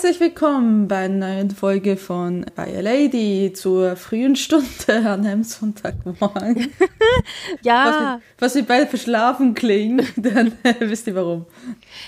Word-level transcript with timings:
Herzlich 0.00 0.20
willkommen 0.20 0.86
bei 0.86 1.06
einer 1.06 1.34
neuen 1.34 1.50
Folge 1.50 1.96
von 1.96 2.46
By 2.54 2.76
a 2.76 2.80
Lady 2.80 3.52
zur 3.52 3.96
frühen 3.96 4.36
Stunde 4.36 4.68
an 4.88 5.26
einem 5.26 5.42
Sonntagmorgen. 5.42 6.72
ja. 7.62 8.20
Was 8.38 8.54
wir 8.54 8.64
beide 8.64 8.86
verschlafen 8.86 9.54
klingen, 9.54 10.06
dann 10.16 10.52
äh, 10.62 10.74
wisst 10.78 11.08
ihr 11.08 11.16
warum. 11.16 11.46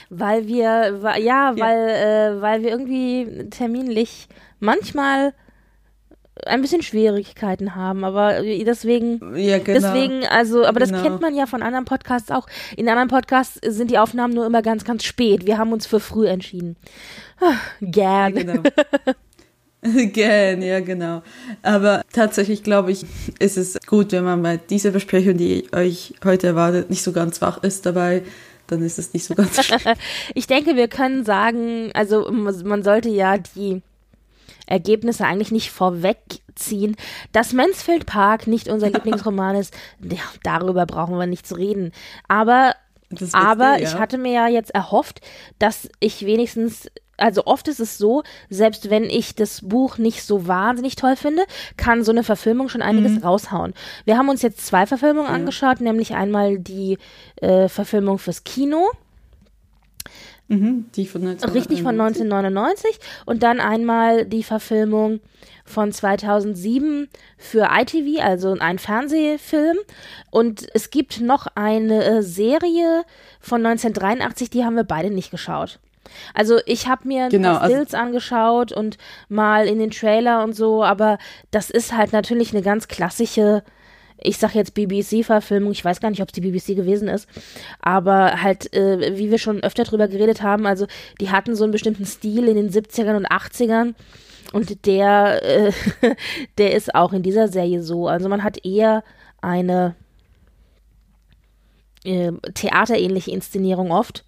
Weil 0.08 0.46
wir, 0.46 1.00
ja, 1.18 1.52
weil, 1.56 1.88
ja. 1.88 2.28
Äh, 2.28 2.40
weil 2.40 2.62
wir 2.62 2.70
irgendwie 2.70 3.48
terminlich 3.50 4.28
manchmal 4.60 5.34
ein 6.46 6.62
bisschen 6.62 6.82
Schwierigkeiten 6.82 7.74
haben, 7.74 8.04
aber 8.04 8.42
deswegen, 8.42 9.36
ja, 9.36 9.58
genau. 9.58 9.80
deswegen, 9.80 10.26
also, 10.26 10.64
aber 10.64 10.80
genau. 10.80 10.92
das 10.92 11.02
kennt 11.02 11.20
man 11.20 11.34
ja 11.34 11.46
von 11.46 11.62
anderen 11.62 11.84
Podcasts 11.84 12.30
auch. 12.30 12.46
In 12.76 12.88
anderen 12.88 13.08
Podcasts 13.08 13.58
sind 13.66 13.90
die 13.90 13.98
Aufnahmen 13.98 14.34
nur 14.34 14.46
immer 14.46 14.62
ganz, 14.62 14.84
ganz 14.84 15.04
spät. 15.04 15.46
Wir 15.46 15.58
haben 15.58 15.72
uns 15.72 15.86
für 15.86 16.00
früh 16.00 16.26
entschieden. 16.26 16.76
Ah, 17.40 17.54
gern. 17.80 18.36
Ja, 18.36 18.42
genau. 18.42 18.62
Gern, 19.82 20.60
ja, 20.60 20.80
genau. 20.80 21.22
Aber 21.62 22.02
tatsächlich 22.12 22.62
glaube 22.62 22.92
ich, 22.92 23.06
ist 23.38 23.56
es 23.56 23.78
gut, 23.86 24.12
wenn 24.12 24.24
man 24.24 24.42
bei 24.42 24.58
dieser 24.58 24.90
Besprechung, 24.90 25.38
die 25.38 25.68
euch 25.72 26.12
heute 26.22 26.48
erwartet, 26.48 26.90
nicht 26.90 27.02
so 27.02 27.12
ganz 27.12 27.40
wach 27.40 27.62
ist 27.62 27.86
dabei, 27.86 28.22
dann 28.66 28.82
ist 28.82 28.98
es 28.98 29.14
nicht 29.14 29.24
so 29.24 29.34
ganz 29.34 29.64
schlimm. 29.64 29.80
ich 30.34 30.46
denke, 30.46 30.76
wir 30.76 30.88
können 30.88 31.24
sagen, 31.24 31.90
also 31.94 32.30
man 32.30 32.82
sollte 32.82 33.08
ja 33.08 33.38
die 33.38 33.80
Ergebnisse 34.70 35.26
eigentlich 35.26 35.52
nicht 35.52 35.70
vorwegziehen. 35.70 36.96
Dass 37.32 37.52
Mansfield 37.52 38.06
Park 38.06 38.46
nicht 38.46 38.68
unser 38.68 38.90
Lieblingsroman 38.90 39.56
ist, 39.56 39.74
ja, 40.02 40.22
darüber 40.42 40.86
brauchen 40.86 41.18
wir 41.18 41.26
nicht 41.26 41.46
zu 41.46 41.56
reden. 41.56 41.92
Aber, 42.28 42.74
aber 43.32 43.76
du, 43.76 43.82
ja. 43.82 43.88
ich 43.88 43.94
hatte 43.94 44.18
mir 44.18 44.32
ja 44.32 44.48
jetzt 44.48 44.74
erhofft, 44.74 45.20
dass 45.58 45.88
ich 46.00 46.24
wenigstens 46.24 46.88
also 47.20 47.44
oft 47.44 47.68
ist 47.68 47.80
es 47.80 47.98
so, 47.98 48.22
selbst 48.48 48.88
wenn 48.88 49.04
ich 49.04 49.34
das 49.34 49.60
Buch 49.60 49.98
nicht 49.98 50.24
so 50.24 50.48
wahnsinnig 50.48 50.96
toll 50.96 51.16
finde, 51.16 51.44
kann 51.76 52.02
so 52.02 52.12
eine 52.12 52.24
Verfilmung 52.24 52.70
schon 52.70 52.80
einiges 52.80 53.12
mhm. 53.12 53.18
raushauen. 53.18 53.74
Wir 54.06 54.16
haben 54.16 54.30
uns 54.30 54.40
jetzt 54.40 54.66
zwei 54.66 54.86
Verfilmungen 54.86 55.28
ja. 55.28 55.34
angeschaut, 55.34 55.82
nämlich 55.82 56.14
einmal 56.14 56.58
die 56.58 56.96
äh, 57.36 57.68
Verfilmung 57.68 58.18
fürs 58.18 58.44
Kino 58.44 58.88
Mhm, 60.50 60.86
die 60.96 61.06
von 61.06 61.22
1999. 61.22 61.54
Richtig 61.54 61.82
von 61.82 62.00
1999 62.00 62.98
und 63.24 63.44
dann 63.44 63.60
einmal 63.60 64.26
die 64.26 64.42
Verfilmung 64.42 65.20
von 65.64 65.92
2007 65.92 67.08
für 67.38 67.68
ITV, 67.70 68.20
also 68.20 68.56
ein 68.58 68.80
Fernsehfilm. 68.80 69.76
Und 70.30 70.66
es 70.74 70.90
gibt 70.90 71.20
noch 71.20 71.46
eine 71.54 72.04
äh, 72.04 72.22
Serie 72.22 73.04
von 73.40 73.64
1983, 73.64 74.50
die 74.50 74.64
haben 74.64 74.74
wir 74.74 74.82
beide 74.82 75.10
nicht 75.10 75.30
geschaut. 75.30 75.78
Also 76.34 76.58
ich 76.66 76.88
habe 76.88 77.06
mir 77.06 77.28
genau, 77.28 77.54
also 77.56 77.66
Stills 77.66 77.94
also 77.94 78.04
angeschaut 78.04 78.72
und 78.72 78.98
mal 79.28 79.68
in 79.68 79.78
den 79.78 79.92
Trailer 79.92 80.42
und 80.42 80.54
so, 80.54 80.82
aber 80.82 81.18
das 81.52 81.70
ist 81.70 81.96
halt 81.96 82.12
natürlich 82.12 82.52
eine 82.52 82.62
ganz 82.62 82.88
klassische 82.88 83.62
ich 84.22 84.38
sag 84.38 84.54
jetzt 84.54 84.74
BBC-Verfilmung, 84.74 85.72
ich 85.72 85.84
weiß 85.84 86.00
gar 86.00 86.10
nicht, 86.10 86.22
ob 86.22 86.28
es 86.28 86.32
die 86.32 86.40
BBC 86.40 86.76
gewesen 86.76 87.08
ist, 87.08 87.28
aber 87.80 88.42
halt, 88.42 88.72
äh, 88.74 89.16
wie 89.16 89.30
wir 89.30 89.38
schon 89.38 89.62
öfter 89.62 89.84
drüber 89.84 90.08
geredet 90.08 90.42
haben, 90.42 90.66
also 90.66 90.86
die 91.20 91.30
hatten 91.30 91.54
so 91.54 91.64
einen 91.64 91.72
bestimmten 91.72 92.06
Stil 92.06 92.48
in 92.48 92.56
den 92.56 92.70
70ern 92.70 93.16
und 93.16 93.30
80ern 93.30 93.94
und 94.52 94.86
der, 94.86 95.42
äh, 95.42 95.72
der 96.58 96.74
ist 96.74 96.94
auch 96.94 97.12
in 97.12 97.22
dieser 97.22 97.48
Serie 97.48 97.82
so. 97.82 98.08
Also 98.08 98.28
man 98.28 98.42
hat 98.42 98.64
eher 98.64 99.04
eine 99.40 99.94
äh, 102.04 102.32
theaterähnliche 102.54 103.30
Inszenierung 103.30 103.92
oft 103.92 104.24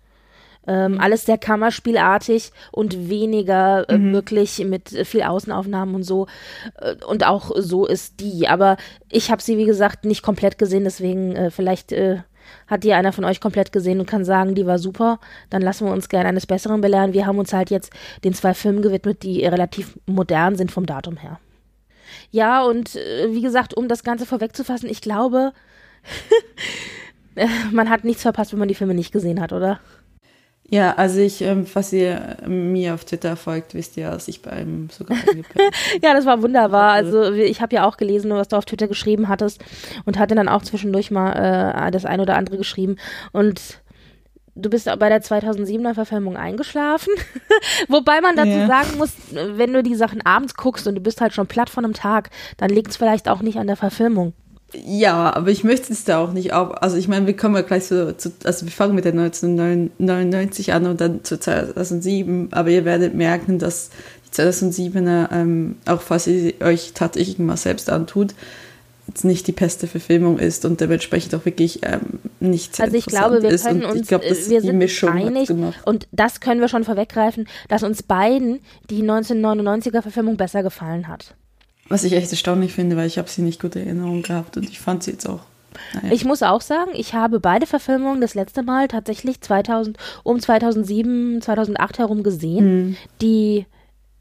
ähm, 0.67 1.01
alles 1.01 1.27
sehr 1.27 1.39
kammerspielartig 1.39 2.53
und 2.71 3.09
weniger 3.09 3.89
äh, 3.89 3.99
mhm. 3.99 4.13
wirklich 4.13 4.59
mit 4.65 4.89
viel 4.89 5.23
Außenaufnahmen 5.23 5.95
und 5.95 6.03
so. 6.05 6.27
Äh, 6.81 6.97
und 7.05 7.27
auch 7.27 7.51
so 7.57 7.87
ist 7.87 8.21
die. 8.21 8.49
Aber 8.49 8.77
ich 9.11 9.31
habe 9.31 9.43
sie, 9.43 9.59
wie 9.59 9.67
gesagt, 9.67 10.05
nicht 10.05 10.23
komplett 10.23 10.59
gesehen, 10.59 10.85
deswegen 10.85 11.35
äh, 11.35 11.51
vielleicht 11.51 11.93
äh, 11.93 12.19
hat 12.67 12.85
die 12.85 12.93
einer 12.93 13.13
von 13.13 13.25
euch 13.25 13.41
komplett 13.41 13.73
gesehen 13.73 14.01
und 14.01 14.07
kann 14.07 14.25
sagen, 14.25 14.55
die 14.55 14.67
war 14.67 14.79
super, 14.79 15.19
dann 15.51 15.63
lassen 15.63 15.87
wir 15.87 15.93
uns 15.93 16.09
gerne 16.09 16.29
eines 16.29 16.47
Besseren 16.47 16.81
belehren. 16.81 17.13
Wir 17.13 17.27
haben 17.27 17.39
uns 17.39 17.53
halt 17.53 17.71
jetzt 17.71 17.93
den 18.25 18.35
zwei 18.35 18.55
Filmen 18.55 18.83
gewidmet, 18.83 19.23
die 19.23 19.45
relativ 19.45 19.99
modern 20.07 20.57
sind 20.57 20.71
vom 20.71 20.87
Datum 20.87 21.17
her. 21.17 21.39
Ja, 22.31 22.63
und 22.63 22.97
äh, 22.97 23.33
wie 23.33 23.43
gesagt, 23.43 23.75
um 23.75 23.89
das 23.89 24.05
Ganze 24.05 24.27
vorwegzufassen, 24.27 24.89
ich 24.89 25.01
glaube, 25.01 25.53
man 27.73 27.91
hat 27.91 28.05
nichts 28.05 28.23
verpasst, 28.23 28.53
wenn 28.53 28.59
man 28.59 28.69
die 28.69 28.75
Filme 28.75 28.95
nicht 28.95 29.13
gesehen 29.13 29.41
hat, 29.41 29.53
oder? 29.53 29.81
Ja, 30.73 30.95
also 30.95 31.21
ich, 31.21 31.43
ähm, 31.43 31.67
falls 31.67 31.93
ihr 31.93 32.39
mir 32.47 32.95
auf 32.95 33.05
Twitter 33.05 33.37
folgt, 33.37 33.75
wisst 33.75 33.99
ihr, 33.99 34.11
dass 34.11 34.27
ich 34.27 34.41
bei 34.41 34.53
einem 34.53 34.89
sogar 34.89 35.19
Ja, 36.03 36.15
das 36.15 36.25
war 36.25 36.41
wunderbar. 36.41 36.93
Also 36.93 37.31
ich 37.31 37.61
habe 37.61 37.75
ja 37.75 37.87
auch 37.87 37.99
gelesen, 37.99 38.31
was 38.31 38.49
du 38.49 38.57
auf 38.57 38.65
Twitter 38.65 38.89
geschrieben 38.89 39.29
hattest 39.29 39.63
und 40.07 40.19
hatte 40.19 40.35
dann 40.35 40.49
auch 40.49 40.63
zwischendurch 40.63 41.11
mal 41.11 41.33
äh, 41.33 41.91
das 41.91 42.07
ein 42.07 42.21
oder 42.21 42.37
andere 42.37 42.57
geschrieben 42.57 42.97
und 43.33 43.83
Du 44.55 44.69
bist 44.69 44.85
bei 44.85 45.09
der 45.09 45.23
2007er 45.23 45.95
Verfilmung 45.95 46.37
eingeschlafen. 46.37 47.15
Wobei 47.89 48.21
man 48.21 48.37
dazu 48.37 48.51
ja. 48.51 48.67
sagen 48.67 48.99
muss, 48.99 49.15
wenn 49.31 49.73
du 49.73 49.83
die 49.83 49.95
Sachen 49.95 50.21
abends 50.27 50.55
guckst 50.55 50.87
und 50.87 50.95
du 50.95 51.01
bist 51.01 51.23
halt 51.23 51.33
schon 51.33 51.47
platt 51.47 51.71
von 51.71 51.87
einem 51.87 51.95
Tag, 51.95 52.29
dann 52.59 52.69
liegt 52.69 52.91
es 52.91 52.99
vielleicht 52.99 53.31
auch 53.31 53.41
nicht 53.41 53.57
an 53.57 53.67
der 53.67 53.77
Verfilmung. 53.77 54.35
Ja, 54.75 55.35
aber 55.35 55.51
ich 55.51 55.65
möchte 55.65 55.93
es 55.93 56.05
da 56.05 56.19
auch 56.19 56.33
nicht 56.33 56.53
auf. 56.53 56.83
Also 56.83 56.97
ich 56.97 57.09
meine, 57.09 57.27
wir 57.27 57.37
kommen 57.37 57.55
ja 57.55 57.63
gleich 57.63 57.85
so 57.85 58.13
zu, 58.13 58.33
also 58.45 58.65
wir 58.65 58.73
fangen 58.73 58.95
mit 58.95 59.05
der 59.05 59.13
1999 59.13 60.73
an 60.73 60.87
und 60.87 61.01
dann 61.01 61.25
zu 61.25 61.39
2007, 61.39 62.49
aber 62.53 62.71
ihr 62.71 62.85
werdet 62.85 63.15
merken, 63.15 63.59
dass 63.59 63.91
die 64.27 64.41
2007er, 64.41 65.31
ähm, 65.33 65.77
auch 65.87 66.01
falls 66.01 66.27
ihr 66.27 66.55
euch 66.61 66.93
tatsächlich 66.95 67.39
mal 67.39 67.57
selbst 67.57 67.91
antut, 67.91 68.35
jetzt 69.09 69.25
nicht 69.25 69.47
die 69.47 69.53
beste 69.53 69.87
Verfilmung 69.87 70.39
ist 70.39 70.65
und 70.65 70.81
dementsprechend 70.81 71.35
auch 71.35 71.45
wirklich 71.45 71.81
ähm, 71.83 72.21
nicht 72.41 72.77
sehr 72.77 72.87
Also 72.87 72.97
ich 72.97 73.07
glaube, 73.07 73.43
wir 73.43 73.57
können 73.59 73.85
uns, 73.85 74.09
glaub, 74.09 74.23
wir 74.23 74.35
sind 74.35 74.79
Mischung 74.79 75.11
einig 75.11 75.51
und 75.85 76.09
das 76.13 76.41
können 76.41 76.61
wir 76.61 76.69
schon 76.69 76.85
vorweggreifen, 76.85 77.47
dass 77.69 77.83
uns 77.83 78.03
beiden 78.03 78.61
die 78.91 79.03
1999er 79.03 80.03
Verfilmung 80.03 80.37
besser 80.37 80.63
gefallen 80.63 81.09
hat. 81.09 81.35
Was 81.93 82.05
ich 82.05 82.15
echt 82.15 82.31
erstaunlich 82.31 82.73
finde, 82.73 82.97
weil 82.97 83.07
ich 83.07 83.19
habe 83.19 83.29
sie 83.29 83.43
nicht 83.43 83.61
gut 83.61 83.77
in 83.77 83.85
Erinnerung 83.85 84.23
gehabt 84.23 84.57
und 84.57 84.67
ich 84.67 84.81
fand 84.81 85.03
sie 85.03 85.11
jetzt 85.11 85.29
auch. 85.29 85.41
Naja. 85.93 86.15
Ich 86.15 86.25
muss 86.25 86.43
auch 86.43 86.63
sagen, 86.63 86.93
ich 86.95 87.13
habe 87.13 87.39
beide 87.39 87.67
Verfilmungen 87.67 88.23
das 88.23 88.35
letzte 88.35 88.63
Mal 88.63 88.89
tatsächlich 88.89 89.43
2000, 89.43 89.99
um 90.23 90.41
2007, 90.41 91.43
2008 91.43 91.99
herum 91.99 92.23
gesehen. 92.23 92.65
Mhm. 92.65 92.97
Die 93.21 93.67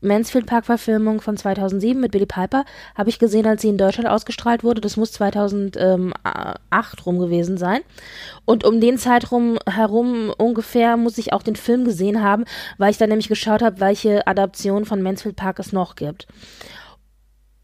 Mansfield 0.02 0.48
Park 0.48 0.66
Verfilmung 0.66 1.22
von 1.22 1.38
2007 1.38 1.98
mit 1.98 2.12
Billy 2.12 2.26
Piper 2.26 2.66
habe 2.94 3.10
ich 3.10 3.20
gesehen, 3.20 3.48
als 3.48 3.62
sie 3.62 3.70
in 3.70 3.78
Deutschland 3.78 4.10
ausgestrahlt 4.10 4.66
wurde. 4.66 4.82
Das 4.82 4.98
muss 4.98 5.14
2008 5.14 7.06
rum 7.06 7.20
gewesen 7.20 7.58
sein. 7.58 7.80
Und 8.44 8.66
um 8.66 8.82
den 8.82 8.98
Zeitraum 8.98 9.60
herum 9.66 10.34
ungefähr 10.38 10.98
muss 10.98 11.18
ich 11.18 11.32
auch 11.32 11.44
den 11.44 11.56
Film 11.56 11.86
gesehen 11.86 12.22
haben, 12.22 12.44
weil 12.78 12.92
ich 12.92 12.98
dann 12.98 13.08
nämlich 13.08 13.30
geschaut 13.30 13.62
habe, 13.62 13.80
welche 13.80 14.28
Adaption 14.28 14.84
von 14.84 15.02
Mansfield 15.02 15.38
Park 15.38 15.60
es 15.60 15.72
noch 15.72 15.96
gibt 15.96 16.28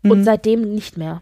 mhm. 0.04 0.12
und 0.12 0.24
seitdem 0.24 0.74
nicht 0.74 0.98
mehr. 0.98 1.22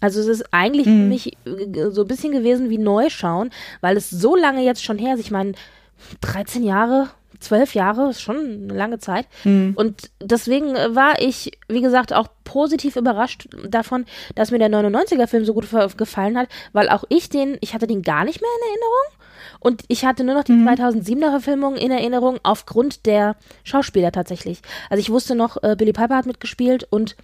Also 0.00 0.20
es 0.20 0.26
ist 0.26 0.52
eigentlich 0.52 0.86
mhm. 0.86 1.02
für 1.02 1.08
mich 1.08 1.32
äh, 1.46 1.90
so 1.90 2.02
ein 2.02 2.08
bisschen 2.08 2.32
gewesen 2.32 2.70
wie 2.70 2.78
Neuschauen, 2.78 3.50
weil 3.80 3.96
es 3.96 4.10
so 4.10 4.34
lange 4.34 4.62
jetzt 4.64 4.82
schon 4.82 4.98
her 4.98 5.14
ist. 5.14 5.20
Ich 5.20 5.30
meine, 5.30 5.52
13 6.22 6.64
Jahre, 6.64 7.10
12 7.40 7.74
Jahre 7.74 8.10
ist 8.10 8.22
schon 8.22 8.36
eine 8.36 8.74
lange 8.74 8.98
Zeit. 8.98 9.26
Mhm. 9.44 9.74
Und 9.76 10.10
deswegen 10.20 10.74
äh, 10.74 10.94
war 10.94 11.20
ich, 11.20 11.52
wie 11.68 11.82
gesagt, 11.82 12.12
auch 12.12 12.28
positiv 12.44 12.96
überrascht 12.96 13.48
davon, 13.68 14.06
dass 14.34 14.50
mir 14.50 14.58
der 14.58 14.70
99er-Film 14.70 15.44
so 15.44 15.54
gut 15.54 15.68
gefallen 15.96 16.38
hat, 16.38 16.48
weil 16.72 16.88
auch 16.88 17.04
ich 17.08 17.28
den, 17.28 17.58
ich 17.60 17.74
hatte 17.74 17.86
den 17.86 18.02
gar 18.02 18.24
nicht 18.24 18.40
mehr 18.40 18.50
in 18.58 18.68
Erinnerung. 18.68 19.20
Und 19.58 19.84
ich 19.88 20.04
hatte 20.04 20.24
nur 20.24 20.34
noch 20.34 20.44
die 20.44 20.52
mhm. 20.52 20.68
2007er 20.68 21.30
Verfilmung 21.30 21.76
in 21.76 21.90
Erinnerung 21.90 22.38
aufgrund 22.42 23.04
der 23.04 23.36
Schauspieler 23.62 24.10
tatsächlich. 24.10 24.60
Also 24.88 25.00
ich 25.00 25.10
wusste 25.10 25.34
noch, 25.34 25.62
äh, 25.62 25.76
Billy 25.76 25.92
Piper 25.92 26.16
hat 26.16 26.26
mitgespielt 26.26 26.86
und 26.90 27.16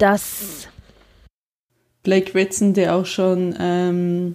dass 0.00 0.68
Blake 2.02 2.34
Ritson, 2.34 2.72
der 2.74 2.94
auch 2.96 3.06
schon, 3.06 3.54
ähm, 3.60 4.34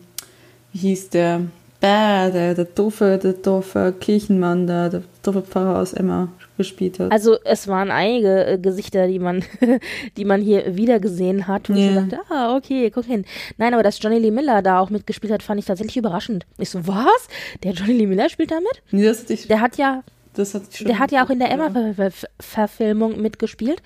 wie 0.73 0.79
hieß 0.79 1.09
der, 1.09 1.41
Bär, 1.81 2.31
der, 2.31 2.55
der 2.55 2.65
doofe, 2.65 3.19
der 3.21 3.33
doofe 3.33 3.93
Kirchenmann, 3.99 4.65
der, 4.65 4.89
der 4.89 5.03
doofe 5.23 5.41
Pfarrer 5.41 5.79
aus 5.81 5.93
Emma 5.93 6.29
gespielt 6.57 6.99
hat. 6.99 7.11
Also 7.11 7.37
es 7.43 7.67
waren 7.67 7.91
einige 7.91 8.45
äh, 8.45 8.57
Gesichter, 8.57 9.07
die 9.07 9.19
man, 9.19 9.43
die 10.17 10.25
man 10.25 10.41
hier 10.41 10.77
wieder 10.77 10.99
gesehen 10.99 11.47
hat. 11.47 11.69
Und 11.69 11.75
Ja. 11.77 11.89
ich 12.03 12.09
dachte, 12.09 12.19
ah, 12.29 12.55
okay, 12.55 12.89
guck 12.91 13.05
hin. 13.05 13.25
Nein, 13.57 13.73
aber 13.73 13.83
dass 13.83 14.01
Johnny 14.01 14.19
Lee 14.19 14.31
Miller 14.31 14.61
da 14.61 14.79
auch 14.79 14.89
mitgespielt 14.89 15.33
hat, 15.33 15.43
fand 15.43 15.59
ich 15.59 15.65
tatsächlich 15.65 15.97
überraschend. 15.97 16.45
Ich 16.57 16.69
so, 16.69 16.87
was? 16.87 17.27
Der 17.63 17.73
Johnny 17.73 17.93
Lee 17.93 18.07
Miller 18.07 18.29
spielt 18.29 18.51
da 18.51 18.59
mit? 18.59 18.81
nee, 18.91 19.03
das 19.03 19.29
ich, 19.29 19.47
Der 19.47 19.59
hat 19.59 19.77
ja, 19.77 20.01
das 20.33 20.55
ich 20.55 20.77
schon 20.77 20.87
der 20.87 20.97
hat 20.99 21.11
ja 21.11 21.25
auch 21.25 21.29
in 21.29 21.39
der 21.39 21.49
ja. 21.49 21.55
Emma-Verfilmung 21.55 23.21
mitgespielt. 23.21 23.83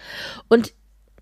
Und 0.48 0.74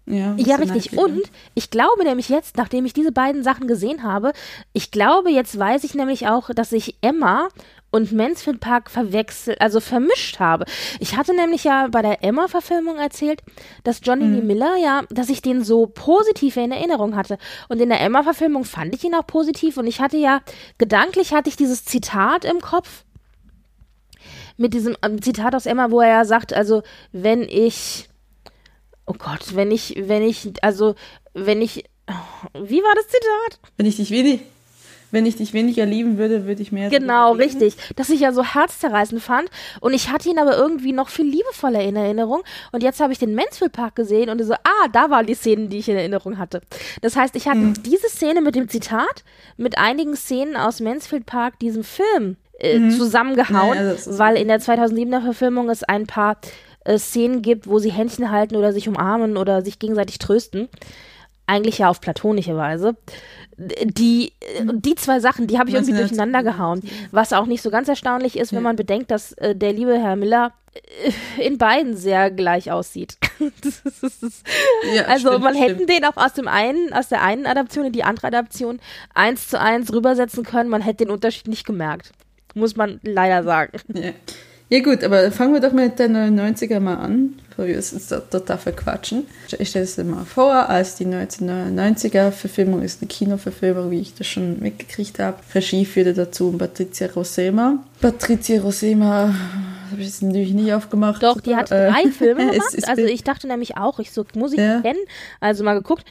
Ja, 0.07 0.35
Ja, 0.37 0.55
richtig. 0.55 0.89
Knightley, 0.91 0.99
Und 0.99 1.31
ich 1.53 1.69
glaube 1.69 2.03
nämlich 2.03 2.29
jetzt, 2.29 2.57
nachdem 2.57 2.85
ich 2.85 2.93
diese 2.93 3.11
beiden 3.11 3.43
Sachen 3.43 3.67
gesehen 3.67 4.03
habe, 4.03 4.31
ich 4.73 4.91
glaube, 4.91 5.29
jetzt 5.31 5.57
weiß 5.57 5.83
ich 5.83 5.93
nämlich 5.93 6.27
auch, 6.27 6.49
dass 6.53 6.71
ich 6.71 6.95
Emma 7.01 7.49
und 7.89 8.11
Mansfield 8.11 8.59
Park 8.59 8.89
verwechselt, 8.91 9.61
also 9.61 9.79
vermischt 9.79 10.39
habe. 10.39 10.65
Ich 10.99 11.15
hatte 11.15 11.33
nämlich 11.33 11.63
ja 11.63 11.87
bei 11.87 12.01
der 12.01 12.23
Emma-Verfilmung 12.23 12.97
erzählt, 12.97 13.41
dass 13.83 14.01
Johnny 14.03 14.25
Lee 14.25 14.41
Miller 14.41 14.75
ja, 14.77 15.03
dass 15.09 15.29
ich 15.29 15.41
den 15.41 15.63
so 15.63 15.87
positiv 15.87 16.57
in 16.57 16.71
Erinnerung 16.71 17.15
hatte. 17.15 17.37
Und 17.69 17.81
in 17.81 17.89
der 17.89 18.01
Emma-Verfilmung 18.01 18.65
fand 18.65 18.93
ich 18.93 19.03
ihn 19.03 19.15
auch 19.15 19.25
positiv 19.25 19.77
und 19.77 19.87
ich 19.87 20.01
hatte 20.01 20.17
ja, 20.17 20.41
gedanklich 20.77 21.33
hatte 21.33 21.49
ich 21.49 21.55
dieses 21.55 21.85
Zitat 21.85 22.43
im 22.43 22.59
Kopf 22.59 23.05
mit 24.57 24.73
diesem 24.73 24.97
ähm, 25.03 25.21
Zitat 25.21 25.55
aus 25.55 25.65
Emma, 25.65 25.91
wo 25.91 26.01
er 26.01 26.09
ja 26.09 26.25
sagt, 26.25 26.53
also 26.53 26.83
wenn 27.11 27.43
ich, 27.43 28.09
oh 29.07 29.13
Gott, 29.17 29.55
wenn 29.55 29.71
ich, 29.71 29.95
wenn 30.07 30.21
ich, 30.23 30.51
also 30.61 30.95
wenn 31.33 31.61
ich, 31.61 31.83
wie 32.53 32.81
war 32.81 32.95
das 32.95 33.07
Zitat? 33.07 33.59
Wenn 33.77 33.85
ich 33.85 33.95
dich 33.97 34.11
wenig, 34.11 34.41
wenn 35.11 35.25
ich 35.25 35.37
dich 35.37 35.53
weniger 35.53 35.85
lieben 35.85 36.17
würde, 36.17 36.45
würde 36.45 36.61
ich 36.61 36.73
mehr. 36.73 36.89
Genau, 36.89 37.31
richtig. 37.31 37.75
Das 37.95 38.09
ich 38.09 38.19
ja 38.19 38.33
so 38.33 38.43
herzzerreißend 38.43 39.21
fand. 39.21 39.49
Und 39.79 39.93
ich 39.93 40.09
hatte 40.09 40.27
ihn 40.29 40.37
aber 40.37 40.57
irgendwie 40.57 40.91
noch 40.91 41.07
viel 41.07 41.25
liebevoller 41.25 41.79
in 41.81 41.95
Erinnerung. 41.95 42.41
Und 42.73 42.83
jetzt 42.83 42.99
habe 42.99 43.13
ich 43.13 43.19
den 43.19 43.33
Mansfield 43.33 43.71
Park 43.71 43.95
gesehen 43.95 44.29
und 44.29 44.43
so, 44.43 44.53
ah, 44.53 44.87
da 44.91 45.09
waren 45.09 45.25
die 45.25 45.33
Szenen, 45.33 45.69
die 45.69 45.77
ich 45.77 45.87
in 45.87 45.95
Erinnerung 45.95 46.37
hatte. 46.37 46.61
Das 47.01 47.15
heißt, 47.15 47.37
ich 47.37 47.47
hatte 47.47 47.59
Hm. 47.61 47.83
diese 47.83 48.09
Szene 48.09 48.41
mit 48.41 48.55
dem 48.55 48.67
Zitat 48.67 49.23
mit 49.55 49.77
einigen 49.77 50.17
Szenen 50.17 50.57
aus 50.57 50.81
Mansfield 50.81 51.25
Park, 51.25 51.57
diesem 51.59 51.85
Film, 51.85 52.35
äh, 52.59 52.89
zusammengehauen, 52.89 53.77
Mhm. 53.77 53.89
Das 53.91 54.07
ist- 54.07 54.19
weil 54.19 54.35
in 54.35 54.49
der 54.49 54.59
2007er 54.59 55.21
Verfilmung 55.21 55.69
es 55.69 55.83
ein 55.85 56.05
paar 56.05 56.37
äh, 56.87 56.97
Szenen 56.97 57.41
gibt, 57.41 57.67
wo 57.67 57.79
sie 57.79 57.91
Händchen 57.91 58.31
halten 58.31 58.55
oder 58.55 58.73
sich 58.73 58.87
umarmen 58.87 59.37
oder 59.37 59.61
sich 59.61 59.79
gegenseitig 59.79 60.17
trösten. 60.19 60.67
Eigentlich 61.49 61.77
ja 61.77 61.89
auf 61.89 62.01
platonische 62.01 62.57
Weise. 62.57 62.95
Die, 63.57 64.33
äh, 64.41 64.65
die 64.73 64.95
zwei 64.95 65.19
Sachen, 65.19 65.47
die 65.47 65.57
habe 65.57 65.69
ich 65.69 65.75
irgendwie 65.75 65.93
durcheinander 65.97 66.43
gehauen. 66.43 66.81
Was 67.11 67.33
auch 67.33 67.45
nicht 67.45 67.61
so 67.61 67.69
ganz 67.71 67.87
erstaunlich 67.87 68.37
ist, 68.37 68.53
wenn 68.53 68.63
man 68.63 68.75
bedenkt, 68.75 69.09
dass 69.11 69.31
äh, 69.33 69.55
der 69.55 69.73
liebe 69.73 69.97
Herr 69.97 70.15
Miller 70.15 70.51
äh, 71.37 71.41
in 71.47 71.57
beiden 71.57 71.95
sehr 71.97 72.29
gleich 72.31 72.71
aussieht. 72.71 73.17
Das 73.63 73.81
ist- 73.85 74.03
das 74.03 74.23
ist- 74.23 74.47
Ja, 74.93 75.03
also 75.03 75.29
stimmt, 75.29 75.43
man 75.43 75.55
stimmt. 75.55 75.69
hätte 75.69 75.85
den 75.85 76.05
auch 76.05 76.17
aus 76.17 76.33
dem 76.33 76.47
einen, 76.47 76.91
aus 76.91 77.07
der 77.09 77.21
einen 77.23 77.45
Adaption 77.45 77.85
in 77.85 77.93
die 77.93 78.03
andere 78.03 78.27
Adaption 78.27 78.79
eins 79.13 79.47
zu 79.47 79.59
eins 79.59 79.93
rübersetzen 79.93 80.43
können. 80.43 80.69
Man 80.69 80.81
hätte 80.81 81.05
den 81.05 81.11
Unterschied 81.11 81.47
nicht 81.47 81.65
gemerkt. 81.65 82.11
Muss 82.55 82.75
man 82.75 82.99
leider 83.03 83.43
sagen. 83.43 83.77
Ja. 83.93 84.11
Ja, 84.69 84.79
gut, 84.81 85.03
aber 85.03 85.31
fangen 85.31 85.53
wir 85.53 85.61
doch 85.61 85.71
mit 85.73 85.97
der 85.99 86.09
99er 86.09 86.79
mal 86.79 86.95
an, 86.95 87.35
bevor 87.49 87.67
wir 87.67 87.75
uns 87.77 87.91
jetzt 87.91 88.11
dort, 88.11 88.33
dort 88.33 88.49
dafür 88.49 88.73
quatschen. 88.73 89.25
Ich 89.57 89.69
stelle 89.69 89.85
es 89.85 89.95
dir 89.95 90.03
mal 90.03 90.25
vor, 90.25 90.53
als 90.69 90.95
die 90.95 91.05
1999er 91.05 92.31
Verfilmung 92.31 92.81
ist 92.81 93.01
eine 93.01 93.07
Kinoverfilmung, 93.07 93.91
wie 93.91 94.01
ich 94.01 94.13
das 94.15 94.27
schon 94.27 94.59
mitgekriegt 94.59 95.19
habe. 95.19 95.37
Regie 95.55 95.85
führte 95.85 96.13
dazu 96.13 96.51
Patricia 96.51 97.07
Rosema. 97.15 97.79
Patricia 98.01 98.61
Rosema 98.61 99.33
habe 99.91 100.01
ich 100.01 100.07
jetzt 100.07 100.21
natürlich 100.21 100.51
nicht 100.53 100.73
aufgemacht. 100.73 101.23
Doch, 101.23 101.39
die 101.39 101.55
hat 101.55 101.71
Äh, 101.71 101.89
drei 101.89 102.11
Filme 102.11 102.47
gemacht. 102.51 102.87
Also 102.87 103.03
ich 103.03 103.23
dachte 103.23 103.47
nämlich 103.47 103.77
auch, 103.77 103.99
ich 103.99 104.11
so, 104.11 104.25
muss 104.35 104.51
ich 104.51 104.59
Ja. 104.59 104.81
kennen? 104.81 104.99
Also 105.39 105.63
mal 105.63 105.75
geguckt. 105.75 106.03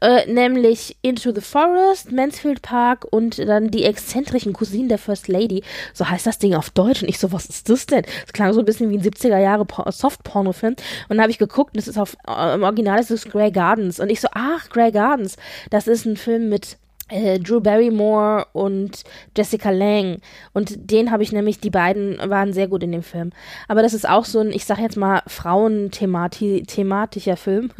Äh, 0.00 0.30
nämlich 0.32 0.96
Into 1.02 1.32
the 1.34 1.40
Forest, 1.40 2.12
Mansfield 2.12 2.62
Park 2.62 3.06
und 3.10 3.38
dann 3.38 3.70
die 3.70 3.84
exzentrischen 3.84 4.52
Cousinen 4.52 4.88
der 4.88 4.98
First 4.98 5.28
Lady. 5.28 5.62
So 5.94 6.08
heißt 6.08 6.26
das 6.26 6.38
Ding 6.38 6.54
auf 6.54 6.70
Deutsch. 6.70 7.02
Und 7.02 7.08
ich 7.08 7.18
so, 7.18 7.32
was 7.32 7.46
ist 7.46 7.68
das 7.68 7.86
denn? 7.86 8.02
Das 8.22 8.32
klang 8.32 8.52
so 8.52 8.60
ein 8.60 8.64
bisschen 8.64 8.90
wie 8.90 8.98
ein 8.98 9.02
70er 9.02 9.38
Jahre 9.38 9.64
Po- 9.64 9.90
Soft-Porno-Film. 9.90 10.72
Und 10.74 10.78
dann 11.08 11.20
habe 11.20 11.30
ich 11.30 11.38
geguckt 11.38 11.74
und 11.74 11.78
das 11.78 11.88
ist 11.88 11.98
auf, 11.98 12.16
äh, 12.28 12.54
im 12.54 12.62
Original 12.62 13.00
ist 13.00 13.10
es 13.10 13.24
Grey 13.24 13.50
Gardens. 13.50 13.98
Und 14.00 14.10
ich 14.10 14.20
so, 14.20 14.28
ach, 14.32 14.68
Grey 14.70 14.92
Gardens. 14.92 15.36
Das 15.70 15.86
ist 15.88 16.04
ein 16.06 16.16
Film 16.16 16.48
mit 16.48 16.76
äh, 17.08 17.38
Drew 17.38 17.60
Barrymore 17.60 18.46
und 18.52 19.04
Jessica 19.36 19.70
Lange. 19.70 20.18
Und 20.52 20.90
den 20.90 21.10
habe 21.10 21.22
ich 21.22 21.32
nämlich, 21.32 21.60
die 21.60 21.70
beiden 21.70 22.18
waren 22.30 22.52
sehr 22.52 22.68
gut 22.68 22.82
in 22.82 22.92
dem 22.92 23.02
Film. 23.02 23.30
Aber 23.66 23.82
das 23.82 23.94
ist 23.94 24.08
auch 24.08 24.24
so 24.24 24.40
ein, 24.40 24.50
ich 24.50 24.64
sag 24.64 24.78
jetzt 24.78 24.96
mal, 24.96 25.22
Frauenthematischer 25.26 27.36
Film. 27.36 27.70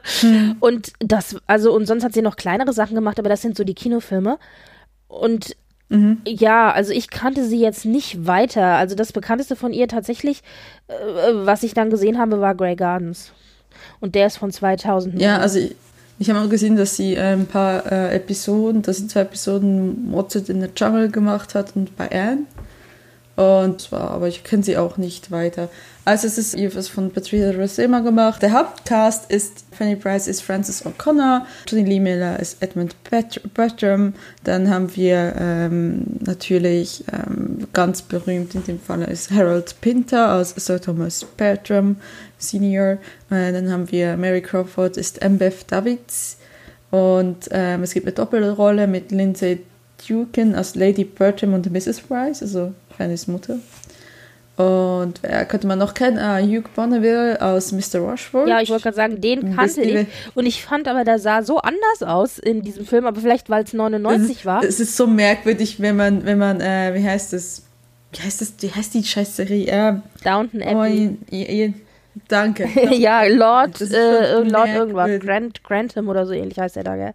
Und 0.60 0.92
das, 1.00 1.36
also, 1.46 1.74
und 1.74 1.86
sonst 1.86 2.04
hat 2.04 2.12
sie 2.12 2.22
noch 2.22 2.36
kleinere 2.36 2.72
Sachen 2.72 2.94
gemacht, 2.94 3.18
aber 3.18 3.28
das 3.28 3.42
sind 3.42 3.56
so 3.56 3.64
die 3.64 3.74
Kinofilme. 3.74 4.38
Und 5.08 5.56
ja, 6.26 6.72
also 6.72 6.92
ich 6.92 7.10
kannte 7.10 7.44
sie 7.44 7.60
jetzt 7.60 7.84
nicht 7.84 8.26
weiter. 8.26 8.74
Also 8.74 8.96
das 8.96 9.12
bekannteste 9.12 9.54
von 9.54 9.72
ihr 9.72 9.86
tatsächlich, 9.86 10.42
äh, 10.88 10.94
was 11.32 11.62
ich 11.62 11.74
dann 11.74 11.90
gesehen 11.90 12.18
habe, 12.18 12.40
war 12.40 12.56
Grey 12.56 12.74
Gardens. 12.74 13.32
Und 14.00 14.16
der 14.16 14.26
ist 14.26 14.38
von 14.38 14.50
2000. 14.50 15.20
Ja, 15.20 15.38
also 15.38 15.60
ich, 15.60 15.76
ich 16.18 16.30
habe 16.30 16.40
auch 16.40 16.48
gesehen, 16.48 16.76
dass 16.76 16.96
sie 16.96 17.14
äh, 17.14 17.32
ein 17.32 17.46
paar 17.46 17.90
äh, 17.90 18.16
Episoden, 18.16 18.82
dass 18.82 18.98
sie 18.98 19.08
zwei 19.08 19.20
Episoden 19.20 20.10
Mozart 20.10 20.48
in 20.48 20.60
the 20.60 20.68
Jungle 20.74 21.10
gemacht 21.10 21.54
hat 21.54 21.76
und 21.76 21.96
bei 21.96 22.10
Anne. 22.10 22.44
Und 23.36 23.82
zwar, 23.82 24.12
aber 24.12 24.28
ich 24.28 24.44
kenne 24.44 24.62
sie 24.62 24.78
auch 24.78 24.96
nicht 24.96 25.30
weiter. 25.30 25.68
Also 26.06 26.26
es 26.26 26.38
ist 26.38 26.54
etwas 26.54 26.88
von 26.88 27.10
Patricia 27.10 27.50
Rosema 27.50 28.00
gemacht. 28.00 28.40
Der 28.40 28.52
Hauptcast 28.52 29.30
ist 29.30 29.66
Fanny 29.72 29.94
Price 29.96 30.26
ist 30.26 30.40
Frances 30.40 30.86
O'Connor, 30.86 31.42
Johnny 31.68 31.84
Lee 31.84 32.00
Miller 32.00 32.40
ist 32.40 32.62
Edmund 32.62 32.96
Bertram, 33.54 34.14
dann 34.44 34.70
haben 34.70 34.96
wir 34.96 35.34
ähm, 35.38 36.04
natürlich 36.20 37.04
ähm, 37.12 37.66
ganz 37.74 38.00
berühmt 38.00 38.54
in 38.54 38.64
dem 38.64 38.80
Fall 38.80 39.02
ist 39.02 39.30
Harold 39.30 39.74
Pinter 39.82 40.28
als 40.28 40.54
Sir 40.56 40.80
Thomas 40.80 41.26
Bertram 41.36 41.96
Senior. 42.38 42.98
Äh, 43.30 43.52
dann 43.52 43.70
haben 43.70 43.90
wir 43.90 44.16
Mary 44.16 44.42
Crawford 44.42 44.96
ist 44.96 45.22
Mbeth 45.22 45.70
Davids 45.70 46.38
und 46.90 47.48
ähm, 47.50 47.82
es 47.82 47.94
gibt 47.94 48.06
eine 48.06 48.14
Doppelrolle 48.14 48.86
mit 48.86 49.10
Lindsay 49.10 49.60
Dukin 50.06 50.54
als 50.54 50.74
Lady 50.74 51.04
Bertram 51.04 51.54
und 51.54 51.70
Mrs. 51.70 52.00
Price, 52.00 52.42
also 52.42 52.72
Fannys 52.96 53.26
Mutter. 53.26 53.58
Und 54.56 55.22
wer 55.22 55.44
könnte 55.44 55.66
man 55.66 55.78
noch 55.78 55.92
kennen? 55.92 56.18
Ah, 56.18 56.38
Hugh 56.38 56.64
Bonneville 56.74 57.40
aus 57.42 57.72
Mr. 57.72 57.98
Rushford. 57.98 58.48
Ja, 58.48 58.62
ich 58.62 58.70
wollte 58.70 58.84
gerade 58.84 58.96
sagen, 58.96 59.20
den 59.20 59.54
kannte 59.54 59.82
ich. 59.82 60.06
Und 60.34 60.46
ich 60.46 60.64
fand 60.64 60.88
aber, 60.88 61.04
der 61.04 61.18
sah 61.18 61.42
so 61.42 61.58
anders 61.58 62.02
aus 62.02 62.38
in 62.38 62.62
diesem 62.62 62.86
Film, 62.86 63.04
aber 63.04 63.20
vielleicht, 63.20 63.50
weil 63.50 63.64
es 63.64 63.74
99 63.74 64.46
war. 64.46 64.64
Es 64.64 64.80
ist 64.80 64.96
so 64.96 65.06
merkwürdig, 65.06 65.80
wenn 65.80 65.96
man, 65.96 66.24
wenn 66.24 66.38
man, 66.38 66.62
äh, 66.62 66.94
wie 66.94 67.06
heißt 67.06 67.34
das? 67.34 67.64
Wie 68.12 68.22
heißt 68.22 68.40
das? 68.40 68.54
Wie 68.60 68.70
heißt 68.70 68.94
die 68.94 69.04
Scheißerie? 69.04 69.66
Äh, 69.66 69.94
Downton 70.24 70.62
oh, 70.62 70.80
Abbey. 70.80 71.18
i- 71.30 71.74
danke. 72.28 72.68
ja, 72.94 73.24
Lord, 73.24 73.80
äh, 73.80 74.32
schon 74.34 74.50
Lord 74.50 74.68
irgendwas. 74.68 75.20
Grant, 75.20 75.62
Grantham 75.64 76.08
oder 76.08 76.26
so 76.26 76.32
ähnlich 76.32 76.58
heißt 76.58 76.76
er 76.76 76.84
da, 76.84 76.96
gell? 76.96 77.14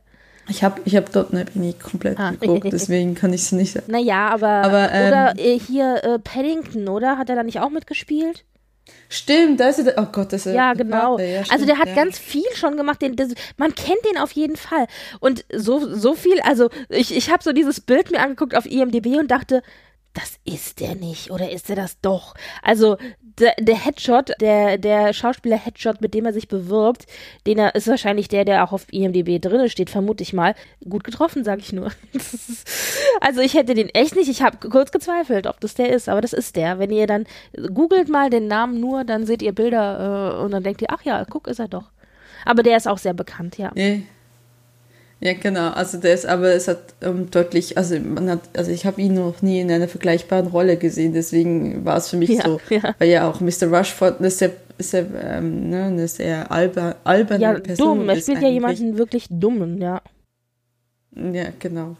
Ich 0.49 0.63
habe 0.63 0.81
ich 0.85 0.95
hab 0.95 1.11
dort 1.11 1.33
nicht, 1.33 1.55
nie 1.55 1.73
komplett 1.73 2.19
Ah. 2.19 2.31
geguckt, 2.31 2.67
deswegen 2.71 3.15
kann 3.15 3.31
ich 3.31 3.41
es 3.41 3.51
nicht 3.51 3.73
sagen. 3.73 3.85
Naja, 3.89 4.29
aber, 4.29 4.47
Aber, 4.49 4.91
ähm, 4.91 5.07
oder 5.07 5.33
äh, 5.37 5.57
hier 5.59 6.03
äh, 6.03 6.19
Paddington, 6.19 6.89
oder? 6.89 7.17
Hat 7.17 7.29
er 7.29 7.35
da 7.35 7.43
nicht 7.43 7.59
auch 7.59 7.69
mitgespielt? 7.69 8.43
Stimmt, 9.07 9.59
da 9.59 9.69
ist 9.69 9.79
er. 9.79 9.93
Oh 10.01 10.07
Gott, 10.11 10.33
das 10.33 10.45
ist 10.45 10.53
Ja, 10.53 10.73
genau. 10.73 11.17
Ja, 11.19 11.39
also 11.39 11.53
stimmt, 11.53 11.69
der 11.69 11.77
hat 11.79 11.89
ja. 11.89 11.95
ganz 11.95 12.17
viel 12.17 12.43
schon 12.55 12.75
gemacht. 12.77 13.01
Den, 13.01 13.15
das, 13.15 13.29
man 13.57 13.75
kennt 13.75 13.99
den 14.09 14.17
auf 14.17 14.31
jeden 14.31 14.55
Fall. 14.55 14.87
Und 15.19 15.45
so, 15.53 15.93
so 15.93 16.15
viel, 16.15 16.41
also 16.41 16.69
ich, 16.89 17.15
ich 17.15 17.29
habe 17.31 17.43
so 17.43 17.51
dieses 17.53 17.79
Bild 17.79 18.11
mir 18.11 18.19
angeguckt 18.19 18.55
auf 18.55 18.65
IMDb 18.65 19.17
und 19.17 19.29
dachte, 19.29 19.61
das 20.13 20.33
ist 20.43 20.81
der 20.81 20.95
nicht 20.95 21.31
oder 21.31 21.51
ist 21.51 21.69
er 21.69 21.75
das 21.77 22.01
doch? 22.01 22.33
Also 22.61 22.97
der, 23.39 23.53
der 23.59 23.75
Headshot, 23.75 24.31
der, 24.39 24.77
der 24.77 25.13
Schauspieler 25.13 25.57
Headshot, 25.57 26.01
mit 26.01 26.13
dem 26.13 26.25
er 26.25 26.33
sich 26.33 26.47
bewirbt, 26.47 27.05
den 27.47 27.59
er 27.59 27.75
ist 27.75 27.87
wahrscheinlich 27.87 28.27
der, 28.27 28.45
der 28.45 28.63
auch 28.63 28.71
auf 28.71 28.85
IMDb 28.91 29.41
drinne 29.41 29.69
steht, 29.69 29.89
vermute 29.89 30.23
ich 30.23 30.33
mal. 30.33 30.55
Gut 30.87 31.03
getroffen, 31.03 31.43
sage 31.43 31.61
ich 31.61 31.73
nur. 31.73 31.91
Also 33.19 33.41
ich 33.41 33.53
hätte 33.53 33.75
den 33.75 33.89
echt 33.89 34.15
nicht. 34.15 34.29
Ich 34.29 34.41
habe 34.41 34.69
kurz 34.69 34.91
gezweifelt, 34.91 35.45
ob 35.45 35.59
das 35.59 35.75
der 35.75 35.89
ist, 35.89 36.09
aber 36.09 36.21
das 36.21 36.33
ist 36.33 36.55
der. 36.55 36.79
Wenn 36.79 36.89
ihr 36.89 37.05
dann 37.05 37.25
googelt 37.73 38.09
mal 38.09 38.29
den 38.29 38.47
Namen 38.47 38.79
nur, 38.79 39.03
dann 39.03 39.25
seht 39.25 39.41
ihr 39.43 39.53
Bilder 39.53 40.39
äh, 40.39 40.43
und 40.43 40.51
dann 40.51 40.63
denkt 40.63 40.81
ihr, 40.81 40.87
ach 40.89 41.03
ja, 41.03 41.23
guck, 41.29 41.47
ist 41.47 41.59
er 41.59 41.67
doch. 41.67 41.91
Aber 42.45 42.63
der 42.63 42.77
ist 42.77 42.87
auch 42.87 42.97
sehr 42.97 43.13
bekannt, 43.13 43.57
ja. 43.57 43.71
Ja. 43.75 43.97
Ja, 45.21 45.33
genau. 45.33 45.69
Also 45.69 45.99
der 45.99 46.15
ist, 46.15 46.25
aber 46.25 46.49
es 46.53 46.67
hat 46.67 46.79
ähm, 47.01 47.29
deutlich, 47.29 47.77
also 47.77 47.99
man 47.99 48.29
hat, 48.29 48.41
also 48.57 48.71
ich 48.71 48.85
habe 48.87 48.99
ihn 49.01 49.13
noch 49.13 49.41
nie 49.43 49.59
in 49.61 49.71
einer 49.71 49.87
vergleichbaren 49.87 50.47
Rolle 50.47 50.77
gesehen, 50.77 51.13
deswegen 51.13 51.85
war 51.85 51.97
es 51.97 52.09
für 52.09 52.17
mich 52.17 52.29
Ja, 52.31 52.43
so, 52.43 52.59
ja. 52.69 52.95
weil 52.97 53.09
ja 53.09 53.29
auch 53.29 53.39
Mr. 53.39 53.67
Rushford 53.67 54.19
eine 54.19 54.31
sehr, 54.31 54.51
sehr, 54.79 55.05
ähm, 55.23 55.69
ne, 55.69 55.83
eine 55.85 56.07
sehr 56.07 56.51
alber, 56.51 56.95
alberne 57.03 57.43
Ja, 57.43 57.53
Person 57.59 57.99
dumm. 57.99 58.09
Ist 58.09 58.23
spielt 58.23 58.41
ja 58.41 58.49
jemanden 58.49 58.97
wirklich 58.97 59.27
dummen, 59.29 59.79
ja. 59.79 60.01
Ja, 61.15 61.45
genau. 61.59 61.97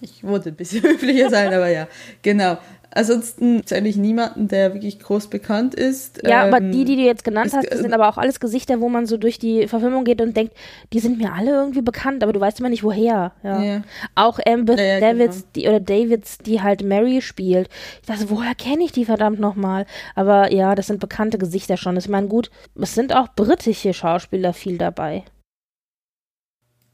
Ich 0.00 0.24
wollte 0.24 0.48
ein 0.50 0.54
bisschen 0.54 0.82
höflicher 0.90 1.30
sein, 1.30 1.52
aber 1.52 1.68
ja, 1.68 1.88
genau. 2.22 2.56
Ansonsten 2.94 3.64
zähle 3.64 3.88
ich 3.88 3.96
niemanden, 3.96 4.48
der 4.48 4.74
wirklich 4.74 4.98
groß 5.00 5.28
bekannt 5.28 5.74
ist. 5.74 6.20
Ja, 6.26 6.46
ähm, 6.46 6.52
aber 6.52 6.62
die, 6.62 6.84
die 6.84 6.96
du 6.96 7.02
jetzt 7.02 7.24
genannt 7.24 7.52
hast, 7.54 7.70
das 7.70 7.80
sind 7.80 7.94
aber 7.94 8.06
auch 8.08 8.18
alles 8.18 8.38
Gesichter, 8.38 8.80
wo 8.82 8.90
man 8.90 9.06
so 9.06 9.16
durch 9.16 9.38
die 9.38 9.66
Verfilmung 9.66 10.04
geht 10.04 10.20
und 10.20 10.36
denkt, 10.36 10.54
die 10.92 10.98
sind 10.98 11.16
mir 11.16 11.32
alle 11.32 11.52
irgendwie 11.52 11.80
bekannt, 11.80 12.22
aber 12.22 12.34
du 12.34 12.40
weißt 12.40 12.60
immer 12.60 12.68
nicht 12.68 12.84
woher. 12.84 13.32
Ja. 13.42 13.62
ja. 13.62 13.82
Auch 14.14 14.38
Amber 14.46 14.76
ja, 14.76 14.98
ja, 14.98 15.00
Davids, 15.00 15.36
genau. 15.36 15.48
die 15.56 15.68
oder 15.68 15.80
Davids, 15.80 16.38
die 16.38 16.60
halt 16.60 16.82
Mary 16.82 17.22
spielt. 17.22 17.70
Ich 18.02 18.08
dachte, 18.08 18.28
woher 18.28 18.54
kenne 18.54 18.84
ich 18.84 18.92
die 18.92 19.06
verdammt 19.06 19.40
nochmal? 19.40 19.86
Aber 20.14 20.52
ja, 20.52 20.74
das 20.74 20.88
sind 20.88 21.00
bekannte 21.00 21.38
Gesichter 21.38 21.78
schon. 21.78 21.96
Ich 21.96 22.10
meine, 22.10 22.28
gut, 22.28 22.50
es 22.78 22.94
sind 22.94 23.14
auch 23.14 23.28
britische 23.34 23.94
Schauspieler 23.94 24.52
viel 24.52 24.76
dabei. 24.76 25.24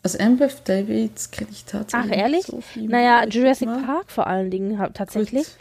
Also 0.04 0.18
Amber 0.20 0.48
Davids 0.64 1.30
kenne 1.32 1.50
ich 1.50 1.64
tatsächlich. 1.64 2.12
Ach, 2.12 2.16
ehrlich? 2.16 2.46
So 2.46 2.62
naja, 2.76 3.26
Jurassic. 3.26 3.68
Park 3.84 4.12
vor 4.12 4.28
allen 4.28 4.50
Dingen 4.50 4.78
tatsächlich. 4.94 5.44
Gut. 5.44 5.56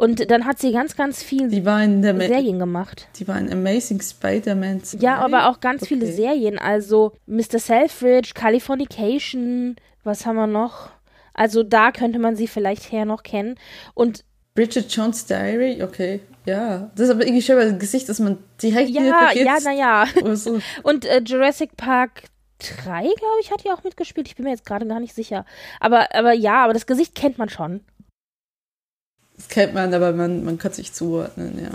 Und 0.00 0.30
dann 0.30 0.46
hat 0.46 0.58
sie 0.58 0.72
ganz, 0.72 0.96
ganz 0.96 1.22
viel 1.22 1.50
Serien 1.50 2.58
gemacht. 2.58 3.08
Die 3.16 3.28
war 3.28 3.38
in 3.38 3.52
Amazing 3.52 4.00
Spider-Man. 4.00 4.80
Ja, 4.98 5.18
aber 5.18 5.50
auch 5.50 5.60
ganz 5.60 5.82
okay. 5.82 5.88
viele 5.88 6.06
Serien. 6.10 6.58
Also 6.58 7.12
Mr. 7.26 7.58
Selfridge, 7.58 8.30
Californication, 8.34 9.76
was 10.02 10.24
haben 10.24 10.36
wir 10.36 10.46
noch? 10.46 10.88
Also 11.34 11.62
da 11.62 11.92
könnte 11.92 12.18
man 12.18 12.34
sie 12.34 12.46
vielleicht 12.46 12.90
her 12.90 13.04
noch 13.04 13.22
kennen. 13.22 13.56
Und 13.92 14.24
Bridget 14.54 14.90
Jones 14.90 15.26
Diary, 15.26 15.82
okay. 15.82 16.20
Ja, 16.46 16.90
das 16.94 17.08
ist 17.08 17.14
aber 17.14 17.26
irgendwie 17.26 17.42
schon 17.42 17.58
ein 17.58 17.78
Gesicht, 17.78 18.08
dass 18.08 18.20
man 18.20 18.38
direkt 18.62 18.88
Ja, 18.88 19.32
ja, 19.34 19.58
naja. 19.62 20.06
So. 20.34 20.60
Und 20.82 21.04
äh, 21.04 21.20
Jurassic 21.22 21.76
Park 21.76 22.22
3, 22.84 23.02
glaube 23.02 23.40
ich, 23.42 23.50
hat 23.50 23.64
die 23.64 23.70
auch 23.70 23.84
mitgespielt. 23.84 24.28
Ich 24.28 24.36
bin 24.36 24.44
mir 24.44 24.52
jetzt 24.52 24.64
gerade 24.64 24.86
gar 24.86 24.98
nicht 24.98 25.14
sicher. 25.14 25.44
Aber, 25.78 26.14
aber 26.14 26.32
ja, 26.32 26.64
aber 26.64 26.72
das 26.72 26.86
Gesicht 26.86 27.14
kennt 27.14 27.36
man 27.36 27.50
schon. 27.50 27.82
Das 29.40 29.48
kennt 29.48 29.72
man, 29.72 29.94
aber 29.94 30.12
man, 30.12 30.44
man 30.44 30.58
kann 30.58 30.72
sich 30.72 30.92
zuordnen, 30.92 31.58
ja. 31.62 31.70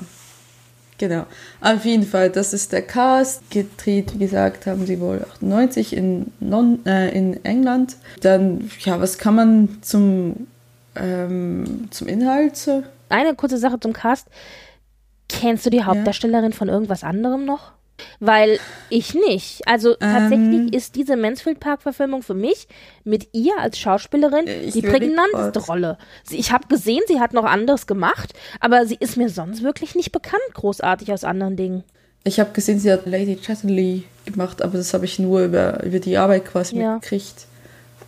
Genau. 0.99 1.25
Auf 1.59 1.83
jeden 1.83 2.05
Fall, 2.05 2.29
das 2.29 2.53
ist 2.53 2.71
der 2.71 2.83
Cast. 2.83 3.49
Gedreht, 3.49 4.13
wie 4.13 4.19
gesagt, 4.19 4.67
haben 4.67 4.85
sie 4.85 4.99
wohl 5.01 5.25
98 5.33 5.95
in, 5.95 6.31
non, 6.39 6.85
äh, 6.85 7.09
in 7.09 7.43
England. 7.43 7.97
Dann, 8.21 8.69
ja, 8.79 9.01
was 9.01 9.17
kann 9.17 9.35
man 9.35 9.79
zum, 9.81 10.47
ähm, 10.95 11.87
zum 11.89 12.07
Inhalt? 12.07 12.69
Eine 13.09 13.33
kurze 13.35 13.57
Sache 13.57 13.79
zum 13.79 13.93
Cast. 13.93 14.27
Kennst 15.27 15.65
du 15.65 15.71
die 15.71 15.83
Hauptdarstellerin 15.83 16.51
ja. 16.51 16.57
von 16.57 16.69
irgendwas 16.69 17.03
anderem 17.03 17.45
noch? 17.45 17.74
Weil 18.19 18.59
ich 18.89 19.13
nicht. 19.13 19.67
Also 19.67 19.91
ähm, 19.91 19.97
tatsächlich 19.99 20.73
ist 20.73 20.95
diese 20.95 21.15
Mansfield 21.15 21.59
Park-Verfilmung 21.59 22.23
für 22.23 22.33
mich 22.33 22.67
mit 23.03 23.29
ihr 23.33 23.53
als 23.59 23.79
Schauspielerin 23.79 24.45
die 24.45 24.81
prägnanteste 24.81 25.59
Rolle. 25.59 25.97
Ich 26.29 26.51
habe 26.51 26.67
gesehen, 26.67 27.01
sie 27.07 27.19
hat 27.19 27.33
noch 27.33 27.45
anderes 27.45 27.87
gemacht, 27.87 28.33
aber 28.59 28.85
sie 28.85 28.97
ist 28.99 29.17
mir 29.17 29.29
sonst 29.29 29.63
wirklich 29.63 29.95
nicht 29.95 30.11
bekannt, 30.11 30.43
großartig 30.53 31.11
aus 31.13 31.23
anderen 31.23 31.55
Dingen. 31.55 31.83
Ich 32.23 32.39
habe 32.39 32.51
gesehen, 32.53 32.79
sie 32.79 32.91
hat 32.91 33.05
Lady 33.05 33.35
Chatterley 33.35 34.03
gemacht, 34.25 34.61
aber 34.63 34.77
das 34.77 34.93
habe 34.93 35.05
ich 35.05 35.19
nur 35.19 35.43
über, 35.43 35.83
über 35.83 35.99
die 35.99 36.17
Arbeit 36.17 36.45
quasi 36.45 36.77
ja. 36.77 36.93
mitgekriegt. 36.93 37.45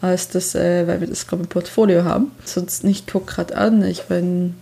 Als 0.01 0.29
das, 0.29 0.53
äh, 0.53 0.87
weil 0.87 1.01
wir 1.01 1.07
das, 1.07 1.27
glaube 1.27 1.43
ich, 1.43 1.47
im 1.47 1.49
Portfolio 1.49 2.03
haben. 2.03 2.31
Sonst 2.43 2.83
nicht, 2.83 3.11
guck 3.11 3.27
gerade 3.27 3.55
an. 3.55 3.83
Ich 3.83 4.03
bin 4.03 4.55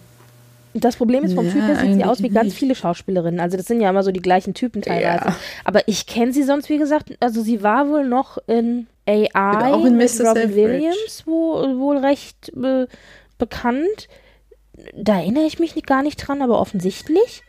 das 0.80 0.98
Problem 0.98 1.24
ist, 1.24 1.34
vom 1.34 1.46
ja, 1.46 1.52
Typ 1.52 1.62
her 1.64 1.76
sieht 1.78 1.94
sie 1.96 2.04
aus 2.04 2.22
wie 2.22 2.30
ganz 2.30 2.54
viele 2.54 2.76
Schauspielerinnen. 2.76 3.40
Also 3.40 3.56
das 3.56 3.66
sind 3.66 3.82
ja 3.82 3.90
immer 3.90 4.04
so 4.04 4.12
die 4.12 4.22
gleichen 4.22 4.54
Typen 4.54 4.82
teilweise. 4.82 5.26
Ja. 5.26 5.36
Aber 5.64 5.88
ich 5.88 6.06
kenne 6.06 6.34
sie 6.34 6.44
sonst, 6.44 6.70
wie 6.70 6.78
gesagt, 6.78 7.16
also 7.22 7.42
sie 7.42 7.64
war 7.64 7.90
wohl 7.90 8.06
noch 8.06 8.38
in 8.48 8.88
AI 9.08 9.72
auch 9.72 9.86
in 9.86 9.98
mit 9.98 10.12
Robin 10.20 10.56
Williams 10.56 11.24
wo, 11.26 11.80
wohl 11.80 11.98
recht 11.98 12.52
äh, 12.56 12.88
bekannt. 13.38 14.10
Da 14.94 15.20
erinnere 15.20 15.46
ich 15.46 15.60
mich 15.60 15.82
gar 15.84 16.04
nicht 16.04 16.18
dran, 16.18 16.42
aber 16.42 16.60
offensichtlich. 16.60 17.44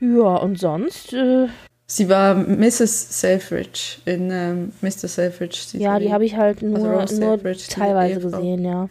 Ja, 0.00 0.36
und 0.36 0.58
sonst. 0.58 1.12
Äh, 1.12 1.46
sie 1.86 2.08
war 2.08 2.34
Mrs. 2.34 3.20
Selfridge 3.20 3.98
in 4.06 4.30
ähm, 4.32 4.72
Mr. 4.80 5.06
Selfridge. 5.06 5.58
Ja, 5.74 5.98
die 5.98 6.12
habe 6.12 6.24
ich 6.24 6.36
halt 6.36 6.64
also 6.64 6.76
nur, 6.76 7.00
also 7.00 7.20
nur 7.20 7.40
teilweise 7.68 8.20
gesehen, 8.20 8.64
ja. 8.64 8.88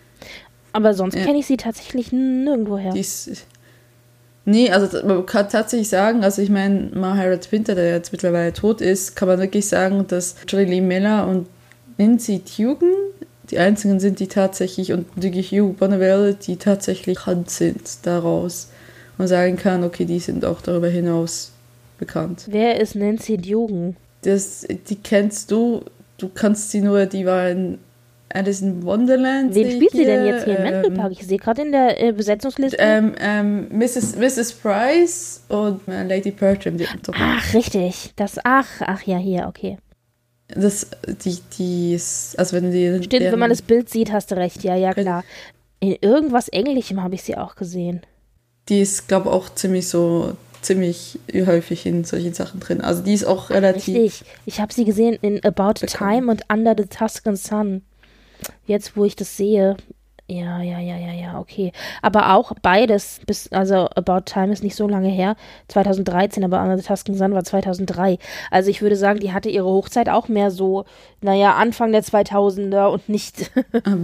Aber 0.72 0.94
sonst 0.94 1.16
ja. 1.16 1.26
kenne 1.26 1.40
ich 1.40 1.48
sie 1.48 1.58
tatsächlich 1.58 2.12
nirgendwoher. 2.12 2.92
Die 2.92 3.00
ist, 3.00 3.48
nee, 4.46 4.70
also 4.72 5.06
man 5.06 5.26
kann 5.26 5.50
tatsächlich 5.50 5.90
sagen, 5.90 6.24
also 6.24 6.42
ich 6.42 6.50
meine, 6.50 6.90
Maharat 6.94 7.52
Winter, 7.52 7.76
der 7.76 7.92
jetzt 7.92 8.12
mittlerweile 8.12 8.54
tot 8.54 8.82
ist, 8.82 9.16
kann 9.16 9.28
man 9.28 9.40
wirklich 9.40 9.68
sagen, 9.68 10.06
dass 10.08 10.36
Johnny 10.48 10.66
Lee 10.66 10.82
Miller 10.82 11.28
und 11.28 11.48
Nancy 11.98 12.40
Tugen 12.40 12.94
die 13.50 13.60
einzigen 13.60 14.00
sind, 14.00 14.20
die 14.20 14.28
tatsächlich, 14.28 14.94
und 14.94 15.08
wirklich 15.16 15.52
Hugh 15.52 15.74
Bonneville, 15.74 16.36
die 16.36 16.58
tatsächlich 16.58 17.18
bekannt 17.18 17.50
sind 17.50 18.06
daraus. 18.06 18.70
Man 19.18 19.28
sagen 19.28 19.58
kann, 19.58 19.84
okay, 19.84 20.06
die 20.06 20.20
sind 20.20 20.46
auch 20.46 20.62
darüber 20.62 20.88
hinaus 20.88 21.52
bekannt. 21.98 22.46
Wer 22.48 22.80
ist 22.80 22.96
Nancy 22.96 23.38
Dugan? 23.38 23.96
Das, 24.22 24.66
die 24.90 24.96
kennst 24.96 25.52
du, 25.52 25.84
du 26.18 26.30
kannst 26.30 26.72
sie 26.72 26.82
nur, 26.82 27.06
die 27.06 27.26
war 27.26 27.50
in 27.50 27.80
Alice 28.34 28.62
in 28.62 28.84
Wonderland. 28.84 29.56
Wen 29.56 29.72
spielt 29.72 29.92
sie 29.92 30.06
denn 30.06 30.26
jetzt 30.26 30.46
hier 30.46 30.60
im 30.60 30.66
ähm, 30.66 30.72
Mendelpark? 30.72 31.12
Ich 31.14 31.26
sehe 31.26 31.38
gerade 31.38 31.64
in 31.64 31.72
der 31.72 32.02
äh, 32.02 32.12
Besetzungsliste. 32.12 32.78
Ähm, 32.80 33.16
ähm, 33.20 33.68
Mrs., 33.72 34.16
Mrs. 34.16 34.54
Price 34.54 35.44
und 35.50 35.88
äh, 35.88 36.04
Lady 36.04 36.32
Bertram. 36.32 36.78
ach, 37.14 37.54
richtig. 37.54 38.14
Das, 38.16 38.38
ach, 38.44 38.68
ach 38.82 39.02
ja, 39.04 39.18
hier, 39.18 39.48
okay. 39.48 39.78
Das, 40.48 40.88
die, 41.24 41.40
die 41.58 41.94
ist, 41.94 42.38
also 42.38 42.56
wenn 42.56 42.72
die. 42.72 43.04
Stimmt, 43.04 43.32
wenn 43.32 43.40
man 43.40 43.50
das 43.50 43.62
Bild 43.62 43.90
sieht, 43.90 44.12
hast 44.12 44.32
du 44.32 44.36
recht, 44.36 44.64
ja, 44.64 44.76
ja, 44.76 44.94
klar. 44.94 45.24
In 45.80 45.96
irgendwas 46.02 46.50
Englischem 46.50 47.02
habe 47.02 47.16
ich 47.16 47.24
sie 47.24 47.38
auch 47.38 47.56
gesehen. 47.56 48.02
Die 48.68 48.82
ist, 48.82 49.08
glaube 49.08 49.30
ich, 49.30 49.36
auch 49.36 49.50
ziemlich 49.50 49.88
so, 49.88 50.36
ziemlich 50.62 51.20
häufig 51.34 51.86
in 51.86 52.04
solchen 52.04 52.34
Sachen 52.34 52.60
drin. 52.60 52.82
Also 52.82 53.02
die 53.02 53.14
ist 53.14 53.26
auch 53.26 53.50
relativ. 53.50 53.96
Richtig. 53.96 54.28
Ich 54.46 54.60
habe 54.60 54.74
sie 54.74 54.86
gesehen 54.86 55.18
in 55.22 55.44
About 55.44 55.80
bekannt. 55.82 55.92
Time 55.92 56.32
und 56.32 56.44
Under 56.52 56.76
the 56.78 56.86
Tuscan 56.86 57.36
Sun. 57.36 57.84
Jetzt, 58.66 58.96
wo 58.96 59.06
ich 59.06 59.16
das 59.16 59.36
sehe, 59.38 59.78
ja, 60.30 60.62
ja, 60.62 60.80
ja, 60.80 60.96
ja, 60.96 61.12
ja, 61.12 61.40
okay. 61.40 61.72
Aber 62.04 62.36
auch 62.36 62.54
beides, 62.62 63.20
bis, 63.26 63.52
also 63.52 63.90
About 63.96 64.22
Time 64.26 64.54
ist 64.54 64.64
nicht 64.64 64.76
so 64.76 64.88
lange 64.88 65.10
her, 65.10 65.36
2013, 65.70 66.44
aber 66.44 66.60
Anna 66.60 66.78
Tusken 66.78 67.16
Sun 67.16 67.34
war 67.34 67.44
2003. 67.44 68.20
Also 68.52 68.70
ich 68.70 68.84
würde 68.84 68.96
sagen, 68.96 69.20
die 69.20 69.34
hatte 69.34 69.50
ihre 69.50 69.66
Hochzeit 69.66 70.08
auch 70.08 70.28
mehr 70.28 70.52
so, 70.52 70.86
naja, 71.22 71.56
Anfang 71.56 71.92
der 71.92 72.04
2000er 72.04 72.88
und 72.88 73.10
nicht. 73.10 73.52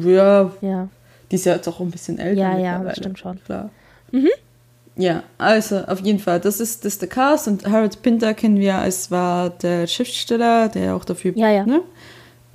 ja. 0.04 0.51
ja. 0.62 0.89
Die 1.30 1.36
ist 1.36 1.46
ja 1.46 1.56
jetzt 1.56 1.68
auch 1.68 1.80
ein 1.80 1.92
bisschen 1.92 2.18
älter. 2.18 2.42
Ja, 2.42 2.58
ja, 2.58 2.84
das 2.84 2.98
stimmt 2.98 3.20
schon. 3.20 3.39
Klar. 3.44 3.70
Mhm. 4.12 4.30
Ja, 4.98 5.24
also 5.38 5.80
auf 5.80 6.00
jeden 6.00 6.20
Fall, 6.20 6.39
das 6.39 6.60
ist, 6.60 6.86
das 6.86 6.94
ist 6.94 7.01
der 7.01 7.10
Cast 7.10 7.48
und 7.48 7.70
Harold 7.70 8.01
Pinter 8.01 8.34
kennen 8.34 8.58
wir 8.58 8.75
als 8.75 9.12
war 9.12 9.50
der 9.50 9.88
Schriftsteller, 9.88 10.70
der 10.70 10.96
auch 10.96 11.04
dafür, 11.04 11.34
ja, 11.36 11.50
ja. 11.50 11.65
Ne? 11.65 11.82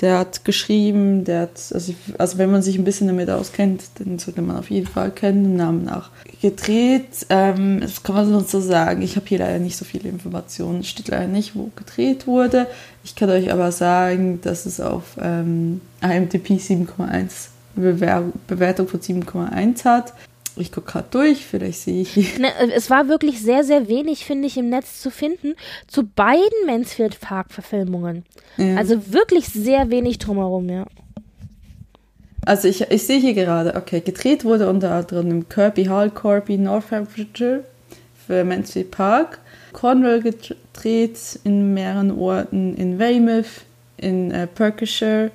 Der 0.00 0.18
hat 0.18 0.44
geschrieben, 0.44 1.24
der 1.24 1.42
hat, 1.42 1.60
also, 1.74 1.94
also 2.16 2.38
wenn 2.38 2.50
man 2.50 2.62
sich 2.62 2.78
ein 2.78 2.84
bisschen 2.84 3.06
damit 3.06 3.28
auskennt, 3.28 3.82
dann 3.98 4.18
sollte 4.18 4.40
man 4.40 4.56
auf 4.56 4.70
jeden 4.70 4.86
Fall 4.86 5.10
kennen, 5.10 5.44
den 5.44 5.56
Namen 5.56 5.84
nach. 5.84 6.10
Gedreht, 6.40 7.26
ähm, 7.28 7.80
das 7.80 8.02
kann 8.02 8.14
man 8.14 8.46
so 8.46 8.60
sagen, 8.60 9.02
ich 9.02 9.16
habe 9.16 9.26
hier 9.26 9.40
leider 9.40 9.58
nicht 9.58 9.76
so 9.76 9.84
viele 9.84 10.08
Informationen, 10.08 10.84
steht 10.84 11.08
leider 11.08 11.26
nicht, 11.26 11.54
wo 11.54 11.70
gedreht 11.76 12.26
wurde. 12.26 12.66
Ich 13.04 13.14
kann 13.14 13.28
euch 13.28 13.52
aber 13.52 13.72
sagen, 13.72 14.40
dass 14.40 14.64
es 14.64 14.80
auf 14.80 15.16
ähm, 15.20 15.82
IMDb 16.00 16.52
7,1 16.52 17.48
Bewertung 18.46 18.88
von 18.88 19.00
7,1 19.00 19.84
hat. 19.84 20.14
Ich 20.56 20.72
gucke 20.72 20.92
gerade 20.92 21.08
durch, 21.10 21.46
vielleicht 21.46 21.80
sehe 21.80 22.02
ich. 22.02 22.38
Ne, 22.38 22.48
es 22.74 22.90
war 22.90 23.08
wirklich 23.08 23.40
sehr, 23.40 23.64
sehr 23.64 23.88
wenig, 23.88 24.24
finde 24.24 24.46
ich, 24.46 24.56
im 24.56 24.68
Netz 24.68 25.00
zu 25.00 25.10
finden 25.10 25.54
zu 25.86 26.04
beiden 26.04 26.66
Mansfield 26.66 27.20
Park-Verfilmungen. 27.20 28.24
Ja. 28.56 28.76
Also 28.76 29.12
wirklich 29.12 29.46
sehr 29.46 29.90
wenig 29.90 30.18
drumherum, 30.18 30.68
ja. 30.68 30.86
Also 32.44 32.68
ich, 32.68 32.80
ich 32.82 33.06
sehe 33.06 33.20
hier 33.20 33.34
gerade, 33.34 33.74
okay, 33.74 34.00
gedreht 34.00 34.44
wurde 34.44 34.68
unter 34.68 34.92
anderem 34.92 35.30
im 35.30 35.48
Kirby 35.48 35.84
Hall, 35.84 36.10
Corby, 36.10 36.56
Northamptonshire 36.56 37.64
für 38.26 38.44
Mansfield 38.44 38.90
Park. 38.90 39.38
Cornwall 39.72 40.20
gedreht 40.20 41.38
in 41.44 41.74
mehreren 41.74 42.10
Orten, 42.10 42.74
in 42.76 42.98
Weymouth, 42.98 43.62
in 43.98 44.30
äh, 44.30 44.46
Perkshire, 44.46 45.30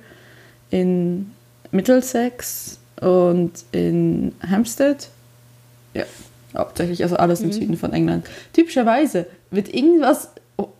in 0.70 1.30
Middlesex 1.70 2.78
und 3.00 3.52
in 3.72 4.32
Hampstead. 4.48 5.08
Ja, 5.94 6.04
hauptsächlich, 6.56 7.02
also 7.02 7.16
alles 7.16 7.40
im 7.40 7.48
mhm. 7.48 7.52
Süden 7.52 7.76
von 7.76 7.92
England. 7.92 8.26
Typischerweise 8.52 9.26
wird 9.50 9.72
irgendwas 9.72 10.30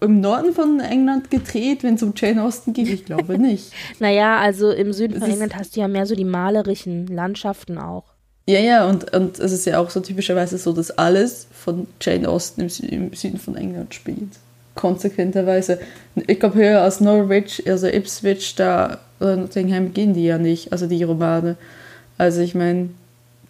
im 0.00 0.20
Norden 0.20 0.54
von 0.54 0.80
England 0.80 1.30
gedreht, 1.30 1.82
wenn 1.82 1.94
es 1.94 2.02
um 2.02 2.14
Jane 2.16 2.42
Austen 2.42 2.72
geht? 2.72 2.88
Ich 2.88 3.04
glaube 3.04 3.38
nicht. 3.38 3.72
naja, 3.98 4.38
also 4.38 4.70
im 4.70 4.92
Süden 4.92 5.20
von 5.20 5.30
England 5.30 5.54
hast 5.56 5.76
du 5.76 5.80
ja 5.80 5.88
mehr 5.88 6.06
so 6.06 6.14
die 6.14 6.24
malerischen 6.24 7.06
Landschaften 7.06 7.78
auch. 7.78 8.04
Ja, 8.48 8.60
ja, 8.60 8.88
und, 8.88 9.12
und 9.12 9.38
es 9.40 9.50
ist 9.50 9.66
ja 9.66 9.80
auch 9.80 9.90
so 9.90 10.00
typischerweise 10.00 10.56
so, 10.56 10.72
dass 10.72 10.92
alles 10.92 11.48
von 11.52 11.88
Jane 12.00 12.28
Austen 12.28 12.60
im, 12.60 12.68
Sü 12.68 12.86
im 12.86 13.12
Süden 13.12 13.38
von 13.38 13.56
England 13.56 13.92
spielt. 13.92 14.38
Konsequenterweise. 14.76 15.80
Ich 16.26 16.38
glaube, 16.38 16.54
höher 16.54 16.82
als 16.82 17.00
Norwich, 17.00 17.64
also 17.66 17.88
Ipswich, 17.88 18.54
da 18.54 18.98
oder 19.18 19.36
Nottingham 19.36 19.92
gehen 19.92 20.14
die 20.14 20.24
ja 20.24 20.38
nicht, 20.38 20.70
also 20.70 20.86
die 20.86 21.02
Romane. 21.02 21.56
Also 22.18 22.40
ich 22.40 22.54
meine, 22.54 22.90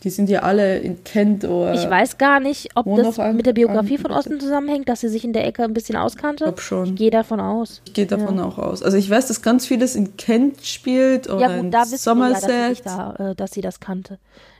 die 0.02 0.10
sind 0.10 0.28
ja 0.28 0.40
alle 0.40 0.78
in 0.78 1.02
Kent 1.04 1.44
oder. 1.44 1.74
Ich 1.74 1.88
weiß 1.88 2.18
gar 2.18 2.38
nicht, 2.40 2.68
ob 2.74 2.86
das 2.96 3.18
an- 3.18 3.36
mit 3.36 3.46
der 3.46 3.52
Biografie 3.54 3.96
an- 3.96 4.02
von 4.02 4.10
Osten 4.12 4.38
zusammenhängt, 4.40 4.88
dass 4.88 5.00
sie 5.00 5.08
sich 5.08 5.24
in 5.24 5.32
der 5.32 5.46
Ecke 5.46 5.64
ein 5.64 5.72
bisschen 5.74 5.96
auskannte. 5.96 6.44
glaub 6.44 6.60
schon. 6.60 6.86
Ich 6.86 6.94
gehe 6.96 7.10
davon 7.10 7.40
aus. 7.40 7.80
Ich 7.86 7.94
gehe 7.94 8.06
davon 8.06 8.38
auch 8.40 8.58
aus. 8.58 8.82
Also 8.82 8.96
ich 8.98 9.08
weiß, 9.08 9.26
dass 9.28 9.42
ganz 9.42 9.66
vieles 9.66 9.94
in 9.96 10.16
Kent 10.16 10.64
spielt 10.64 11.28
oder 11.28 11.40
Ja, 11.40 11.54
in 11.56 11.64
gut, 11.64 11.74
da 11.74 11.82
wissen 11.90 12.16
wir 12.18 12.26
ja, 12.28 12.32
dass 12.34 12.42
Somerset. 12.42 12.82
da, 12.86 13.30
äh, 13.30 13.34
dass 13.34 13.52
sie 13.52 13.60
das 13.62 13.80
kannte. 13.80 14.18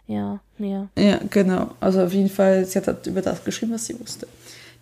Ja, 0.09 0.39
ja. 0.59 0.87
Ja, 0.97 1.19
genau. 1.31 1.71
Also 1.81 2.03
auf 2.03 2.13
jeden 2.13 2.31
Fall, 2.31 2.65
sie 2.65 2.79
hat 2.79 2.87
halt 2.87 3.07
über 3.09 3.23
das 3.23 3.43
geschrieben, 3.45 3.73
was 3.73 3.87
sie 3.87 3.99
wusste. 4.01 4.27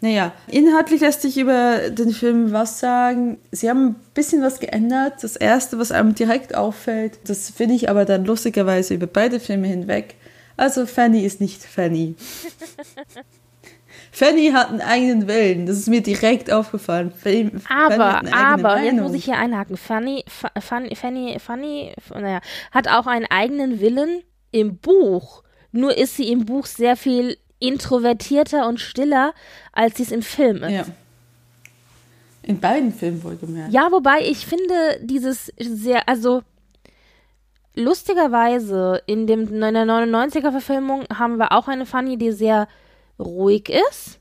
Naja, 0.04 0.32
inhaltlich 0.48 1.00
lässt 1.00 1.22
sich 1.22 1.38
über 1.38 1.88
den 1.88 2.10
Film 2.10 2.52
was 2.52 2.78
sagen. 2.78 3.38
Sie 3.52 3.70
haben 3.70 3.86
ein 3.86 3.96
bisschen 4.12 4.42
was 4.42 4.60
geändert. 4.60 5.14
Das 5.24 5.34
Erste, 5.34 5.78
was 5.78 5.92
einem 5.92 6.14
direkt 6.14 6.54
auffällt, 6.54 7.18
das 7.26 7.48
finde 7.48 7.74
ich 7.74 7.88
aber 7.88 8.04
dann 8.04 8.26
lustigerweise 8.26 8.92
über 8.92 9.06
beide 9.06 9.40
Filme 9.40 9.66
hinweg. 9.66 10.16
Also 10.58 10.84
Fanny 10.84 11.24
ist 11.24 11.40
nicht 11.40 11.62
Fanny. 11.64 12.16
Fanny 14.12 14.50
hat 14.52 14.68
einen 14.68 14.82
eigenen 14.82 15.26
Willen. 15.26 15.64
Das 15.66 15.78
ist 15.78 15.88
mir 15.88 16.02
direkt 16.02 16.52
aufgefallen. 16.52 17.10
Fanny 17.10 17.50
Aber, 17.68 18.16
eigene 18.18 18.34
aber, 18.36 18.76
jetzt 18.82 18.92
Meinung. 18.92 19.06
muss 19.06 19.14
ich 19.16 19.24
hier 19.24 19.38
einhaken. 19.38 19.76
Fanny, 19.78 20.22
Fa- 20.28 20.52
Fanny, 20.60 20.94
Fanny, 20.94 21.36
Fanny, 21.40 21.92
naja, 22.10 22.40
hat 22.72 22.88
auch 22.88 23.06
einen 23.06 23.26
eigenen 23.30 23.80
Willen 23.80 24.22
im 24.52 24.76
Buch. 24.76 25.42
Nur 25.72 25.96
ist 25.96 26.16
sie 26.16 26.30
im 26.30 26.44
Buch 26.44 26.66
sehr 26.66 26.96
viel 26.96 27.38
introvertierter 27.66 28.66
und 28.68 28.80
stiller, 28.80 29.32
als 29.72 29.96
sie 29.96 30.02
es 30.04 30.12
im 30.12 30.22
Film 30.22 30.62
ist. 30.62 30.72
Ja. 30.72 30.84
In 32.42 32.60
beiden 32.60 32.92
Filmen 32.92 33.22
wohlgemerkt. 33.22 33.72
Ja, 33.72 33.88
wobei 33.90 34.20
ich 34.22 34.44
finde 34.46 34.74
dieses 35.02 35.50
sehr, 35.58 36.08
also 36.08 36.42
lustigerweise 37.74 39.02
in, 39.06 39.26
dem, 39.26 39.42
in 39.52 39.60
der 39.60 39.84
99er 39.86 40.50
Verfilmung 40.50 41.04
haben 41.12 41.36
wir 41.38 41.52
auch 41.52 41.68
eine 41.68 41.86
Fanny, 41.86 42.16
die 42.16 42.32
sehr 42.32 42.68
ruhig 43.18 43.68
ist. 43.68 44.18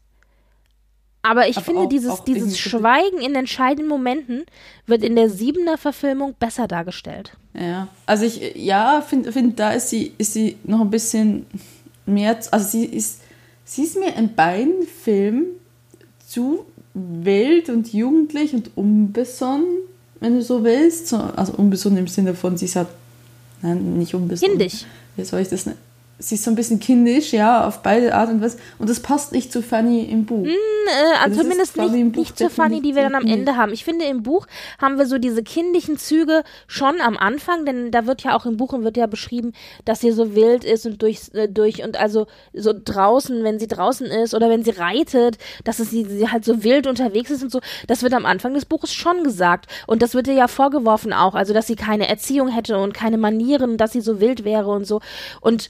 Aber 1.22 1.48
ich 1.48 1.56
Aber 1.58 1.66
finde, 1.66 1.82
auch- 1.84 1.90
dieses, 1.90 2.10
auch 2.12 2.24
dieses 2.26 2.60
Schweigen 2.60 3.20
in 3.20 3.36
entscheidenden 3.36 3.88
Momenten 3.88 4.46
wird 4.88 5.04
in 5.04 5.16
der 5.16 5.30
siebener 5.30 5.78
Verfilmung 5.78 6.36
besser 6.38 6.68
dargestellt. 6.68 7.32
Ja, 7.54 7.88
also 8.06 8.26
ich, 8.26 8.56
ja, 8.56 9.02
finde, 9.02 9.32
find, 9.32 9.58
da 9.60 9.72
ist 9.72 9.90
sie, 9.90 10.14
ist 10.18 10.34
sie 10.34 10.58
noch 10.64 10.82
ein 10.82 10.90
bisschen 10.90 11.46
mehr, 12.06 12.38
also 12.52 12.66
sie 12.68 12.86
ist, 12.86 13.22
sie 13.74 13.84
ist 13.84 13.98
mir 13.98 14.16
in 14.16 14.36
beiden 14.36 14.84
Filmen 14.84 15.46
zu 16.28 16.66
wild 16.94 17.70
und 17.70 17.92
jugendlich 17.92 18.54
und 18.54 18.70
unbesonnen, 18.76 19.66
wenn 20.20 20.36
du 20.36 20.44
so 20.44 20.64
willst. 20.64 21.08
So, 21.08 21.18
also 21.18 21.54
unbesonnen 21.54 22.00
im 22.00 22.08
Sinne 22.08 22.36
von, 22.36 22.56
sie 22.56 22.66
ist 22.66 22.76
halt, 22.76 22.90
nein, 23.62 23.98
nicht 23.98 24.14
unbesonnen. 24.14 24.58
Kindisch. 24.58 24.86
Wie 25.16 25.24
soll 25.24 25.42
ich 25.42 25.50
das 25.50 25.66
nennen? 25.66 25.80
Sie 26.20 26.36
ist 26.36 26.44
so 26.44 26.52
ein 26.52 26.56
bisschen 26.56 26.80
kindisch, 26.80 27.34
ja, 27.34 27.68
auf 27.68 27.82
beide 27.82 28.14
Art 28.16 28.30
und 28.30 28.42
Weise. 28.42 28.58
Und 28.78 28.90
das 28.90 29.00
passt 29.00 29.32
nicht 29.32 29.52
zu 29.52 29.62
Fanny 29.62 30.04
im 30.06 30.26
Buch. 30.26 30.46
Äh, 30.46 30.54
Das 30.86 31.24
also 31.24 31.36
ist 31.36 31.42
zumindest 31.42 31.78
im 31.78 32.08
nicht, 32.08 32.18
nicht 32.18 32.38
zur 32.38 32.50
Fanny, 32.50 32.82
die 32.82 32.96
wir 32.96 33.04
dann 33.04 33.16
am 33.16 33.26
Ende 33.26 33.58
haben. 33.58 33.74
Ich 33.74 33.84
finde, 33.84 34.06
im 34.06 34.24
Buch 34.24 34.46
haben 34.80 34.98
wir 34.98 35.06
so 35.06 35.18
diese 35.18 35.44
kindlichen 35.44 35.98
Züge 35.98 36.44
schon 36.68 37.02
am 37.02 37.18
Anfang, 37.18 37.66
denn 37.66 37.92
da 37.92 38.06
wird 38.06 38.24
ja 38.24 38.36
auch 38.36 38.46
im 38.46 38.58
Buch 38.58 38.74
und 38.74 38.84
wird 38.84 38.96
ja 38.96 39.08
beschrieben, 39.08 39.54
dass 39.86 40.02
sie 40.02 40.12
so 40.12 40.36
wild 40.36 40.64
ist 40.64 40.86
und 40.86 41.02
durch, 41.02 41.32
äh, 41.34 41.48
durch 41.48 41.84
und 41.84 42.00
also 42.00 42.28
so 42.54 42.74
draußen, 42.74 43.44
wenn 43.44 43.60
sie 43.60 43.68
draußen 43.68 44.06
ist 44.08 44.34
oder 44.34 44.50
wenn 44.50 44.64
sie 44.64 44.72
reitet, 44.72 45.38
dass 45.64 45.80
es 45.80 45.90
sie, 45.90 46.06
sie 46.06 46.30
halt 46.30 46.46
so 46.46 46.64
wild 46.64 46.86
unterwegs 46.88 47.32
ist 47.32 47.44
und 47.44 47.52
so. 47.52 47.60
Das 47.88 48.04
wird 48.04 48.14
am 48.14 48.26
Anfang 48.26 48.54
des 48.54 48.66
Buches 48.66 48.94
schon 48.94 49.24
gesagt. 49.24 49.66
Und 49.88 50.02
das 50.02 50.14
wird 50.14 50.28
ihr 50.28 50.36
ja 50.36 50.48
vorgeworfen 50.48 51.12
auch, 51.12 51.34
also 51.36 51.54
dass 51.54 51.68
sie 51.68 51.76
keine 51.76 52.08
Erziehung 52.08 52.50
hätte 52.50 52.78
und 52.78 52.94
keine 52.94 53.18
Manieren, 53.18 53.78
dass 53.78 53.94
sie 53.94 54.02
so 54.02 54.20
wild 54.20 54.46
wäre 54.46 54.70
und 54.70 54.86
so. 54.86 55.02
Und 55.42 55.70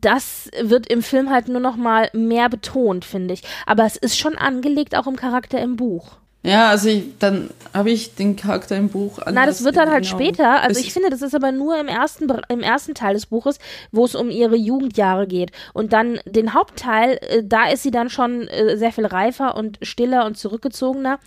das 0.00 0.50
wird 0.60 0.88
im 0.88 1.02
Film 1.02 1.30
halt 1.30 1.48
nur 1.48 1.60
noch 1.60 1.76
mal 1.76 2.10
mehr 2.12 2.48
betont, 2.48 3.04
finde 3.04 3.34
ich. 3.34 3.42
Aber 3.66 3.84
es 3.84 3.96
ist 3.96 4.18
schon 4.18 4.36
angelegt 4.36 4.96
auch 4.96 5.06
im 5.06 5.16
Charakter 5.16 5.60
im 5.60 5.76
Buch. 5.76 6.18
Ja, 6.44 6.68
also 6.68 6.90
ich, 6.90 7.04
dann 7.18 7.48
habe 7.72 7.90
ich 7.90 8.14
den 8.16 8.36
Charakter 8.36 8.76
im 8.76 8.90
Buch. 8.90 9.16
Na, 9.18 9.24
das 9.24 9.36
anders 9.36 9.64
wird 9.64 9.76
dann 9.76 9.90
halt 9.90 10.04
später. 10.04 10.60
Also 10.60 10.78
ich 10.78 10.92
finde, 10.92 11.08
das 11.08 11.22
ist 11.22 11.34
aber 11.34 11.52
nur 11.52 11.80
im 11.80 11.88
ersten, 11.88 12.30
im 12.50 12.60
ersten 12.60 12.92
Teil 12.92 13.14
des 13.14 13.24
Buches, 13.24 13.58
wo 13.92 14.04
es 14.04 14.14
um 14.14 14.28
ihre 14.28 14.54
Jugendjahre 14.54 15.26
geht. 15.26 15.52
Und 15.72 15.94
dann 15.94 16.20
den 16.26 16.52
Hauptteil, 16.52 17.18
äh, 17.22 17.42
da 17.42 17.70
ist 17.70 17.82
sie 17.82 17.90
dann 17.90 18.10
schon 18.10 18.46
äh, 18.48 18.76
sehr 18.76 18.92
viel 18.92 19.06
reifer 19.06 19.56
und 19.56 19.78
stiller 19.80 20.26
und 20.26 20.36
zurückgezogener. 20.36 21.18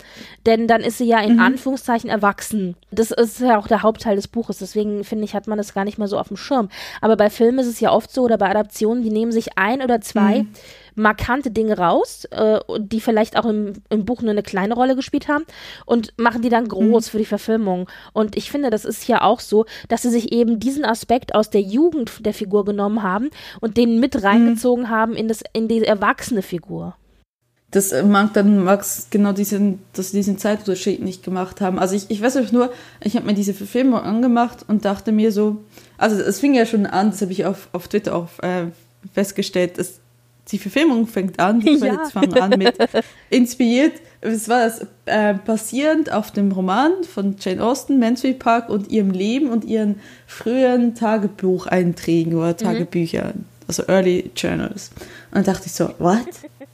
Denn 0.46 0.68
dann 0.68 0.82
ist 0.82 1.00
sie 1.00 1.08
ja 1.08 1.20
in 1.20 1.40
Anführungszeichen 1.40 2.12
erwachsen. 2.12 2.76
Das 2.92 3.10
ist 3.10 3.40
ja 3.40 3.58
auch 3.58 3.68
der 3.68 3.82
Hauptteil 3.82 4.16
des 4.16 4.28
Buches. 4.28 4.60
Deswegen 4.60 5.04
finde 5.04 5.26
ich, 5.26 5.34
hat 5.34 5.48
man 5.48 5.58
das 5.58 5.74
gar 5.74 5.84
nicht 5.84 5.98
mehr 5.98 6.08
so 6.08 6.20
auf 6.20 6.28
dem 6.28 6.38
Schirm. 6.38 6.70
Aber 7.02 7.18
bei 7.18 7.32
Filmen 7.32 7.58
ist 7.58 7.68
es 7.68 7.80
ja 7.80 7.92
oft 7.92 8.12
so 8.12 8.22
oder 8.22 8.38
bei 8.38 8.50
Adaptionen, 8.50 9.02
die 9.02 9.10
nehmen 9.10 9.32
sich 9.32 9.58
ein 9.58 9.82
oder 9.82 10.00
zwei 10.00 10.46
markante 10.98 11.52
Dinge 11.52 11.78
raus, 11.78 12.26
äh, 12.32 12.60
die 12.80 13.00
vielleicht 13.00 13.38
auch 13.38 13.46
im, 13.46 13.74
im 13.90 14.06
Buch 14.06 14.22
nur 14.22 14.32
eine 14.32 14.44
kleine 14.44 14.74
Rolle 14.74 14.96
gespielt 14.96 15.28
haben 15.28 15.46
und 15.86 16.14
machen 16.18 16.42
die 16.42 16.50
dann 16.50 16.68
groß 16.68 17.10
für 17.10 17.20
die 17.20 17.26
Verfilmung. 17.26 17.88
Und 18.14 18.36
ich 18.36 18.52
finde, 18.52 18.70
das 18.70 18.84
ist 18.84 19.08
ja 19.08 19.22
auch 19.22 19.40
so, 19.40 19.66
dass 19.88 20.02
sie 20.02 20.10
sich 20.10 20.32
eben 20.32 20.60
diesen 20.60 20.86
Aspekt 20.86 21.36
aus 21.36 21.50
der 21.50 21.62
Jugend 21.62 22.26
der 22.26 22.34
Figur 22.34 22.66
genommen 22.66 23.04
haben 23.04 23.30
und 23.62 23.78
den 23.78 24.00
mit 24.00 24.24
reingezogen 24.24 24.90
haben 24.90 25.14
in, 25.14 25.28
das, 25.28 25.44
in 25.54 25.68
die 25.68 25.84
erwachsene 25.84 26.42
Figur. 26.42 26.96
das 27.72 27.92
äh, 27.92 28.04
mag 28.04 28.34
dann 28.34 28.64
mag's 28.64 29.08
genau 29.10 29.34
diesen, 29.34 29.80
dass 29.94 30.12
sie 30.12 30.18
diesen 30.18 30.38
Zeitunterschied 30.38 31.02
nicht 31.02 31.24
gemacht 31.24 31.62
haben. 31.62 31.78
Also 31.80 31.96
ich, 31.96 32.10
ich 32.10 32.22
weiß 32.22 32.38
einfach 32.38 32.52
nur, 32.52 32.72
ich 33.04 33.16
habe 33.16 33.26
mir 33.26 33.34
diese 33.34 33.54
Verfilmung 33.54 34.00
angemacht 34.00 34.66
und 34.68 34.86
dachte 34.86 35.12
mir 35.12 35.32
so, 35.32 35.58
also 35.98 36.20
es 36.20 36.40
fing 36.40 36.56
ja 36.56 36.66
schon 36.66 36.86
an, 36.86 37.12
das 37.12 37.22
habe 37.22 37.32
ich 37.32 37.46
auf, 37.46 37.70
auf 37.74 37.88
Twitter 37.88 38.16
auch 38.16 38.30
äh, 38.42 38.68
festgestellt, 39.14 39.78
dass 39.78 40.00
die 40.52 40.58
Verfilmung 40.58 41.08
fängt 41.08 41.40
an, 41.40 41.60
die 41.60 41.76
Ja. 41.76 42.06
Fangen 42.10 42.34
an 42.40 42.58
mit 42.58 42.76
inspiriert, 43.30 43.94
es 44.22 44.50
war 44.50 44.66
das 44.66 44.88
äh, 45.06 45.34
basierend 45.34 46.12
auf 46.12 46.32
dem 46.32 46.52
Roman 46.52 47.04
von 47.04 47.36
Jane 47.40 47.64
Austen, 47.64 48.00
Mansfield 48.00 48.40
Park 48.40 48.70
und 48.70 48.90
ihrem 48.90 49.12
Leben 49.12 49.50
und 49.50 49.66
ihren 49.66 50.00
früheren 50.26 50.96
Tagebucheinträgen 50.96 52.36
oder 52.36 52.58
Tagebüchern, 52.58 53.46
also 53.68 53.84
Early 53.88 54.32
Journals. 54.36 54.92
Und 55.32 55.36
dann 55.36 55.44
dachte 55.44 55.68
ich 55.68 55.74
so, 55.74 55.90
what? 56.00 56.26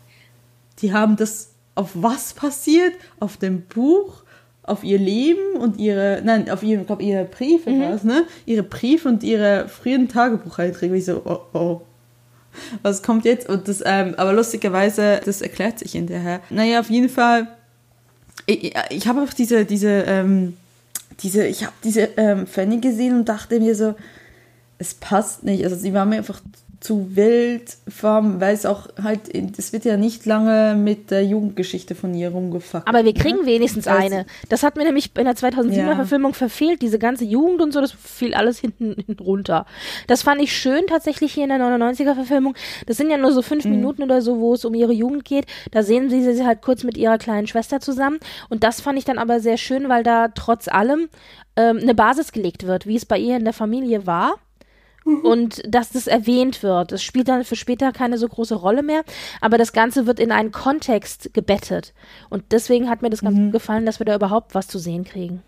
Die 0.79 0.93
haben 0.93 1.15
das 1.17 1.49
auf 1.75 1.91
was 1.93 2.33
passiert? 2.33 2.93
Auf 3.19 3.37
dem 3.37 3.61
Buch, 3.61 4.23
auf 4.63 4.83
ihr 4.83 4.99
Leben 4.99 5.57
und 5.59 5.77
ihre, 5.77 6.21
nein, 6.23 6.49
auf 6.49 6.63
ihre, 6.63 6.81
ich 6.81 6.87
glaube, 6.87 7.03
ihre 7.03 7.25
Briefe 7.25 7.71
war 7.71 7.93
es, 7.93 8.03
ne? 8.03 8.25
Ihre 8.45 8.63
Briefe 8.63 9.09
und 9.09 9.23
ihre 9.23 9.67
frühen 9.67 10.07
Tagebucheinträge. 10.07 10.95
Ich 10.95 11.05
so, 11.05 11.21
oh, 11.25 11.57
oh. 11.57 11.81
Was 12.81 13.03
kommt 13.03 13.25
jetzt? 13.25 13.49
Und 13.49 13.67
das, 13.67 13.81
ähm, 13.85 14.15
aber 14.17 14.33
lustigerweise, 14.33 15.21
das 15.23 15.41
erklärt 15.41 15.79
sich 15.79 15.93
hinterher. 15.93 16.41
Naja, 16.49 16.79
auf 16.79 16.89
jeden 16.89 17.09
Fall, 17.09 17.47
ich, 18.45 18.73
ich 18.89 19.07
habe 19.07 19.21
auch 19.21 19.33
diese, 19.33 19.65
diese, 19.65 19.89
ähm, 20.07 20.57
diese, 21.19 21.45
ich 21.45 21.63
habe 21.63 21.73
diese 21.83 22.09
ähm, 22.17 22.47
Fanny 22.47 22.79
gesehen 22.79 23.15
und 23.15 23.29
dachte 23.29 23.59
mir 23.59 23.75
so, 23.75 23.95
es 24.77 24.93
passt 24.93 25.43
nicht. 25.43 25.63
Also 25.63 25.75
sie 25.75 25.93
war 25.93 26.05
mir 26.05 26.17
einfach 26.17 26.41
zu 26.83 27.15
wild, 27.15 27.77
weil 28.01 28.53
es 28.53 28.65
auch 28.65 28.89
halt, 29.01 29.33
es 29.57 29.71
wird 29.71 29.85
ja 29.85 29.95
nicht 29.95 30.25
lange 30.25 30.75
mit 30.75 31.11
der 31.11 31.25
Jugendgeschichte 31.25 31.95
von 31.95 32.13
ihr 32.13 32.29
rumgefuckt. 32.31 32.85
Aber 32.89 33.05
wir 33.05 33.13
kriegen 33.13 33.45
wenigstens 33.45 33.87
Also- 33.87 34.03
eine. 34.03 34.25
Das 34.49 34.63
hat 34.63 34.75
mir 34.75 34.83
nämlich 34.83 35.11
in 35.17 35.23
der 35.23 35.35
2007er 35.35 35.91
Ja. 35.91 35.95
Verfilmung 35.95 36.33
verfehlt. 36.33 36.81
Diese 36.81 36.99
ganze 36.99 37.23
Jugend 37.23 37.61
und 37.61 37.71
so, 37.71 37.79
das 37.79 37.93
fiel 37.93 38.33
alles 38.33 38.59
hinten, 38.59 38.95
hinten 39.05 39.23
runter. 39.23 39.65
Das 40.07 40.23
fand 40.23 40.41
ich 40.41 40.51
schön 40.57 40.85
tatsächlich 40.87 41.33
hier 41.33 41.43
in 41.43 41.49
der 41.49 41.57
99er 41.59 42.15
Verfilmung. 42.15 42.53
Das 42.85 42.97
sind 42.97 43.09
ja 43.09 43.15
nur 43.17 43.31
so 43.31 43.41
fünf 43.41 43.63
Minuten 43.63 44.03
oder 44.03 44.21
so, 44.21 44.41
wo 44.41 44.53
es 44.53 44.65
um 44.65 44.73
ihre 44.73 44.91
Jugend 44.91 45.23
geht. 45.23 45.45
Da 45.71 45.83
sehen 45.83 46.09
sie 46.09 46.21
sie 46.21 46.45
halt 46.45 46.61
kurz 46.61 46.83
mit 46.83 46.97
ihrer 46.97 47.17
kleinen 47.17 47.47
Schwester 47.47 47.79
zusammen. 47.79 48.19
Und 48.49 48.65
das 48.65 48.81
fand 48.81 48.97
ich 48.99 49.05
dann 49.05 49.19
aber 49.19 49.39
sehr 49.39 49.55
schön, 49.55 49.87
weil 49.87 50.03
da 50.03 50.27
trotz 50.27 50.67
allem 50.67 51.07
ähm, 51.55 51.79
eine 51.81 51.95
Basis 51.95 52.33
gelegt 52.33 52.67
wird, 52.67 52.87
wie 52.87 52.97
es 52.97 53.05
bei 53.05 53.17
ihr 53.17 53.37
in 53.37 53.45
der 53.45 53.53
Familie 53.53 54.05
war. 54.05 54.35
Und 55.05 55.61
dass 55.67 55.91
das 55.91 56.07
erwähnt 56.07 56.63
wird. 56.63 56.91
Es 56.91 57.03
spielt 57.03 57.27
dann 57.27 57.43
für 57.43 57.55
später 57.55 57.91
keine 57.91 58.17
so 58.17 58.27
große 58.27 58.55
Rolle 58.55 58.83
mehr, 58.83 59.03
aber 59.41 59.57
das 59.57 59.73
Ganze 59.73 60.07
wird 60.07 60.19
in 60.19 60.31
einen 60.31 60.51
Kontext 60.51 61.33
gebettet. 61.33 61.93
Und 62.29 62.43
deswegen 62.51 62.89
hat 62.89 63.01
mir 63.01 63.09
das 63.09 63.21
ganz 63.21 63.37
gut 63.37 63.51
gefallen, 63.51 63.85
dass 63.85 63.99
wir 63.99 64.05
da 64.05 64.15
überhaupt 64.15 64.55
was 64.55 64.67
zu 64.67 64.79
sehen 64.79 65.03
kriegen. 65.03 65.43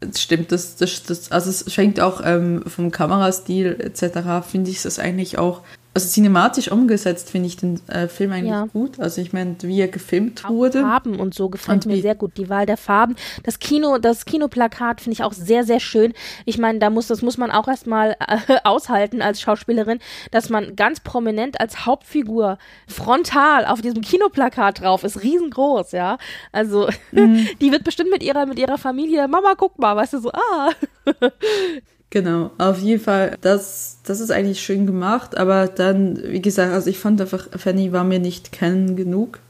Das 0.00 0.20
stimmt, 0.20 0.52
das, 0.52 0.76
das, 0.76 1.02
das, 1.04 1.32
also 1.32 1.48
es 1.48 1.72
schenkt 1.72 2.00
auch 2.00 2.20
ähm, 2.22 2.62
vom 2.66 2.90
Kamerastil 2.90 3.78
etc., 3.80 4.46
finde 4.46 4.70
ich 4.70 4.84
es 4.84 4.98
eigentlich 4.98 5.38
auch, 5.38 5.62
also 5.96 6.08
cinematisch 6.08 6.70
umgesetzt 6.70 7.30
finde 7.30 7.48
ich 7.48 7.56
den 7.56 7.80
äh, 7.88 8.06
Film 8.08 8.32
eigentlich 8.32 8.50
Ja. 8.50 8.66
gut. 8.72 9.00
Also 9.00 9.20
ich 9.20 9.32
meine, 9.32 9.56
wie 9.62 9.80
er 9.80 9.88
gefilmt 9.88 10.48
wurde. 10.48 10.80
Farben 10.82 11.18
und 11.18 11.34
so 11.34 11.48
gefällt 11.48 11.86
Und 11.86 11.92
mir 11.94 12.00
sehr 12.02 12.14
gut. 12.14 12.36
Die 12.36 12.48
Wahl 12.48 12.66
der 12.66 12.76
Farben. 12.76 13.16
Das 13.42 13.58
Kino, 13.58 13.98
das 13.98 14.24
Kinoplakat 14.24 15.00
finde 15.00 15.14
ich 15.14 15.22
auch 15.24 15.32
sehr, 15.32 15.64
sehr 15.64 15.80
schön. 15.80 16.12
Ich 16.44 16.58
meine, 16.58 16.78
da 16.78 16.90
muss, 16.90 17.06
das 17.06 17.22
muss 17.22 17.38
man 17.38 17.50
auch 17.50 17.66
erstmal 17.68 18.16
äh, 18.20 18.56
aushalten 18.64 19.22
als 19.22 19.40
Schauspielerin, 19.40 19.98
dass 20.30 20.50
man 20.50 20.76
ganz 20.76 21.00
prominent 21.00 21.60
als 21.60 21.86
Hauptfigur 21.86 22.58
frontal 22.86 23.64
auf 23.66 23.80
diesem 23.80 24.02
Kinoplakat 24.02 24.80
drauf 24.80 25.02
ist. 25.04 25.22
Riesengroß, 25.22 25.92
ja. 25.92 26.18
Also, 26.52 26.88
Mhm. 27.12 27.46
die 27.60 27.72
wird 27.72 27.84
bestimmt 27.84 28.10
mit 28.10 28.22
ihrer, 28.22 28.46
mit 28.46 28.58
ihrer 28.58 28.78
Familie, 28.78 29.26
Mama, 29.28 29.54
guck 29.56 29.78
mal, 29.78 29.96
weißt 29.96 30.12
du, 30.14 30.18
so, 30.20 30.30
ah. 30.32 30.70
Genau, 32.10 32.52
auf 32.56 32.78
jeden 32.80 33.02
Fall, 33.02 33.36
das, 33.40 33.98
das 34.04 34.20
ist 34.20 34.30
eigentlich 34.30 34.60
schön 34.60 34.86
gemacht, 34.86 35.36
aber 35.36 35.66
dann, 35.66 36.22
wie 36.22 36.40
gesagt, 36.40 36.72
also 36.72 36.88
ich 36.88 36.98
fand 36.98 37.20
einfach, 37.20 37.48
Fanny 37.58 37.92
war 37.92 38.04
mir 38.04 38.20
nicht 38.20 38.52
kennen 38.52 38.96
genug. 38.96 39.40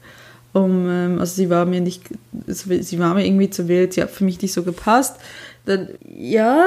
Um, 0.53 0.89
ähm, 0.89 1.19
also 1.19 1.35
sie 1.35 1.49
war 1.51 1.65
mir 1.65 1.81
nicht, 1.81 2.03
sie 2.47 2.99
war 2.99 3.13
mir 3.13 3.25
irgendwie 3.25 3.49
zu 3.49 3.67
wild, 3.67 3.93
sie 3.93 4.01
hat 4.01 4.09
für 4.09 4.23
mich 4.23 4.41
nicht 4.41 4.53
so 4.53 4.63
gepasst 4.63 5.17
dann, 5.67 5.89
ja, 6.07 6.65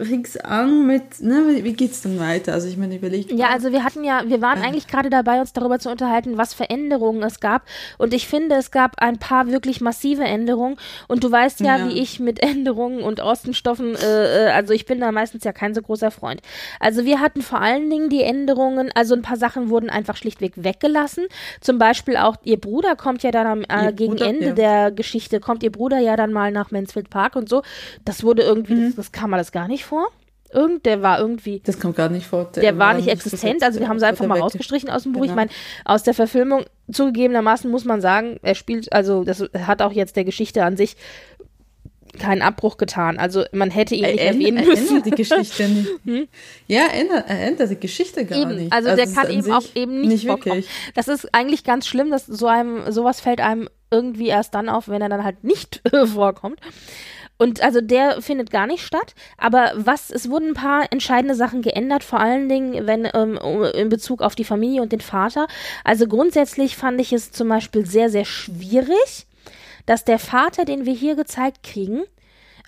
fing's 0.00 0.38
an 0.38 0.86
mit, 0.86 1.20
ne, 1.20 1.60
wie 1.62 1.72
geht's 1.74 2.00
denn 2.00 2.18
weiter? 2.18 2.54
Also 2.54 2.66
ich 2.66 2.78
meine, 2.78 2.96
überlegt. 2.96 3.30
Ja, 3.30 3.48
also 3.50 3.72
wir 3.72 3.84
hatten 3.84 4.04
ja, 4.04 4.22
wir 4.26 4.40
waren 4.40 4.62
äh. 4.62 4.66
eigentlich 4.66 4.86
gerade 4.86 5.10
dabei, 5.10 5.40
uns 5.40 5.52
darüber 5.52 5.78
zu 5.78 5.90
unterhalten, 5.90 6.38
was 6.38 6.54
für 6.54 6.70
Änderungen 6.70 7.22
es 7.22 7.40
gab. 7.40 7.66
Und 7.98 8.14
ich 8.14 8.26
finde, 8.26 8.56
es 8.56 8.70
gab 8.70 9.00
ein 9.00 9.18
paar 9.18 9.48
wirklich 9.48 9.80
massive 9.80 10.24
Änderungen. 10.24 10.76
Und 11.08 11.24
du 11.24 11.30
weißt 11.30 11.60
ja, 11.60 11.76
ja. 11.76 11.88
wie 11.88 12.00
ich 12.00 12.20
mit 12.20 12.42
Änderungen 12.42 13.02
und 13.02 13.20
Außenstoffen, 13.20 13.96
äh, 13.96 14.46
äh, 14.46 14.50
also 14.50 14.72
ich 14.72 14.86
bin 14.86 15.00
da 15.00 15.12
meistens 15.12 15.44
ja 15.44 15.52
kein 15.52 15.74
so 15.74 15.82
großer 15.82 16.10
Freund. 16.10 16.40
Also 16.80 17.04
wir 17.04 17.20
hatten 17.20 17.42
vor 17.42 17.60
allen 17.60 17.90
Dingen 17.90 18.08
die 18.08 18.22
Änderungen, 18.22 18.90
also 18.94 19.14
ein 19.14 19.22
paar 19.22 19.36
Sachen 19.36 19.68
wurden 19.68 19.90
einfach 19.90 20.16
schlichtweg 20.16 20.52
weggelassen. 20.56 21.26
Zum 21.60 21.78
Beispiel 21.78 22.16
auch 22.16 22.36
ihr 22.44 22.58
Bruder 22.58 22.96
kommt 22.96 23.22
ja 23.22 23.30
dann 23.30 23.46
am 23.46 23.62
äh, 23.68 23.92
gegen 23.92 24.12
Bruder, 24.12 24.26
Ende 24.26 24.46
ja. 24.46 24.52
der 24.52 24.90
Geschichte, 24.90 25.38
kommt 25.40 25.62
ihr 25.62 25.72
Bruder 25.72 25.98
ja 25.98 26.16
dann 26.16 26.32
mal 26.32 26.50
nach 26.50 26.70
Mansfield 26.70 27.10
Park 27.10 27.36
und 27.36 27.48
so. 27.48 27.62
Das 28.04 28.21
wurde 28.22 28.42
irgendwie, 28.42 28.74
mhm. 28.74 28.86
das, 28.86 28.96
das 28.96 29.12
kam 29.12 29.32
alles 29.34 29.52
gar 29.52 29.68
nicht 29.68 29.84
vor. 29.84 30.08
Irgend, 30.52 30.84
der 30.84 31.00
war 31.00 31.18
irgendwie. 31.18 31.60
Das 31.64 31.80
kommt 31.80 31.96
gar 31.96 32.10
nicht 32.10 32.26
vor. 32.26 32.50
Der, 32.54 32.62
der 32.62 32.78
war 32.78 32.92
nicht 32.92 33.08
existent, 33.08 33.62
also 33.62 33.80
wir 33.80 33.88
haben 33.88 33.98
sie 33.98 34.06
einfach 34.06 34.26
mal 34.26 34.38
rausgestrichen 34.38 34.90
aus 34.90 35.04
dem 35.04 35.12
Buch. 35.12 35.22
Genau. 35.22 35.32
Ich 35.32 35.36
meine, 35.36 35.50
aus 35.86 36.02
der 36.02 36.12
Verfilmung 36.12 36.64
zugegebenermaßen 36.90 37.70
muss 37.70 37.86
man 37.86 38.02
sagen, 38.02 38.38
er 38.42 38.54
spielt, 38.54 38.92
also 38.92 39.24
das 39.24 39.42
hat 39.66 39.80
auch 39.80 39.92
jetzt 39.92 40.14
der 40.16 40.24
Geschichte 40.24 40.62
an 40.62 40.76
sich 40.76 40.96
keinen 42.18 42.42
Abbruch 42.42 42.76
getan. 42.76 43.18
Also 43.18 43.44
man 43.52 43.70
hätte 43.70 43.94
ihn 43.94 44.02
nicht 44.02 44.18
er, 44.18 44.26
erwähnen 44.28 44.66
müssen. 44.66 44.86
Er 44.86 44.96
ändert 44.96 45.06
die 45.06 45.10
Geschichte 45.10 45.68
nicht. 45.68 45.88
Hm? 46.04 46.28
Ja, 46.66 46.82
er 46.92 47.00
ändert, 47.00 47.24
er 47.28 47.46
ändert 47.46 47.70
die 47.70 47.80
Geschichte 47.80 48.24
gar 48.24 48.38
eben. 48.38 48.56
nicht. 48.56 48.72
Also, 48.72 48.90
also 48.90 49.02
der 49.02 49.14
kann 49.14 49.30
eben 49.30 49.52
auch 49.52 49.64
eben 49.74 50.00
nicht, 50.00 50.10
nicht 50.10 50.26
vorkommen. 50.26 50.56
Wirklich. 50.56 50.92
Das 50.94 51.08
ist 51.08 51.32
eigentlich 51.34 51.64
ganz 51.64 51.86
schlimm, 51.86 52.10
dass 52.10 52.26
so 52.26 52.46
einem 52.46 52.90
sowas 52.90 53.20
fällt 53.20 53.40
einem 53.40 53.68
irgendwie 53.90 54.28
erst 54.28 54.54
dann 54.54 54.68
auf, 54.68 54.88
wenn 54.88 55.02
er 55.02 55.08
dann 55.08 55.24
halt 55.24 55.44
nicht 55.44 55.80
vorkommt. 56.06 56.60
Und 57.42 57.60
also 57.60 57.80
der 57.80 58.22
findet 58.22 58.52
gar 58.52 58.68
nicht 58.68 58.86
statt. 58.86 59.16
Aber 59.36 59.72
was, 59.74 60.12
es 60.12 60.30
wurden 60.30 60.50
ein 60.50 60.54
paar 60.54 60.86
entscheidende 60.92 61.34
Sachen 61.34 61.60
geändert, 61.60 62.04
vor 62.04 62.20
allen 62.20 62.48
Dingen, 62.48 62.86
wenn 62.86 63.08
ähm, 63.12 63.36
in 63.74 63.88
Bezug 63.88 64.22
auf 64.22 64.36
die 64.36 64.44
Familie 64.44 64.80
und 64.80 64.92
den 64.92 65.00
Vater. 65.00 65.48
Also 65.82 66.06
grundsätzlich 66.06 66.76
fand 66.76 67.00
ich 67.00 67.12
es 67.12 67.32
zum 67.32 67.48
Beispiel 67.48 67.84
sehr, 67.84 68.10
sehr 68.10 68.26
schwierig, 68.26 69.26
dass 69.86 70.04
der 70.04 70.20
Vater, 70.20 70.64
den 70.64 70.86
wir 70.86 70.92
hier 70.94 71.16
gezeigt 71.16 71.64
kriegen, 71.64 72.04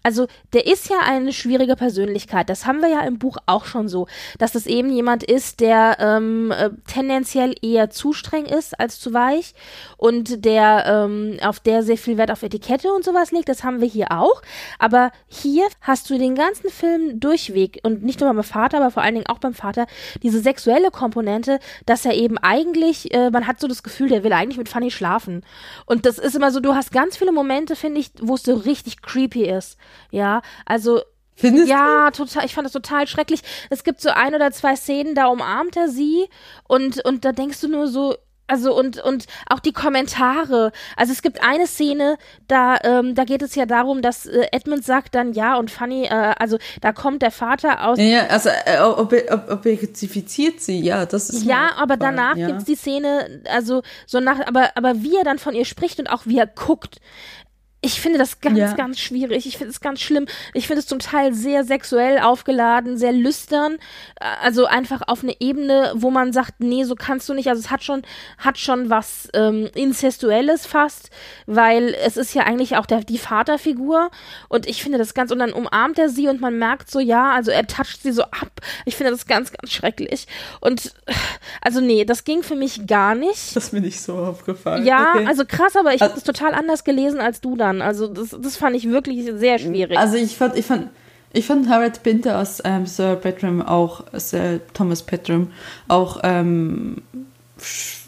also 0.05 0.27
der 0.53 0.67
ist 0.67 0.91
ja 0.91 0.99
eine 1.03 1.33
schwierige 1.33 1.77
Persönlichkeit. 1.77 2.51
Das 2.51 2.67
haben 2.67 2.81
wir 2.81 2.89
ja 2.89 3.01
im 3.01 3.19
Buch 3.19 3.39
auch 3.47 3.65
schon 3.65 3.89
so, 3.89 4.07
dass 4.39 4.53
das 4.53 4.67
eben 4.67 4.91
jemand 4.93 5.25
ist, 5.25 5.61
der 5.61 5.97
ähm, 5.99 6.53
äh, 6.53 6.71
tendenziell 6.87 7.55
eher 7.63 7.89
zu 7.89 8.13
streng 8.13 8.45
ist 8.45 8.79
als 8.79 9.01
zu 9.01 9.15
weich 9.15 9.55
und 9.97 10.45
der 10.45 10.85
ähm, 10.87 11.39
auf 11.43 11.59
der 11.59 11.83
sehr 11.83 11.97
viel 11.97 12.19
Wert 12.19 12.31
auf 12.31 12.43
Etikette 12.43 12.93
und 12.93 13.03
sowas 13.05 13.33
legt. 13.33 13.49
Das 13.49 13.65
haben 13.65 13.81
wir 13.81 13.89
hier 13.89 14.13
auch. 14.13 14.43
Aber 14.79 15.11
hier 15.27 15.65
hast 15.81 16.11
du 16.11 16.19
den 16.19 16.35
ganzen 16.35 16.69
Film 16.69 17.19
durchweg 17.19 17.81
und 17.83 18.05
nicht 18.05 18.21
nur 18.21 18.33
beim 18.33 18.45
Vater, 18.45 18.77
aber 18.79 18.91
vor 18.91 19.03
allen 19.03 19.15
Dingen 19.15 19.27
auch 19.27 19.39
beim 19.39 19.55
Vater 19.55 19.87
diese 20.23 20.41
sexuelle 20.41 20.91
Komponente, 20.91 21.61
dass 21.87 22.05
er 22.05 22.13
eben 22.13 22.37
eigentlich, 22.37 23.15
äh, 23.15 23.31
man 23.31 23.47
hat 23.47 23.59
so 23.59 23.69
das 23.69 23.83
Gefühl, 23.83 24.11
der 24.11 24.23
will 24.23 24.35
eigentlich 24.35 24.59
mit 24.59 24.69
Fanny 24.69 24.91
schlafen. 24.91 25.45
Und 25.87 26.05
das 26.05 26.19
ist 26.19 26.37
immer 26.37 26.51
so, 26.51 26.61
du 26.61 26.75
hast 26.75 26.93
ganz 26.93 27.17
viele 27.17 27.33
Momente, 27.33 27.75
finde 27.75 28.01
ich, 28.01 28.11
wo 28.21 28.35
es 28.35 28.43
so 28.43 28.55
richtig 28.55 29.01
creepy 29.01 29.49
ist. 29.49 29.79
Ja, 30.11 30.43
also 30.67 31.01
Findest 31.37 31.69
ja, 31.69 32.11
du? 32.11 32.25
total. 32.25 32.45
Ich 32.45 32.55
fand 32.55 32.65
das 32.65 32.73
total 32.73 33.07
schrecklich. 33.07 33.41
Es 33.71 33.85
gibt 33.85 34.01
so 34.01 34.11
ein 34.11 34.35
oder 34.35 34.53
zwei 34.53 34.77
Szenen, 34.77 35.15
da 35.15 35.27
umarmt 35.27 35.77
er 35.77 35.89
sie 35.89 36.29
und 36.69 37.05
und 37.05 37.25
da 37.25 37.33
denkst 37.33 37.61
du 37.61 37.69
nur 37.69 37.89
so. 37.89 38.15
Also 38.47 38.77
und 38.79 39.03
und 39.03 39.25
auch 39.49 39.59
die 39.59 39.73
Kommentare. 39.73 40.71
Also 40.99 41.15
es 41.15 41.23
gibt 41.23 41.43
eine 41.43 41.67
Szene, 41.67 42.19
da 42.47 42.77
ähm, 42.85 43.15
da 43.15 43.25
geht 43.25 43.41
es 43.41 43.55
ja 43.55 43.65
darum, 43.65 44.03
dass 44.03 44.27
äh, 44.27 44.49
Edmund 44.53 44.85
sagt 44.85 45.15
dann 45.15 45.33
ja 45.33 45.57
und 45.57 45.71
Fanny, 45.71 46.05
äh, 46.05 46.35
also 46.39 46.59
da 46.83 46.93
kommt 46.93 47.23
der 47.23 47.31
Vater 47.31 47.87
aus. 47.87 47.99
Ja, 47.99 48.27
also 48.27 48.51
äh, 48.51 48.81
ob, 48.81 49.15
ob, 49.31 49.51
objektifiziert 49.51 50.61
sie, 50.61 50.79
ja, 50.79 51.07
das 51.07 51.31
ist. 51.31 51.45
Ja, 51.45 51.71
aber 51.79 51.97
danach 51.97 52.37
ja. 52.37 52.49
gibt's 52.49 52.65
die 52.65 52.77
Szene, 52.77 53.41
also 53.51 53.81
so 54.07 54.21
nach, 54.21 54.47
aber 54.47 54.73
aber 54.75 55.03
wie 55.03 55.17
er 55.17 55.25
dann 55.25 55.39
von 55.39 55.55
ihr 55.55 55.65
spricht 55.65 55.99
und 55.99 56.09
auch 56.09 56.27
wie 56.27 56.37
er 56.37 56.47
guckt, 56.47 57.01
ich 57.85 58.01
finde 58.01 58.19
das 58.19 58.41
ganz, 58.41 58.59
ja. 58.59 58.73
ganz 58.73 58.99
schwierig. 58.99 59.45
Ich 59.47 59.59
finde 59.59 59.71
es 59.71 59.81
ganz 59.81 60.01
schlimm. 60.01 60.25
Ich 60.55 60.67
finde 60.67 60.81
es 60.81 60.87
zum 60.87 61.01
Teil 61.01 61.35
sehr 61.35 61.65
sexuell 61.65 62.19
aufgeladen, 62.19 62.97
sehr 62.97 63.13
lüstern. 63.13 63.77
Also 64.43 64.65
einfach 64.65 65.03
auf 65.07 65.23
eine 65.23 65.39
Ebene, 65.39 65.93
wo 65.95 66.11
man 66.11 66.33
sagt, 66.33 66.61
nee, 66.61 66.85
so 66.85 66.95
kannst 66.95 67.29
du 67.29 67.35
nicht. 67.35 67.49
Also 67.49 67.61
es 67.61 67.71
hat 67.71 67.85
schon, 67.85 68.03
hat 68.39 68.57
schon 68.57 68.89
was 68.89 69.29
ähm, 69.35 69.69
Incestuelles 69.75 70.65
fast, 70.65 71.11
weil 71.45 71.95
es 72.03 72.17
ist 72.17 72.33
ja 72.33 72.45
eigentlich 72.45 72.77
auch 72.77 72.87
der, 72.87 73.01
die 73.05 73.19
Vaterfigur. 73.19 74.11
Und 74.49 74.67
ich 74.67 74.83
finde 74.83 74.97
das 74.97 75.13
ganz, 75.13 75.31
und 75.31 75.41
dann 75.41 75.53
umarmt 75.53 75.99
er 75.99 76.09
sie 76.09 76.29
und 76.29 76.41
man 76.41 76.59
merkt 76.59 76.91
so, 76.91 77.01
ja, 77.01 77.33
also 77.33 77.51
er 77.51 77.67
toucht 77.67 78.03
sie 78.03 78.13
so 78.13 78.23
ab. 78.23 78.63
Ich 78.87 78.97
finde 78.97 79.13
das 79.13 79.27
ganz, 79.27 79.53
ganz 79.53 79.71
schrecklich. 79.71 80.27
Und 80.61 80.95
also 81.61 81.83
nee, 81.83 82.07
das 82.07 82.25
ging 82.25 82.43
für 82.43 82.57
mich 82.57 82.87
gar 82.87 83.15
nicht. 83.15 83.55
Das 83.55 83.65
ist 83.65 83.73
mir 83.75 83.83
nicht 83.83 84.01
so 84.01 84.17
aufgefallen. 84.17 84.87
Ja, 84.87 85.13
okay. 85.17 85.27
also 85.27 85.45
krass, 85.45 85.77
aber 85.77 85.93
ich 85.93 86.01
also, 86.01 86.13
habe 86.13 86.19
es 86.19 86.25
total 86.25 86.55
anders 86.55 86.85
gelesen 86.85 87.21
als 87.21 87.43
du 87.43 87.57
dann 87.57 87.74
kann. 87.79 87.87
Also 87.87 88.09
das, 88.09 88.37
das 88.41 88.57
fand 88.57 88.77
ich 88.77 88.89
wirklich 88.89 89.25
sehr 89.37 89.59
schwierig. 89.59 89.99
Also 89.99 90.17
ich 90.17 90.37
fand, 90.37 90.57
ich 90.57 90.67
fand, 90.67 90.91
ich 91.33 91.47
fand 91.47 91.69
Harold 91.69 92.03
Pinter 92.03 92.41
aus 92.41 92.63
ähm, 92.65 92.87
Sir 92.87 93.17
Petram 93.17 93.63
auch, 93.63 94.05
Sir 94.13 94.61
Thomas 94.73 95.03
Petram 95.03 95.49
auch, 95.89 96.21
ähm, 96.23 97.03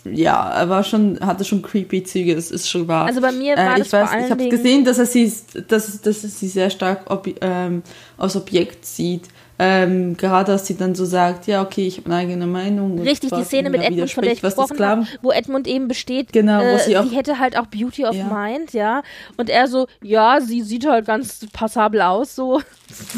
ja, 0.05 0.51
er 0.51 0.69
war 0.69 0.85
schon, 0.85 1.19
hatte 1.21 1.45
schon 1.45 1.63
creepy 1.63 2.05
Züge, 2.05 2.35
das 2.35 2.51
ist 2.51 2.69
schon 2.69 2.87
wahr. 2.87 3.07
Also 3.07 3.21
bei 3.21 3.33
mir 3.33 3.57
war 3.57 3.77
äh, 3.77 3.81
ich 3.81 3.93
weiß, 3.93 4.11
ich 4.25 4.31
habe 4.31 4.49
gesehen, 4.49 4.85
dass 4.85 4.99
er 4.99 5.07
sie, 5.07 5.33
dass, 5.69 6.01
dass 6.01 6.25
er 6.25 6.31
sie 6.31 6.49
sehr 6.49 6.71
stark 6.71 7.11
ob, 7.11 7.29
ähm, 7.41 7.83
als 8.17 8.37
Objekt 8.37 8.85
sieht 8.87 9.29
ähm, 9.59 10.17
gerade 10.17 10.53
dass 10.53 10.67
sie 10.67 10.77
dann 10.77 10.95
so 10.95 11.05
sagt, 11.05 11.47
ja, 11.47 11.63
okay, 11.63 11.87
ich 11.87 11.99
habe 11.99 12.07
eine 12.07 12.17
eigene 12.17 12.47
Meinung. 12.47 12.99
Richtig, 13.01 13.31
die 13.31 13.45
Szene 13.45 13.71
mit 13.71 13.83
Edmund, 13.83 14.11
von 14.11 14.23
der 14.23 14.33
ich 14.33 14.43
gesprochen 14.43 14.79
habe, 14.85 15.07
wo 15.23 15.31
Edmund 15.31 15.67
eben 15.67 15.89
besteht, 15.89 16.33
genau, 16.33 16.61
äh, 16.61 16.79
sie, 16.79 16.97
auch, 16.97 17.05
sie 17.05 17.17
hätte 17.17 17.39
halt 17.39 17.57
auch 17.59 17.67
Beauty 17.67 18.05
of 18.05 18.15
ja. 18.15 18.25
Mind, 18.25 18.73
ja. 18.73 19.03
Und 19.37 19.49
er 19.49 19.67
so, 19.69 19.87
ja, 20.03 20.41
sie 20.41 20.63
sieht 20.63 20.87
halt 20.87 21.07
ganz 21.07 21.47
passabel 21.53 22.03
aus, 22.03 22.35
so. 22.35 22.61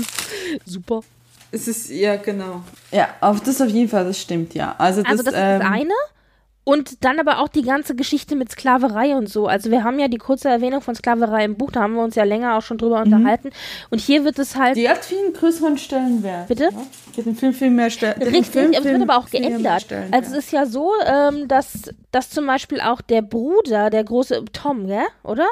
Super. 0.64 1.01
Es 1.51 1.66
ist, 1.66 1.90
ja, 1.90 2.16
genau. 2.16 2.62
Ja, 2.92 3.09
auf 3.20 3.40
das 3.40 3.61
auf 3.61 3.68
jeden 3.68 3.88
Fall, 3.88 4.05
das 4.05 4.20
stimmt, 4.20 4.55
ja. 4.55 4.74
Also 4.79 5.03
das, 5.03 5.11
also 5.11 5.22
das 5.24 5.35
ähm, 5.35 5.61
ist 5.61 5.62
das 5.62 5.72
eine. 5.72 5.94
Und 6.68 7.02
dann 7.02 7.18
aber 7.18 7.38
auch 7.38 7.48
die 7.48 7.62
ganze 7.62 7.94
Geschichte 7.94 8.37
mit 8.37 8.50
Sklaverei 8.52 9.16
und 9.16 9.26
so. 9.26 9.46
Also 9.46 9.70
wir 9.70 9.85
haben 9.85 9.98
ja 9.98 10.07
die 10.07 10.18
kurze 10.18 10.50
Erwähnung 10.50 10.83
von 10.83 10.94
Sklaverei 10.94 11.46
im 11.46 11.57
Buch, 11.57 11.72
da 11.72 11.81
haben 11.81 11.94
wir 11.94 12.02
uns 12.02 12.14
ja 12.14 12.24
länger 12.24 12.59
auch 12.59 12.61
schon 12.61 12.76
drüber 12.76 13.07
mhm. 13.07 13.11
unterhalten. 13.11 13.52
Und 13.88 14.02
hier 14.02 14.22
wird 14.26 14.38
es 14.38 14.54
halt. 14.54 14.76
Die 14.76 14.87
hat 14.87 15.02
viel 15.02 15.16
einen 15.16 15.33
größeren 15.33 15.78
Stellenwert. 15.78 16.46
Bitte? 16.46 16.64
Ja? 16.64 16.70
Die 17.14 17.20
hat 17.20 17.24
den 17.24 17.37
Film 17.37 17.54
viel 17.54 17.70
mehr 17.70 17.88
Stellenwert. 17.88 18.35
Richtig, 18.35 18.48
Film, 18.48 18.72
es 18.74 18.85
wird 18.85 19.00
aber 19.00 19.16
auch 19.16 19.31
geändert. 19.31 19.87
Also 20.11 20.33
es 20.33 20.44
ist 20.44 20.52
ja 20.52 20.66
so, 20.66 20.92
ähm, 21.07 21.48
dass, 21.48 21.85
dass 22.11 22.28
zum 22.28 22.46
Beispiel 22.46 22.83
auch 22.83 23.00
der 23.00 23.22
Bruder, 23.22 23.88
der 23.88 24.04
große 24.04 24.44
Tom, 24.52 24.88
gell? 24.88 25.07
oder? 25.22 25.46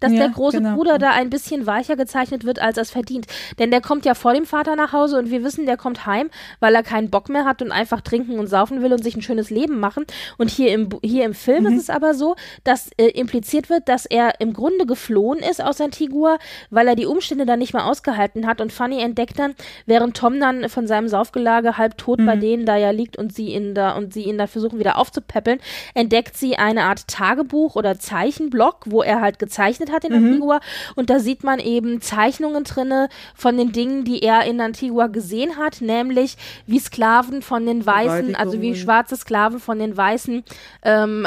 Dass 0.00 0.12
ja, 0.12 0.18
der 0.18 0.28
große 0.30 0.58
genau. 0.58 0.76
Bruder 0.76 0.98
da 0.98 1.10
ein 1.10 1.30
bisschen 1.30 1.66
weicher 1.66 1.96
gezeichnet 1.96 2.44
wird, 2.44 2.60
als 2.60 2.76
er 2.76 2.82
es 2.82 2.90
verdient. 2.90 3.26
Denn 3.58 3.70
der 3.70 3.80
kommt 3.80 4.04
ja 4.04 4.14
vor 4.14 4.34
dem 4.34 4.46
Vater 4.46 4.76
nach 4.76 4.92
Hause 4.92 5.18
und 5.18 5.30
wir 5.30 5.42
wissen, 5.44 5.66
der 5.66 5.76
kommt 5.76 6.06
heim, 6.06 6.30
weil 6.60 6.74
er 6.74 6.82
keinen 6.82 7.10
Bock 7.10 7.28
mehr 7.28 7.44
hat 7.44 7.62
und 7.62 7.72
einfach 7.72 8.00
trinken 8.00 8.38
und 8.38 8.46
saufen 8.46 8.82
will 8.82 8.92
und 8.92 9.02
sich 9.02 9.16
ein 9.16 9.22
schönes 9.22 9.50
Leben 9.50 9.80
machen. 9.80 10.04
Und 10.38 10.50
hier 10.50 10.72
im, 10.72 10.88
hier 11.02 11.24
im 11.24 11.34
Film 11.34 11.64
mhm. 11.64 11.74
ist 11.74 11.82
es 11.82 11.90
aber 11.90 12.14
so, 12.14 12.36
dass 12.64 12.90
äh, 12.96 13.08
impliziert 13.08 13.70
wird, 13.70 13.88
dass 13.88 14.06
er 14.06 14.40
im 14.40 14.52
Grunde 14.52 14.86
geflohen 14.86 15.38
ist 15.38 15.62
aus 15.62 15.80
Antigua, 15.80 16.38
weil 16.70 16.88
er 16.88 16.96
die 16.96 17.06
Umstände 17.06 17.46
dann 17.46 17.58
nicht 17.58 17.74
mehr 17.74 17.86
ausgehalten 17.86 18.46
hat. 18.46 18.60
Und 18.60 18.72
Fanny 18.72 19.00
entdeckt 19.00 19.38
dann, 19.38 19.54
während 19.86 20.16
Tom 20.16 20.40
dann 20.40 20.68
von 20.68 20.86
seinem 20.86 21.08
Saufgelage 21.08 21.78
halb 21.78 21.98
tot 21.98 22.20
mhm. 22.20 22.26
bei 22.26 22.36
denen 22.36 22.66
da 22.66 22.76
ja 22.76 22.90
liegt 22.90 23.16
und 23.16 23.34
sie 23.34 23.54
ihn 23.54 23.74
da 23.74 23.92
und 23.96 24.12
sie 24.12 24.22
ihn 24.22 24.38
da 24.38 24.46
versuchen 24.46 24.78
wieder 24.78 24.98
aufzupäppeln, 24.98 25.60
entdeckt 25.94 26.36
sie 26.36 26.56
eine 26.56 26.84
Art 26.84 27.06
Tagebuch 27.08 27.76
oder 27.76 27.98
Zeichenblock, 27.98 28.84
wo 28.86 29.02
er 29.02 29.20
halt 29.20 29.38
gezeigt 29.38 29.63
gezeichnet 29.64 29.92
hat 29.92 30.04
in 30.04 30.12
mhm. 30.12 30.26
Antigua. 30.26 30.60
Und 30.94 31.10
da 31.10 31.18
sieht 31.18 31.44
man 31.44 31.58
eben 31.58 32.00
Zeichnungen 32.00 32.64
drinne 32.64 33.08
von 33.34 33.56
den 33.56 33.72
Dingen, 33.72 34.04
die 34.04 34.22
er 34.22 34.44
in 34.44 34.60
Antigua 34.60 35.06
gesehen 35.06 35.56
hat, 35.56 35.80
nämlich 35.80 36.36
wie 36.66 36.78
Sklaven 36.78 37.42
von 37.42 37.66
den 37.66 37.84
Weißen, 37.84 38.34
also 38.34 38.60
wie 38.60 38.74
schwarze 38.74 39.16
Sklaven 39.16 39.60
von 39.60 39.78
den 39.78 39.96
weißen 39.96 40.44
ähm, 40.82 41.26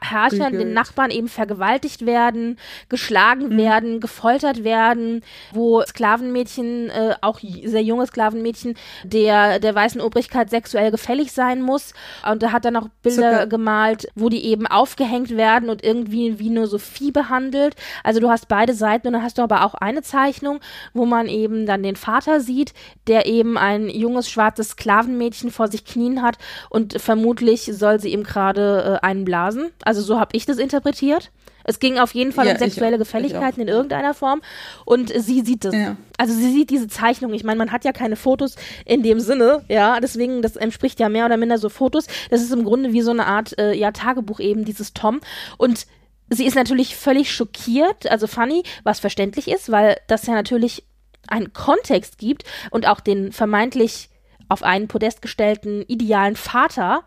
Herrschern, 0.00 0.52
den 0.52 0.72
Nachbarn 0.72 1.10
eben 1.10 1.28
vergewaltigt 1.28 2.06
werden, 2.06 2.58
geschlagen 2.88 3.50
mhm. 3.50 3.58
werden, 3.58 4.00
gefoltert 4.00 4.64
werden, 4.64 5.22
wo 5.52 5.82
Sklavenmädchen, 5.82 6.90
äh, 6.90 7.14
auch 7.20 7.40
sehr 7.40 7.82
junge 7.82 8.06
Sklavenmädchen, 8.06 8.74
der, 9.04 9.58
der 9.58 9.74
weißen 9.74 10.00
Obrigkeit 10.00 10.50
sexuell 10.50 10.90
gefällig 10.90 11.32
sein 11.32 11.62
muss. 11.62 11.92
Und 12.30 12.42
da 12.42 12.52
hat 12.52 12.64
er 12.64 12.70
noch 12.70 12.88
Bilder 13.02 13.32
Zucker. 13.32 13.46
gemalt, 13.46 14.08
wo 14.14 14.28
die 14.28 14.44
eben 14.44 14.66
aufgehängt 14.66 15.36
werden 15.36 15.70
und 15.70 15.84
irgendwie 15.84 16.38
wie 16.38 16.50
nur 16.50 16.66
so 16.66 16.78
Vieh 16.78 17.10
behandelt 17.10 17.57
gebündelt. 17.58 17.74
Also 18.04 18.20
du 18.20 18.30
hast 18.30 18.48
beide 18.48 18.74
Seiten 18.74 19.08
und 19.08 19.12
dann 19.14 19.22
hast 19.22 19.38
du 19.38 19.42
aber 19.42 19.64
auch 19.64 19.74
eine 19.74 20.02
Zeichnung, 20.02 20.60
wo 20.94 21.04
man 21.04 21.28
eben 21.28 21.66
dann 21.66 21.82
den 21.82 21.96
Vater 21.96 22.40
sieht, 22.40 22.72
der 23.06 23.26
eben 23.26 23.58
ein 23.58 23.88
junges 23.88 24.30
schwarzes 24.30 24.70
Sklavenmädchen 24.70 25.50
vor 25.50 25.68
sich 25.68 25.84
knien 25.84 26.22
hat 26.22 26.38
und 26.70 27.00
vermutlich 27.00 27.62
soll 27.72 28.00
sie 28.00 28.12
ihm 28.12 28.22
gerade 28.22 29.00
äh, 29.02 29.06
einen 29.06 29.24
blasen. 29.24 29.70
Also 29.84 30.02
so 30.02 30.18
habe 30.18 30.36
ich 30.36 30.46
das 30.46 30.58
interpretiert. 30.58 31.30
Es 31.64 31.80
ging 31.80 31.98
auf 31.98 32.14
jeden 32.14 32.32
Fall 32.32 32.46
ja, 32.46 32.52
um 32.52 32.58
sexuelle 32.58 32.96
auch, 32.96 33.00
Gefälligkeiten 33.00 33.60
in 33.60 33.68
irgendeiner 33.68 34.14
Form. 34.14 34.40
Und 34.86 35.12
sie 35.14 35.42
sieht 35.42 35.66
es. 35.66 35.74
Ja. 35.74 35.96
Also 36.16 36.32
sie 36.32 36.50
sieht 36.50 36.70
diese 36.70 36.88
Zeichnung. 36.88 37.34
Ich 37.34 37.44
meine, 37.44 37.58
man 37.58 37.72
hat 37.72 37.84
ja 37.84 37.92
keine 37.92 38.16
Fotos 38.16 38.54
in 38.86 39.02
dem 39.02 39.20
Sinne, 39.20 39.64
ja. 39.68 40.00
Deswegen, 40.00 40.40
das 40.40 40.56
entspricht 40.56 40.98
ja 40.98 41.10
mehr 41.10 41.26
oder 41.26 41.36
minder 41.36 41.58
so 41.58 41.68
Fotos. 41.68 42.06
Das 42.30 42.40
ist 42.40 42.54
im 42.54 42.64
Grunde 42.64 42.94
wie 42.94 43.02
so 43.02 43.10
eine 43.10 43.26
Art, 43.26 43.58
äh, 43.58 43.74
ja, 43.74 43.92
Tagebuch 43.92 44.40
eben, 44.40 44.64
dieses 44.64 44.94
Tom. 44.94 45.20
Und 45.58 45.86
sie 46.30 46.46
ist 46.46 46.54
natürlich 46.54 46.96
völlig 46.96 47.32
schockiert, 47.32 48.10
also 48.10 48.26
funny, 48.26 48.62
was 48.84 49.00
verständlich 49.00 49.48
ist, 49.48 49.70
weil 49.70 49.96
das 50.06 50.26
ja 50.26 50.34
natürlich 50.34 50.84
einen 51.26 51.52
Kontext 51.52 52.18
gibt 52.18 52.44
und 52.70 52.86
auch 52.86 53.00
den 53.00 53.32
vermeintlich 53.32 54.08
auf 54.48 54.62
einen 54.62 54.88
Podest 54.88 55.22
gestellten 55.22 55.82
idealen 55.88 56.36
Vater 56.36 57.04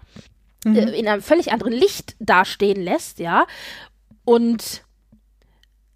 mhm. 0.63 0.75
äh, 0.75 0.91
in 0.91 1.07
einem 1.07 1.21
völlig 1.21 1.51
anderen 1.51 1.73
Licht 1.73 2.15
dastehen 2.19 2.81
lässt, 2.81 3.19
ja. 3.19 3.45
Und 4.25 4.83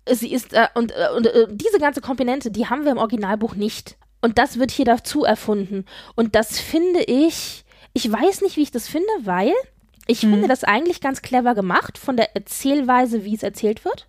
sie 0.09 0.31
ist, 0.31 0.53
äh, 0.53 0.67
und, 0.73 0.91
äh, 0.91 1.07
und 1.15 1.27
äh, 1.27 1.47
diese 1.51 1.79
ganze 1.79 2.01
Komponente, 2.01 2.51
die 2.51 2.67
haben 2.67 2.83
wir 2.83 2.91
im 2.91 2.97
Originalbuch 2.97 3.55
nicht. 3.55 3.97
Und 4.21 4.37
das 4.37 4.57
wird 4.57 4.71
hier 4.71 4.85
dazu 4.85 5.23
erfunden. 5.23 5.85
Und 6.15 6.35
das 6.35 6.59
finde 6.59 7.03
ich, 7.03 7.63
ich 7.93 8.11
weiß 8.11 8.41
nicht, 8.41 8.57
wie 8.57 8.63
ich 8.63 8.71
das 8.71 8.87
finde, 8.87 9.07
weil 9.21 9.53
ich 10.07 10.23
mhm. 10.23 10.31
finde 10.31 10.47
das 10.47 10.63
eigentlich 10.63 11.01
ganz 11.01 11.21
clever 11.21 11.55
gemacht 11.55 11.97
von 11.97 12.17
der 12.17 12.35
Erzählweise, 12.35 13.25
wie 13.25 13.35
es 13.35 13.43
erzählt 13.43 13.85
wird. 13.85 14.07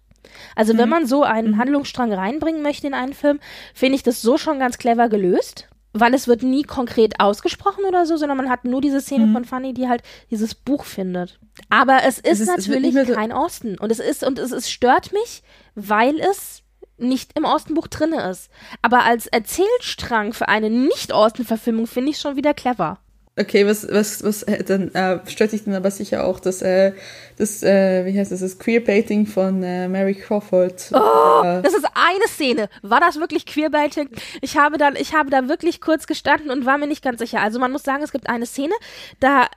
Also 0.54 0.74
mhm. 0.74 0.78
wenn 0.78 0.88
man 0.88 1.06
so 1.06 1.22
einen 1.22 1.52
mhm. 1.52 1.58
Handlungsstrang 1.58 2.12
reinbringen 2.12 2.62
möchte 2.62 2.86
in 2.86 2.94
einen 2.94 3.14
Film, 3.14 3.40
finde 3.74 3.96
ich 3.96 4.02
das 4.02 4.22
so 4.22 4.38
schon 4.38 4.58
ganz 4.58 4.78
clever 4.78 5.08
gelöst 5.08 5.68
weil 6.00 6.14
es 6.14 6.28
wird 6.28 6.42
nie 6.42 6.62
konkret 6.62 7.20
ausgesprochen 7.20 7.84
oder 7.84 8.06
so, 8.06 8.16
sondern 8.16 8.36
man 8.36 8.50
hat 8.50 8.64
nur 8.64 8.80
diese 8.80 9.00
Szene 9.00 9.26
mhm. 9.26 9.32
von 9.32 9.44
Fanny, 9.44 9.74
die 9.74 9.88
halt 9.88 10.02
dieses 10.30 10.54
Buch 10.54 10.84
findet. 10.84 11.38
Aber 11.70 12.00
es 12.04 12.18
ist, 12.18 12.26
es 12.26 12.40
ist 12.40 12.48
natürlich 12.48 12.94
es 12.94 13.12
kein 13.12 13.32
Osten 13.32 13.78
und 13.78 13.90
es 13.90 13.98
ist 13.98 14.24
und 14.24 14.38
es, 14.38 14.52
es 14.52 14.70
stört 14.70 15.12
mich, 15.12 15.42
weil 15.74 16.20
es 16.20 16.62
nicht 16.98 17.36
im 17.36 17.44
Ostenbuch 17.44 17.88
drin 17.88 18.12
ist. 18.12 18.50
Aber 18.82 19.04
als 19.04 19.26
Erzählstrang 19.26 20.32
für 20.32 20.48
eine 20.48 20.70
Nicht-Osten-Verfilmung 20.70 21.86
finde 21.86 22.10
ich 22.10 22.18
schon 22.18 22.36
wieder 22.36 22.54
clever. 22.54 22.98
Okay, 23.38 23.66
was, 23.66 23.86
was, 23.90 24.24
was, 24.24 24.44
äh, 24.44 24.64
dann 24.64 24.94
äh, 24.94 25.18
stört 25.26 25.50
sich 25.50 25.64
dann 25.64 25.74
aber 25.74 25.90
sicher 25.90 26.26
auch 26.26 26.40
das, 26.40 26.62
äh, 26.62 26.92
das, 27.36 27.62
äh, 27.62 28.06
wie 28.06 28.18
heißt 28.18 28.32
das, 28.32 28.40
das 28.40 28.58
Queerbaiting 28.58 29.26
von 29.26 29.62
äh, 29.62 29.88
Mary 29.88 30.14
Crawford. 30.14 30.90
Oh, 30.94 31.42
äh, 31.44 31.60
das 31.60 31.74
ist 31.74 31.84
eine 31.94 32.28
Szene. 32.28 32.70
War 32.80 33.00
das 33.00 33.20
wirklich 33.20 33.44
Queerbaiting? 33.44 34.08
Ich 34.40 34.56
habe 34.56 34.78
dann, 34.78 34.96
ich 34.96 35.14
habe 35.14 35.28
da 35.28 35.48
wirklich 35.48 35.82
kurz 35.82 36.06
gestanden 36.06 36.50
und 36.50 36.64
war 36.64 36.78
mir 36.78 36.86
nicht 36.86 37.04
ganz 37.04 37.18
sicher. 37.18 37.40
Also 37.42 37.58
man 37.58 37.72
muss 37.72 37.82
sagen, 37.82 38.02
es 38.02 38.10
gibt 38.10 38.26
eine 38.30 38.46
Szene, 38.46 38.72
da 39.20 39.48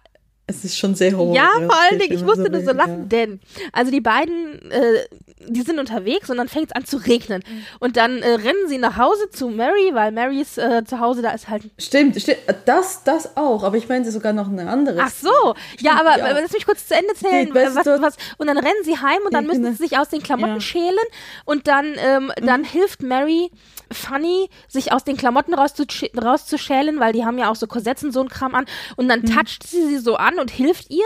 es 0.49 0.65
ist 0.65 0.77
schon 0.77 0.95
sehr 0.95 1.15
hoch. 1.15 1.35
Ja, 1.35 1.49
vor 1.53 1.79
allen 1.79 1.99
Dingen, 1.99 2.13
ich 2.13 2.23
musste 2.23 2.43
so 2.43 2.49
nur 2.49 2.61
so 2.61 2.71
lachen, 2.71 3.01
ja. 3.01 3.05
denn, 3.05 3.39
also 3.71 3.91
die 3.91 4.01
beiden, 4.01 4.71
äh, 4.71 5.05
die 5.47 5.61
sind 5.61 5.79
unterwegs 5.79 6.29
und 6.29 6.37
dann 6.37 6.47
fängt 6.47 6.69
es 6.69 6.75
an 6.75 6.85
zu 6.85 6.97
regnen. 6.97 7.43
Mhm. 7.47 7.63
Und 7.79 7.97
dann 7.97 8.21
äh, 8.21 8.29
rennen 8.29 8.67
sie 8.67 8.79
nach 8.79 8.97
Hause 8.97 9.29
zu 9.29 9.49
Mary, 9.49 9.91
weil 9.93 10.11
Marys 10.11 10.57
äh, 10.57 10.83
zu 10.85 10.99
Hause, 10.99 11.21
da 11.21 11.31
ist 11.31 11.49
halt. 11.49 11.63
Stimmt, 11.77 12.19
stimmt. 12.19 12.39
Das, 12.65 13.03
das 13.03 13.37
auch, 13.37 13.63
aber 13.63 13.77
ich 13.77 13.87
meinte 13.87 14.11
sogar 14.11 14.33
noch 14.33 14.47
eine 14.47 14.67
andere. 14.69 14.99
Ach 15.01 15.11
so, 15.11 15.55
stimmt, 15.67 15.81
ja, 15.81 15.99
aber 15.99 16.17
ja. 16.17 16.39
lass 16.39 16.51
mich 16.51 16.65
kurz 16.65 16.87
zu 16.87 16.95
Ende 16.95 17.13
zählen. 17.13 17.49
Nee, 17.53 17.53
was, 17.53 17.85
was, 17.85 18.15
und 18.37 18.47
dann 18.47 18.57
rennen 18.57 18.83
sie 18.83 18.97
heim 18.97 19.19
und 19.25 19.33
dann 19.33 19.45
müssen 19.45 19.65
sie 19.65 19.73
sich 19.73 19.97
aus 19.97 20.09
den 20.09 20.23
Klamotten 20.23 20.55
ja. 20.55 20.61
schälen 20.61 20.97
und 21.45 21.67
dann, 21.67 21.93
ähm, 21.97 22.31
dann 22.41 22.61
mhm. 22.61 22.65
hilft 22.65 23.03
Mary 23.03 23.51
funny, 23.91 24.49
sich 24.67 24.91
aus 24.91 25.03
den 25.03 25.17
Klamotten 25.17 25.53
rauszusch 25.53 26.05
rauszuschälen, 26.19 26.99
weil 26.99 27.13
die 27.13 27.25
haben 27.25 27.37
ja 27.37 27.49
auch 27.49 27.55
so 27.55 27.67
Korsetts 27.67 28.03
und 28.03 28.11
so 28.11 28.21
ein 28.21 28.29
Kram 28.29 28.55
an. 28.55 28.65
Und 28.95 29.07
dann 29.07 29.21
mhm. 29.21 29.35
toucht 29.35 29.63
sie 29.63 29.85
sie 29.87 29.97
so 29.97 30.15
an 30.15 30.39
und 30.39 30.51
hilft 30.51 30.91
ihr. 30.91 31.05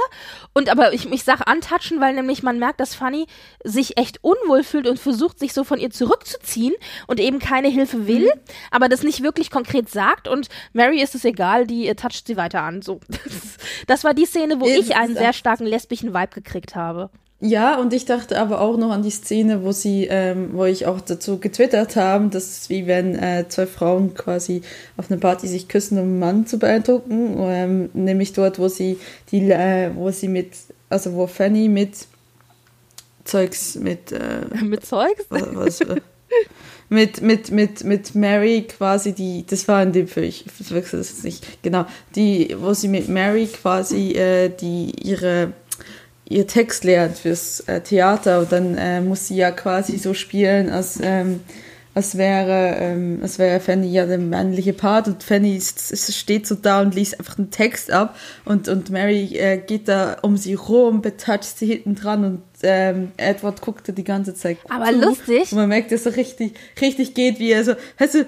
Und 0.53 0.69
aber 0.69 0.93
ich, 0.93 1.11
ich 1.11 1.23
sage 1.23 1.47
antatschen, 1.47 1.99
weil 1.99 2.13
nämlich 2.13 2.43
man 2.43 2.59
merkt, 2.59 2.79
dass 2.79 2.95
Funny 2.95 3.27
sich 3.63 3.97
echt 3.97 4.19
unwohl 4.23 4.63
fühlt 4.63 4.87
und 4.87 4.99
versucht, 4.99 5.39
sich 5.39 5.53
so 5.53 5.63
von 5.63 5.79
ihr 5.79 5.89
zurückzuziehen 5.89 6.73
und 7.07 7.19
eben 7.19 7.39
keine 7.39 7.69
Hilfe 7.69 8.07
will, 8.07 8.25
mhm. 8.25 8.39
aber 8.71 8.89
das 8.89 9.03
nicht 9.03 9.23
wirklich 9.23 9.51
konkret 9.51 9.89
sagt. 9.89 10.27
Und 10.27 10.49
Mary 10.73 11.01
ist 11.01 11.15
es 11.15 11.25
egal, 11.25 11.67
die 11.67 11.87
äh, 11.87 11.95
toucht 11.95 12.27
sie 12.27 12.37
weiter 12.37 12.61
an. 12.61 12.81
So. 12.81 12.99
Das, 13.87 14.03
war 14.03 14.13
die 14.13 14.25
Szene, 14.25 14.59
wo 14.59 14.65
ich 14.65 14.95
einen 14.95 15.15
sehr 15.15 15.33
starken 15.33 15.65
lesbischen 15.65 16.13
Vibe 16.13 16.27
gekriegt 16.27 16.75
habe. 16.75 17.09
Ja, 17.45 17.77
und 17.77 17.91
ich 17.91 18.05
dachte 18.05 18.39
aber 18.39 18.61
auch 18.61 18.77
noch 18.77 18.91
an 18.91 19.03
die 19.03 19.09
Szene, 19.09 19.65
wo 19.65 19.73
sie, 19.73 20.07
ähm, 20.09 20.51
wo 20.53 20.63
ich 20.63 20.85
auch 20.85 21.01
dazu 21.01 21.39
getwittert 21.39 21.97
habe, 21.97 22.29
dass 22.29 22.45
es 22.45 22.69
wie 22.69 22.87
wenn 22.87 23.15
äh, 23.15 23.43
zwei 23.49 23.67
Frauen 23.67 24.13
quasi 24.13 24.61
auf 24.95 25.11
einer 25.11 25.19
Party 25.19 25.49
sich 25.49 25.67
küssen, 25.67 25.97
um 25.97 26.05
einen 26.05 26.19
Mann 26.19 26.47
zu 26.47 26.57
beeindrucken. 26.57 27.35
Ähm, 27.39 27.89
nämlich 27.93 28.31
dort, 28.31 28.59
wo 28.59 28.69
sie 28.69 28.97
die, 29.29 29.51
äh, 29.51 29.91
wo 29.93 30.09
sie 30.09 30.29
mit, 30.29 30.53
also 30.89 31.15
wo 31.15 31.27
Fanny 31.27 31.67
mit 31.67 32.07
Zeugs, 33.25 33.75
mit 33.75 34.13
äh, 34.13 34.45
mit 34.63 34.85
Zeugs? 34.85 35.25
Was, 35.27 35.43
was, 35.53 35.81
äh, 35.81 35.99
mit, 36.87 37.21
mit, 37.21 37.51
mit, 37.51 37.83
mit 37.83 38.15
Mary 38.15 38.61
quasi 38.69 39.11
die, 39.11 39.45
das 39.45 39.67
war 39.67 39.83
in 39.83 39.91
dem 39.91 40.07
Film, 40.07 40.27
ich 40.27 40.45
wechsle 40.69 40.99
das 40.99 41.23
nicht, 41.23 41.61
genau, 41.61 41.87
die, 42.15 42.55
wo 42.57 42.73
sie 42.73 42.87
mit 42.87 43.09
Mary 43.09 43.47
quasi 43.47 44.13
äh, 44.13 44.47
die 44.47 44.91
ihre 45.03 45.51
ihr 46.33 46.47
Text 46.47 46.83
lernt 46.83 47.17
fürs 47.17 47.61
äh, 47.61 47.81
Theater 47.81 48.39
und 48.39 48.51
dann 48.51 48.77
äh, 48.77 49.01
muss 49.01 49.27
sie 49.27 49.35
ja 49.35 49.51
quasi 49.51 49.97
so 49.97 50.13
spielen, 50.13 50.69
als, 50.69 50.99
ähm, 51.01 51.41
als 51.93 52.17
wäre, 52.17 52.75
ähm, 52.79 53.19
als 53.21 53.37
wäre 53.37 53.59
Fanny 53.59 53.91
ja 53.91 54.05
der 54.05 54.17
männliche 54.17 54.73
Part 54.73 55.07
und 55.07 55.23
Fanny 55.23 55.55
ist, 55.55 55.91
ist, 55.91 56.13
steht 56.15 56.47
so 56.47 56.55
da 56.55 56.81
und 56.81 56.95
liest 56.95 57.19
einfach 57.19 57.35
den 57.35 57.51
Text 57.51 57.91
ab 57.91 58.15
und, 58.45 58.67
und 58.67 58.89
Mary 58.89 59.37
äh, 59.37 59.57
geht 59.57 59.87
da 59.87 60.17
um 60.23 60.35
sie 60.35 60.55
rum, 60.55 61.01
betatscht 61.01 61.57
sie 61.57 61.67
hinten 61.67 61.95
dran 61.95 62.25
und 62.25 62.41
ähm, 62.63 63.11
Edward 63.17 63.61
guckte 63.61 63.93
die 63.93 64.03
ganze 64.03 64.33
Zeit. 64.33 64.57
Aber 64.69 64.85
zu. 64.85 64.99
lustig. 64.99 65.51
Und 65.51 65.57
man 65.57 65.69
merkt, 65.69 65.91
dass 65.91 66.05
er 66.05 66.15
richtig, 66.15 66.53
richtig 66.81 67.13
geht, 67.13 67.39
wie 67.39 67.51
er 67.51 67.63
so, 67.63 67.73
weißt 67.99 68.15
du, 68.15 68.25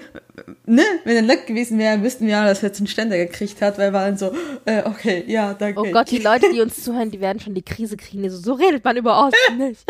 ne, 0.66 0.82
wenn 1.04 1.16
er 1.16 1.22
nackt 1.22 1.46
gewesen 1.46 1.78
wäre, 1.78 2.02
wüssten 2.02 2.26
wir 2.26 2.34
ja, 2.34 2.44
dass 2.44 2.62
er 2.62 2.68
jetzt 2.68 2.78
einen 2.78 2.86
Ständer 2.86 3.16
gekriegt 3.16 3.60
hat, 3.62 3.78
weil 3.78 3.92
wir 3.92 3.98
waren 3.98 4.16
so, 4.16 4.32
äh, 4.64 4.82
okay, 4.84 5.24
ja, 5.26 5.54
danke. 5.54 5.80
Oh 5.80 5.90
Gott, 5.90 6.10
die 6.10 6.18
Leute, 6.18 6.52
die 6.52 6.60
uns 6.60 6.82
zuhören, 6.82 7.10
die 7.10 7.20
werden 7.20 7.40
schon 7.40 7.54
die 7.54 7.62
Krise 7.62 7.96
kriegen. 7.96 8.28
So, 8.30 8.38
so 8.38 8.52
redet 8.54 8.84
man 8.84 8.96
über 8.96 9.16
Austin 9.16 9.58
nicht. 9.58 9.84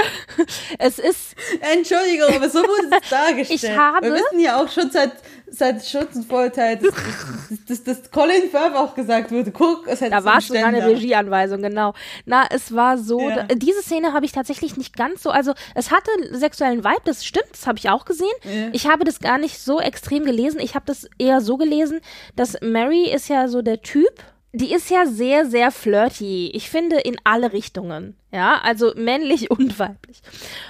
es 0.78 0.98
ist. 0.98 1.34
Entschuldigung, 1.60 2.34
aber 2.34 2.48
so 2.48 2.60
wurde 2.60 2.96
es 3.02 3.08
dargestellt. 3.10 3.62
Ich 3.62 3.76
habe. 3.76 4.06
Wir 4.06 4.14
wissen 4.14 4.40
ja 4.40 4.62
auch 4.62 4.68
schon 4.68 4.90
seit 4.90 5.12
seit 5.48 5.84
Schutzenvorteil, 5.84 6.76
dass, 6.76 6.94
dass, 7.68 7.84
dass, 7.84 7.84
dass 7.84 8.10
Colin 8.10 8.50
Firth 8.50 8.74
auch 8.74 8.94
gesagt 8.94 9.30
wurde, 9.30 9.50
guck, 9.52 9.86
es 9.86 10.00
hat 10.02 10.12
Da 10.12 10.24
war 10.24 10.40
schon 10.40 10.56
eine 10.56 10.84
Regieanweisung, 10.86 11.62
genau. 11.62 11.94
Na, 12.24 12.46
es 12.50 12.74
war 12.74 12.98
so, 12.98 13.20
ja. 13.20 13.44
da, 13.44 13.54
diese 13.54 13.82
Szene 13.82 14.12
habe 14.12 14.26
ich 14.26 14.32
tatsächlich 14.32 14.76
nicht 14.76 14.96
ganz 14.96 15.22
so, 15.22 15.30
also 15.30 15.54
es 15.74 15.90
hatte 15.90 16.10
sexuellen 16.32 16.84
Vibe, 16.84 17.02
das 17.04 17.24
stimmt, 17.24 17.48
das 17.52 17.66
habe 17.66 17.78
ich 17.78 17.88
auch 17.90 18.04
gesehen. 18.04 18.26
Ja. 18.42 18.68
Ich 18.72 18.86
habe 18.86 19.04
das 19.04 19.20
gar 19.20 19.38
nicht 19.38 19.58
so 19.58 19.80
extrem 19.80 20.24
gelesen, 20.24 20.35
ich 20.36 20.74
habe 20.74 20.86
das 20.86 21.08
eher 21.18 21.40
so 21.40 21.56
gelesen, 21.56 22.00
dass 22.34 22.56
Mary 22.60 23.10
ist 23.10 23.28
ja 23.28 23.48
so 23.48 23.62
der 23.62 23.82
Typ, 23.82 24.22
die 24.52 24.72
ist 24.72 24.90
ja 24.90 25.04
sehr, 25.04 25.44
sehr 25.44 25.70
flirty. 25.70 26.50
Ich 26.54 26.70
finde 26.70 26.96
in 26.96 27.16
alle 27.24 27.52
Richtungen. 27.52 28.16
Ja, 28.32 28.60
also 28.62 28.92
männlich 28.96 29.50
und 29.58 29.78
weiblich. 29.78 30.22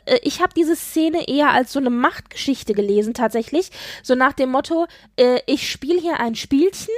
Äh, 0.07 0.19
ich 0.23 0.41
habe 0.41 0.53
diese 0.57 0.75
Szene 0.75 1.29
eher 1.29 1.51
als 1.51 1.73
so 1.73 1.79
eine 1.79 1.91
Machtgeschichte 1.91 2.73
gelesen, 2.75 3.15
tatsächlich. 3.15 3.71
So 4.03 4.15
nach 4.15 4.33
dem 4.33 4.51
Motto, 4.51 4.87
äh, 5.17 5.41
ich 5.47 5.71
spiele 5.71 6.01
hier 6.01 6.19
ein 6.19 6.35
Spielchen 6.35 6.95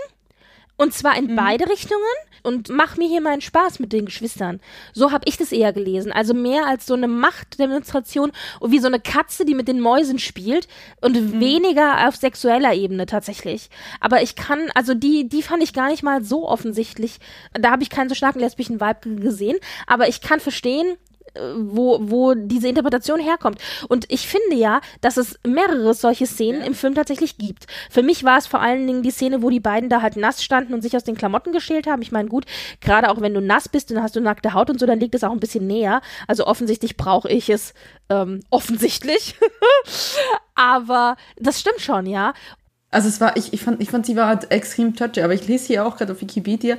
und 0.79 0.95
zwar 0.95 1.19
in 1.19 1.33
mhm. 1.33 1.37
beide 1.37 1.69
Richtungen 1.69 2.03
und 2.43 2.71
mach 2.71 2.97
mir 2.97 3.09
hier 3.09 3.21
meinen 3.21 3.41
Spaß 3.41 3.79
mit 3.79 3.93
den 3.93 4.07
Geschwistern. 4.07 4.61
So 4.95 5.13
habe 5.13 5.25
ich 5.27 5.37
das 5.37 5.53
eher 5.53 5.73
gelesen. 5.73 6.13
Also 6.13 6.33
mehr 6.33 6.67
als 6.67 6.87
so 6.87 6.95
eine 6.95 7.09
Machtdemonstration 7.09 8.33
wie 8.63 8.79
so 8.79 8.87
eine 8.87 9.01
Katze, 9.01 9.45
die 9.45 9.55
mit 9.55 9.69
den 9.69 9.81
Mäusen 9.81 10.19
spielt 10.19 10.69
und 11.01 11.21
mhm. 11.21 11.41
weniger 11.41 12.09
auf 12.09 12.17
sexueller 12.17 12.73
Ebene 12.75 13.07
tatsächlich. 13.07 13.69
Aber 14.01 14.23
ich 14.23 14.37
kann, 14.37 14.71
also 14.75 14.95
die, 14.95 15.29
die 15.29 15.43
fand 15.43 15.63
ich 15.63 15.75
gar 15.75 15.89
nicht 15.89 16.03
mal 16.03 16.23
so 16.25 16.49
offensichtlich. 16.49 17.19
Da 17.53 17.73
habe 17.73 17.83
ich 17.83 17.91
keinen 17.91 18.09
so 18.09 18.15
starken 18.15 18.41
lesbischen 18.41 18.81
Vibe 18.81 19.17
gesehen. 19.21 19.59
Aber 19.87 20.09
ich 20.09 20.21
kann 20.21 20.41
verstehen, 20.41 20.97
wo, 21.57 21.99
wo 22.03 22.35
diese 22.35 22.69
Interpretation 22.69 23.21
herkommt. 23.21 23.61
Und 23.89 24.07
ich 24.11 24.29
finde 24.29 24.57
ja, 24.57 24.81
dass 25.01 25.17
es 25.17 25.39
mehrere 25.47 25.95
solche 25.95 26.27
Szenen 26.27 26.61
ja. 26.61 26.67
im 26.67 26.75
Film 26.75 26.95
tatsächlich 26.95 27.39
gibt. 27.39 27.67
Für 27.91 28.03
mich 28.03 28.25
war 28.25 28.39
es 28.39 28.47
vor 28.47 28.61
allen 28.61 28.87
Dingen 28.87 29.03
die 29.03 29.11
Szene, 29.11 29.43
wo 29.43 29.51
die 29.51 29.61
beiden 29.61 29.89
da 29.89 30.03
halt 30.03 30.17
nass 30.17 30.43
standen 30.43 30.75
und 30.75 30.83
sich 30.83 30.97
aus 30.97 31.05
den 31.05 31.17
Klamotten 31.17 31.53
geschält 31.53 31.87
haben. 31.87 32.03
Ich 32.03 32.13
meine, 32.13 32.29
gut, 32.29 32.45
gerade 32.81 33.11
auch 33.11 33.21
wenn 33.21 33.35
du 33.35 33.41
nass 33.41 33.69
bist, 33.69 33.91
dann 33.91 34.03
hast 34.03 34.17
du 34.17 34.21
nackte 34.21 34.55
Haut 34.55 34.71
und 34.71 34.79
so, 34.79 34.87
dann 34.87 35.01
liegt 35.01 35.15
es 35.15 35.25
auch 35.25 35.33
ein 35.33 35.41
bisschen 35.41 35.67
näher. 35.67 36.01
Also 36.27 36.47
offensichtlich 36.47 36.97
brauche 36.97 37.29
ich 37.29 37.51
es 37.51 37.75
ähm, 38.09 38.41
offensichtlich. 38.51 39.37
Aber 40.55 41.17
das 41.37 41.61
stimmt 41.61 41.81
schon, 41.81 42.07
ja. 42.07 42.35
Also 42.91 43.09
es 43.09 43.21
war, 43.21 43.37
ich, 43.37 43.53
ich 43.53 43.63
fand, 43.63 43.83
ich 43.83 43.91
fand, 43.91 44.07
sie 44.07 44.17
war 44.17 44.29
halt 44.29 44.51
extrem 44.51 44.97
touchy, 44.97 45.21
aber 45.21 45.35
ich 45.35 45.47
lese 45.47 45.67
hier 45.67 45.87
auch 45.87 45.99
gerade 45.99 46.13
auf 46.13 46.23
Wikipedia, 46.23 46.79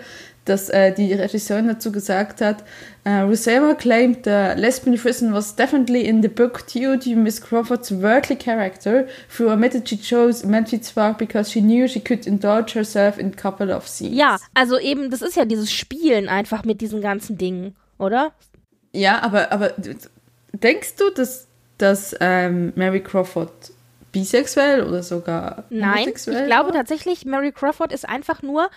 dass 0.50 0.70
äh, 0.70 0.92
die 0.92 1.14
Regisseurin 1.14 1.68
dazu 1.68 1.92
gesagt 1.92 2.42
hat, 2.42 2.64
uh, 3.06 3.22
Rousseau 3.22 3.76
claimed 3.76 4.26
the 4.26 4.60
lesbian 4.60 4.98
prison 4.98 5.34
was 5.34 5.56
definitely 5.56 6.06
in 6.06 6.22
the 6.22 6.28
book 6.28 6.66
due 6.68 6.98
to 6.98 7.12
Miss 7.16 7.40
Crawford's 7.40 7.92
worldly 7.92 8.36
character, 8.36 9.08
who 9.38 9.50
admitted 9.50 9.88
she 9.88 9.98
chose 9.98 10.46
Memphis 10.46 10.92
Park 10.92 11.18
because 11.20 11.52
she 11.52 11.62
knew 11.62 11.88
she 11.88 12.00
could 12.00 12.26
indulge 12.26 12.74
herself 12.74 13.18
in 13.18 13.28
a 13.28 13.42
couple 13.42 13.72
of 13.72 13.88
scenes. 13.88 14.16
Ja, 14.16 14.38
also 14.54 14.80
eben, 14.80 15.12
das 15.12 15.22
ist 15.22 15.36
ja 15.36 15.46
dieses 15.46 15.72
Spielen 15.72 16.28
einfach 16.28 16.66
mit 16.66 16.82
diesen 16.82 17.02
ganzen 17.02 17.38
Dingen, 17.38 17.76
oder? 17.98 18.32
Ja, 18.92 19.22
aber, 19.22 19.52
aber 19.52 19.74
denkst 20.54 20.96
du, 20.96 21.12
dass, 21.12 21.48
dass 21.78 22.16
ähm, 22.20 22.74
Mary 22.76 23.02
Crawford 23.02 23.72
bisexuell 24.12 24.84
oder 24.84 25.04
sogar 25.04 25.66
Nein, 25.70 26.10
ich 26.16 26.24
glaube 26.26 26.72
tatsächlich, 26.72 27.26
Mary 27.26 27.52
Crawford 27.52 27.92
ist 27.92 28.08
einfach 28.08 28.42
nur 28.42 28.70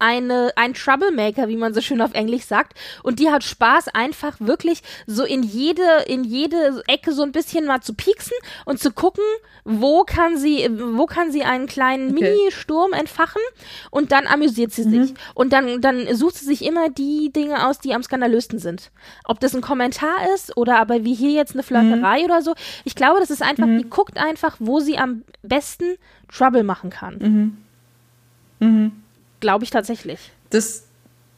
eine, 0.00 0.52
ein 0.56 0.74
Troublemaker, 0.74 1.48
wie 1.48 1.56
man 1.56 1.74
so 1.74 1.80
schön 1.80 2.00
auf 2.00 2.14
Englisch 2.14 2.44
sagt. 2.44 2.76
Und 3.02 3.18
die 3.18 3.30
hat 3.30 3.44
Spaß, 3.44 3.88
einfach 3.88 4.36
wirklich 4.40 4.82
so 5.06 5.24
in 5.24 5.42
jede, 5.42 6.04
in 6.06 6.24
jede 6.24 6.82
Ecke 6.86 7.12
so 7.12 7.22
ein 7.22 7.32
bisschen 7.32 7.66
mal 7.66 7.80
zu 7.80 7.94
pieksen 7.94 8.36
und 8.64 8.80
zu 8.80 8.90
gucken, 8.92 9.24
wo 9.64 10.04
kann 10.04 10.38
sie, 10.38 10.68
wo 10.94 11.06
kann 11.06 11.30
sie 11.30 11.44
einen 11.44 11.66
kleinen 11.66 12.16
okay. 12.16 12.32
Mini-Sturm 12.32 12.92
entfachen 12.92 13.42
und 13.90 14.10
dann 14.12 14.26
amüsiert 14.26 14.72
sie 14.72 14.86
mhm. 14.86 15.04
sich. 15.04 15.14
Und 15.34 15.52
dann, 15.52 15.80
dann 15.80 16.12
sucht 16.14 16.36
sie 16.36 16.46
sich 16.46 16.64
immer 16.64 16.88
die 16.88 17.30
Dinge 17.32 17.66
aus, 17.66 17.78
die 17.78 17.94
am 17.94 18.02
skandalösten 18.02 18.58
sind. 18.58 18.90
Ob 19.24 19.40
das 19.40 19.54
ein 19.54 19.60
Kommentar 19.60 20.32
ist 20.34 20.56
oder 20.56 20.78
aber 20.78 21.04
wie 21.04 21.14
hier 21.14 21.32
jetzt 21.32 21.54
eine 21.54 21.62
Flirterei 21.62 22.20
mhm. 22.20 22.24
oder 22.24 22.42
so. 22.42 22.54
Ich 22.84 22.94
glaube, 22.94 23.20
das 23.20 23.30
ist 23.30 23.42
einfach, 23.42 23.66
mhm. 23.66 23.78
die 23.78 23.90
guckt 23.90 24.18
einfach, 24.18 24.56
wo 24.58 24.80
sie 24.80 24.98
am 24.98 25.22
besten 25.42 25.96
Trouble 26.28 26.64
machen 26.64 26.90
kann. 26.90 27.18
Mhm. 27.18 28.66
Mhm. 28.66 28.99
Glaube 29.40 29.64
ich 29.64 29.70
tatsächlich. 29.70 30.18
Das, 30.50 30.84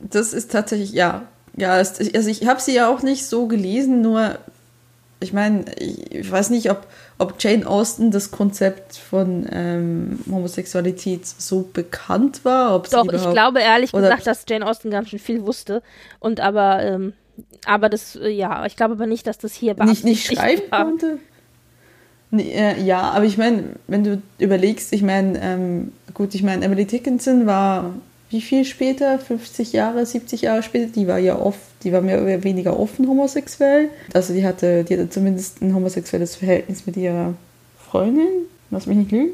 das 0.01 0.33
ist 0.33 0.51
tatsächlich, 0.51 0.93
ja. 0.93 1.27
Ja, 1.57 1.73
also 1.73 2.03
ich 2.03 2.47
habe 2.47 2.61
sie 2.61 2.75
ja 2.75 2.89
auch 2.89 3.03
nicht 3.03 3.27
so 3.27 3.47
gelesen, 3.47 4.01
nur 4.01 4.39
ich 5.23 5.33
meine, 5.33 5.65
ich 5.79 6.31
weiß 6.31 6.51
nicht, 6.51 6.71
ob, 6.71 6.87
ob 7.19 7.35
Jane 7.39 7.67
Austen 7.67 8.11
das 8.11 8.31
Konzept 8.31 8.97
von 8.97 9.47
ähm, 9.51 10.19
Homosexualität 10.31 11.27
so 11.27 11.63
bekannt 11.73 12.45
war. 12.45 12.75
Ob 12.75 12.91
Doch, 12.91 13.11
ich 13.13 13.31
glaube 13.31 13.61
ehrlich 13.61 13.93
gesagt, 13.93 14.27
dass 14.27 14.45
Jane 14.49 14.67
Austen 14.67 14.91
ganz 14.91 15.11
schön 15.11 15.19
viel 15.19 15.47
wusste. 15.47 15.83
Und 16.19 16.41
aber, 16.41 16.83
ähm, 16.83 17.13
aber 17.65 17.89
das, 17.89 18.17
äh, 18.17 18.29
ja, 18.29 18.67
ich 18.67 18.77
glaube 18.77 18.95
aber 18.95 19.07
nicht, 19.07 19.27
dass 19.27 19.39
das 19.39 19.55
hier 19.55 19.75
nicht, 19.85 20.05
nicht 20.05 20.27
schreiben 20.27 20.63
war. 20.71 20.85
konnte. 20.85 21.19
Äh, 22.33 22.83
ja, 22.83 23.11
aber 23.11 23.25
ich 23.25 23.39
meine, 23.39 23.65
wenn 23.87 24.05
du 24.05 24.23
überlegst, 24.39 24.93
ich 24.93 25.03
meine, 25.03 25.39
ähm, 25.43 25.93
gut, 26.15 26.35
ich 26.35 26.43
meine, 26.43 26.65
Emily 26.65 26.87
Dickinson 26.87 27.47
war 27.47 27.93
wie 28.31 28.41
viel 28.41 28.65
später, 28.65 29.19
50 29.19 29.75
Jahre, 29.75 30.07
70 30.07 30.43
Jahre 30.43 30.63
später, 30.63 30.91
die 30.91 31.07
war 31.07 31.19
ja 31.19 31.39
oft, 31.39 31.61
die 31.85 31.93
war 31.93 32.01
mehr 32.01 32.23
oder 32.23 32.43
weniger 32.43 32.79
offen 32.81 33.07
homosexuell. 33.07 33.91
Also 34.15 34.33
die 34.33 34.45
hatte, 34.45 34.85
die 34.85 34.95
hatte 34.95 35.11
zumindest 35.11 35.61
ein 35.61 35.75
homosexuelles 35.75 36.37
Verhältnis 36.37 36.87
mit 36.87 36.97
ihrer 36.97 37.35
Freundin. 37.79 38.47
Lass 38.71 38.87
mich 38.87 38.97
nicht 38.97 39.13
lügen. 39.13 39.33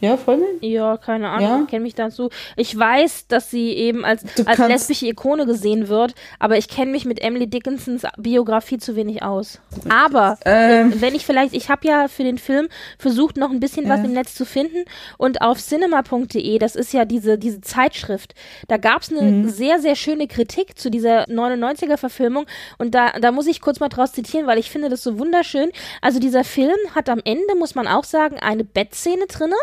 Ja, 0.00 0.16
Freundin? 0.16 0.48
Ja, 0.62 0.96
keine 0.96 1.28
Ahnung, 1.28 1.48
ja? 1.48 1.60
ich 1.62 1.68
kenne 1.68 1.82
mich 1.82 1.94
dazu. 1.94 2.30
Ich 2.56 2.76
weiß, 2.76 3.26
dass 3.28 3.50
sie 3.50 3.72
eben 3.72 4.04
als, 4.04 4.24
als 4.46 4.58
lesbische 4.58 5.06
Ikone 5.06 5.44
gesehen 5.44 5.88
wird, 5.88 6.14
aber 6.38 6.56
ich 6.56 6.68
kenne 6.68 6.90
mich 6.90 7.04
mit 7.04 7.20
Emily 7.20 7.46
Dickinsons 7.46 8.06
Biografie 8.16 8.78
zu 8.78 8.96
wenig 8.96 9.22
aus. 9.22 9.60
Aber 9.90 10.38
ähm. 10.46 11.00
wenn 11.00 11.14
ich 11.14 11.26
vielleicht, 11.26 11.54
ich 11.54 11.68
habe 11.68 11.86
ja 11.86 12.08
für 12.08 12.24
den 12.24 12.38
Film 12.38 12.68
versucht, 12.98 13.36
noch 13.36 13.50
ein 13.50 13.60
bisschen 13.60 13.86
ja. 13.86 13.90
was 13.90 14.00
im 14.00 14.12
Netz 14.12 14.34
zu 14.34 14.46
finden 14.46 14.84
und 15.18 15.42
auf 15.42 15.58
cinema.de, 15.58 16.58
das 16.58 16.76
ist 16.76 16.94
ja 16.94 17.04
diese, 17.04 17.36
diese 17.36 17.60
Zeitschrift, 17.60 18.34
da 18.68 18.78
gab 18.78 19.02
es 19.02 19.10
eine 19.10 19.22
mhm. 19.22 19.48
sehr, 19.50 19.80
sehr 19.80 19.96
schöne 19.96 20.28
Kritik 20.28 20.78
zu 20.78 20.90
dieser 20.90 21.24
99er-Verfilmung 21.24 22.46
und 22.78 22.94
da, 22.94 23.12
da 23.20 23.32
muss 23.32 23.46
ich 23.46 23.60
kurz 23.60 23.80
mal 23.80 23.88
draus 23.90 24.12
zitieren, 24.12 24.46
weil 24.46 24.58
ich 24.58 24.70
finde 24.70 24.88
das 24.88 25.02
so 25.02 25.18
wunderschön. 25.18 25.70
Also 26.00 26.20
dieser 26.20 26.44
Film 26.44 26.76
hat 26.94 27.10
am 27.10 27.20
Ende, 27.24 27.54
muss 27.58 27.74
man 27.74 27.86
auch 27.86 28.04
sagen, 28.04 28.38
eine 28.38 28.64
Bettszene 28.64 29.26
drinne 29.26 29.56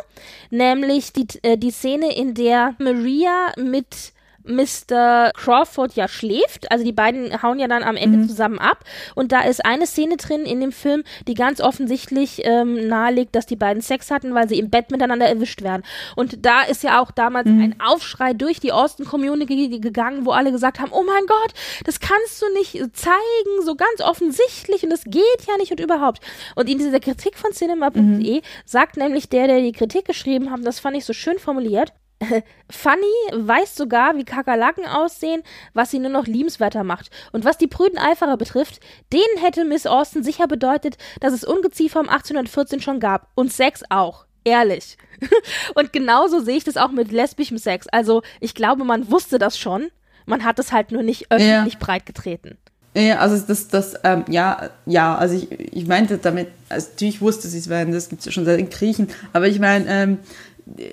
nämlich 0.49 1.13
die, 1.13 1.27
äh, 1.43 1.57
die 1.57 1.71
Szene, 1.71 2.15
in 2.15 2.33
der 2.33 2.75
Maria 2.79 3.53
mit 3.57 4.13
Mr. 4.47 5.31
Crawford 5.33 5.93
ja 5.93 6.07
schläft. 6.07 6.71
Also 6.71 6.83
die 6.83 6.93
beiden 6.93 7.41
hauen 7.41 7.60
ja 7.60 7.67
dann 7.67 7.83
am 7.83 7.95
Ende 7.95 8.19
mhm. 8.19 8.27
zusammen 8.27 8.60
ab. 8.60 8.83
Und 9.15 9.31
da 9.31 9.41
ist 9.41 9.65
eine 9.65 9.88
Szene 9.88 10.17
drin 10.17 10.45
in 10.45 10.60
dem 10.60 10.71
Film, 10.71 11.03
die 11.27 11.33
ganz 11.33 11.62
offensichtlich 11.62 12.41
ähm, 12.45 12.88
nahelegt, 12.88 13.36
dass 13.36 13.45
die 13.45 13.55
beiden 13.55 13.81
Sex 13.81 14.12
hatten, 14.12 14.33
weil 14.33 14.49
sie 14.49 14.60
im 14.60 14.69
Bett 14.69 14.91
miteinander 14.91 15.27
erwischt 15.27 15.62
werden. 15.62 15.83
Und 16.15 16.45
da 16.45 16.63
ist 16.63 16.83
ja 16.83 17.01
auch 17.01 17.12
damals 17.12 17.47
mhm. 17.47 17.62
ein 17.62 17.75
Aufschrei 17.79 18.33
durch 18.33 18.60
die 18.60 18.71
Austin-Community 18.71 19.79
gegangen, 19.79 20.25
wo 20.25 20.31
alle 20.31 20.51
gesagt 20.51 20.79
haben, 20.79 20.91
oh 20.91 21.03
mein 21.03 21.25
Gott, 21.27 21.53
das 21.86 21.99
kannst 21.99 22.41
du 22.41 22.45
nicht 22.53 22.73
zeigen, 22.95 23.65
so 23.65 23.75
ganz 23.75 24.01
offensichtlich 24.01 24.83
und 24.83 24.89
das 24.89 25.03
geht 25.03 25.45
ja 25.47 25.57
nicht 25.57 25.71
und 25.71 25.79
überhaupt. 25.79 26.21
Und 26.55 26.69
in 26.69 26.77
dieser 26.77 26.99
Kritik 26.99 27.38
von 27.38 27.51
cinema.de 27.51 28.01
mhm. 28.01 28.41
sagt 28.65 28.97
nämlich 28.97 29.29
der, 29.29 29.47
der 29.47 29.62
die 29.62 29.71
Kritik 29.71 30.05
geschrieben 30.05 30.51
hat, 30.51 30.60
das 30.63 30.79
fand 30.79 30.97
ich 30.97 31.05
so 31.05 31.13
schön 31.13 31.39
formuliert, 31.39 31.93
Fanny 32.69 33.06
weiß 33.32 33.75
sogar, 33.75 34.17
wie 34.17 34.23
Kakerlaken 34.23 34.86
aussehen, 34.86 35.43
was 35.73 35.91
sie 35.91 35.99
nur 35.99 36.10
noch 36.10 36.25
liebenswerter 36.25 36.84
macht. 36.84 37.10
Und 37.32 37.45
was 37.45 37.58
die 37.58 37.67
prüden 37.67 37.97
Eiferer 37.97 38.38
betrifft, 38.38 38.80
denen 39.13 39.43
hätte 39.43 39.65
Miss 39.65 39.86
Austin 39.86 40.23
sicher 40.23 40.47
bedeutet, 40.47 40.97
dass 41.19 41.34
es 41.34 41.43
Ungeziefer 41.43 41.99
um 41.99 42.10
1814 42.10 42.82
schon 42.82 42.99
gab. 42.99 43.30
Und 43.36 43.53
Sex 43.53 43.84
auch. 43.89 44.25
Ehrlich. 44.43 44.97
Und 45.75 45.91
genauso 45.91 46.39
sehe 46.39 46.58
ich 46.58 46.63
das 46.63 46.77
auch 46.77 46.91
mit 46.91 47.12
lesbischem 47.12 47.58
Sex. 47.58 47.88
Also, 47.89 48.21
ich 48.39 48.56
glaube, 48.56 48.86
man 48.86 49.12
wusste 49.12 49.39
das 49.39 49.58
schon. 49.58 49.89
Man 50.25 50.43
hat 50.43 50.60
es 50.60 50.71
halt 50.71 50.91
nur 50.91 51.03
nicht 51.03 51.32
öffentlich 51.32 51.73
ja. 51.73 51.80
breitgetreten. 51.80 52.58
Ja, 52.97 53.19
also 53.19 53.38
das, 53.45 53.67
das, 53.67 53.93
ähm, 54.03 54.25
ja, 54.27 54.71
ja, 54.88 55.15
also 55.15 55.36
ich, 55.36 55.51
ich 55.51 55.86
meinte 55.86 56.17
damit, 56.17 56.47
also 56.67 56.89
natürlich 56.89 57.21
wusste 57.21 57.47
sie 57.47 57.60
es 57.60 57.69
werden, 57.69 57.93
das 57.93 58.10
gibt 58.10 58.21
es 58.21 58.25
ja 58.25 58.32
schon 58.32 58.45
seit 58.45 58.60
den 58.60 58.71
Griechen, 58.71 59.10
aber 59.34 59.47
ich 59.47 59.60
meine, 59.60 59.86
ähm, 59.88 60.19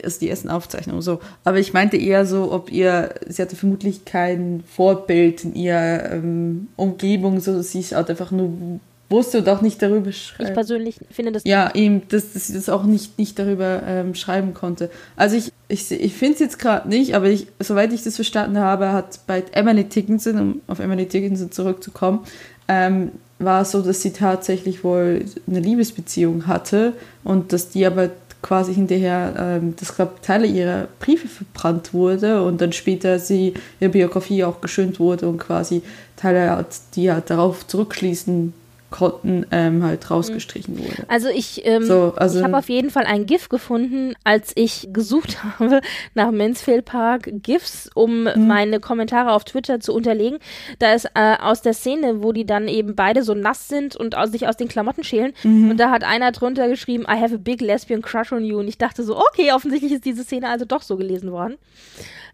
ist 0.03 0.23
die 0.23 0.29
ersten 0.29 0.49
Aufzeichnungen 0.49 1.03
so. 1.03 1.21
Aber 1.45 1.59
ich 1.59 1.73
meinte 1.73 1.97
eher 1.97 2.27
so, 2.27 2.53
ob 2.53 2.71
ihr, 2.71 3.15
sie 3.27 3.43
hatte 3.43 3.57
vermutlich 3.57 4.05
kein 4.05 4.63
Vorbild 4.67 5.45
in 5.45 5.55
ihrer 5.55 6.13
ähm, 6.13 6.69
Umgebung, 6.77 7.41
so 7.41 7.61
sie 7.63 7.81
es 7.81 7.93
halt 7.93 8.11
einfach 8.11 8.31
nur 8.31 8.81
wusste 9.11 9.39
und 9.39 9.49
auch 9.49 9.61
nicht 9.61 9.81
darüber 9.83 10.13
schreiben. 10.13 10.49
Ich 10.49 10.55
persönlich 10.55 10.97
finde 11.11 11.33
das. 11.33 11.45
Ja, 11.45 11.75
eben, 11.75 12.03
dass, 12.09 12.33
dass 12.33 12.49
sie 12.49 12.55
das 12.55 12.69
auch 12.69 12.85
nicht, 12.85 13.19
nicht 13.19 13.39
darüber 13.39 13.83
ähm, 13.87 14.15
schreiben 14.15 14.55
konnte. 14.55 14.91
Also 15.17 15.37
ich, 15.37 15.53
ich, 15.69 15.91
ich 15.91 16.15
finde 16.15 16.35
es 16.35 16.41
jetzt 16.41 16.59
gerade 16.59 16.89
nicht, 16.89 17.15
aber 17.15 17.27
ich, 17.27 17.47
soweit 17.61 17.93
ich 17.93 18.03
das 18.03 18.17
verstanden 18.17 18.59
habe, 18.59 18.93
hat 18.93 19.21
bei 19.27 19.45
Emily 19.53 19.85
Dickinson, 19.85 20.39
um 20.39 20.61
auf 20.67 20.79
Emily 20.79 21.07
Dickinson 21.07 21.51
zurückzukommen, 21.51 22.21
ähm, 22.69 23.13
war 23.39 23.63
es 23.63 23.73
so, 23.73 23.83
dass 23.83 24.01
sie 24.01 24.13
tatsächlich 24.13 24.85
wohl 24.85 25.25
eine 25.47 25.61
Liebesbeziehung 25.61 26.47
hatte 26.47 26.95
und 27.25 27.53
dass 27.53 27.71
die 27.71 27.85
aber 27.85 28.11
quasi 28.45 28.75
hinterher, 28.75 29.33
ähm, 29.39 29.75
dass 29.81 29.97
glaube 29.97 30.13
Teile 30.21 30.47
ihrer 30.47 30.87
Briefe 31.01 31.29
verbrannt 31.29 31.95
wurde 31.95 32.43
und 32.43 32.61
dann 32.61 32.75
später 32.75 33.19
sie 33.19 33.55
ihre 33.81 33.91
Biografie 33.91 34.45
auch 34.45 34.61
geschönt 34.61 35.01
wurde 35.01 35.27
und 35.29 35.39
quasi 35.39 35.81
Teile, 36.15 36.65
die 36.95 37.11
halt 37.11 37.31
darauf 37.31 37.67
zurückschließen 37.67 38.53
konnten, 38.95 39.45
ähm, 39.51 39.83
halt 39.83 40.09
rausgestrichen 40.09 40.79
wurde. 40.79 41.05
Also 41.09 41.29
ich, 41.29 41.67
ähm, 41.67 41.83
so, 41.83 42.15
also 42.17 42.39
ich 42.39 42.45
habe 42.45 42.57
auf 42.57 42.69
jeden 42.69 42.91
Fall 42.91 43.07
ein 43.07 43.27
GIF 43.27 43.49
gefunden, 43.49 44.15
als 44.23 44.53
ich 44.55 44.89
gesucht 44.93 45.43
habe 45.59 45.81
nach 46.15 46.31
Mansfield 46.31 46.85
Park 46.85 47.29
GIFs, 47.43 47.91
um 47.97 48.23
mhm. 48.23 48.47
meine 48.47 48.79
Kommentare 48.79 49.33
auf 49.33 49.43
Twitter 49.43 49.81
zu 49.81 49.93
unterlegen. 49.93 50.39
Da 50.79 50.93
ist 50.93 51.07
äh, 51.15 51.35
aus 51.43 51.61
der 51.61 51.75
Szene, 51.75 52.23
wo 52.23 52.31
die 52.31 52.47
dann 52.47 52.69
eben 52.69 52.95
beide 52.95 53.25
so 53.25 53.35
nass 53.35 53.67
sind 53.67 53.97
und 53.97 54.17
aus, 54.17 54.31
sich 54.31 54.47
aus 54.47 54.57
den 54.57 54.69
Klamotten 54.69 55.03
schälen. 55.03 55.33
Mhm. 55.43 55.73
Und 55.73 55.81
da 55.81 55.91
hat 55.91 56.05
einer 56.05 56.31
drunter 56.31 56.69
geschrieben, 56.69 57.03
I 57.03 57.21
have 57.21 57.35
a 57.35 57.39
big 57.39 57.61
lesbian 57.61 58.01
crush 58.01 58.31
on 58.31 58.45
you. 58.45 58.61
Und 58.61 58.69
ich 58.69 58.79
dachte 58.79 59.03
so, 59.03 59.19
okay, 59.19 59.51
offensichtlich 59.53 59.91
ist 59.91 60.05
diese 60.05 60.23
Szene 60.23 60.49
also 60.49 60.67
doch 60.67 60.83
so 60.83 60.97
gelesen 60.97 61.33
worden. 61.33 61.57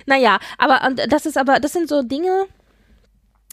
Naja, 0.04 0.38
aber 0.58 0.80
das 1.08 1.24
ist 1.24 1.38
aber, 1.38 1.58
das 1.58 1.72
sind 1.72 1.88
so 1.88 2.02
Dinge, 2.02 2.46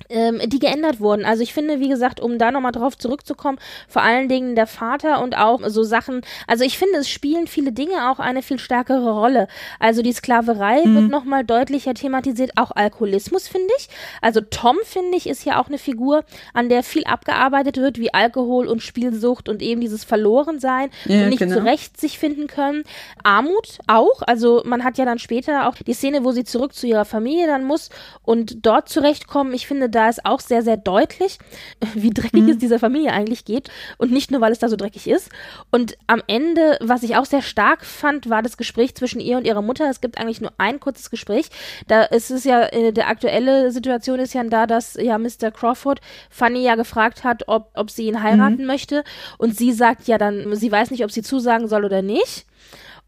ähm, 0.09 0.39
die 0.45 0.59
geändert 0.59 0.99
wurden. 0.99 1.25
Also 1.25 1.43
ich 1.43 1.53
finde, 1.53 1.79
wie 1.79 1.89
gesagt, 1.89 2.19
um 2.19 2.37
da 2.37 2.51
nochmal 2.51 2.71
drauf 2.71 2.97
zurückzukommen, 2.97 3.59
vor 3.87 4.01
allen 4.01 4.29
Dingen 4.29 4.55
der 4.55 4.67
Vater 4.67 5.21
und 5.21 5.37
auch 5.37 5.61
so 5.67 5.83
Sachen, 5.83 6.21
also 6.47 6.63
ich 6.63 6.77
finde, 6.77 6.99
es 6.99 7.09
spielen 7.09 7.47
viele 7.47 7.71
Dinge 7.71 8.09
auch 8.11 8.19
eine 8.19 8.41
viel 8.41 8.59
stärkere 8.59 9.11
Rolle. 9.11 9.47
Also 9.79 10.01
die 10.01 10.13
Sklaverei 10.13 10.83
mhm. 10.85 10.95
wird 10.95 11.09
nochmal 11.09 11.43
deutlicher 11.43 11.93
thematisiert, 11.93 12.51
auch 12.55 12.71
Alkoholismus, 12.71 13.47
finde 13.47 13.73
ich. 13.77 13.89
Also 14.21 14.41
Tom, 14.41 14.77
finde 14.83 15.17
ich, 15.17 15.27
ist 15.27 15.45
ja 15.45 15.59
auch 15.59 15.67
eine 15.67 15.77
Figur, 15.77 16.23
an 16.53 16.69
der 16.69 16.83
viel 16.83 17.03
abgearbeitet 17.03 17.77
wird, 17.77 17.99
wie 17.99 18.13
Alkohol 18.13 18.67
und 18.67 18.81
Spielsucht 18.81 19.49
und 19.49 19.61
eben 19.61 19.81
dieses 19.81 20.03
Verlorensein 20.03 20.89
ja, 21.05 21.23
und 21.23 21.29
nicht 21.29 21.39
genau. 21.39 21.57
zurecht 21.57 21.99
sich 21.99 22.19
finden 22.19 22.47
können. 22.47 22.83
Armut 23.23 23.79
auch, 23.87 24.21
also 24.25 24.61
man 24.65 24.83
hat 24.83 24.97
ja 24.97 25.05
dann 25.05 25.19
später 25.19 25.67
auch 25.67 25.75
die 25.75 25.93
Szene, 25.93 26.23
wo 26.23 26.31
sie 26.31 26.43
zurück 26.43 26.73
zu 26.73 26.87
ihrer 26.87 27.05
Familie 27.05 27.47
dann 27.47 27.63
muss 27.63 27.89
und 28.23 28.65
dort 28.65 28.89
zurechtkommen. 28.89 29.53
Ich 29.53 29.67
finde, 29.67 29.86
finde, 29.87 29.99
da 29.99 30.09
ist 30.09 30.25
auch 30.25 30.39
sehr, 30.39 30.61
sehr 30.61 30.77
deutlich, 30.77 31.37
wie 31.93 32.09
dreckig 32.09 32.43
Mhm. 32.43 32.49
es 32.49 32.57
dieser 32.57 32.79
Familie 32.79 33.11
eigentlich 33.11 33.45
geht. 33.45 33.69
Und 33.97 34.11
nicht 34.11 34.31
nur, 34.31 34.41
weil 34.41 34.51
es 34.51 34.59
da 34.59 34.69
so 34.69 34.75
dreckig 34.75 35.07
ist. 35.07 35.29
Und 35.71 35.97
am 36.07 36.21
Ende, 36.27 36.77
was 36.81 37.03
ich 37.03 37.15
auch 37.15 37.25
sehr 37.25 37.41
stark 37.41 37.85
fand, 37.85 38.29
war 38.29 38.41
das 38.41 38.57
Gespräch 38.57 38.95
zwischen 38.95 39.19
ihr 39.19 39.37
und 39.37 39.45
ihrer 39.45 39.61
Mutter. 39.61 39.89
Es 39.89 40.01
gibt 40.01 40.17
eigentlich 40.17 40.41
nur 40.41 40.51
ein 40.57 40.79
kurzes 40.79 41.09
Gespräch. 41.09 41.49
Da 41.87 42.03
ist 42.03 42.29
es 42.29 42.43
ja, 42.43 42.63
äh, 42.63 42.91
der 42.91 43.07
aktuelle 43.07 43.71
Situation 43.71 44.19
ist 44.19 44.33
ja 44.33 44.43
da, 44.43 44.67
dass 44.67 44.95
ja 44.95 45.17
Mr. 45.17 45.51
Crawford 45.51 45.99
Fanny 46.29 46.63
ja 46.63 46.75
gefragt 46.75 47.23
hat, 47.23 47.43
ob, 47.47 47.71
ob 47.75 47.89
sie 47.89 48.07
ihn 48.07 48.21
heiraten 48.23 48.65
möchte. 48.65 49.03
Und 49.37 49.57
sie 49.57 49.71
sagt 49.71 50.07
ja 50.07 50.17
dann, 50.17 50.55
sie 50.55 50.71
weiß 50.71 50.91
nicht, 50.91 51.03
ob 51.03 51.11
sie 51.11 51.21
zusagen 51.23 51.67
soll 51.67 51.85
oder 51.85 52.01
nicht. 52.01 52.45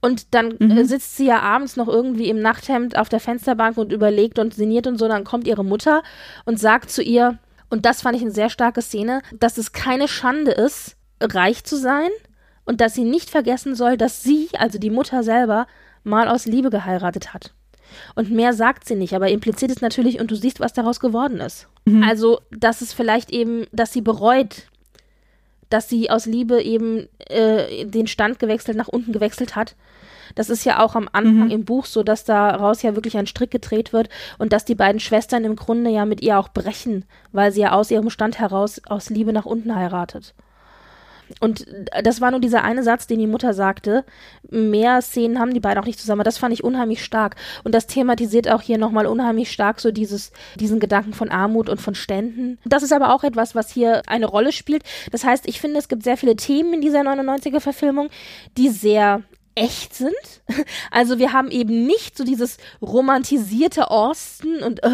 Und 0.02 0.34
dann 0.34 0.58
äh, 0.60 0.86
sitzt 0.86 1.18
sie 1.18 1.26
ja 1.26 1.42
abends 1.42 1.76
noch 1.76 1.88
irgendwie 1.88 2.30
im 2.30 2.42
Nachthemd 2.42 2.98
auf 2.98 3.10
der 3.10 3.20
Fensterbank 3.20 3.78
und 3.78 3.92
überlegt 3.92 4.40
und 4.40 4.54
sinniert 4.54 4.88
und 4.88 4.98
so. 4.98 5.08
Dann 5.08 5.26
kommt 5.26 5.46
ihre 5.46 5.66
Mutter 5.66 6.04
und 6.46 6.60
sagt 6.60 6.90
zu 6.90 7.04
ihr, 7.04 7.38
und 7.70 7.86
das 7.86 8.02
fand 8.02 8.16
ich 8.16 8.22
eine 8.22 8.32
sehr 8.32 8.50
starke 8.50 8.82
Szene, 8.82 9.22
dass 9.38 9.58
es 9.58 9.74
keine 9.74 10.08
Schande 10.08 10.52
ist, 10.52 10.96
reich 11.22 11.64
zu 11.64 11.76
sein 11.76 12.10
und 12.66 12.82
dass 12.82 12.94
sie 12.94 13.04
nicht 13.04 13.30
vergessen 13.30 13.76
soll, 13.76 13.98
dass 13.98 14.24
sie, 14.24 14.50
also 14.58 14.80
die 14.80 14.90
Mutter 14.90 15.24
selber, 15.24 15.68
mal 16.04 16.28
aus 16.28 16.46
Liebe 16.46 16.70
geheiratet 16.70 17.34
hat. 17.34 17.54
Und 18.16 18.32
mehr 18.32 18.54
sagt 18.54 18.86
sie 18.86 18.96
nicht, 18.96 19.14
aber 19.14 19.30
impliziert 19.30 19.72
ist 19.72 19.82
natürlich, 19.82 20.20
und 20.20 20.30
du 20.32 20.36
siehst, 20.36 20.60
was 20.60 20.74
daraus 20.74 21.00
geworden 21.00 21.40
ist. 21.40 21.68
Also, 22.04 22.40
dass 22.52 22.82
es 22.82 22.94
vielleicht 22.94 23.32
eben, 23.32 23.66
dass 23.72 23.92
sie 23.92 24.02
bereut, 24.02 24.68
dass 25.70 25.90
sie 25.90 26.10
aus 26.10 26.26
Liebe 26.26 26.62
eben 26.62 27.08
äh, 27.30 27.86
den 27.86 28.08
Stand 28.08 28.40
gewechselt, 28.40 28.78
nach 28.78 28.88
unten 28.88 29.12
gewechselt 29.12 29.56
hat. 29.56 29.76
Das 30.36 30.50
ist 30.50 30.64
ja 30.64 30.84
auch 30.84 30.96
am 30.96 31.10
Anfang 31.12 31.50
im 31.50 31.66
Buch 31.66 31.86
so, 31.86 32.04
dass 32.04 32.24
daraus 32.24 32.82
ja 32.84 32.96
wirklich 32.96 33.18
ein 33.18 33.26
Strick 33.26 33.52
gedreht 33.52 33.94
wird 33.94 34.10
und 34.38 34.54
dass 34.54 34.64
die 34.64 34.76
beiden 34.76 35.00
Schwestern 35.00 35.44
im 35.44 35.56
Grunde 35.56 35.90
ja 35.90 36.06
mit 36.06 36.22
ihr 36.22 36.38
auch 36.38 36.50
brechen, 36.50 37.06
weil 37.32 37.52
sie 37.52 37.62
ja 37.62 37.72
aus 37.72 37.90
ihrem 37.90 38.10
Stand 38.10 38.40
heraus 38.40 38.82
aus 38.88 39.10
Liebe 39.10 39.34
nach 39.34 39.46
unten 39.46 39.76
heiratet. 39.76 40.36
Und 41.40 41.66
das 42.04 42.22
war 42.22 42.32
nur 42.32 42.40
dieser 42.40 42.64
eine 42.64 42.84
Satz, 42.84 43.08
den 43.08 43.20
die 43.20 43.28
Mutter 43.28 43.54
sagte. 43.54 44.04
Mehr 44.50 45.02
Szenen 45.02 45.40
haben 45.40 45.54
die 45.54 45.60
beiden 45.60 45.82
auch 45.82 45.86
nicht 45.86 46.00
zusammen. 46.00 46.24
Das 46.24 46.38
fand 46.38 46.54
ich 46.54 46.64
unheimlich 46.64 47.04
stark. 47.04 47.36
Und 47.64 47.74
das 47.74 47.88
thematisiert 47.88 48.50
auch 48.50 48.62
hier 48.62 48.78
nochmal 48.78 49.06
unheimlich 49.06 49.52
stark 49.52 49.80
so 49.80 49.92
dieses, 49.92 50.32
diesen 50.60 50.80
Gedanken 50.80 51.14
von 51.14 51.30
Armut 51.30 51.70
und 51.70 51.82
von 51.82 51.96
Ständen. 51.96 52.58
Das 52.66 52.84
ist 52.84 52.94
aber 52.94 53.14
auch 53.14 53.24
etwas, 53.24 53.56
was 53.56 53.72
hier 53.72 54.02
eine 54.08 54.26
Rolle 54.26 54.52
spielt. 54.52 54.84
Das 55.12 55.24
heißt, 55.24 55.48
ich 55.48 55.62
finde, 55.62 55.80
es 55.80 55.88
gibt 55.88 56.04
sehr 56.04 56.18
viele 56.18 56.36
Themen 56.36 56.74
in 56.74 56.82
dieser 56.82 57.02
99er-Verfilmung, 57.02 58.10
die 58.58 58.70
sehr 58.70 59.24
echt 59.56 59.96
sind. 59.96 60.14
Also 60.92 61.20
wir 61.20 61.34
haben 61.34 61.52
eben 61.52 61.86
nicht 61.86 62.18
so 62.18 62.24
dieses 62.24 62.58
romantisierte 62.82 63.90
Osten 63.92 64.64
und 64.64 64.84
äh, 64.84 64.90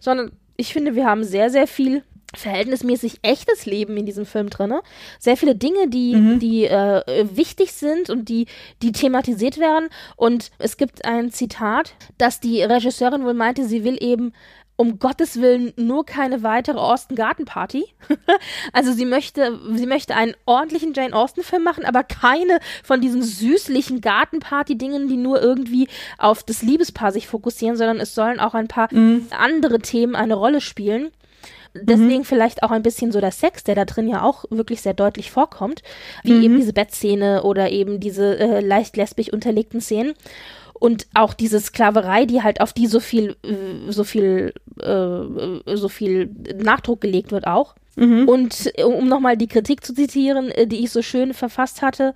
sondern 0.00 0.32
ich 0.56 0.72
finde, 0.72 0.94
wir 0.94 1.06
haben 1.06 1.24
sehr, 1.24 1.50
sehr 1.50 1.66
viel 1.66 2.02
verhältnismäßig 2.34 3.20
echtes 3.22 3.64
Leben 3.64 3.96
in 3.96 4.04
diesem 4.04 4.26
Film 4.26 4.50
drinne. 4.50 4.82
Sehr 5.18 5.36
viele 5.36 5.54
Dinge, 5.54 5.88
die, 5.88 6.38
die 6.38 6.64
äh, 6.66 7.26
wichtig 7.32 7.72
sind 7.72 8.10
und 8.10 8.28
die, 8.28 8.46
die 8.82 8.92
thematisiert 8.92 9.58
werden. 9.58 9.88
Und 10.16 10.50
es 10.58 10.76
gibt 10.76 11.06
ein 11.06 11.30
Zitat, 11.30 11.94
dass 12.18 12.40
die 12.40 12.62
Regisseurin 12.62 13.24
wohl 13.24 13.34
meinte, 13.34 13.64
sie 13.64 13.82
will 13.82 13.96
eben 14.00 14.34
um 14.76 15.00
Gottes 15.00 15.40
Willen 15.40 15.72
nur 15.76 16.06
keine 16.06 16.44
weitere 16.44 16.78
Austen 16.78 17.16
Garten 17.16 17.46
Party. 17.46 17.86
also 18.72 18.92
sie 18.92 19.06
möchte, 19.06 19.58
sie 19.74 19.86
möchte 19.86 20.14
einen 20.14 20.34
ordentlichen 20.46 20.92
Jane 20.94 21.14
Austen 21.14 21.42
Film 21.42 21.64
machen, 21.64 21.84
aber 21.84 22.04
keine 22.04 22.60
von 22.84 23.00
diesen 23.00 23.22
süßlichen 23.22 24.00
Gartenparty 24.00 24.78
Dingen, 24.78 25.08
die 25.08 25.16
nur 25.16 25.42
irgendwie 25.42 25.88
auf 26.16 26.44
das 26.44 26.62
Liebespaar 26.62 27.10
sich 27.10 27.26
fokussieren, 27.26 27.76
sondern 27.76 27.98
es 27.98 28.14
sollen 28.14 28.38
auch 28.38 28.54
ein 28.54 28.68
paar 28.68 28.88
andere 29.30 29.80
Themen 29.80 30.14
eine 30.14 30.34
Rolle 30.34 30.60
spielen. 30.60 31.10
Deswegen 31.82 32.24
vielleicht 32.24 32.62
auch 32.62 32.70
ein 32.70 32.82
bisschen 32.82 33.12
so 33.12 33.20
der 33.20 33.32
Sex, 33.32 33.64
der 33.64 33.74
da 33.74 33.84
drin 33.84 34.08
ja 34.08 34.22
auch 34.22 34.44
wirklich 34.50 34.80
sehr 34.80 34.94
deutlich 34.94 35.30
vorkommt, 35.30 35.82
wie 36.22 36.44
eben 36.44 36.56
diese 36.56 36.72
Bettszene 36.72 37.42
oder 37.42 37.70
eben 37.70 38.00
diese 38.00 38.38
äh, 38.38 38.60
leicht 38.60 38.96
lesbisch 38.96 39.32
unterlegten 39.32 39.80
Szenen 39.80 40.14
und 40.74 41.06
auch 41.14 41.34
diese 41.34 41.60
Sklaverei, 41.60 42.24
die 42.24 42.42
halt 42.42 42.60
auf 42.60 42.72
die 42.72 42.86
so 42.86 43.00
viel, 43.00 43.36
äh, 43.42 43.90
so 43.90 44.04
viel, 44.04 44.52
äh, 44.80 45.76
so 45.76 45.88
viel 45.88 46.30
Nachdruck 46.56 47.00
gelegt 47.00 47.32
wird 47.32 47.46
auch. 47.46 47.74
Und 48.28 48.70
äh, 48.78 48.84
um 48.84 49.08
nochmal 49.08 49.36
die 49.36 49.48
Kritik 49.48 49.84
zu 49.84 49.92
zitieren, 49.92 50.50
äh, 50.52 50.66
die 50.68 50.84
ich 50.84 50.90
so 50.90 51.02
schön 51.02 51.34
verfasst 51.34 51.82
hatte, 51.82 52.14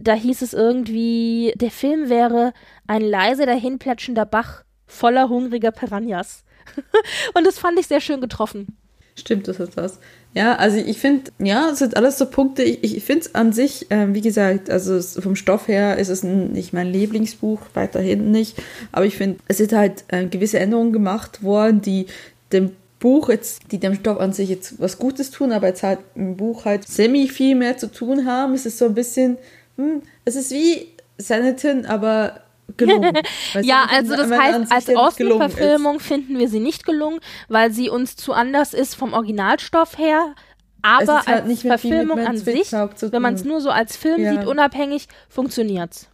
da 0.00 0.14
hieß 0.14 0.40
es 0.40 0.54
irgendwie, 0.54 1.52
der 1.56 1.70
Film 1.70 2.08
wäre 2.08 2.54
ein 2.86 3.02
leise 3.02 3.44
dahinplätschender 3.44 4.24
Bach 4.24 4.64
voller 4.86 5.28
hungriger 5.28 5.70
Piranhas. 5.70 6.44
Und 7.34 7.46
das 7.46 7.58
fand 7.58 7.78
ich 7.78 7.86
sehr 7.86 8.00
schön 8.00 8.22
getroffen. 8.22 8.77
Stimmt, 9.18 9.48
das 9.48 9.58
ist 9.58 9.76
das. 9.76 9.98
Ja, 10.34 10.54
also 10.54 10.76
ich 10.76 10.98
finde, 10.98 11.32
ja, 11.38 11.70
es 11.72 11.80
sind 11.80 11.96
alles 11.96 12.18
so 12.18 12.26
Punkte. 12.26 12.62
Ich, 12.62 12.96
ich 12.96 13.04
finde 13.04 13.22
es 13.22 13.34
an 13.34 13.52
sich, 13.52 13.86
ähm, 13.90 14.14
wie 14.14 14.20
gesagt, 14.20 14.70
also 14.70 14.94
es, 14.94 15.18
vom 15.18 15.34
Stoff 15.34 15.66
her 15.66 15.98
ist 15.98 16.08
es 16.08 16.22
nicht 16.22 16.72
mein 16.72 16.86
Lieblingsbuch, 16.86 17.60
weiterhin 17.74 18.30
nicht. 18.30 18.56
Aber 18.92 19.06
ich 19.06 19.16
finde, 19.16 19.38
es 19.48 19.56
sind 19.56 19.72
halt 19.72 20.04
äh, 20.08 20.26
gewisse 20.26 20.60
Änderungen 20.60 20.92
gemacht 20.92 21.42
worden, 21.42 21.80
die 21.80 22.06
dem 22.52 22.72
Buch 23.00 23.28
jetzt, 23.28 23.72
die 23.72 23.78
dem 23.78 23.94
Stoff 23.94 24.20
an 24.20 24.32
sich 24.32 24.48
jetzt 24.48 24.80
was 24.80 24.98
Gutes 24.98 25.30
tun, 25.30 25.52
aber 25.52 25.68
jetzt 25.68 25.82
halt 25.82 26.00
im 26.14 26.36
Buch 26.36 26.64
halt 26.64 26.86
semi 26.86 27.28
viel 27.28 27.54
mehr 27.54 27.76
zu 27.76 27.90
tun 27.90 28.26
haben. 28.26 28.54
Es 28.54 28.66
ist 28.66 28.78
so 28.78 28.86
ein 28.86 28.94
bisschen, 28.94 29.38
hm, 29.76 30.02
es 30.24 30.36
ist 30.36 30.52
wie 30.52 30.88
Sanditon, 31.16 31.86
aber 31.86 32.42
gelungen. 32.76 33.18
Ja, 33.62 33.86
also 33.90 34.14
das 34.16 34.30
heißt, 34.30 34.72
als. 34.72 34.88
Außenverfilmung 34.88 36.00
finden 36.00 36.38
wir 36.38 36.48
sie 36.48 36.60
nicht 36.60 36.84
gelungen, 36.84 37.20
weil 37.48 37.72
sie 37.72 37.90
uns 37.90 38.16
zu 38.16 38.32
anders 38.32 38.74
ist 38.74 38.94
vom 38.94 39.12
Originalstoff 39.12 39.98
her. 39.98 40.34
Aber 40.82 41.24
halt 41.26 41.44
als 41.44 41.62
Verfilmung 41.62 42.20
an 42.20 42.38
sich, 42.38 42.72
wenn 42.72 43.22
man 43.22 43.34
es 43.34 43.44
nur 43.44 43.60
so 43.60 43.70
als 43.70 43.96
Film 43.96 44.20
Ja. 44.20 44.32
sieht, 44.32 44.46
unabhängig, 44.46 45.08
funktioniert's. 45.28 46.08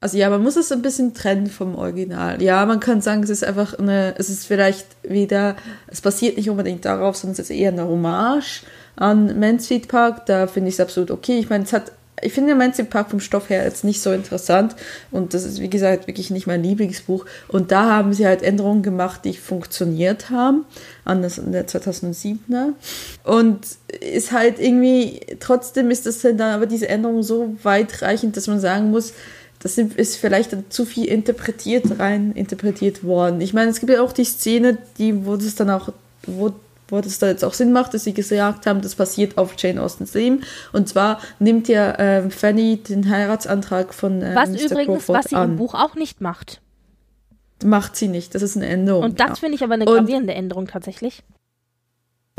Also 0.00 0.16
ja, 0.16 0.30
man 0.30 0.42
muss 0.42 0.54
es 0.56 0.70
ein 0.70 0.80
bisschen 0.82 1.12
trennen 1.12 1.48
vom 1.48 1.74
Original. 1.74 2.40
Ja, 2.40 2.64
man 2.66 2.78
kann 2.78 3.00
sagen, 3.00 3.22
es 3.24 3.30
ist 3.30 3.44
einfach 3.44 3.76
eine, 3.78 4.14
es 4.16 4.30
ist 4.30 4.46
vielleicht 4.46 4.86
wieder, 5.02 5.56
es 5.88 6.00
basiert 6.00 6.36
nicht 6.36 6.48
unbedingt 6.48 6.84
darauf, 6.84 7.16
sondern 7.16 7.32
es 7.32 7.38
ist 7.40 7.50
eher 7.50 7.72
eine 7.72 7.84
Hommage 7.88 8.62
an 8.94 9.40
Mansfield 9.40 9.88
Park. 9.88 10.26
Da 10.26 10.46
finde 10.46 10.68
ich 10.68 10.76
es 10.76 10.80
absolut 10.80 11.10
okay. 11.10 11.38
Ich 11.40 11.50
meine, 11.50 11.64
es 11.64 11.72
hat, 11.72 11.90
ich 12.22 12.32
finde 12.32 12.54
Mansfield 12.54 12.90
Park 12.90 13.10
vom 13.10 13.20
Stoff 13.20 13.50
her 13.50 13.64
jetzt 13.64 13.84
nicht 13.84 14.00
so 14.00 14.12
interessant 14.12 14.74
und 15.10 15.34
das 15.34 15.44
ist, 15.44 15.60
wie 15.60 15.70
gesagt, 15.70 16.06
wirklich 16.06 16.30
nicht 16.30 16.46
mein 16.46 16.62
Lieblingsbuch. 16.62 17.26
Und 17.48 17.70
da 17.72 17.96
haben 17.96 18.12
sie 18.12 18.26
halt 18.26 18.42
Änderungen 18.42 18.82
gemacht, 18.82 19.24
die 19.24 19.34
funktioniert 19.34 20.30
haben, 20.30 20.64
anders 21.04 21.38
an 21.38 21.52
der 21.52 21.66
2007er. 21.66 22.72
Und 23.24 23.60
ist 24.00 24.32
halt 24.32 24.58
irgendwie, 24.58 25.20
trotzdem 25.40 25.90
ist 25.90 26.06
das 26.06 26.20
dann 26.20 26.40
aber 26.40 26.66
diese 26.66 26.88
Änderung 26.88 27.22
so 27.22 27.56
weitreichend, 27.62 28.36
dass 28.36 28.46
man 28.46 28.60
sagen 28.60 28.90
muss, 28.90 29.12
das 29.60 29.76
ist 29.76 30.16
vielleicht 30.16 30.52
dann 30.52 30.64
zu 30.68 30.84
viel 30.84 31.06
interpretiert, 31.06 31.98
rein 31.98 32.32
interpretiert 32.32 33.02
worden. 33.02 33.40
Ich 33.40 33.54
meine, 33.54 33.70
es 33.70 33.80
gibt 33.80 33.92
ja 33.92 34.02
auch 34.02 34.12
die 34.12 34.24
Szene, 34.24 34.78
die, 34.98 35.26
wo 35.26 35.36
das 35.36 35.56
dann 35.56 35.70
auch, 35.70 35.92
wo, 36.26 36.52
wo 36.88 37.00
das 37.00 37.18
da 37.18 37.28
jetzt 37.28 37.44
auch 37.44 37.54
Sinn 37.54 37.72
macht, 37.72 37.94
dass 37.94 38.04
sie 38.04 38.14
gesagt 38.14 38.66
haben, 38.66 38.80
das 38.80 38.94
passiert 38.94 39.38
auf 39.38 39.54
Jane 39.58 39.80
Austens 39.82 40.14
Leben. 40.14 40.42
Und 40.72 40.88
zwar 40.88 41.20
nimmt 41.38 41.68
ja 41.68 41.98
ähm, 41.98 42.30
Fanny 42.30 42.78
den 42.78 43.08
Heiratsantrag 43.10 43.92
von 43.94 44.22
äh, 44.22 44.34
Was 44.34 44.50
Mr. 44.50 44.56
übrigens, 44.66 44.86
Crawford 45.04 45.16
was 45.18 45.24
sie 45.30 45.36
an. 45.36 45.50
im 45.50 45.56
Buch 45.56 45.74
auch 45.74 45.94
nicht 45.94 46.20
macht. 46.20 46.60
Macht 47.64 47.96
sie 47.96 48.08
nicht, 48.08 48.34
das 48.34 48.42
ist 48.42 48.56
eine 48.56 48.66
Änderung. 48.66 49.02
Und 49.04 49.20
das 49.20 49.28
ja. 49.28 49.34
finde 49.34 49.56
ich 49.56 49.62
aber 49.64 49.74
eine 49.74 49.84
Und- 49.84 49.96
gravierende 49.96 50.34
Änderung 50.34 50.66
tatsächlich. 50.66 51.22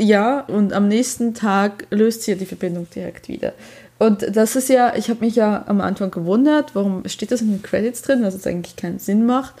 Ja, 0.02 0.40
und 0.40 0.72
am 0.72 0.88
nächsten 0.88 1.34
Tag 1.34 1.86
löst 1.90 2.22
sie 2.22 2.30
ja 2.30 2.36
die 2.38 2.46
Verbindung 2.46 2.88
direkt 2.88 3.28
wieder. 3.28 3.52
Und 3.98 4.34
das 4.34 4.56
ist 4.56 4.70
ja, 4.70 4.94
ich 4.96 5.10
habe 5.10 5.22
mich 5.22 5.36
ja 5.36 5.64
am 5.66 5.82
Anfang 5.82 6.10
gewundert, 6.10 6.74
warum 6.74 7.06
steht 7.06 7.30
das 7.32 7.42
in 7.42 7.50
den 7.50 7.62
Credits 7.62 8.00
drin, 8.00 8.22
dass 8.22 8.34
es 8.34 8.46
eigentlich 8.46 8.76
keinen 8.76 8.98
Sinn 8.98 9.26
macht. 9.26 9.54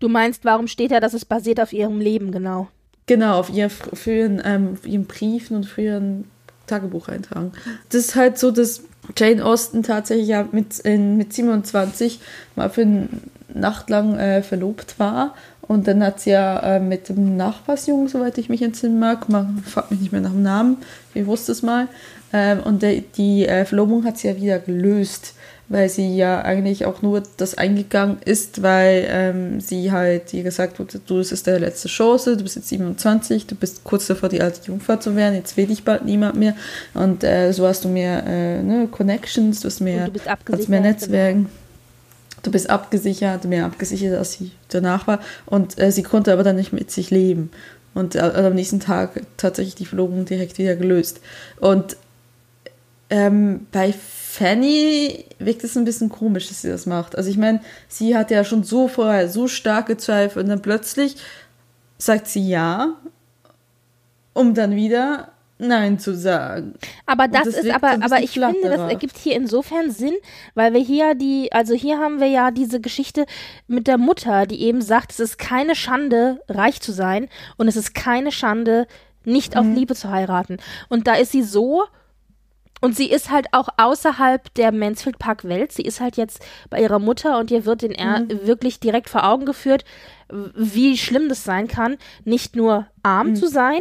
Du 0.00 0.08
meinst, 0.08 0.44
warum 0.44 0.66
steht 0.66 0.90
da, 0.90 0.98
dass 0.98 1.14
es 1.14 1.24
basiert 1.24 1.60
auf 1.60 1.72
ihrem 1.72 2.00
Leben, 2.00 2.32
genau. 2.32 2.66
Genau, 3.10 3.40
auf 3.40 3.50
ihr 3.50 3.68
fr- 3.68 3.96
früheren, 3.96 4.40
ähm, 4.44 4.78
ihren 4.84 5.06
Briefen 5.06 5.56
und 5.56 5.66
früheren 5.66 6.26
Tagebucheintragen. 6.68 7.50
Das 7.88 8.02
ist 8.02 8.14
halt 8.14 8.38
so, 8.38 8.52
dass 8.52 8.84
Jane 9.18 9.44
Austen 9.44 9.82
tatsächlich 9.82 10.28
ja 10.28 10.46
mit, 10.52 10.78
in, 10.78 11.16
mit 11.16 11.32
27 11.32 12.20
mal 12.54 12.70
für 12.70 12.82
eine 12.82 13.08
Nacht 13.52 13.90
lang 13.90 14.16
äh, 14.16 14.44
verlobt 14.44 15.00
war. 15.00 15.34
Und 15.62 15.88
dann 15.88 16.04
hat 16.04 16.20
sie 16.20 16.30
ja 16.30 16.76
äh, 16.76 16.78
mit 16.78 17.08
dem 17.08 17.36
Nachbarsjungen, 17.36 18.06
soweit 18.06 18.38
ich 18.38 18.48
mich 18.48 18.62
entsinnen 18.62 19.00
mag, 19.00 19.28
man 19.28 19.58
fragt 19.66 19.90
mich 19.90 19.98
nicht 19.98 20.12
mehr 20.12 20.20
nach 20.20 20.30
dem 20.30 20.44
Namen, 20.44 20.76
ich 21.12 21.26
wusste 21.26 21.50
es 21.50 21.62
mal. 21.62 21.88
Ähm, 22.32 22.60
und 22.60 22.82
der, 22.82 23.00
die 23.00 23.44
äh, 23.44 23.64
Verlobung 23.64 24.04
hat 24.04 24.18
sie 24.18 24.28
ja 24.28 24.36
wieder 24.36 24.60
gelöst, 24.60 25.34
weil 25.70 25.88
sie 25.88 26.16
ja 26.16 26.42
eigentlich 26.42 26.84
auch 26.84 27.00
nur 27.00 27.22
das 27.36 27.56
eingegangen 27.56 28.18
ist, 28.24 28.60
weil 28.60 29.06
ähm, 29.08 29.60
sie 29.60 29.92
halt 29.92 30.34
ihr 30.34 30.42
gesagt 30.42 30.80
wurde, 30.80 31.00
du, 31.06 31.20
es 31.20 31.30
ist 31.30 31.46
deine 31.46 31.58
letzte 31.58 31.86
Chance, 31.86 32.36
du 32.36 32.42
bist 32.42 32.56
jetzt 32.56 32.68
27, 32.68 33.46
du 33.46 33.54
bist 33.54 33.84
kurz 33.84 34.08
davor, 34.08 34.28
die 34.28 34.42
alte 34.42 34.66
Jungfrau 34.66 34.96
zu 34.96 35.14
werden, 35.14 35.36
jetzt 35.36 35.56
will 35.56 35.68
dich 35.68 35.84
bald 35.84 36.04
niemand 36.04 36.34
mehr. 36.34 36.56
Und 36.92 37.22
äh, 37.22 37.52
so 37.52 37.68
hast 37.68 37.84
du 37.84 37.88
mehr 37.88 38.24
äh, 38.26 38.62
ne, 38.62 38.88
Connections, 38.90 39.60
du 39.60 39.66
hast 39.68 39.80
mehr, 39.80 40.06
du 40.06 40.12
bist 40.12 40.26
hast 40.26 40.32
abgesichert. 40.32 40.68
mehr 40.68 40.80
Netzwerken. 40.80 41.48
Du 42.42 42.50
bist 42.50 42.68
abgesichert, 42.68 43.44
mehr 43.44 43.64
abgesichert, 43.66 44.18
als 44.18 44.32
sie 44.32 44.50
danach 44.70 45.06
war. 45.06 45.20
Und 45.46 45.78
äh, 45.78 45.92
sie 45.92 46.02
konnte 46.02 46.32
aber 46.32 46.42
dann 46.42 46.56
nicht 46.56 46.72
mit 46.72 46.90
sich 46.90 47.10
leben. 47.10 47.50
Und 47.94 48.16
äh, 48.16 48.20
am 48.20 48.54
nächsten 48.54 48.80
Tag 48.80 49.20
tatsächlich 49.36 49.76
die 49.76 49.86
Verlobung 49.86 50.24
direkt 50.24 50.58
wieder 50.58 50.74
gelöst. 50.74 51.20
Und 51.60 51.96
ähm, 53.10 53.66
bei 53.72 53.92
Fanny 54.32 55.24
wirkt 55.40 55.64
es 55.64 55.76
ein 55.76 55.84
bisschen 55.84 56.08
komisch, 56.08 56.46
dass 56.46 56.62
sie 56.62 56.68
das 56.68 56.86
macht. 56.86 57.16
Also 57.16 57.28
ich 57.28 57.36
meine, 57.36 57.60
sie 57.88 58.16
hat 58.16 58.30
ja 58.30 58.44
schon 58.44 58.62
so 58.62 58.86
vorher 58.86 59.28
so 59.28 59.48
starke 59.48 59.96
Zweifel 59.96 60.40
und 60.40 60.48
dann 60.48 60.62
plötzlich 60.62 61.16
sagt 61.98 62.28
sie 62.28 62.48
ja, 62.48 62.94
um 64.32 64.54
dann 64.54 64.76
wieder 64.76 65.32
Nein 65.58 65.98
zu 65.98 66.16
sagen. 66.16 66.74
Aber 67.06 67.26
das, 67.26 67.42
das 67.42 67.56
ist, 67.56 67.70
aber, 67.70 67.98
aber 68.00 68.22
ich 68.22 68.30
flatterer. 68.30 68.60
finde, 68.60 68.76
das 68.76 68.90
ergibt 68.90 69.18
hier 69.18 69.34
insofern 69.34 69.90
Sinn, 69.90 70.14
weil 70.54 70.74
wir 70.74 70.80
hier 70.80 71.16
die, 71.16 71.50
also 71.50 71.74
hier 71.74 71.98
haben 71.98 72.20
wir 72.20 72.28
ja 72.28 72.52
diese 72.52 72.80
Geschichte 72.80 73.26
mit 73.66 73.88
der 73.88 73.98
Mutter, 73.98 74.46
die 74.46 74.62
eben 74.62 74.80
sagt, 74.80 75.10
es 75.10 75.18
ist 75.18 75.38
keine 75.38 75.74
Schande, 75.74 76.40
reich 76.48 76.80
zu 76.80 76.92
sein 76.92 77.28
und 77.56 77.66
es 77.66 77.74
ist 77.74 77.96
keine 77.96 78.30
Schande, 78.30 78.86
nicht 79.24 79.56
auf 79.56 79.64
mhm. 79.64 79.74
Liebe 79.74 79.96
zu 79.96 80.08
heiraten. 80.08 80.58
Und 80.88 81.08
da 81.08 81.14
ist 81.14 81.32
sie 81.32 81.42
so, 81.42 81.82
und 82.80 82.96
sie 82.96 83.10
ist 83.10 83.30
halt 83.30 83.48
auch 83.52 83.68
außerhalb 83.76 84.52
der 84.54 84.72
Mansfield 84.72 85.18
Park 85.18 85.44
Welt. 85.44 85.72
Sie 85.72 85.82
ist 85.82 86.00
halt 86.00 86.16
jetzt 86.16 86.44
bei 86.70 86.80
ihrer 86.80 86.98
Mutter 86.98 87.38
und 87.38 87.50
ihr 87.50 87.64
wird 87.66 87.82
den 87.82 87.92
mhm. 87.92 88.46
wirklich 88.46 88.80
direkt 88.80 89.10
vor 89.10 89.24
Augen 89.24 89.44
geführt, 89.46 89.84
wie 90.28 90.96
schlimm 90.96 91.28
das 91.28 91.44
sein 91.44 91.68
kann, 91.68 91.96
nicht 92.24 92.56
nur 92.56 92.86
arm 93.02 93.30
mhm. 93.30 93.36
zu 93.36 93.48
sein, 93.48 93.80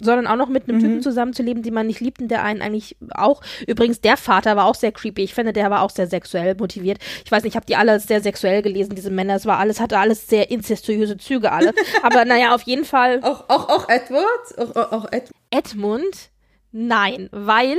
sondern 0.00 0.26
auch 0.26 0.36
noch 0.36 0.48
mit 0.48 0.68
einem 0.68 0.78
mhm. 0.78 0.82
Typen 0.82 1.02
zusammenzuleben, 1.02 1.62
den 1.62 1.74
man 1.74 1.86
nicht 1.86 2.00
liebt 2.00 2.20
und 2.20 2.28
der 2.28 2.42
einen 2.42 2.62
eigentlich 2.62 2.96
auch. 3.14 3.40
Übrigens, 3.66 4.00
der 4.00 4.16
Vater 4.16 4.56
war 4.56 4.66
auch 4.66 4.74
sehr 4.74 4.92
creepy. 4.92 5.22
Ich 5.22 5.34
finde, 5.34 5.52
der 5.52 5.70
war 5.70 5.82
auch 5.82 5.90
sehr 5.90 6.06
sexuell 6.06 6.54
motiviert. 6.54 6.98
Ich 7.24 7.32
weiß 7.32 7.42
nicht, 7.42 7.52
ich 7.52 7.56
habe 7.56 7.66
die 7.66 7.76
alle 7.76 7.98
sehr 8.00 8.20
sexuell 8.20 8.62
gelesen, 8.62 8.94
diese 8.94 9.10
Männer. 9.10 9.36
Es 9.36 9.46
war 9.46 9.58
alles, 9.58 9.80
hatte 9.80 9.98
alles 9.98 10.28
sehr 10.28 10.50
incestuöse 10.50 11.16
Züge 11.16 11.52
alle. 11.52 11.72
Aber 12.02 12.24
naja, 12.24 12.54
auf 12.54 12.62
jeden 12.62 12.84
Fall. 12.84 13.20
Auch, 13.22 13.48
auch, 13.48 13.68
auch 13.68 13.88
Edward? 13.88 14.58
Auch, 14.58 14.92
auch 14.92 15.12
Ed 15.12 15.30
Edmund? 15.50 16.30
Nein, 16.72 17.28
weil. 17.32 17.78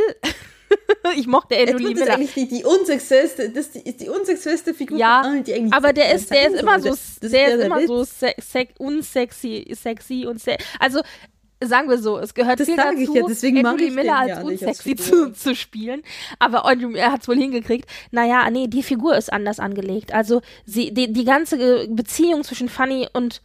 ich 1.18 1.28
mochte 1.28 1.55
Edward 1.55 1.82
Lee 1.82 1.93
Miller. 1.93 2.03
ist 2.05 2.09
eigentlich 2.09 2.34
die, 2.34 2.47
die 2.47 2.63
unsexuellste, 2.63 3.49
das 3.49 3.68
ist 3.68 4.01
die 4.01 4.09
unsexuellste 4.09 4.74
Figur 4.74 4.97
ja, 4.97 5.22
von 5.24 5.32
allen, 5.32 5.43
die 5.43 5.53
eigentlich 5.53 5.74
aber 5.74 5.93
der 5.93 6.13
ist, 6.13 6.30
der 6.32 6.47
ist 6.47 6.61
immer 6.61 6.80
so, 6.80 6.95
der, 7.28 7.55
ist 7.55 7.65
immer 7.65 7.88
so 7.88 8.03
se 8.03 8.34
unsexy, 8.78 9.74
sexy 9.74 10.26
und 10.28 10.41
se 10.41 10.57
also 10.80 11.01
sagen 11.63 11.89
wir 11.89 11.97
so, 11.97 12.20
es 12.20 12.34
gehört 12.34 12.59
das 12.59 12.68
viel 12.68 12.78
dazu, 12.78 12.97
ich 12.97 13.09
ja, 13.09 13.24
deswegen 13.28 13.65
Andrew 13.65 13.89
Miller 13.91 14.18
als 14.18 14.30
ja 14.30 14.41
unsexy 14.41 14.91
als 14.91 15.05
zu, 15.05 15.34
zu 15.34 15.55
spielen. 15.55 16.03
Aber 16.39 16.65
Andrew 16.65 16.93
er 16.93 17.11
hat 17.11 17.22
es 17.22 17.28
wohl 17.28 17.38
hingekriegt. 17.38 17.89
Naja, 18.11 18.49
nee, 18.51 18.68
die 18.68 18.84
Figur 18.84 19.15
ist 19.18 19.34
anders 19.34 19.59
angelegt. 19.59 20.13
Also 20.13 20.41
sie, 20.65 20.93
die, 20.93 21.11
die 21.11 21.26
ganze 21.26 21.88
Beziehung 21.88 22.43
zwischen 22.43 22.70
Fanny 22.70 23.07
und 23.11 23.41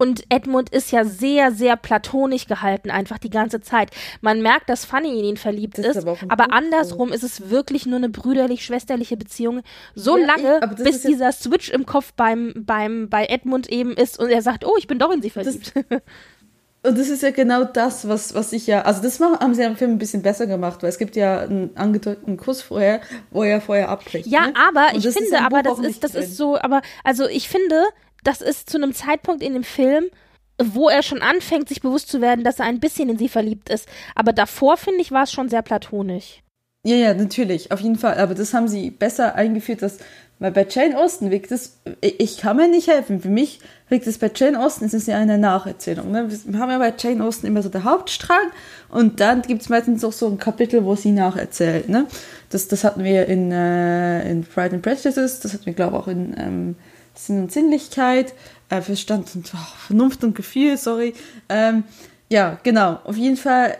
und 0.00 0.24
Edmund 0.30 0.70
ist 0.70 0.92
ja 0.92 1.04
sehr, 1.04 1.52
sehr 1.52 1.76
platonisch 1.76 2.46
gehalten, 2.46 2.90
einfach 2.90 3.18
die 3.18 3.28
ganze 3.28 3.60
Zeit. 3.60 3.90
Man 4.22 4.40
merkt, 4.40 4.70
dass 4.70 4.86
Fanny 4.86 5.18
in 5.18 5.24
ihn 5.26 5.36
verliebt 5.36 5.78
ist, 5.78 5.86
ist 5.86 5.96
aber, 5.98 6.16
aber 6.28 6.52
andersrum 6.54 7.12
ist 7.12 7.22
es 7.22 7.50
wirklich 7.50 7.84
nur 7.84 7.98
eine 7.98 8.08
brüderlich-schwesterliche 8.08 9.18
Beziehung. 9.18 9.60
So 9.94 10.16
ja, 10.16 10.26
lange, 10.26 10.60
ich, 10.78 10.84
bis 10.84 11.02
dieser 11.02 11.32
Switch 11.32 11.68
im 11.68 11.84
Kopf 11.84 12.14
beim, 12.14 12.54
beim, 12.56 13.10
bei 13.10 13.26
Edmund 13.26 13.70
eben 13.70 13.92
ist 13.92 14.18
und 14.18 14.30
er 14.30 14.40
sagt, 14.40 14.64
oh, 14.64 14.74
ich 14.78 14.86
bin 14.86 14.98
doch 14.98 15.12
in 15.12 15.20
sie 15.20 15.28
verliebt. 15.28 15.72
Das, 15.74 16.00
Und 16.82 16.96
das 16.96 17.10
ist 17.10 17.22
ja 17.22 17.30
genau 17.30 17.64
das, 17.64 18.08
was, 18.08 18.34
was 18.34 18.54
ich 18.54 18.66
ja, 18.66 18.80
also 18.82 19.02
das 19.02 19.20
haben 19.20 19.54
sie 19.54 19.62
im 19.64 19.76
Film 19.76 19.90
ein 19.90 19.98
bisschen 19.98 20.22
besser 20.22 20.46
gemacht, 20.46 20.82
weil 20.82 20.88
es 20.88 20.96
gibt 20.96 21.14
ja 21.14 21.40
einen 21.40 21.76
angedeuteten 21.76 22.38
Kuss 22.38 22.62
vorher, 22.62 23.02
wo 23.30 23.42
er 23.42 23.60
vorher 23.60 23.90
abbricht. 23.90 24.26
Ja, 24.26 24.46
ne? 24.46 24.54
aber 24.56 24.86
ich 24.94 25.06
finde, 25.06 25.42
aber 25.42 25.62
das 25.62 25.78
ist, 25.78 26.02
das 26.02 26.12
drin. 26.12 26.22
ist 26.22 26.38
so, 26.38 26.58
aber, 26.58 26.80
also 27.04 27.28
ich 27.28 27.50
finde, 27.50 27.84
das 28.24 28.40
ist 28.40 28.70
zu 28.70 28.78
einem 28.78 28.92
Zeitpunkt 28.92 29.42
in 29.42 29.54
dem 29.54 29.64
Film, 29.64 30.04
wo 30.62 30.88
er 30.88 31.02
schon 31.02 31.22
anfängt, 31.22 31.68
sich 31.68 31.80
bewusst 31.80 32.08
zu 32.08 32.20
werden, 32.20 32.44
dass 32.44 32.58
er 32.58 32.66
ein 32.66 32.80
bisschen 32.80 33.08
in 33.08 33.18
sie 33.18 33.28
verliebt 33.28 33.70
ist. 33.70 33.88
Aber 34.14 34.32
davor, 34.32 34.76
finde 34.76 35.00
ich, 35.00 35.10
war 35.10 35.24
es 35.24 35.32
schon 35.32 35.48
sehr 35.48 35.62
platonisch. 35.62 36.42
Ja, 36.84 36.96
ja, 36.96 37.14
natürlich, 37.14 37.72
auf 37.72 37.80
jeden 37.80 37.96
Fall. 37.96 38.18
Aber 38.18 38.34
das 38.34 38.54
haben 38.54 38.68
sie 38.68 38.90
besser 38.90 39.34
eingeführt, 39.34 39.82
dass 39.82 39.98
weil 40.40 40.52
bei 40.52 40.66
Jane 40.68 40.98
Austen 40.98 41.30
wirkt 41.30 41.52
es, 41.52 41.76
ich 42.00 42.38
kann 42.38 42.56
mir 42.56 42.66
nicht 42.66 42.88
helfen. 42.88 43.20
Für 43.20 43.28
mich 43.28 43.60
wirkt 43.90 44.06
es 44.06 44.16
bei 44.16 44.30
Jane 44.34 44.58
Austen, 44.58 44.86
es 44.86 44.94
ist 44.94 45.06
ja 45.06 45.18
eine 45.18 45.36
Nacherzählung. 45.36 46.10
Ne? 46.10 46.30
Wir 46.30 46.58
haben 46.58 46.70
ja 46.70 46.78
bei 46.78 46.94
Jane 46.98 47.22
Austen 47.22 47.46
immer 47.46 47.62
so 47.62 47.68
der 47.68 47.84
Hauptstrang 47.84 48.50
und 48.88 49.20
dann 49.20 49.42
gibt 49.42 49.60
es 49.60 49.68
meistens 49.68 50.02
auch 50.02 50.14
so 50.14 50.26
ein 50.28 50.38
Kapitel, 50.38 50.86
wo 50.86 50.96
sie 50.96 51.12
nacherzählt. 51.12 51.90
Ne? 51.90 52.06
Das, 52.48 52.68
das 52.68 52.84
hatten 52.84 53.04
wir 53.04 53.26
in, 53.26 53.52
äh, 53.52 54.30
in 54.30 54.42
Pride 54.44 54.76
and 54.76 54.82
Prejudice, 54.82 55.40
das 55.40 55.52
hatten 55.52 55.66
wir, 55.66 55.74
glaube 55.74 55.98
ich, 55.98 56.02
auch 56.02 56.08
in 56.08 56.34
ähm, 56.38 56.76
Sinn 57.26 57.42
und 57.42 57.52
Sinnlichkeit, 57.52 58.34
äh, 58.68 58.80
Verstand 58.80 59.34
und 59.34 59.52
oh, 59.54 59.86
Vernunft 59.86 60.24
und 60.24 60.34
Gefühl, 60.34 60.76
sorry. 60.76 61.14
Ähm, 61.48 61.84
ja, 62.28 62.58
genau. 62.62 63.00
Auf 63.04 63.16
jeden 63.16 63.36
Fall 63.36 63.76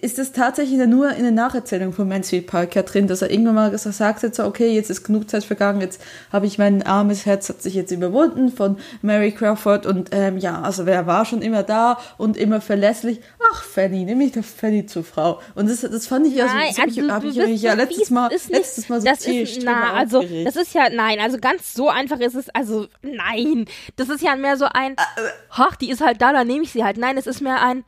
ist 0.00 0.18
es 0.18 0.32
tatsächlich 0.32 0.78
nur 0.86 1.10
in 1.10 1.24
der 1.24 1.32
Nacherzählung 1.32 1.92
von 1.92 2.08
Mansfield 2.08 2.46
Park 2.46 2.74
ja 2.74 2.82
drin, 2.82 3.06
dass 3.06 3.20
er 3.20 3.30
irgendwann 3.30 3.54
mal 3.54 3.70
gesagt 3.70 4.22
hat, 4.22 4.34
so, 4.34 4.44
okay, 4.44 4.74
jetzt 4.74 4.88
ist 4.88 5.04
genug 5.04 5.28
Zeit 5.28 5.44
vergangen, 5.44 5.82
jetzt 5.82 6.00
habe 6.32 6.46
ich 6.46 6.56
mein 6.56 6.82
armes 6.82 7.26
Herz, 7.26 7.50
hat 7.50 7.60
sich 7.60 7.74
jetzt 7.74 7.90
überwunden 7.90 8.50
von 8.50 8.78
Mary 9.02 9.32
Crawford 9.32 9.84
und 9.84 10.08
ähm, 10.12 10.38
ja, 10.38 10.62
also 10.62 10.86
wer 10.86 11.06
war 11.06 11.26
schon 11.26 11.42
immer 11.42 11.62
da 11.62 11.98
und 12.16 12.38
immer 12.38 12.62
verlässlich? 12.62 13.20
Ach, 13.52 13.62
Fanny, 13.62 14.04
nehme 14.04 14.24
ich 14.24 14.32
doch 14.32 14.44
Fanny 14.44 14.86
zur 14.86 15.04
Frau. 15.04 15.40
Und 15.54 15.68
das, 15.68 15.82
das 15.82 16.06
fand 16.06 16.26
ich 16.26 16.34
ja 16.34 16.48
so, 16.48 16.54
das 16.54 16.98
also, 16.98 17.12
habe 17.12 17.26
ich, 17.26 17.62
ja 17.62 17.74
letztes 17.74 18.10
Mal, 18.10 18.28
nicht, 18.28 18.48
letztes 18.48 18.88
Mal 18.88 19.02
so 19.02 19.06
das 19.06 19.26
ist, 19.26 19.62
na, 19.64 19.92
also, 19.92 20.20
aufgeregt. 20.20 20.46
das 20.46 20.56
ist 20.56 20.74
ja, 20.74 20.88
nein, 20.88 21.18
also 21.20 21.36
ganz 21.38 21.74
so 21.74 21.90
einfach 21.90 22.20
ist 22.20 22.36
es, 22.36 22.48
also, 22.50 22.86
nein, 23.02 23.66
das 23.96 24.08
ist 24.08 24.22
ja 24.22 24.34
mehr 24.34 24.56
so 24.56 24.64
ein, 24.64 24.96
ach, 25.50 25.76
die 25.76 25.90
ist 25.90 26.00
halt 26.00 26.22
da, 26.22 26.32
dann 26.32 26.46
nehme 26.46 26.64
ich 26.64 26.72
sie 26.72 26.84
halt. 26.84 26.96
Nein, 26.96 27.18
es 27.18 27.26
ist 27.26 27.42
mehr 27.42 27.62
ein, 27.62 27.84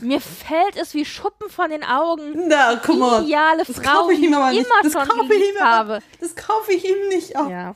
mir 0.00 0.20
fällt 0.20 0.76
es 0.76 0.94
wie 0.94 1.04
Schuppen 1.04 1.50
von 1.50 1.70
den 1.70 1.84
Augen. 1.84 2.48
Na, 2.48 2.80
guck 2.84 2.98
mal. 2.98 3.22
Ideale 3.22 3.64
das 3.64 3.76
Frau, 3.76 4.08
ich 4.10 4.20
ihm 4.20 4.34
aber 4.34 4.50
nicht. 4.50 4.66
immer 4.66 4.82
das 4.82 4.92
schon 4.92 5.28
geliebt 5.28 5.60
habe. 5.60 6.00
Das 6.20 6.34
kaufe 6.34 6.72
ich 6.72 6.84
ihm 6.88 7.08
nicht 7.08 7.36
ab. 7.36 7.50
Ja, 7.50 7.74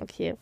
okay. 0.00 0.34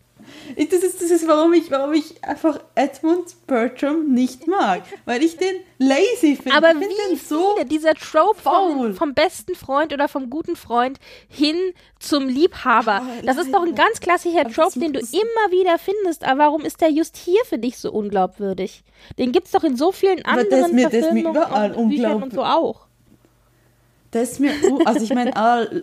Das 0.57 0.83
ist, 0.83 1.01
das 1.01 1.11
ist 1.11 1.27
warum, 1.27 1.53
ich, 1.53 1.71
warum 1.71 1.93
ich 1.93 2.23
einfach 2.25 2.61
Edmund 2.75 3.35
Bertram 3.47 4.13
nicht 4.13 4.47
mag. 4.47 4.83
Weil 5.05 5.23
ich 5.23 5.37
den 5.37 5.57
lazy 5.79 6.37
finde. 6.37 6.57
Aber 6.57 6.71
find 6.71 6.91
wie 7.11 7.17
so 7.17 7.55
viele 7.55 7.67
dieser 7.67 7.95
Trope 7.95 8.41
vom, 8.41 8.95
vom, 8.95 9.15
besten 9.15 9.55
Freund 9.55 9.93
oder 9.93 10.09
vom 10.09 10.31
guten 10.31 10.57
Freund 10.57 10.99
hin 11.29 11.57
zum 11.99 12.29
Liebhaber. 12.29 13.03
Oh, 13.03 13.27
das 13.27 13.39
ist 13.39 13.53
doch 13.53 13.63
ein 13.63 13.75
ganz 13.75 14.01
klassischer 14.01 14.45
Trope, 14.45 14.79
den 14.79 14.93
du 14.93 15.01
immer 15.01 15.51
wieder 15.51 15.79
findest. 15.79 16.25
Aber 16.25 16.45
warum 16.45 16.65
ist 16.65 16.81
der 16.81 16.91
just 16.91 17.17
hier 17.17 17.45
für 17.45 17.59
dich 17.59 17.79
so 17.79 17.93
unglaubwürdig? 17.93 18.83
Den 19.19 19.33
gibt 19.33 19.47
es 19.47 19.53
doch 19.53 19.65
in 19.65 19.77
so 19.77 19.93
vielen 19.93 20.25
anderen 20.25 20.65
Aber 20.65 20.73
mir, 20.73 20.91
Verfilmungen 20.91 21.73
und 21.75 21.89
Büchern 21.89 22.23
und 22.23 22.33
so 22.33 22.43
auch. 22.43 22.87
Das 24.13 24.33
ist 24.33 24.41
mir, 24.41 24.53
also 24.85 25.03
ich 25.03 25.13
meine, 25.15 25.33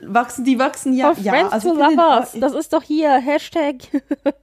wachsen, 0.04 0.46
die 0.46 0.60
wachsen 0.60 0.94
ja. 0.94 1.10
Of 1.10 1.18
ja, 1.20 1.34
Friends 1.34 1.52
also 1.52 1.74
to 1.74 1.80
Lovers, 1.80 2.34
das 2.40 2.54
ist 2.54 2.72
doch 2.72 2.84
hier, 2.84 3.18
Hashtag. 3.18 3.76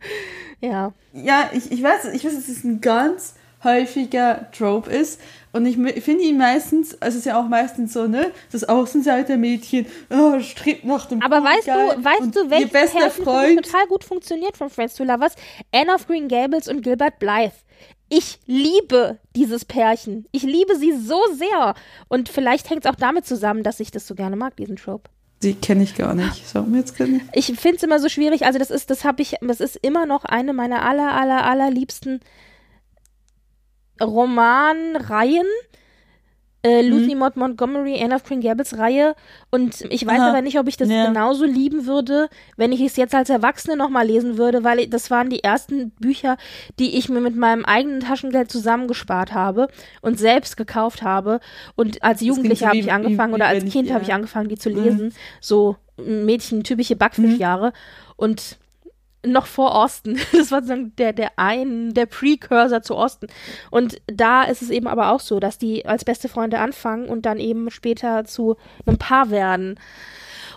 ja. 0.60 0.92
Ja, 1.12 1.50
ich, 1.52 1.70
ich 1.70 1.82
weiß, 1.82 2.06
ich 2.12 2.24
weiß, 2.24 2.34
dass 2.34 2.48
es 2.48 2.64
ein 2.64 2.80
ganz 2.80 3.34
häufiger 3.62 4.50
Trope 4.50 4.90
ist. 4.90 5.20
Und 5.52 5.64
ich 5.66 5.76
finde 6.02 6.24
ihn 6.24 6.36
meistens, 6.36 7.00
also 7.00 7.14
es 7.14 7.20
ist 7.20 7.24
ja 7.26 7.40
auch 7.40 7.48
meistens 7.48 7.92
so, 7.92 8.06
ne, 8.06 8.32
das 8.52 8.64
Außenseitermädchen, 8.64 9.86
oh, 10.10 10.40
strebt 10.40 10.84
nach 10.84 11.06
dem 11.06 11.22
Aber 11.22 11.42
weißt 11.42 11.68
du, 11.68 11.72
weißt 11.72 12.36
du, 12.36 12.50
welches 12.50 12.70
Pärchen 12.92 13.56
total 13.62 13.86
gut 13.86 14.04
funktioniert 14.04 14.56
von 14.56 14.68
Friends 14.68 14.96
to 14.96 15.04
Lovers? 15.04 15.34
Anne 15.72 15.94
of 15.94 16.06
Green 16.06 16.28
Gables 16.28 16.68
und 16.68 16.82
Gilbert 16.82 17.18
Blythe. 17.18 17.54
Ich 18.08 18.38
liebe 18.46 19.18
dieses 19.34 19.64
Pärchen. 19.64 20.26
Ich 20.30 20.42
liebe 20.42 20.76
sie 20.76 20.92
so 20.96 21.20
sehr. 21.34 21.74
Und 22.08 22.28
vielleicht 22.28 22.70
hängt 22.70 22.84
es 22.84 22.90
auch 22.90 22.96
damit 22.96 23.26
zusammen, 23.26 23.62
dass 23.62 23.80
ich 23.80 23.90
das 23.90 24.06
so 24.06 24.14
gerne 24.14 24.36
mag, 24.36 24.56
diesen 24.56 24.76
Trope. 24.76 25.10
Die 25.42 25.54
kenne 25.54 25.82
ich 25.82 25.96
gar 25.96 26.14
nicht. 26.14 26.46
Sag 26.46 26.66
mir 26.66 26.78
jetzt 26.78 26.96
kennen. 26.96 27.28
Ich 27.32 27.46
finde 27.46 27.76
es 27.76 27.82
immer 27.82 27.98
so 27.98 28.08
schwierig. 28.08 28.46
Also 28.46 28.58
das 28.58 28.70
ist, 28.70 28.90
das 28.90 29.04
habe 29.04 29.22
ich, 29.22 29.36
das 29.40 29.60
ist 29.60 29.76
immer 29.76 30.06
noch 30.06 30.24
eine 30.24 30.52
meiner 30.52 30.82
aller, 30.82 31.12
aller, 31.12 31.44
allerliebsten 31.44 32.20
Romanreihen 34.00 35.46
äh, 36.66 36.82
Lucy 36.82 37.14
mhm. 37.14 37.20
Maud 37.20 37.36
Montgomery, 37.36 38.02
Anne 38.02 38.14
of 38.14 38.24
Green 38.24 38.40
Gables 38.40 38.76
Reihe. 38.76 39.14
Und 39.50 39.82
ich 39.88 40.04
weiß 40.04 40.18
Aha. 40.18 40.30
aber 40.30 40.42
nicht, 40.42 40.58
ob 40.58 40.66
ich 40.66 40.76
das 40.76 40.88
ja. 40.88 41.06
genauso 41.06 41.44
lieben 41.44 41.86
würde, 41.86 42.28
wenn 42.56 42.72
ich 42.72 42.80
es 42.80 42.96
jetzt 42.96 43.14
als 43.14 43.30
Erwachsene 43.30 43.76
nochmal 43.76 44.06
lesen 44.06 44.36
würde, 44.36 44.64
weil 44.64 44.86
das 44.88 45.10
waren 45.10 45.30
die 45.30 45.44
ersten 45.44 45.90
Bücher, 45.90 46.36
die 46.78 46.96
ich 46.96 47.08
mir 47.08 47.20
mit 47.20 47.36
meinem 47.36 47.64
eigenen 47.64 48.00
Taschengeld 48.00 48.50
zusammengespart 48.50 49.32
habe 49.32 49.68
und 50.00 50.18
selbst 50.18 50.56
gekauft 50.56 51.02
habe. 51.02 51.40
Und 51.76 52.02
als 52.02 52.20
Jugendliche 52.20 52.66
habe 52.66 52.78
ich 52.78 52.92
angefangen 52.92 53.32
wie, 53.32 53.38
wie, 53.38 53.42
oder 53.42 53.46
als 53.46 53.64
Kind 53.64 53.88
ja. 53.88 53.94
habe 53.94 54.04
ich 54.04 54.12
angefangen, 54.12 54.48
die 54.48 54.58
zu 54.58 54.70
mhm. 54.70 54.82
lesen. 54.82 55.04
Mhm. 55.06 55.12
So 55.40 55.76
Mädchen, 55.96 56.64
typische 56.64 56.96
Backfischjahre. 56.96 57.68
Mhm. 57.68 57.72
Und 58.16 58.58
noch 59.24 59.46
vor 59.46 59.74
Austin. 59.74 60.18
Das 60.32 60.50
war 60.50 60.60
sozusagen 60.60 60.94
der, 60.96 61.12
der 61.12 61.32
ein, 61.36 61.94
der 61.94 62.06
Precursor 62.06 62.82
zu 62.82 62.94
Austin. 62.94 63.28
Und 63.70 64.00
da 64.06 64.44
ist 64.44 64.62
es 64.62 64.70
eben 64.70 64.86
aber 64.86 65.10
auch 65.10 65.20
so, 65.20 65.40
dass 65.40 65.58
die 65.58 65.86
als 65.86 66.04
beste 66.04 66.28
Freunde 66.28 66.58
anfangen 66.58 67.08
und 67.08 67.26
dann 67.26 67.38
eben 67.38 67.70
später 67.70 68.24
zu 68.24 68.56
einem 68.86 68.98
Paar 68.98 69.30
werden. 69.30 69.78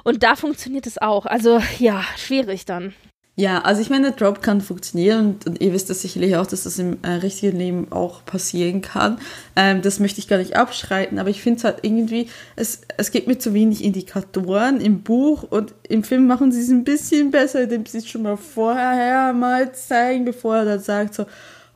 Und 0.03 0.23
da 0.23 0.35
funktioniert 0.35 0.87
es 0.87 0.97
auch. 0.97 1.25
Also 1.25 1.61
ja, 1.79 2.03
schwierig 2.17 2.65
dann. 2.65 2.93
Ja, 3.39 3.59
also 3.61 3.81
ich 3.81 3.89
meine, 3.89 4.11
der 4.11 4.17
Drop 4.17 4.41
kann 4.41 4.59
funktionieren 4.59 5.27
und, 5.27 5.47
und 5.47 5.61
ihr 5.61 5.71
wisst 5.71 5.89
das 5.89 6.01
sicherlich 6.01 6.35
auch, 6.35 6.45
dass 6.45 6.63
das 6.63 6.77
im 6.77 6.97
äh, 7.03 7.11
richtigen 7.11 7.57
Leben 7.57 7.87
auch 7.89 8.25
passieren 8.25 8.81
kann. 8.81 9.17
Ähm, 9.55 9.81
das 9.81 10.01
möchte 10.01 10.19
ich 10.19 10.27
gar 10.27 10.39
nicht 10.39 10.57
abschreiten, 10.57 11.19
aber 11.19 11.29
ich 11.29 11.41
finde 11.41 11.59
es 11.59 11.63
halt 11.63 11.77
irgendwie, 11.83 12.27
es, 12.57 12.81
es 12.97 13.11
gibt 13.11 13.27
mir 13.27 13.39
zu 13.39 13.53
wenig 13.53 13.81
Indikatoren 13.81 14.81
im 14.81 15.03
Buch 15.03 15.43
und 15.43 15.73
im 15.87 16.03
Film 16.03 16.27
machen 16.27 16.51
sie 16.51 16.59
es 16.59 16.67
ein 16.67 16.83
bisschen 16.83 17.31
besser, 17.31 17.61
indem 17.61 17.85
sie 17.85 17.99
es 17.99 18.09
schon 18.09 18.23
mal 18.23 18.35
vorher 18.35 19.31
mal 19.31 19.71
zeigen, 19.71 20.25
bevor 20.25 20.57
er 20.57 20.65
dann 20.65 20.81
sagt 20.81 21.13
so, 21.13 21.25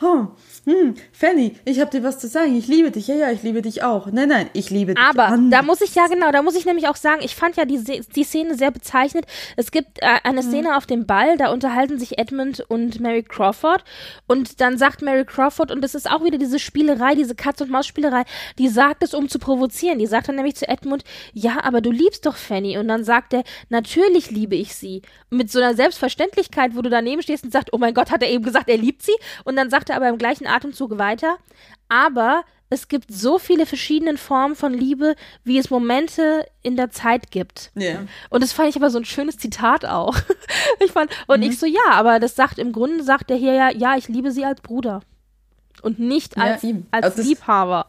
oh, 0.03 0.27
hm, 0.65 0.95
Fanny, 1.11 1.55
ich 1.65 1.81
habe 1.81 1.91
dir 1.91 2.03
was 2.03 2.19
zu 2.19 2.27
sagen. 2.27 2.55
Ich 2.55 2.67
liebe 2.67 2.91
dich. 2.91 3.07
Ja, 3.07 3.15
ja, 3.15 3.31
ich 3.31 3.43
liebe 3.43 3.61
dich 3.61 3.83
auch. 3.83 4.07
Nein, 4.11 4.29
nein, 4.29 4.49
ich 4.53 4.69
liebe 4.69 4.93
dich. 4.93 5.03
Aber 5.03 5.25
anders. 5.25 5.59
da 5.59 5.65
muss 5.65 5.81
ich 5.81 5.93
ja 5.95 6.07
genau, 6.07 6.31
da 6.31 6.41
muss 6.41 6.55
ich 6.55 6.65
nämlich 6.65 6.87
auch 6.87 6.95
sagen, 6.95 7.21
ich 7.23 7.35
fand 7.35 7.57
ja 7.57 7.65
die, 7.65 7.83
die 7.83 8.23
Szene 8.23 8.55
sehr 8.55 8.71
bezeichnet. 8.71 9.25
Es 9.57 9.71
gibt 9.71 10.01
äh, 10.01 10.19
eine 10.23 10.41
hm. 10.41 10.49
Szene 10.49 10.77
auf 10.77 10.85
dem 10.85 11.05
Ball, 11.05 11.37
da 11.37 11.51
unterhalten 11.51 11.99
sich 11.99 12.17
Edmund 12.17 12.63
und 12.69 12.99
Mary 12.99 13.23
Crawford 13.23 13.83
und 14.27 14.61
dann 14.61 14.77
sagt 14.77 15.01
Mary 15.01 15.25
Crawford 15.25 15.71
und 15.71 15.81
das 15.81 15.95
ist 15.95 16.09
auch 16.09 16.23
wieder 16.23 16.37
diese 16.37 16.59
Spielerei, 16.59 17.15
diese 17.15 17.35
Katz 17.35 17.61
und 17.61 17.69
Maus 17.69 17.85
Spielerei, 17.85 18.23
die 18.57 18.69
sagt 18.69 19.03
es 19.03 19.13
um 19.13 19.27
zu 19.29 19.39
provozieren. 19.39 19.99
Die 19.99 20.07
sagt 20.07 20.29
dann 20.29 20.35
nämlich 20.35 20.55
zu 20.55 20.67
Edmund, 20.67 21.03
ja, 21.33 21.63
aber 21.63 21.81
du 21.81 21.91
liebst 21.91 22.25
doch 22.25 22.35
Fanny 22.35 22.77
und 22.77 22.87
dann 22.87 23.03
sagt 23.03 23.33
er, 23.33 23.43
natürlich 23.69 24.31
liebe 24.31 24.55
ich 24.55 24.75
sie. 24.75 25.01
Mit 25.29 25.51
so 25.51 25.59
einer 25.59 25.75
Selbstverständlichkeit, 25.75 26.75
wo 26.75 26.81
du 26.81 26.89
daneben 26.89 27.21
stehst 27.21 27.43
und 27.43 27.51
sagst, 27.51 27.73
oh 27.73 27.77
mein 27.77 27.93
Gott, 27.93 28.11
hat 28.11 28.21
er 28.21 28.29
eben 28.29 28.43
gesagt, 28.43 28.69
er 28.69 28.77
liebt 28.77 29.01
sie 29.01 29.15
und 29.43 29.55
dann 29.55 29.69
sagt 29.69 29.89
er 29.89 29.92
aber 29.93 30.09
im 30.09 30.17
gleichen 30.17 30.47
Atemzug 30.47 30.97
weiter. 30.97 31.37
Aber 31.89 32.43
es 32.73 32.87
gibt 32.87 33.13
so 33.13 33.37
viele 33.37 33.65
verschiedene 33.67 34.17
Formen 34.17 34.55
von 34.55 34.73
Liebe, 34.73 35.15
wie 35.43 35.59
es 35.59 35.69
Momente 35.69 36.45
in 36.63 36.75
der 36.75 36.89
Zeit 36.89 37.29
gibt. 37.29 37.71
Yeah. 37.77 38.07
Und 38.29 38.41
das 38.41 38.51
fand 38.51 38.69
ich 38.69 38.75
aber 38.75 38.89
so 38.89 38.97
ein 38.97 39.05
schönes 39.05 39.37
Zitat 39.37 39.85
auch. 39.85 40.17
ich 40.83 40.91
fand, 40.91 41.11
und 41.27 41.41
mhm. 41.41 41.51
ich 41.51 41.59
so, 41.59 41.67
ja, 41.67 41.91
aber 41.91 42.19
das 42.19 42.35
sagt 42.35 42.57
im 42.57 42.71
Grunde, 42.71 43.03
sagt 43.03 43.29
er 43.29 43.37
hier 43.37 43.53
ja, 43.53 43.69
ja, 43.69 43.95
ich 43.95 44.07
liebe 44.07 44.31
sie 44.31 44.43
als 44.43 44.61
Bruder. 44.61 45.01
Und 45.83 45.99
nicht 45.99 46.37
als, 46.37 46.63
ja, 46.63 46.71
als 46.89 47.05
also 47.05 47.21
Liebhaber. 47.21 47.85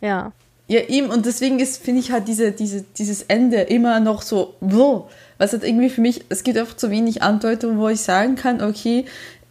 Ja. 0.00 0.32
Ja, 0.66 0.80
ihm. 0.80 1.10
Und 1.10 1.26
deswegen 1.26 1.60
ist, 1.60 1.82
finde 1.82 2.00
ich 2.00 2.10
halt 2.10 2.26
diese, 2.26 2.50
diese, 2.52 2.82
dieses 2.82 3.22
Ende 3.22 3.60
immer 3.60 4.00
noch 4.00 4.22
so, 4.22 4.54
wo. 4.60 5.08
Was 5.36 5.52
hat 5.52 5.62
irgendwie 5.62 5.90
für 5.90 6.00
mich, 6.00 6.24
es 6.28 6.42
gibt 6.42 6.58
oft 6.58 6.80
zu 6.80 6.90
wenig 6.90 7.22
Andeutungen, 7.22 7.78
wo 7.78 7.88
ich 7.88 8.00
sagen 8.00 8.34
kann, 8.34 8.62
okay, 8.62 9.04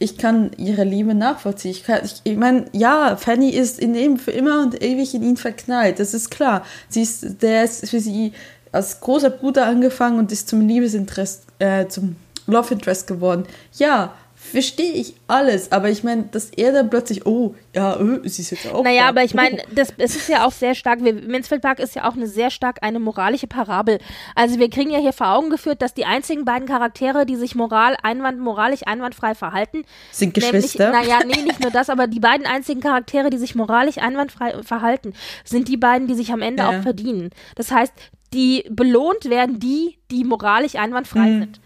ich 0.03 0.17
kann 0.17 0.51
ihre 0.57 0.83
Liebe 0.83 1.15
nachvollziehen. 1.15 1.71
Ich, 1.71 1.87
ich, 1.87 2.21
ich 2.25 2.35
meine, 2.35 2.65
ja, 2.73 3.15
Fanny 3.15 3.51
ist 3.51 3.79
in 3.79 3.95
ihm 3.95 4.17
für 4.17 4.31
immer 4.31 4.61
und 4.61 4.83
ewig 4.83 5.15
in 5.15 5.23
ihn 5.23 5.37
verknallt. 5.37 5.99
Das 5.99 6.13
ist 6.13 6.29
klar. 6.29 6.65
Sie 6.89 7.03
ist, 7.03 7.41
der 7.41 7.63
ist 7.63 7.89
für 7.89 8.01
sie 8.01 8.33
als 8.73 8.99
großer 8.99 9.29
Bruder 9.29 9.65
angefangen 9.65 10.19
und 10.19 10.29
ist 10.33 10.49
zum 10.49 10.67
Liebesinterest, 10.67 11.43
äh, 11.59 11.87
zum 11.87 12.17
Love 12.47 12.73
Interest 12.73 13.07
geworden. 13.07 13.45
Ja, 13.77 14.13
verstehe 14.53 14.93
ich 14.93 15.15
alles, 15.25 15.71
aber 15.71 15.89
ich 15.89 16.03
meine, 16.03 16.25
dass 16.31 16.51
er 16.51 16.71
dann 16.71 16.87
plötzlich, 16.87 17.25
oh, 17.25 17.55
ja, 17.73 17.99
äh, 17.99 18.19
sie 18.29 18.43
ist 18.43 18.51
jetzt 18.51 18.71
auch. 18.71 18.83
Naja, 18.83 19.01
da. 19.01 19.09
aber 19.09 19.23
ich 19.23 19.33
meine, 19.33 19.63
das, 19.73 19.91
es 19.97 20.15
ist 20.15 20.29
ja 20.29 20.45
auch 20.45 20.51
sehr 20.51 20.75
stark, 20.75 20.99
Mansfield 21.01 21.63
Park 21.63 21.79
ist 21.79 21.95
ja 21.95 22.07
auch 22.07 22.13
eine 22.13 22.27
sehr 22.27 22.51
stark 22.51 22.83
eine 22.83 22.99
moralische 22.99 23.47
Parabel. 23.47 23.97
Also 24.35 24.59
wir 24.59 24.69
kriegen 24.69 24.91
ja 24.91 24.99
hier 24.99 25.11
vor 25.11 25.31
Augen 25.31 25.49
geführt, 25.49 25.81
dass 25.81 25.95
die 25.95 26.05
einzigen 26.05 26.45
beiden 26.45 26.67
Charaktere, 26.67 27.25
die 27.25 27.35
sich 27.35 27.55
moral, 27.55 27.97
einwand, 28.03 28.39
moralisch 28.39 28.85
einwandfrei 28.85 29.33
verhalten, 29.33 29.85
sind 30.11 30.35
Geschwister. 30.35 30.91
naja, 30.91 31.21
nee, 31.25 31.41
nicht 31.41 31.59
nur 31.59 31.71
das, 31.71 31.89
aber 31.89 32.05
die 32.05 32.19
beiden 32.19 32.45
einzigen 32.45 32.79
Charaktere, 32.79 33.31
die 33.31 33.39
sich 33.39 33.55
moralisch 33.55 33.97
einwandfrei 33.97 34.61
verhalten, 34.61 35.13
sind 35.43 35.67
die 35.67 35.77
beiden, 35.77 36.07
die 36.07 36.13
sich 36.13 36.31
am 36.31 36.43
Ende 36.43 36.61
ja. 36.61 36.69
auch 36.69 36.83
verdienen. 36.83 37.31
Das 37.55 37.71
heißt, 37.71 37.93
die 38.33 38.65
belohnt 38.69 39.25
werden 39.25 39.59
die, 39.59 39.97
die 40.11 40.23
moralisch 40.23 40.75
einwandfrei 40.75 41.27
mhm. 41.27 41.39
sind. 41.39 41.59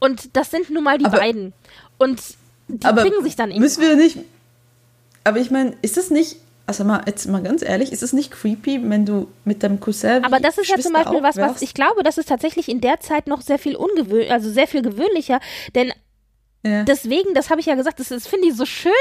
Und 0.00 0.36
das 0.36 0.50
sind 0.50 0.70
nun 0.70 0.82
mal 0.84 0.98
die 0.98 1.04
aber, 1.04 1.18
beiden. 1.18 1.52
Und 2.00 2.20
die 2.68 2.86
aber 2.86 3.02
kriegen 3.02 3.22
sich 3.22 3.36
dann 3.36 3.50
irgendwie. 3.50 3.60
Müssen 3.60 3.82
wir 3.82 3.94
nicht. 3.94 4.18
Aber 5.22 5.38
ich 5.38 5.50
meine, 5.50 5.74
ist 5.82 5.96
das 5.96 6.10
nicht. 6.10 6.36
Also 6.66 6.84
mal, 6.84 7.02
jetzt 7.06 7.26
mal 7.26 7.42
ganz 7.42 7.62
ehrlich, 7.62 7.92
ist 7.92 8.02
es 8.02 8.12
nicht 8.12 8.30
creepy, 8.30 8.88
wenn 8.88 9.04
du 9.04 9.28
mit 9.44 9.62
deinem 9.62 9.80
Cousin. 9.80 10.24
Aber 10.24 10.38
das 10.38 10.56
ist 10.56 10.68
ja 10.68 10.78
zum 10.78 10.92
Beispiel 10.92 11.22
was, 11.22 11.36
was 11.36 11.62
ich 11.62 11.74
glaube, 11.74 12.02
das 12.04 12.16
ist 12.16 12.28
tatsächlich 12.28 12.68
in 12.68 12.80
der 12.80 13.00
Zeit 13.00 13.26
noch 13.26 13.40
sehr 13.42 13.58
viel 13.58 13.74
ungewöhnlich, 13.74 14.30
also 14.30 14.50
sehr 14.50 14.68
viel 14.68 14.80
gewöhnlicher, 14.80 15.40
denn 15.74 15.92
ja. 16.62 16.82
Deswegen, 16.84 17.32
das 17.32 17.48
habe 17.48 17.60
ich 17.60 17.66
ja 17.66 17.74
gesagt, 17.74 18.00
das, 18.00 18.08
das 18.08 18.26
finde 18.26 18.48
ich 18.48 18.54
so 18.54 18.66
schön. 18.66 18.92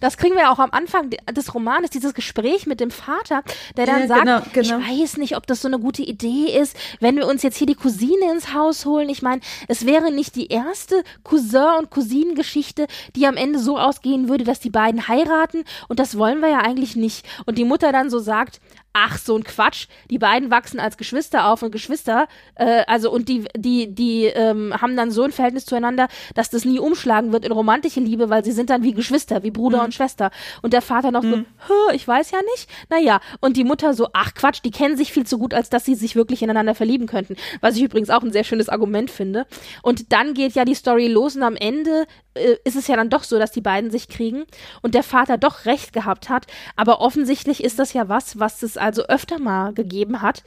Das 0.00 0.16
kriegen 0.16 0.36
wir 0.36 0.42
ja 0.42 0.52
auch 0.52 0.60
am 0.60 0.70
Anfang 0.70 1.10
des 1.10 1.52
Romanes, 1.52 1.90
dieses 1.90 2.14
Gespräch 2.14 2.66
mit 2.66 2.78
dem 2.78 2.92
Vater, 2.92 3.42
der 3.76 3.86
dann 3.86 4.02
ja, 4.02 4.06
sagt, 4.06 4.24
genau, 4.24 4.40
genau. 4.52 4.78
ich 4.78 5.02
weiß 5.02 5.16
nicht, 5.16 5.36
ob 5.36 5.46
das 5.46 5.62
so 5.62 5.68
eine 5.68 5.80
gute 5.80 6.02
Idee 6.02 6.56
ist, 6.56 6.76
wenn 7.00 7.16
wir 7.16 7.26
uns 7.26 7.42
jetzt 7.42 7.56
hier 7.56 7.66
die 7.66 7.74
Cousine 7.74 8.30
ins 8.30 8.54
Haus 8.54 8.86
holen. 8.86 9.08
Ich 9.08 9.22
meine, 9.22 9.40
es 9.66 9.84
wäre 9.84 10.12
nicht 10.12 10.36
die 10.36 10.46
erste 10.46 11.02
Cousin- 11.24 11.78
und 11.78 11.90
Cousinengeschichte, 11.90 12.86
die 13.16 13.26
am 13.26 13.36
Ende 13.36 13.58
so 13.58 13.78
ausgehen 13.78 14.28
würde, 14.28 14.44
dass 14.44 14.60
die 14.60 14.70
beiden 14.70 15.08
heiraten. 15.08 15.64
Und 15.88 15.98
das 15.98 16.18
wollen 16.18 16.40
wir 16.40 16.50
ja 16.50 16.58
eigentlich 16.58 16.94
nicht. 16.94 17.26
Und 17.46 17.58
die 17.58 17.64
Mutter 17.64 17.90
dann 17.90 18.10
so 18.10 18.20
sagt, 18.20 18.60
ach, 18.92 19.18
so 19.18 19.36
ein 19.36 19.44
Quatsch. 19.44 19.86
Die 20.10 20.18
beiden 20.18 20.50
wachsen 20.50 20.80
als 20.80 20.96
Geschwister 20.96 21.46
auf 21.46 21.62
und 21.62 21.70
Geschwister, 21.70 22.26
äh, 22.56 22.84
also 22.86 23.10
und 23.10 23.28
die, 23.28 23.44
die, 23.56 23.94
die 23.94 24.24
ähm, 24.24 24.74
haben 24.80 24.96
dann 24.96 25.10
so 25.10 25.22
ein 25.22 25.32
Verhältnis 25.32 25.66
zueinander, 25.66 26.08
dass 26.34 26.50
das 26.50 26.64
nie 26.64 26.78
umschlagen 26.78 27.32
wird 27.32 27.44
in 27.44 27.52
romantische 27.52 28.00
Liebe, 28.00 28.30
weil 28.30 28.44
sie 28.44 28.52
sind 28.52 28.70
dann 28.70 28.82
wie 28.82 28.92
Geschwister, 28.92 29.42
wie 29.42 29.50
Bruder 29.50 29.78
mhm. 29.78 29.84
und 29.86 29.94
Schwester. 29.94 30.30
Und 30.62 30.72
der 30.72 30.82
Vater 30.82 31.10
noch 31.10 31.22
mhm. 31.22 31.46
so, 31.66 31.74
ich 31.94 32.06
weiß 32.06 32.30
ja 32.30 32.38
nicht. 32.54 32.68
Naja, 32.90 33.20
und 33.40 33.56
die 33.56 33.64
Mutter 33.64 33.94
so, 33.94 34.08
ach 34.12 34.34
Quatsch, 34.34 34.60
die 34.64 34.70
kennen 34.70 34.96
sich 34.96 35.12
viel 35.12 35.26
zu 35.26 35.38
gut, 35.38 35.54
als 35.54 35.70
dass 35.70 35.84
sie 35.84 35.94
sich 35.94 36.16
wirklich 36.16 36.42
ineinander 36.42 36.74
verlieben 36.74 37.06
könnten. 37.06 37.36
Was 37.60 37.76
ich 37.76 37.82
übrigens 37.82 38.10
auch 38.10 38.22
ein 38.22 38.32
sehr 38.32 38.44
schönes 38.44 38.68
Argument 38.68 39.10
finde. 39.10 39.46
Und 39.82 40.12
dann 40.12 40.34
geht 40.34 40.54
ja 40.54 40.64
die 40.64 40.74
Story 40.74 41.08
los 41.08 41.36
und 41.36 41.42
am 41.42 41.56
Ende 41.56 42.06
äh, 42.38 42.58
ist 42.64 42.76
es 42.76 42.86
ja 42.86 42.96
dann 42.96 43.10
doch 43.10 43.24
so, 43.24 43.38
dass 43.38 43.52
die 43.52 43.60
beiden 43.60 43.90
sich 43.90 44.08
kriegen 44.08 44.44
und 44.82 44.94
der 44.94 45.02
Vater 45.02 45.38
doch 45.38 45.64
recht 45.64 45.92
gehabt 45.92 46.28
hat. 46.28 46.46
Aber 46.76 47.00
offensichtlich 47.00 47.62
ist 47.62 47.78
das 47.78 47.92
ja 47.92 48.08
was, 48.08 48.38
was 48.38 48.62
es 48.62 48.76
also 48.76 49.04
öfter 49.04 49.38
mal 49.38 49.72
gegeben 49.72 50.22
hat 50.22 50.42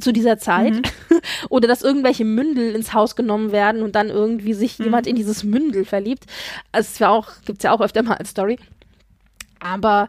zu 0.00 0.12
dieser 0.12 0.38
Zeit. 0.38 0.74
Mhm. 0.74 0.82
Oder 1.48 1.68
dass 1.68 1.82
irgendwelche 1.82 2.24
Mündel 2.24 2.74
ins 2.74 2.92
Haus 2.92 3.16
genommen 3.16 3.52
werden 3.52 3.82
und 3.82 3.94
dann 3.94 4.08
irgendwie 4.08 4.54
sich 4.54 4.78
mhm. 4.78 4.86
jemand 4.86 5.06
in 5.06 5.16
dieses 5.16 5.44
Mündel 5.44 5.84
verliebt. 5.84 6.24
Also 6.72 6.88
es 6.92 7.02
auch, 7.02 7.28
gibt 7.44 7.58
es 7.58 7.64
ja 7.64 7.72
auch 7.72 7.80
öfter 7.80 8.02
mal 8.02 8.14
als 8.14 8.30
Story. 8.30 8.58
Aber 9.60 10.08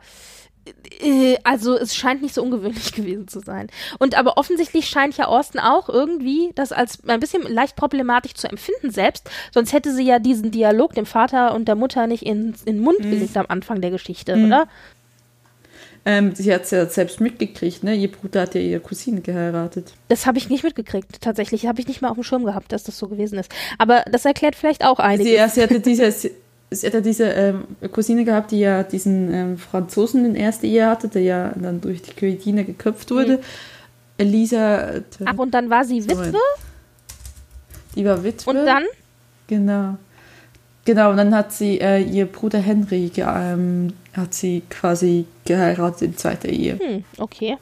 also 1.43 1.77
es 1.77 1.95
scheint 1.95 2.21
nicht 2.21 2.33
so 2.33 2.41
ungewöhnlich 2.41 2.91
gewesen 2.95 3.27
zu 3.27 3.39
sein. 3.39 3.67
Und 3.99 4.17
aber 4.17 4.37
offensichtlich 4.37 4.87
scheint 4.87 5.17
ja 5.17 5.27
Orsten 5.27 5.59
auch 5.59 5.89
irgendwie 5.89 6.51
das 6.55 6.71
als 6.71 6.99
ein 7.07 7.19
bisschen 7.19 7.43
leicht 7.43 7.75
problematisch 7.75 8.33
zu 8.33 8.47
empfinden 8.49 8.91
selbst. 8.91 9.29
Sonst 9.53 9.73
hätte 9.73 9.93
sie 9.93 10.03
ja 10.03 10.19
diesen 10.19 10.51
Dialog 10.51 10.93
dem 10.93 11.05
Vater 11.05 11.53
und 11.53 11.67
der 11.67 11.75
Mutter 11.75 12.07
nicht 12.07 12.25
in, 12.25 12.55
in 12.65 12.77
den 12.77 12.79
Mund 12.79 12.99
mhm. 12.99 13.11
gelegt 13.11 13.37
am 13.37 13.45
Anfang 13.47 13.81
der 13.81 13.91
Geschichte, 13.91 14.35
mhm. 14.35 14.45
oder? 14.45 14.67
Ähm, 16.07 16.35
sie 16.35 16.53
hat 16.53 16.63
es 16.63 16.71
ja 16.71 16.85
selbst 16.85 17.19
mitgekriegt, 17.19 17.83
ne? 17.83 17.95
Ihr 17.95 18.11
Bruder 18.11 18.41
hat 18.41 18.53
ja 18.53 18.61
ihre 18.61 18.79
Cousine 18.79 19.21
geheiratet. 19.21 19.93
Das 20.07 20.27
habe 20.27 20.37
ich 20.37 20.49
nicht 20.49 20.63
mitgekriegt, 20.63 21.19
tatsächlich. 21.19 21.65
Habe 21.65 21.79
ich 21.79 21.87
nicht 21.87 22.03
mal 22.03 22.09
auf 22.09 22.13
dem 22.13 22.23
Schirm 22.23 22.45
gehabt, 22.45 22.71
dass 22.71 22.83
das 22.83 22.99
so 22.99 23.07
gewesen 23.07 23.39
ist. 23.39 23.51
Aber 23.79 24.03
das 24.11 24.23
erklärt 24.23 24.55
vielleicht 24.55 24.85
auch 24.85 24.99
einiges. 24.99 25.25
Sie, 25.25 25.35
ja, 25.35 25.49
sie 25.49 25.63
hatte 25.63 25.79
diese, 25.79 26.13
sie 26.71 26.87
hat 26.87 26.93
ja 26.93 27.01
diese 27.01 27.25
ähm, 27.25 27.63
Cousine 27.91 28.25
gehabt, 28.25 28.51
die 28.51 28.59
ja 28.59 28.83
diesen 28.83 29.33
ähm, 29.33 29.57
Franzosen 29.57 30.25
in 30.25 30.35
erster 30.35 30.65
Ehe 30.65 30.87
hatte, 30.87 31.07
der 31.07 31.21
ja 31.21 31.53
dann 31.55 31.81
durch 31.81 32.01
die 32.01 32.15
Guillotine 32.15 32.65
geköpft 32.65 33.11
wurde. 33.11 33.37
Mhm. 33.37 33.43
Elisa. 34.17 34.91
Äh, 34.91 35.01
Ach, 35.25 35.37
und 35.37 35.53
dann 35.53 35.69
war 35.69 35.83
sie 35.83 36.03
Witwe? 36.03 36.33
Die 37.95 38.05
war 38.05 38.23
Witwe. 38.23 38.49
Und 38.49 38.65
dann? 38.65 38.83
Genau. 39.47 39.97
Genau, 40.85 41.09
und 41.09 41.17
dann 41.17 41.33
hat 41.33 41.51
sie 41.51 41.79
äh, 41.81 41.99
ihr 41.99 42.27
Bruder 42.27 42.59
Henry 42.59 43.11
ähm, 43.17 43.93
hat 44.13 44.35
sie 44.35 44.61
quasi 44.69 45.25
geheiratet 45.43 46.01
in 46.03 46.17
zweiter 46.17 46.47
Ehe. 46.47 46.77
Hm, 46.77 47.03
okay. 47.17 47.57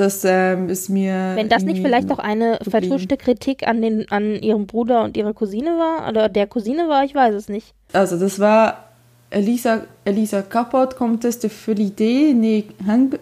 Das 0.00 0.24
ähm, 0.24 0.70
ist 0.70 0.88
mir. 0.88 1.32
Wenn 1.34 1.50
das 1.50 1.62
nicht 1.62 1.82
vielleicht 1.82 2.10
auch 2.10 2.18
eine 2.18 2.58
vertuschte 2.66 3.18
Kritik 3.18 3.68
an, 3.68 3.82
den, 3.82 4.10
an 4.10 4.36
ihrem 4.36 4.66
Bruder 4.66 5.04
und 5.04 5.14
ihrer 5.14 5.34
Cousine 5.34 5.72
war, 5.76 6.08
oder 6.08 6.30
der 6.30 6.46
Cousine 6.46 6.88
war, 6.88 7.04
ich 7.04 7.14
weiß 7.14 7.34
es 7.34 7.50
nicht. 7.50 7.74
Also, 7.92 8.18
das 8.18 8.40
war 8.40 8.88
Elisa, 9.28 9.82
Elisa 10.06 10.40
Capot 10.40 10.96
contested 10.96 11.52
for 11.52 11.74
l'idée 11.74 12.32
née 12.32 12.64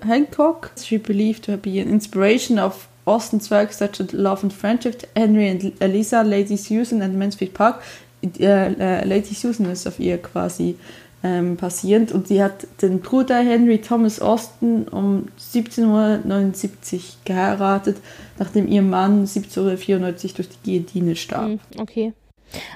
Hancock. 0.06 0.70
She 0.80 0.98
believed 0.98 1.46
to 1.46 1.56
be 1.56 1.80
an 1.80 1.88
inspiration 1.88 2.60
of 2.60 2.86
Austin's 3.06 3.50
work 3.50 3.72
such 3.72 4.00
as 4.00 4.12
Love 4.12 4.44
and 4.44 4.52
Friendship, 4.52 5.02
Henry 5.16 5.48
and 5.48 5.72
Elisa, 5.80 6.22
Lady 6.22 6.56
Susan 6.56 7.02
and 7.02 7.18
Mansfield 7.18 7.54
Park. 7.54 7.82
Äh, 8.22 8.44
äh, 8.44 9.04
Lady 9.04 9.34
Susan 9.34 9.68
ist 9.68 9.88
auf 9.88 9.98
ihr 9.98 10.18
quasi 10.18 10.76
ähm, 11.22 11.56
passierend 11.56 12.12
und 12.12 12.28
sie 12.28 12.42
hat 12.42 12.66
den 12.80 13.00
Bruder 13.00 13.38
Henry 13.38 13.80
Thomas 13.80 14.20
Austin 14.20 14.86
um 14.88 15.28
1779 15.54 17.18
geheiratet, 17.24 17.96
nachdem 18.38 18.68
ihr 18.68 18.82
Mann 18.82 19.20
1794 19.20 20.34
durch 20.34 20.48
die 20.48 20.62
Guillotine 20.64 21.16
starb. 21.16 21.46
Hm, 21.46 21.60
okay. 21.78 22.12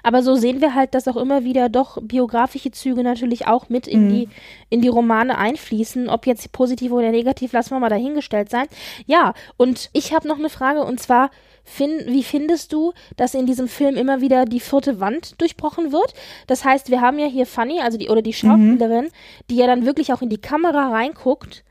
Aber 0.02 0.22
so 0.22 0.34
sehen 0.34 0.60
wir 0.60 0.74
halt, 0.74 0.94
dass 0.94 1.08
auch 1.08 1.16
immer 1.16 1.44
wieder 1.44 1.68
doch 1.68 1.98
biografische 2.02 2.70
Züge 2.70 3.02
natürlich 3.02 3.46
auch 3.46 3.68
mit 3.68 3.86
in, 3.86 4.06
mhm. 4.06 4.10
die, 4.10 4.28
in 4.68 4.80
die 4.82 4.88
Romane 4.88 5.38
einfließen. 5.38 6.08
Ob 6.08 6.26
jetzt 6.26 6.52
positiv 6.52 6.92
oder 6.92 7.10
negativ, 7.10 7.52
lassen 7.52 7.70
wir 7.70 7.80
mal 7.80 7.88
dahingestellt 7.88 8.50
sein. 8.50 8.66
Ja, 9.06 9.34
und 9.56 9.88
ich 9.92 10.12
habe 10.12 10.28
noch 10.28 10.38
eine 10.38 10.50
Frage 10.50 10.84
und 10.84 11.00
zwar, 11.00 11.30
Fin 11.64 12.00
wie 12.06 12.22
findest 12.22 12.72
du, 12.72 12.92
dass 13.16 13.34
in 13.34 13.46
diesem 13.46 13.68
Film 13.68 13.96
immer 13.96 14.20
wieder 14.20 14.44
die 14.44 14.60
vierte 14.60 15.00
Wand 15.00 15.40
durchbrochen 15.40 15.92
wird? 15.92 16.14
Das 16.46 16.64
heißt, 16.64 16.90
wir 16.90 17.00
haben 17.00 17.18
ja 17.18 17.26
hier 17.26 17.46
Fanny, 17.46 17.80
also 17.80 17.98
die 17.98 18.08
oder 18.08 18.22
die 18.22 18.32
Schauspielerin, 18.32 19.06
mhm. 19.06 19.10
die 19.50 19.56
ja 19.56 19.66
dann 19.66 19.86
wirklich 19.86 20.12
auch 20.12 20.22
in 20.22 20.28
die 20.28 20.40
Kamera 20.40 20.90
reinguckt 20.90 21.64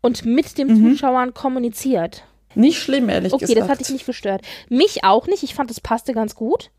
und 0.00 0.24
mit 0.24 0.58
dem 0.58 0.68
mhm. 0.68 0.90
Zuschauern 0.92 1.34
kommuniziert. 1.34 2.24
Nicht 2.54 2.78
schlimm, 2.78 3.08
ehrlich 3.08 3.32
okay, 3.32 3.40
gesagt. 3.40 3.58
Okay, 3.58 3.60
das 3.60 3.70
hat 3.70 3.80
dich 3.80 3.90
nicht 3.90 4.06
gestört. 4.06 4.42
Mich 4.68 5.04
auch 5.04 5.26
nicht. 5.26 5.42
Ich 5.42 5.54
fand, 5.54 5.70
das 5.70 5.80
passte 5.80 6.12
ganz 6.12 6.34
gut. 6.34 6.70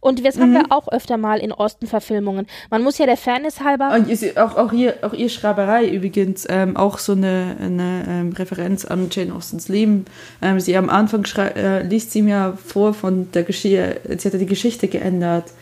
Und 0.00 0.24
das 0.24 0.36
mhm. 0.36 0.42
haben 0.42 0.52
wir 0.52 0.64
auch 0.70 0.88
öfter 0.88 1.16
mal 1.16 1.38
in 1.38 1.52
Osten-Verfilmungen. 1.52 2.46
Man 2.70 2.82
muss 2.82 2.98
ja 2.98 3.06
der 3.06 3.16
Fairness 3.16 3.60
halber. 3.60 3.90
Auch, 4.36 4.56
auch, 4.56 4.72
hier, 4.72 4.94
auch 5.02 5.12
ihr 5.12 5.28
Schreiberei 5.28 5.88
übrigens, 5.88 6.46
ähm, 6.48 6.76
auch 6.76 6.98
so 6.98 7.12
eine, 7.12 7.56
eine 7.60 8.04
ähm, 8.08 8.32
Referenz 8.32 8.84
an 8.84 9.08
Jane 9.10 9.34
Austens 9.34 9.68
Leben. 9.68 10.04
Ähm, 10.42 10.60
sie 10.60 10.76
am 10.76 10.90
Anfang 10.90 11.24
äh, 11.36 11.82
liest 11.82 12.12
sie 12.12 12.22
mir 12.22 12.56
vor 12.64 12.94
von 12.94 13.30
der 13.32 13.42
Geschichte, 13.42 14.00
sie 14.08 14.28
hat 14.28 14.32
ja 14.32 14.38
die 14.38 14.46
Geschichte 14.46 14.88
geändert. 14.88 15.52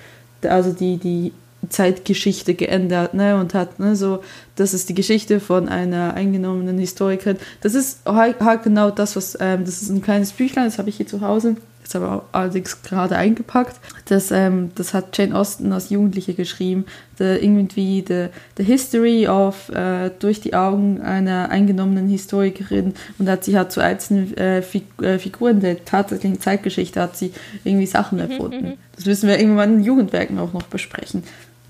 Also 0.43 0.73
die, 0.73 0.99
die 0.99 1.33
Zeitgeschichte 1.69 2.55
geändert, 2.55 3.15
ne, 3.15 3.37
und 3.37 3.53
hat, 3.55 3.81
ne, 3.81 3.97
so, 3.97 4.23
das 4.55 4.75
ist 4.75 4.89
die 4.89 4.95
Geschichte 4.95 5.41
von 5.41 5.69
einer 5.69 6.15
eingenommenen 6.15 6.79
Historikerin. 6.79 7.37
Das 7.61 7.75
ist 7.75 8.01
halt, 8.07 8.41
halt 8.41 8.63
genau 8.63 8.91
das, 8.91 9.17
was, 9.17 9.37
ähm, 9.41 9.65
das 9.65 9.83
ist 9.83 9.91
ein 9.91 10.01
kleines 10.01 10.33
Büchlein, 10.33 10.67
das 10.67 10.79
habe 10.79 10.89
ich 10.89 10.97
hier 10.97 11.07
zu 11.07 11.21
Hause, 11.21 11.57
habe 11.95 12.23
ich 12.23 12.35
allerdings 12.35 12.83
gerade 12.83 13.17
eingepackt. 13.17 13.81
Das, 14.07 14.31
ähm, 14.31 14.71
das 14.75 14.95
hat 14.95 15.17
Jane 15.17 15.35
Austen 15.35 15.73
als 15.73 15.91
Jugendliche 15.91 16.35
geschrieben, 16.35 16.85
the, 17.19 17.25
irgendwie 17.25 18.05
the, 18.07 18.27
the 18.57 18.65
History 18.65 19.27
of, 19.29 19.69
äh, 19.71 20.11
durch 20.19 20.41
die 20.41 20.55
Augen 20.55 21.01
einer 21.01 21.51
eingenommenen 21.51 22.09
Historikerin 22.09 22.95
und 23.19 23.29
hat 23.29 23.45
sie 23.45 23.59
hat 23.59 23.73
zu 23.73 23.81
einzelnen 23.81 24.37
äh, 24.37 24.59
äh, 24.59 25.19
Figuren 25.19 25.61
der 25.61 25.85
tatsächlichen 25.85 26.41
Zeitgeschichte 26.41 27.01
hat 27.01 27.17
sie 27.17 27.33
irgendwie 27.65 27.87
Sachen 27.87 28.19
mhm, 28.19 28.31
erfunden. 28.31 28.65
Mhm, 28.67 28.75
das 28.95 29.07
müssen 29.07 29.29
wir 29.29 29.39
irgendwann 29.39 29.79
in 29.79 29.85
Jugendwerken 29.85 30.39
auch 30.39 30.53
noch 30.53 30.65
besprechen 30.65 31.23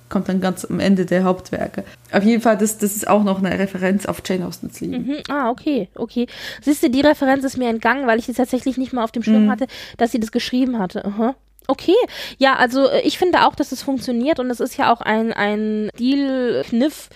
kommt 0.09 0.29
dann 0.29 0.41
ganz 0.41 0.65
am 0.65 0.81
Ende 0.81 1.07
der 1.07 1.25
Hauptwerke. 1.25 1.85
Auf 2.13 2.25
jeden 2.25 2.43
Fall, 2.43 2.57
das, 2.57 2.79
das 2.79 2.97
ist 2.97 3.09
auch 3.09 3.25
noch 3.25 3.43
eine 3.43 3.59
Referenz 3.59 4.07
auf 4.07 4.23
Jane 4.25 4.47
Austens 4.47 4.81
Leben. 4.81 5.07
Mhm. 5.07 5.17
Ah, 5.29 5.51
okay, 5.51 5.89
okay. 5.95 6.27
Siehst 6.63 6.83
du, 6.83 6.91
die 6.91 7.01
Referenz 7.01 7.45
ist 7.45 7.59
mir 7.59 7.69
entgangen, 7.69 8.07
weil 8.07 8.19
ich 8.19 8.29
es 8.29 8.37
tatsächlich 8.37 8.79
nicht 8.79 8.93
mal 8.93 9.05
auf 9.05 9.13
dem 9.13 9.23
Schirm 9.23 9.47
mhm. 9.47 9.51
hatte, 9.51 9.67
dass 9.97 10.13
sie 10.13 10.21
das 10.21 10.33
geschrieben 10.33 10.79
hatte. 10.79 11.05
Aha. 11.05 11.35
Okay, 11.71 11.97
ja, 12.39 12.57
also 12.57 12.89
äh, 12.89 13.03
ich 13.03 13.19
finde 13.19 13.47
auch, 13.47 13.55
dass 13.55 13.73
es 13.73 13.83
funktioniert 13.83 14.41
und 14.41 14.51
es 14.51 14.59
ist 14.59 14.79
ja 14.79 14.91
auch 14.91 15.03
ein, 15.03 15.35
ein 15.35 15.91
Deal-Kniff, 15.99 17.11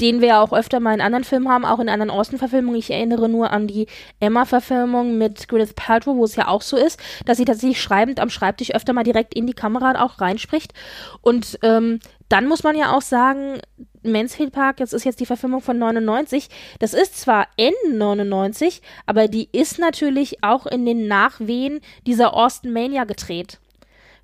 den 0.00 0.20
wir 0.20 0.28
ja 0.28 0.40
auch 0.40 0.52
öfter 0.52 0.80
mal 0.80 0.94
in 0.94 1.00
anderen 1.00 1.24
Filmen 1.24 1.48
haben, 1.48 1.64
auch 1.64 1.78
in 1.78 1.88
anderen 1.88 2.10
Außenverfilmungen. 2.10 2.78
Ich 2.78 2.90
erinnere 2.90 3.28
nur 3.28 3.52
an 3.52 3.66
die 3.66 3.86
Emma-Verfilmung 4.20 5.18
mit 5.18 5.48
Gwyneth 5.48 5.76
Paltrow, 5.76 6.16
wo 6.16 6.24
es 6.24 6.36
ja 6.36 6.48
auch 6.48 6.62
so 6.62 6.76
ist, 6.76 6.98
dass 7.26 7.36
sie 7.36 7.44
tatsächlich 7.44 7.80
schreibend 7.80 8.20
am 8.20 8.30
Schreibtisch 8.30 8.74
öfter 8.74 8.92
mal 8.92 9.04
direkt 9.04 9.34
in 9.34 9.46
die 9.46 9.52
Kamera 9.52 10.02
auch 10.02 10.20
reinspricht. 10.20 10.72
Und 11.20 11.58
ähm, 11.62 12.00
dann 12.28 12.46
muss 12.46 12.62
man 12.62 12.76
ja 12.76 12.92
auch 12.92 13.02
sagen, 13.02 13.60
Mansfield 14.02 14.52
Park, 14.52 14.78
das 14.78 14.92
ist 14.92 15.04
jetzt 15.04 15.20
die 15.20 15.26
Verfilmung 15.26 15.60
von 15.60 15.78
99, 15.78 16.48
das 16.78 16.94
ist 16.94 17.18
zwar 17.18 17.48
Ende 17.56 17.96
99, 17.96 18.82
aber 19.06 19.28
die 19.28 19.48
ist 19.52 19.78
natürlich 19.78 20.42
auch 20.42 20.66
in 20.66 20.84
den 20.84 21.06
Nachwehen 21.08 21.80
dieser 22.06 22.34
Austin 22.34 22.72
Mania 22.72 23.04
gedreht. 23.04 23.58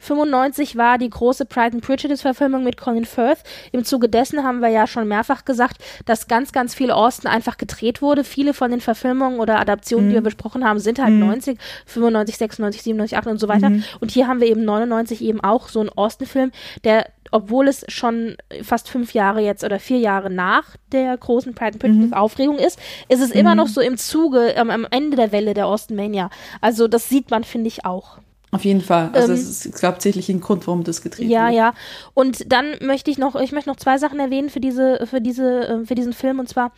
95 0.00 0.76
war 0.76 0.98
die 0.98 1.10
große 1.10 1.44
Pride 1.44 1.74
and 1.74 1.84
Prejudice-Verfilmung 1.84 2.64
mit 2.64 2.76
Colin 2.76 3.04
Firth. 3.04 3.40
Im 3.70 3.84
Zuge 3.84 4.08
dessen 4.08 4.42
haben 4.42 4.60
wir 4.60 4.68
ja 4.68 4.86
schon 4.86 5.06
mehrfach 5.06 5.44
gesagt, 5.44 5.76
dass 6.06 6.26
ganz, 6.26 6.52
ganz 6.52 6.74
viel 6.74 6.90
Austin 6.90 7.30
einfach 7.30 7.58
gedreht 7.58 8.02
wurde. 8.02 8.24
Viele 8.24 8.54
von 8.54 8.70
den 8.70 8.80
Verfilmungen 8.80 9.38
oder 9.38 9.60
Adaptionen, 9.60 10.06
mhm. 10.06 10.10
die 10.10 10.14
wir 10.16 10.22
besprochen 10.22 10.64
haben, 10.64 10.78
sind 10.78 10.98
halt 10.98 11.12
mhm. 11.12 11.20
90, 11.20 11.58
95, 11.86 12.38
96, 12.38 12.82
97, 12.82 13.18
8 13.18 13.26
und 13.26 13.38
so 13.38 13.48
weiter. 13.48 13.70
Mhm. 13.70 13.84
Und 14.00 14.10
hier 14.10 14.26
haben 14.26 14.40
wir 14.40 14.48
eben 14.48 14.64
99 14.64 15.22
eben 15.22 15.40
auch 15.40 15.68
so 15.68 15.80
einen 15.80 15.90
Austin-Film, 15.90 16.50
der 16.84 17.06
obwohl 17.30 17.68
es 17.68 17.84
schon 17.88 18.36
fast 18.62 18.88
fünf 18.88 19.14
Jahre 19.14 19.40
jetzt 19.40 19.64
oder 19.64 19.78
vier 19.78 19.98
Jahre 19.98 20.30
nach 20.30 20.76
der 20.92 21.16
großen 21.16 21.54
Pride 21.54 21.72
and 21.72 21.78
Prejudice 21.78 22.10
mhm. 22.10 22.14
Aufregung 22.14 22.58
ist, 22.58 22.78
ist 23.08 23.20
es 23.20 23.30
immer 23.30 23.52
mhm. 23.52 23.58
noch 23.58 23.68
so 23.68 23.80
im 23.80 23.96
Zuge, 23.96 24.54
ähm, 24.56 24.70
am 24.70 24.86
Ende 24.90 25.16
der 25.16 25.32
Welle 25.32 25.54
der 25.54 25.66
Austin 25.66 25.96
Mania. 25.96 26.30
Also 26.60 26.88
das 26.88 27.08
sieht 27.08 27.30
man, 27.30 27.44
finde 27.44 27.68
ich, 27.68 27.84
auch. 27.84 28.18
Auf 28.52 28.64
jeden 28.64 28.80
Fall. 28.80 29.10
Also 29.12 29.32
ähm, 29.32 29.38
es, 29.38 29.64
es 29.64 29.80
gab 29.80 30.02
sicherlich 30.02 30.28
einen 30.28 30.40
Grund, 30.40 30.66
warum 30.66 30.82
das 30.82 31.02
gedreht 31.02 31.28
ja, 31.28 31.46
wurde. 31.46 31.54
Ja, 31.54 31.66
ja. 31.66 31.74
Und 32.14 32.52
dann 32.52 32.76
möchte 32.80 33.10
ich 33.10 33.18
noch, 33.18 33.36
ich 33.36 33.52
möchte 33.52 33.70
noch 33.70 33.76
zwei 33.76 33.98
Sachen 33.98 34.18
erwähnen 34.18 34.50
für 34.50 34.60
diese, 34.60 35.06
für 35.06 35.20
diese, 35.20 35.68
äh, 35.68 35.86
für 35.86 35.94
diesen 35.94 36.12
Film. 36.12 36.40
Und 36.40 36.48
zwar 36.48 36.72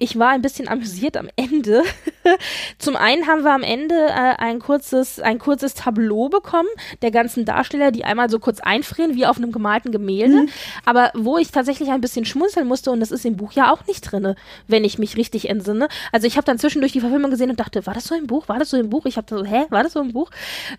ich 0.00 0.18
war 0.18 0.30
ein 0.30 0.42
bisschen 0.42 0.66
amüsiert 0.66 1.16
am 1.16 1.28
Ende. 1.36 1.82
Zum 2.78 2.96
einen 2.96 3.28
haben 3.28 3.44
wir 3.44 3.52
am 3.52 3.62
Ende 3.62 3.94
äh, 3.94 4.34
ein 4.38 4.58
kurzes, 4.58 5.20
ein 5.20 5.38
kurzes 5.38 5.74
Tableau 5.74 6.28
bekommen 6.28 6.68
der 7.02 7.12
ganzen 7.12 7.44
Darsteller, 7.44 7.92
die 7.92 8.04
einmal 8.04 8.28
so 8.28 8.40
kurz 8.40 8.58
einfrieren, 8.58 9.14
wie 9.14 9.24
auf 9.24 9.36
einem 9.36 9.52
gemalten 9.52 9.92
Gemälde. 9.92 10.42
Mhm. 10.42 10.48
Aber 10.84 11.12
wo 11.14 11.38
ich 11.38 11.52
tatsächlich 11.52 11.90
ein 11.90 12.00
bisschen 12.00 12.24
schmunzeln 12.24 12.66
musste, 12.66 12.90
und 12.90 12.98
das 12.98 13.12
ist 13.12 13.24
im 13.24 13.36
Buch 13.36 13.52
ja 13.52 13.72
auch 13.72 13.86
nicht 13.86 14.00
drin, 14.00 14.34
wenn 14.66 14.82
ich 14.82 14.98
mich 14.98 15.16
richtig 15.16 15.48
entsinne. 15.48 15.88
Also 16.10 16.26
ich 16.26 16.36
habe 16.36 16.44
dann 16.44 16.58
zwischendurch 16.58 16.92
die 16.92 17.00
Verfilmung 17.00 17.30
gesehen 17.30 17.50
und 17.50 17.60
dachte, 17.60 17.86
war 17.86 17.94
das 17.94 18.04
so 18.04 18.16
im 18.16 18.26
Buch? 18.26 18.48
War 18.48 18.58
das 18.58 18.70
so 18.70 18.76
im 18.76 18.90
Buch? 18.90 19.06
Ich 19.06 19.16
habe 19.16 19.26
so, 19.30 19.44
hä, 19.44 19.66
war 19.70 19.84
das 19.84 19.92
so 19.92 20.00
im 20.00 20.12
Buch? 20.12 20.30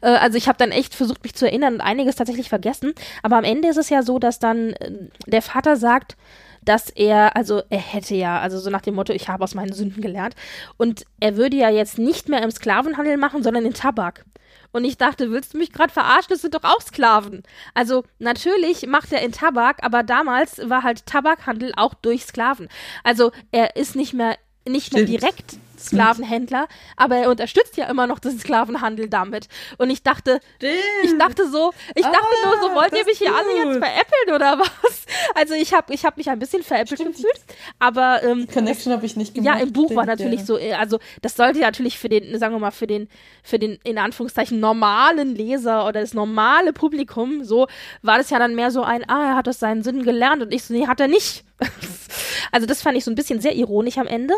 Äh, 0.01 0.07
also 0.07 0.37
ich 0.37 0.49
habe 0.49 0.57
dann 0.57 0.71
echt 0.71 0.93
versucht, 0.93 1.23
mich 1.23 1.35
zu 1.35 1.45
erinnern 1.45 1.75
und 1.75 1.81
einiges 1.81 2.17
tatsächlich 2.17 2.49
vergessen. 2.49 2.93
Aber 3.23 3.37
am 3.37 3.45
Ende 3.45 3.69
ist 3.69 3.77
es 3.77 3.89
ja 3.89 4.03
so, 4.03 4.19
dass 4.19 4.39
dann 4.39 4.73
äh, 4.73 4.91
der 5.25 5.41
Vater 5.41 5.77
sagt, 5.77 6.17
dass 6.65 6.89
er, 6.89 7.35
also 7.35 7.61
er 7.69 7.79
hätte 7.79 8.15
ja, 8.15 8.39
also 8.39 8.59
so 8.59 8.69
nach 8.69 8.81
dem 8.81 8.95
Motto, 8.95 9.13
ich 9.13 9.27
habe 9.29 9.43
aus 9.43 9.55
meinen 9.55 9.73
Sünden 9.73 10.01
gelernt. 10.01 10.35
Und 10.77 11.05
er 11.19 11.37
würde 11.37 11.57
ja 11.57 11.69
jetzt 11.69 11.97
nicht 11.97 12.29
mehr 12.29 12.43
im 12.43 12.51
Sklavenhandel 12.51 13.17
machen, 13.17 13.43
sondern 13.43 13.65
in 13.65 13.73
Tabak. 13.73 14.25
Und 14.71 14.83
ich 14.83 14.97
dachte, 14.97 15.31
willst 15.31 15.53
du 15.53 15.57
mich 15.57 15.71
gerade 15.71 15.93
verarschen? 15.93 16.29
Das 16.29 16.41
sind 16.41 16.53
doch 16.53 16.63
auch 16.63 16.81
Sklaven. 16.81 17.43
Also 17.73 18.03
natürlich 18.19 18.85
macht 18.87 19.13
er 19.13 19.21
in 19.21 19.31
Tabak, 19.31 19.77
aber 19.83 20.03
damals 20.03 20.59
war 20.69 20.83
halt 20.83 21.05
Tabakhandel 21.05 21.71
auch 21.77 21.93
durch 21.93 22.25
Sklaven. 22.25 22.67
Also 23.03 23.31
er 23.51 23.77
ist 23.77 23.95
nicht 23.95 24.13
mehr 24.13 24.35
nicht 24.67 24.93
mehr 24.93 25.05
direkt 25.05 25.57
Sklavenhändler, 25.79 26.67
aber 26.95 27.17
er 27.17 27.29
unterstützt 27.29 27.77
ja 27.77 27.87
immer 27.89 28.07
noch 28.07 28.19
den 28.19 28.37
Sklavenhandel 28.37 29.09
damit. 29.09 29.47
Und 29.77 29.89
ich 29.89 30.03
dachte, 30.03 30.39
Stimmt. 30.57 30.73
ich 31.03 31.17
dachte 31.17 31.49
so, 31.49 31.71
ich 31.95 32.05
ah, 32.05 32.11
dachte 32.11 32.35
nur 32.43 32.61
so, 32.61 32.75
wollt 32.75 32.93
ihr 32.93 33.05
mich 33.05 33.17
hier 33.17 33.33
alle 33.33 33.55
jetzt 33.55 33.77
veräppeln 33.77 34.35
oder 34.35 34.59
was? 34.59 35.05
Also 35.33 35.53
ich 35.53 35.73
habe 35.73 35.93
ich 35.93 36.05
hab 36.05 36.17
mich 36.17 36.29
ein 36.29 36.39
bisschen 36.39 36.63
veräppelt 36.63 36.99
Stimmt. 36.99 37.15
gefühlt, 37.15 37.39
aber 37.79 38.23
ähm, 38.23 38.47
Connection 38.51 38.93
habe 38.93 39.05
ich 39.05 39.15
nicht 39.15 39.33
gemacht. 39.33 39.55
Ja, 39.55 39.61
im 39.61 39.73
Buch 39.73 39.95
war 39.95 40.05
natürlich 40.05 40.41
ja. 40.41 40.45
so, 40.45 40.57
äh, 40.57 40.73
also 40.73 40.99
das 41.21 41.35
sollte 41.35 41.59
natürlich 41.59 41.97
für 41.97 42.09
den, 42.09 42.37
sagen 42.39 42.53
wir 42.53 42.59
mal, 42.59 42.71
für 42.71 42.87
den, 42.87 43.07
für 43.43 43.59
den 43.59 43.79
in 43.83 43.97
Anführungszeichen 43.97 44.59
normalen 44.59 45.35
Leser 45.35 45.87
oder 45.87 46.01
das 46.01 46.13
normale 46.13 46.73
Publikum, 46.73 47.43
so 47.43 47.67
war 48.01 48.17
das 48.17 48.29
ja 48.29 48.39
dann 48.39 48.55
mehr 48.55 48.71
so 48.71 48.83
ein, 48.83 49.07
ah, 49.09 49.29
er 49.29 49.35
hat 49.35 49.47
aus 49.47 49.59
seinen 49.59 49.83
Sünden 49.83 50.03
gelernt 50.03 50.41
und 50.41 50.53
ich 50.53 50.63
so, 50.63 50.73
nee, 50.73 50.87
hat 50.87 50.99
er 50.99 51.07
nicht. 51.07 51.43
also 52.51 52.67
das 52.67 52.81
fand 52.81 52.97
ich 52.97 53.03
so 53.03 53.11
ein 53.11 53.15
bisschen 53.15 53.39
sehr 53.39 53.55
ironisch 53.55 53.97
am 53.97 54.07
Ende. 54.07 54.33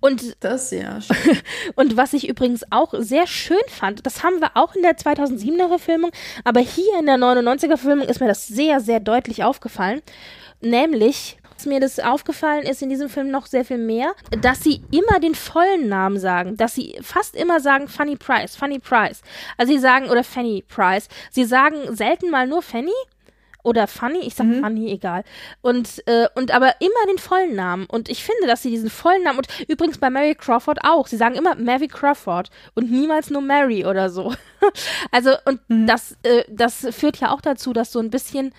Und 0.00 0.36
das 0.40 0.70
ja. 0.70 0.98
und 1.74 1.96
was 1.96 2.12
ich 2.12 2.28
übrigens 2.28 2.64
auch 2.70 2.94
sehr 2.98 3.26
schön 3.26 3.58
fand, 3.68 4.06
das 4.06 4.22
haben 4.24 4.40
wir 4.40 4.52
auch 4.54 4.74
in 4.74 4.82
der 4.82 4.96
2007er 4.96 5.68
Verfilmung, 5.68 6.10
aber 6.44 6.60
hier 6.60 6.98
in 6.98 7.06
der 7.06 7.16
99er 7.16 7.76
Verfilmung 7.76 8.08
ist 8.08 8.20
mir 8.20 8.28
das 8.28 8.46
sehr 8.46 8.80
sehr 8.80 9.00
deutlich 9.00 9.44
aufgefallen, 9.44 10.00
nämlich 10.60 11.36
was 11.60 11.66
mir 11.66 11.80
das 11.80 12.00
aufgefallen 12.00 12.62
ist 12.62 12.80
in 12.80 12.88
diesem 12.88 13.10
Film 13.10 13.30
noch 13.30 13.44
sehr 13.44 13.66
viel 13.66 13.76
mehr, 13.76 14.14
dass 14.40 14.62
sie 14.62 14.82
immer 14.90 15.20
den 15.20 15.34
vollen 15.34 15.90
Namen 15.90 16.18
sagen, 16.18 16.56
dass 16.56 16.74
sie 16.74 16.96
fast 17.02 17.36
immer 17.36 17.60
sagen 17.60 17.86
Funny 17.86 18.16
Price, 18.16 18.56
Funny 18.56 18.78
Price. 18.78 19.20
Also 19.58 19.74
sie 19.74 19.78
sagen 19.78 20.08
oder 20.08 20.24
Fanny 20.24 20.64
Price. 20.66 21.08
Sie 21.30 21.44
sagen 21.44 21.94
selten 21.94 22.30
mal 22.30 22.46
nur 22.46 22.62
Fanny 22.62 22.94
oder 23.62 23.86
Funny, 23.86 24.20
ich 24.20 24.34
sag 24.34 24.46
mhm. 24.46 24.62
Funny, 24.62 24.90
egal. 24.90 25.24
Und, 25.60 26.06
äh, 26.06 26.28
und 26.34 26.50
aber 26.50 26.74
immer 26.80 27.06
den 27.08 27.18
vollen 27.18 27.54
Namen. 27.54 27.86
Und 27.86 28.08
ich 28.08 28.24
finde, 28.24 28.46
dass 28.46 28.62
sie 28.62 28.70
diesen 28.70 28.90
vollen 28.90 29.22
Namen, 29.22 29.38
und 29.38 29.48
übrigens 29.68 29.98
bei 29.98 30.10
Mary 30.10 30.34
Crawford 30.34 30.78
auch, 30.82 31.06
sie 31.06 31.16
sagen 31.16 31.34
immer 31.34 31.54
Mary 31.54 31.88
Crawford 31.88 32.50
und 32.74 32.90
niemals 32.90 33.30
nur 33.30 33.42
Mary 33.42 33.84
oder 33.84 34.10
so. 34.10 34.34
also, 35.10 35.32
und 35.44 35.60
mhm. 35.68 35.86
das, 35.86 36.16
äh, 36.22 36.44
das 36.48 36.86
führt 36.90 37.18
ja 37.18 37.32
auch 37.32 37.40
dazu, 37.40 37.72
dass 37.72 37.92
so 37.92 38.00
ein 38.00 38.10
bisschen 38.10 38.52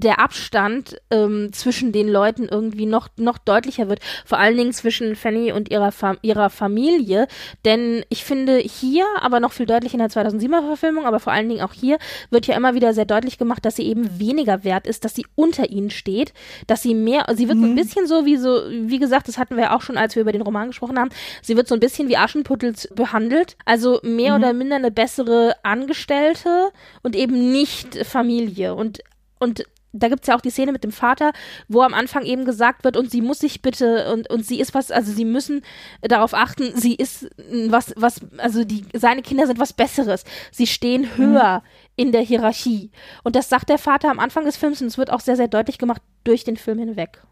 der 0.00 0.20
Abstand 0.20 1.00
ähm, 1.10 1.52
zwischen 1.52 1.92
den 1.92 2.08
Leuten 2.08 2.48
irgendwie 2.48 2.86
noch, 2.86 3.08
noch 3.16 3.38
deutlicher 3.38 3.88
wird. 3.88 4.00
Vor 4.24 4.38
allen 4.38 4.56
Dingen 4.56 4.72
zwischen 4.72 5.16
Fanny 5.16 5.52
und 5.52 5.70
ihrer, 5.70 5.92
Fa 5.92 6.16
ihrer 6.22 6.50
Familie. 6.50 7.26
Denn 7.64 8.04
ich 8.08 8.24
finde 8.24 8.58
hier, 8.58 9.04
aber 9.20 9.40
noch 9.40 9.52
viel 9.52 9.66
deutlicher 9.66 9.94
in 9.94 10.00
der 10.00 10.10
2007er 10.10 10.66
Verfilmung, 10.66 11.06
aber 11.06 11.20
vor 11.20 11.32
allen 11.32 11.48
Dingen 11.48 11.62
auch 11.62 11.72
hier, 11.72 11.98
wird 12.30 12.46
ja 12.46 12.56
immer 12.56 12.74
wieder 12.74 12.92
sehr 12.92 13.04
deutlich 13.06 13.38
gemacht, 13.38 13.64
dass 13.64 13.76
sie 13.76 13.86
eben 13.86 14.18
weniger 14.18 14.64
wert 14.64 14.86
ist, 14.86 15.04
dass 15.04 15.14
sie 15.14 15.26
unter 15.34 15.70
ihnen 15.70 15.90
steht, 15.90 16.32
dass 16.66 16.82
sie 16.82 16.94
mehr, 16.94 17.26
sie 17.34 17.48
wird 17.48 17.58
mhm. 17.58 17.62
so 17.62 17.66
ein 17.68 17.72
mhm. 17.72 17.76
bisschen 17.76 18.06
so 18.06 18.26
wie 18.26 18.36
so, 18.36 18.62
wie 18.70 18.98
gesagt, 18.98 19.28
das 19.28 19.38
hatten 19.38 19.56
wir 19.56 19.74
auch 19.74 19.80
schon, 19.80 19.96
als 19.96 20.14
wir 20.14 20.22
über 20.22 20.32
den 20.32 20.42
Roman 20.42 20.68
gesprochen 20.68 20.98
haben, 20.98 21.10
sie 21.42 21.56
wird 21.56 21.68
so 21.68 21.74
ein 21.74 21.80
bisschen 21.80 22.08
wie 22.08 22.16
Aschenputtels 22.16 22.88
behandelt. 22.94 23.56
Also 23.64 24.00
mehr 24.02 24.36
mhm. 24.36 24.42
oder 24.42 24.52
minder 24.52 24.76
eine 24.76 24.90
bessere 24.90 25.54
Angestellte 25.62 26.70
und 27.02 27.16
eben 27.16 27.52
nicht 27.52 28.04
Familie. 28.04 28.74
Und 28.74 29.00
und 29.38 29.64
da 29.98 30.08
gibt 30.08 30.22
es 30.22 30.28
ja 30.28 30.36
auch 30.36 30.40
die 30.40 30.50
Szene 30.50 30.72
mit 30.72 30.84
dem 30.84 30.92
Vater, 30.92 31.32
wo 31.68 31.82
am 31.82 31.94
Anfang 31.94 32.24
eben 32.24 32.44
gesagt 32.44 32.84
wird, 32.84 32.96
und 32.96 33.10
sie 33.10 33.20
muss 33.20 33.38
sich 33.38 33.62
bitte, 33.62 34.12
und, 34.12 34.30
und 34.30 34.46
sie 34.46 34.60
ist 34.60 34.74
was, 34.74 34.90
also 34.90 35.12
sie 35.12 35.24
müssen 35.24 35.62
darauf 36.02 36.34
achten, 36.34 36.72
sie 36.74 36.94
ist 36.94 37.28
was, 37.68 37.92
was, 37.96 38.20
also 38.38 38.64
die, 38.64 38.84
seine 38.94 39.22
Kinder 39.22 39.46
sind 39.46 39.58
was 39.58 39.72
Besseres. 39.72 40.24
Sie 40.52 40.66
stehen 40.66 41.02
mhm. 41.02 41.16
höher 41.16 41.58
mhm. 41.58 41.92
in 41.96 42.12
der 42.12 42.22
Hierarchie. 42.22 42.90
Und 43.24 43.36
das 43.36 43.48
sagt 43.48 43.68
der 43.68 43.78
Vater 43.78 44.10
am 44.10 44.18
Anfang 44.18 44.44
des 44.44 44.56
Films 44.56 44.80
und 44.80 44.88
es 44.88 44.98
wird 44.98 45.10
auch 45.10 45.20
sehr, 45.20 45.36
sehr 45.36 45.48
deutlich 45.48 45.78
gemacht 45.78 46.02
durch 46.24 46.44
den 46.44 46.56
Film 46.56 46.78
hinweg. 46.78 47.22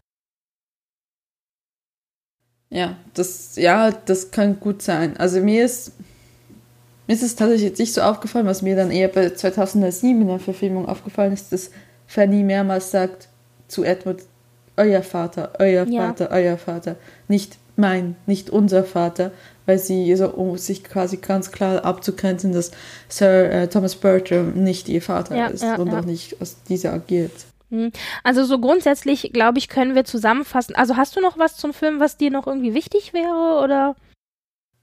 Ja, 2.69 2.97
das, 3.13 3.55
ja, 3.55 3.91
das 3.91 4.31
kann 4.31 4.59
gut 4.59 4.81
sein. 4.81 5.15
Also 5.17 5.39
mir 5.39 5.63
ist, 5.63 5.93
mir 7.07 7.13
ist 7.13 7.23
es 7.23 7.35
tatsächlich 7.35 7.69
jetzt 7.69 7.79
nicht 7.79 7.93
so 7.93 8.01
aufgefallen, 8.01 8.47
was 8.47 8.61
mir 8.61 8.75
dann 8.75 8.91
eher 8.91 9.07
bei 9.07 9.29
2007 9.29 10.21
in 10.21 10.27
der 10.27 10.39
Verfilmung 10.39 10.87
aufgefallen 10.87 11.33
ist, 11.33 11.51
dass 11.51 11.71
Fanny 12.07 12.43
mehrmals 12.43 12.91
sagt 12.91 13.29
zu 13.67 13.83
Edward, 13.83 14.21
euer 14.77 15.03
Vater, 15.03 15.53
euer 15.59 15.87
ja. 15.87 16.07
Vater, 16.07 16.29
euer 16.31 16.57
Vater, 16.57 16.95
nicht 17.27 17.57
mein, 17.75 18.15
nicht 18.25 18.49
unser 18.49 18.83
Vater, 18.83 19.31
weil 19.65 19.79
sie 19.79 20.15
so, 20.15 20.29
um 20.29 20.57
sich 20.57 20.83
quasi 20.83 21.17
ganz 21.17 21.51
klar 21.51 21.83
abzugrenzen, 21.83 22.53
dass 22.53 22.71
Sir 23.09 23.51
äh, 23.51 23.67
Thomas 23.67 23.95
Bertram 23.95 24.53
nicht 24.53 24.87
ihr 24.87 25.01
Vater 25.01 25.35
ja, 25.35 25.47
ist 25.47 25.63
ja, 25.63 25.75
und 25.75 25.93
auch 25.93 26.05
nicht 26.05 26.41
aus 26.41 26.57
dieser 26.69 26.93
agiert. 26.93 27.31
Hm. 27.71 27.91
Also 28.23 28.45
so 28.45 28.59
grundsätzlich, 28.59 29.31
glaube 29.33 29.57
ich, 29.57 29.69
können 29.69 29.95
wir 29.95 30.05
zusammenfassen. 30.05 30.75
Also 30.75 30.95
hast 30.95 31.15
du 31.15 31.21
noch 31.21 31.37
was 31.37 31.57
zum 31.57 31.73
Film, 31.73 31.99
was 31.99 32.17
dir 32.17 32.31
noch 32.31 32.47
irgendwie 32.47 32.73
wichtig 32.73 33.13
wäre 33.13 33.61
oder? 33.63 33.95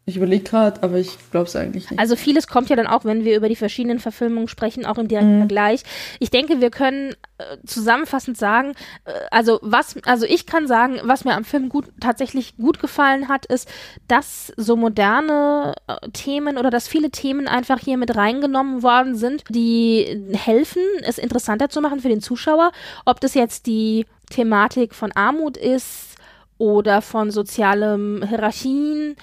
Ich 0.05 0.17
überlege 0.17 0.43
gerade, 0.43 0.83
aber 0.83 0.99
ich 0.99 1.17
glaube 1.31 1.47
es 1.47 1.55
eigentlich 1.55 1.89
nicht. 1.89 2.01
Also 2.01 2.17
vieles 2.17 2.49
kommt 2.49 2.69
ja 2.69 2.75
dann 2.75 2.89
auch, 2.89 3.05
wenn 3.05 3.25
wir 3.25 3.37
über 3.37 3.49
die 3.49 3.55
verschiedenen 3.55 4.01
Verfilmungen 4.01 4.49
sprechen, 4.49 4.85
auch 4.85 4.99
im 4.99 5.07
direkten 5.07 5.37
mhm. 5.37 5.41
Vergleich. 5.43 5.85
Ich 6.19 6.31
denke, 6.31 6.61
wir 6.61 6.71
können 6.71 7.15
äh, 7.39 7.57
zusammenfassend 7.65 8.37
sagen, 8.37 8.73
äh, 9.05 9.13
also 9.31 9.61
was, 9.63 9.95
also 10.05 10.27
ich 10.27 10.47
kann 10.47 10.67
sagen, 10.67 10.99
was 11.05 11.25
mir 11.25 11.35
am 11.35 11.45
Film 11.45 11.69
gut 11.69 11.87
tatsächlich 12.01 12.57
gut 12.57 12.81
gefallen 12.81 13.29
hat, 13.29 13.47
ist, 13.47 13.69
dass 14.09 14.53
so 14.57 14.75
moderne 14.75 15.75
äh, 15.87 16.09
Themen 16.13 16.59
oder 16.59 16.71
dass 16.71 16.89
viele 16.89 17.11
Themen 17.11 17.47
einfach 17.47 17.79
hier 17.79 17.97
mit 17.97 18.17
reingenommen 18.17 18.83
worden 18.83 19.15
sind, 19.15 19.45
die 19.51 20.21
helfen, 20.33 20.83
es 21.03 21.17
interessanter 21.17 21.69
zu 21.69 21.81
machen 21.81 22.01
für 22.01 22.09
den 22.09 22.21
Zuschauer. 22.21 22.73
Ob 23.05 23.21
das 23.21 23.35
jetzt 23.35 23.67
die 23.67 24.07
Thematik 24.31 24.97
von 24.97 25.13
Armut 25.13 25.57
ist 25.57 26.17
oder 26.59 27.03
von 27.03 27.31
sozialen 27.31 28.27
Hierarchien 28.27 29.15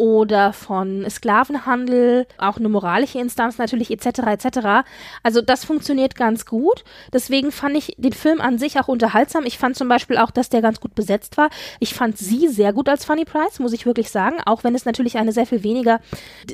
oder 0.00 0.54
von 0.54 1.04
Sklavenhandel, 1.10 2.26
auch 2.38 2.56
eine 2.56 2.70
moralische 2.70 3.18
Instanz 3.18 3.58
natürlich 3.58 3.90
etc. 3.90 4.20
etc. 4.20 4.88
Also 5.22 5.42
das 5.42 5.66
funktioniert 5.66 6.16
ganz 6.16 6.46
gut. 6.46 6.84
Deswegen 7.12 7.52
fand 7.52 7.76
ich 7.76 7.94
den 7.98 8.14
Film 8.14 8.40
an 8.40 8.56
sich 8.56 8.80
auch 8.80 8.88
unterhaltsam. 8.88 9.44
Ich 9.44 9.58
fand 9.58 9.76
zum 9.76 9.90
Beispiel 9.90 10.16
auch, 10.16 10.30
dass 10.30 10.48
der 10.48 10.62
ganz 10.62 10.80
gut 10.80 10.94
besetzt 10.94 11.36
war. 11.36 11.50
Ich 11.80 11.92
fand 11.92 12.16
sie 12.16 12.48
sehr 12.48 12.72
gut 12.72 12.88
als 12.88 13.04
Funny 13.04 13.26
Price, 13.26 13.58
muss 13.58 13.74
ich 13.74 13.84
wirklich 13.84 14.10
sagen, 14.10 14.36
auch 14.46 14.64
wenn 14.64 14.74
es 14.74 14.86
natürlich 14.86 15.18
eine 15.18 15.32
sehr 15.32 15.44
viel 15.44 15.62
weniger, 15.64 16.00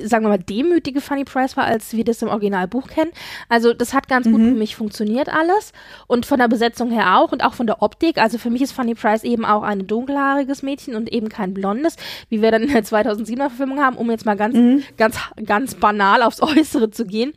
sagen 0.02 0.24
wir 0.24 0.30
mal, 0.30 0.38
demütige 0.38 1.00
Funny 1.00 1.24
Price 1.24 1.56
war, 1.56 1.66
als 1.66 1.92
wir 1.92 2.02
das 2.02 2.22
im 2.22 2.28
Originalbuch 2.28 2.88
kennen. 2.88 3.12
Also 3.48 3.72
das 3.74 3.94
hat 3.94 4.08
ganz 4.08 4.26
mhm. 4.26 4.32
gut 4.32 4.40
für 4.40 4.54
mich 4.56 4.74
funktioniert 4.74 5.28
alles 5.28 5.72
und 6.08 6.26
von 6.26 6.40
der 6.40 6.48
Besetzung 6.48 6.90
her 6.90 7.16
auch 7.20 7.30
und 7.30 7.44
auch 7.44 7.54
von 7.54 7.68
der 7.68 7.80
Optik. 7.80 8.18
Also 8.18 8.38
für 8.38 8.50
mich 8.50 8.62
ist 8.62 8.72
Funny 8.72 8.96
Price 8.96 9.22
eben 9.22 9.44
auch 9.44 9.62
ein 9.62 9.86
dunkelhaariges 9.86 10.64
Mädchen 10.64 10.96
und 10.96 11.12
eben 11.12 11.28
kein 11.28 11.54
blondes, 11.54 11.94
wie 12.28 12.42
wir 12.42 12.50
dann 12.50 12.64
in 12.64 12.72
der 12.72 12.82
2007 12.82 13.35
Verfilmung 13.44 13.80
haben, 13.80 13.96
um 13.96 14.10
jetzt 14.10 14.26
mal 14.26 14.36
ganz, 14.36 14.54
mhm. 14.54 14.82
ganz, 14.96 15.18
ganz 15.44 15.74
banal 15.74 16.22
aufs 16.22 16.42
Äußere 16.42 16.90
zu 16.90 17.06
gehen. 17.06 17.32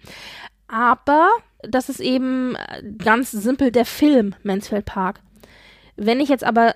Aber 0.68 1.30
das 1.62 1.90
ist 1.90 2.00
eben 2.00 2.56
ganz 2.98 3.32
simpel 3.32 3.72
der 3.72 3.86
Film 3.86 4.36
Mansfield 4.44 4.86
Park. 4.86 5.22
Wenn 5.96 6.20
ich 6.20 6.30
jetzt 6.30 6.44
aber 6.44 6.76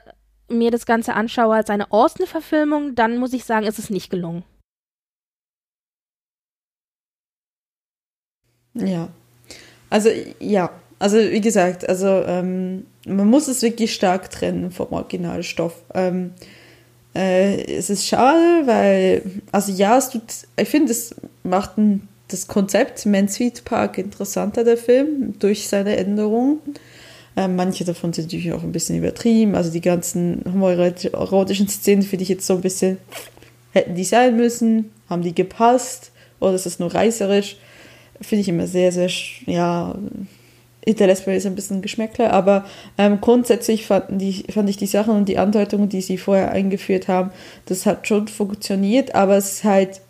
mir 0.49 0.71
das 0.71 0.86
Ganze 0.86 1.13
anschaue 1.13 1.55
als 1.55 1.69
eine 1.69 1.91
Austin-Verfilmung, 1.91 2.95
dann 2.95 3.17
muss 3.17 3.34
ich 3.34 3.45
sagen, 3.45 3.65
ist 3.65 3.80
es 3.80 3.89
nicht 3.89 4.09
gelungen. 4.09 4.43
Ja. 8.74 9.09
Also, 9.89 10.09
ja. 10.39 10.71
Also, 10.99 11.17
wie 11.17 11.41
gesagt, 11.41 11.88
also 11.88 12.07
ähm, 12.07 12.86
man 13.05 13.28
muss 13.28 13.47
es 13.47 13.61
wirklich 13.61 13.93
stark 13.93 14.30
trennen 14.32 14.71
vom 14.71 14.93
Originalstoff. 14.93 15.84
Ähm, 15.93 16.34
äh, 17.16 17.64
es 17.66 17.89
ist 17.89 18.07
schade, 18.07 18.66
weil, 18.66 19.22
also 19.51 19.72
ja, 19.72 19.97
es 19.97 20.09
tut, 20.09 20.24
ich 20.57 20.70
finde, 20.70 20.91
es 20.91 21.16
macht 21.43 21.78
ein, 21.78 22.07
das 22.28 22.47
Konzept 22.47 23.05
Mansfield 23.05 23.66
Park 23.66 23.97
interessanter, 23.97 24.64
der 24.64 24.78
Film, 24.78 25.38
durch 25.39 25.68
seine 25.68 25.95
Änderungen. 25.97 26.59
Äh, 27.36 27.47
manche 27.47 27.84
davon 27.84 28.14
sind 28.14 28.26
natürlich 28.26 28.51
auch 28.53 28.64
ein 28.64 28.72
bisschen 28.72 28.97
übertrieben. 28.97 29.55
Also 29.55 29.72
die 29.72 29.82
ganzen 29.82 30.43
homoerotischen 30.45 31.68
Szenen 31.68 32.01
finde 32.03 32.24
ich 32.24 32.30
jetzt 32.30 32.47
so 32.47 32.55
ein 32.55 32.61
bisschen, 32.61 32.97
hätten 33.72 33.95
die 33.95 34.03
sein 34.03 34.36
müssen, 34.36 34.91
haben 35.09 35.22
die 35.22 35.36
gepasst 35.36 36.11
oder 36.39 36.55
ist 36.55 36.66
es 36.66 36.80
nur 36.80 36.93
reißerisch? 36.93 37.57
Finde 38.22 38.41
ich 38.41 38.49
immer 38.49 38.68
sehr, 38.68 38.91
sehr, 38.91 39.09
ja, 39.45 39.95
hinterlässt 40.86 41.27
mir 41.27 41.34
jetzt 41.34 41.45
ein 41.45 41.55
bisschen 41.55 41.81
Geschmäckle, 41.81 42.31
aber 42.31 42.65
ähm, 42.97 43.19
grundsätzlich 43.21 43.86
fanden 43.86 44.19
die, 44.19 44.45
fand 44.51 44.69
ich 44.69 44.77
die 44.77 44.88
Sachen 44.88 45.15
und 45.15 45.29
die 45.29 45.38
Andeutungen, 45.38 45.89
die 45.89 46.01
sie 46.01 46.17
vorher 46.17 46.51
eingeführt 46.51 47.07
haben, 47.07 47.31
das 47.65 47.86
hat 47.86 48.07
schon 48.07 48.27
funktioniert, 48.27 49.15
aber 49.15 49.38
es 49.38 49.53
ist 49.53 49.63
halt 49.63 50.01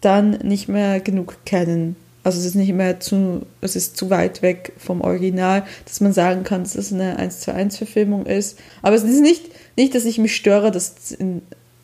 dann 0.00 0.32
nicht 0.42 0.68
mehr 0.68 1.00
genug 1.00 1.38
kennen. 1.46 1.96
Also 2.22 2.38
es 2.38 2.46
ist 2.46 2.54
nicht 2.54 2.72
mehr 2.72 3.00
zu, 3.00 3.42
es 3.60 3.76
ist 3.76 3.98
zu 3.98 4.08
weit 4.08 4.40
weg 4.40 4.72
vom 4.78 5.02
Original, 5.02 5.64
dass 5.84 6.00
man 6.00 6.14
sagen 6.14 6.42
kann, 6.42 6.62
dass 6.62 6.74
es 6.74 6.92
eine 6.92 7.18
1 7.18 7.40
zu 7.40 7.52
1 7.52 7.76
Verfilmung 7.76 8.24
ist. 8.24 8.58
Aber 8.80 8.96
es 8.96 9.04
ist 9.04 9.20
nicht, 9.20 9.44
nicht, 9.76 9.94
dass 9.94 10.06
ich 10.06 10.18
mich 10.18 10.34
störe, 10.34 10.70
dass 10.70 11.12
in 11.12 11.42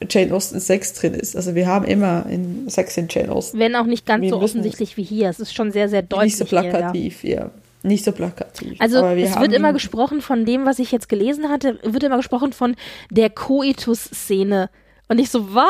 Jane 0.09 0.35
Austen 0.35 0.59
Sex 0.61 0.95
drin 0.95 1.13
ist. 1.13 1.37
Also 1.37 1.55
wir 1.55 1.67
haben 1.67 1.85
immer 1.85 2.25
in 2.31 2.71
Sex 2.71 2.97
in 2.97 3.09
Jane 3.11 3.31
Austen. 3.31 3.59
Wenn 3.59 3.77
auch 3.77 3.85
nicht 3.85 4.07
ganz 4.07 4.27
so 4.29 4.41
offensichtlich 4.41 4.97
wie 4.97 5.03
hier. 5.03 5.29
Es 5.29 5.41
ist 5.41 5.55
schon 5.55 5.73
sehr, 5.73 5.91
sehr 5.91 6.01
deutlich. 6.01 6.39
Nicht 6.39 6.39
so 6.39 6.45
plakativ, 6.47 7.21
hier, 7.21 7.37
ja. 7.37 7.51
Nicht 7.83 8.05
so 8.05 8.13
plakativ. 8.13 8.81
Also 8.81 9.05
es 9.05 9.39
wird 9.39 9.53
immer 9.53 9.73
gesprochen 9.73 10.21
von 10.21 10.45
dem, 10.45 10.67
was 10.67 10.79
ich 10.79 10.93
jetzt 10.93 11.09
gelesen 11.09 11.49
hatte, 11.49 11.79
wird 11.83 12.03
immer 12.03 12.19
gesprochen 12.19 12.53
von 12.53 12.77
der 13.11 13.31
Coitus-Szene. 13.31 14.71
Und 15.09 15.19
ich 15.19 15.29
so, 15.29 15.55
was? 15.55 15.67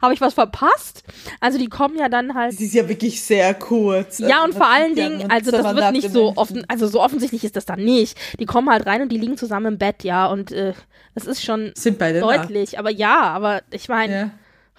Habe 0.00 0.14
ich 0.14 0.22
was 0.22 0.34
verpasst? 0.34 1.04
Also 1.38 1.58
die 1.58 1.68
kommen 1.68 1.98
ja 1.98 2.08
dann 2.08 2.34
halt. 2.34 2.56
Sie 2.56 2.64
ist 2.64 2.72
ja 2.72 2.88
wirklich 2.88 3.20
sehr 3.22 3.52
kurz. 3.52 4.20
Ja, 4.20 4.42
und 4.42 4.54
vor 4.54 4.68
allen 4.68 4.94
Dingen, 4.94 5.30
also 5.30 5.50
das 5.50 5.76
wird 5.76 5.92
nicht 5.92 6.10
so 6.10 6.32
offen, 6.36 6.64
also 6.66 6.86
so 6.86 7.02
offensichtlich 7.02 7.44
ist 7.44 7.56
das 7.56 7.66
dann 7.66 7.84
nicht. 7.84 8.16
Die 8.38 8.46
kommen 8.46 8.70
halt 8.70 8.86
rein 8.86 9.02
und 9.02 9.12
die 9.12 9.18
liegen 9.18 9.36
zusammen 9.36 9.74
im 9.74 9.78
Bett, 9.78 10.02
ja, 10.02 10.26
und 10.26 10.50
äh, 10.52 10.72
das 11.14 11.26
ist 11.26 11.44
schon 11.44 11.72
deutlich. 11.74 12.72
Nach. 12.72 12.78
Aber 12.78 12.90
ja, 12.90 13.20
aber 13.20 13.60
ich 13.70 13.88
meine, 13.88 14.14
ja 14.14 14.30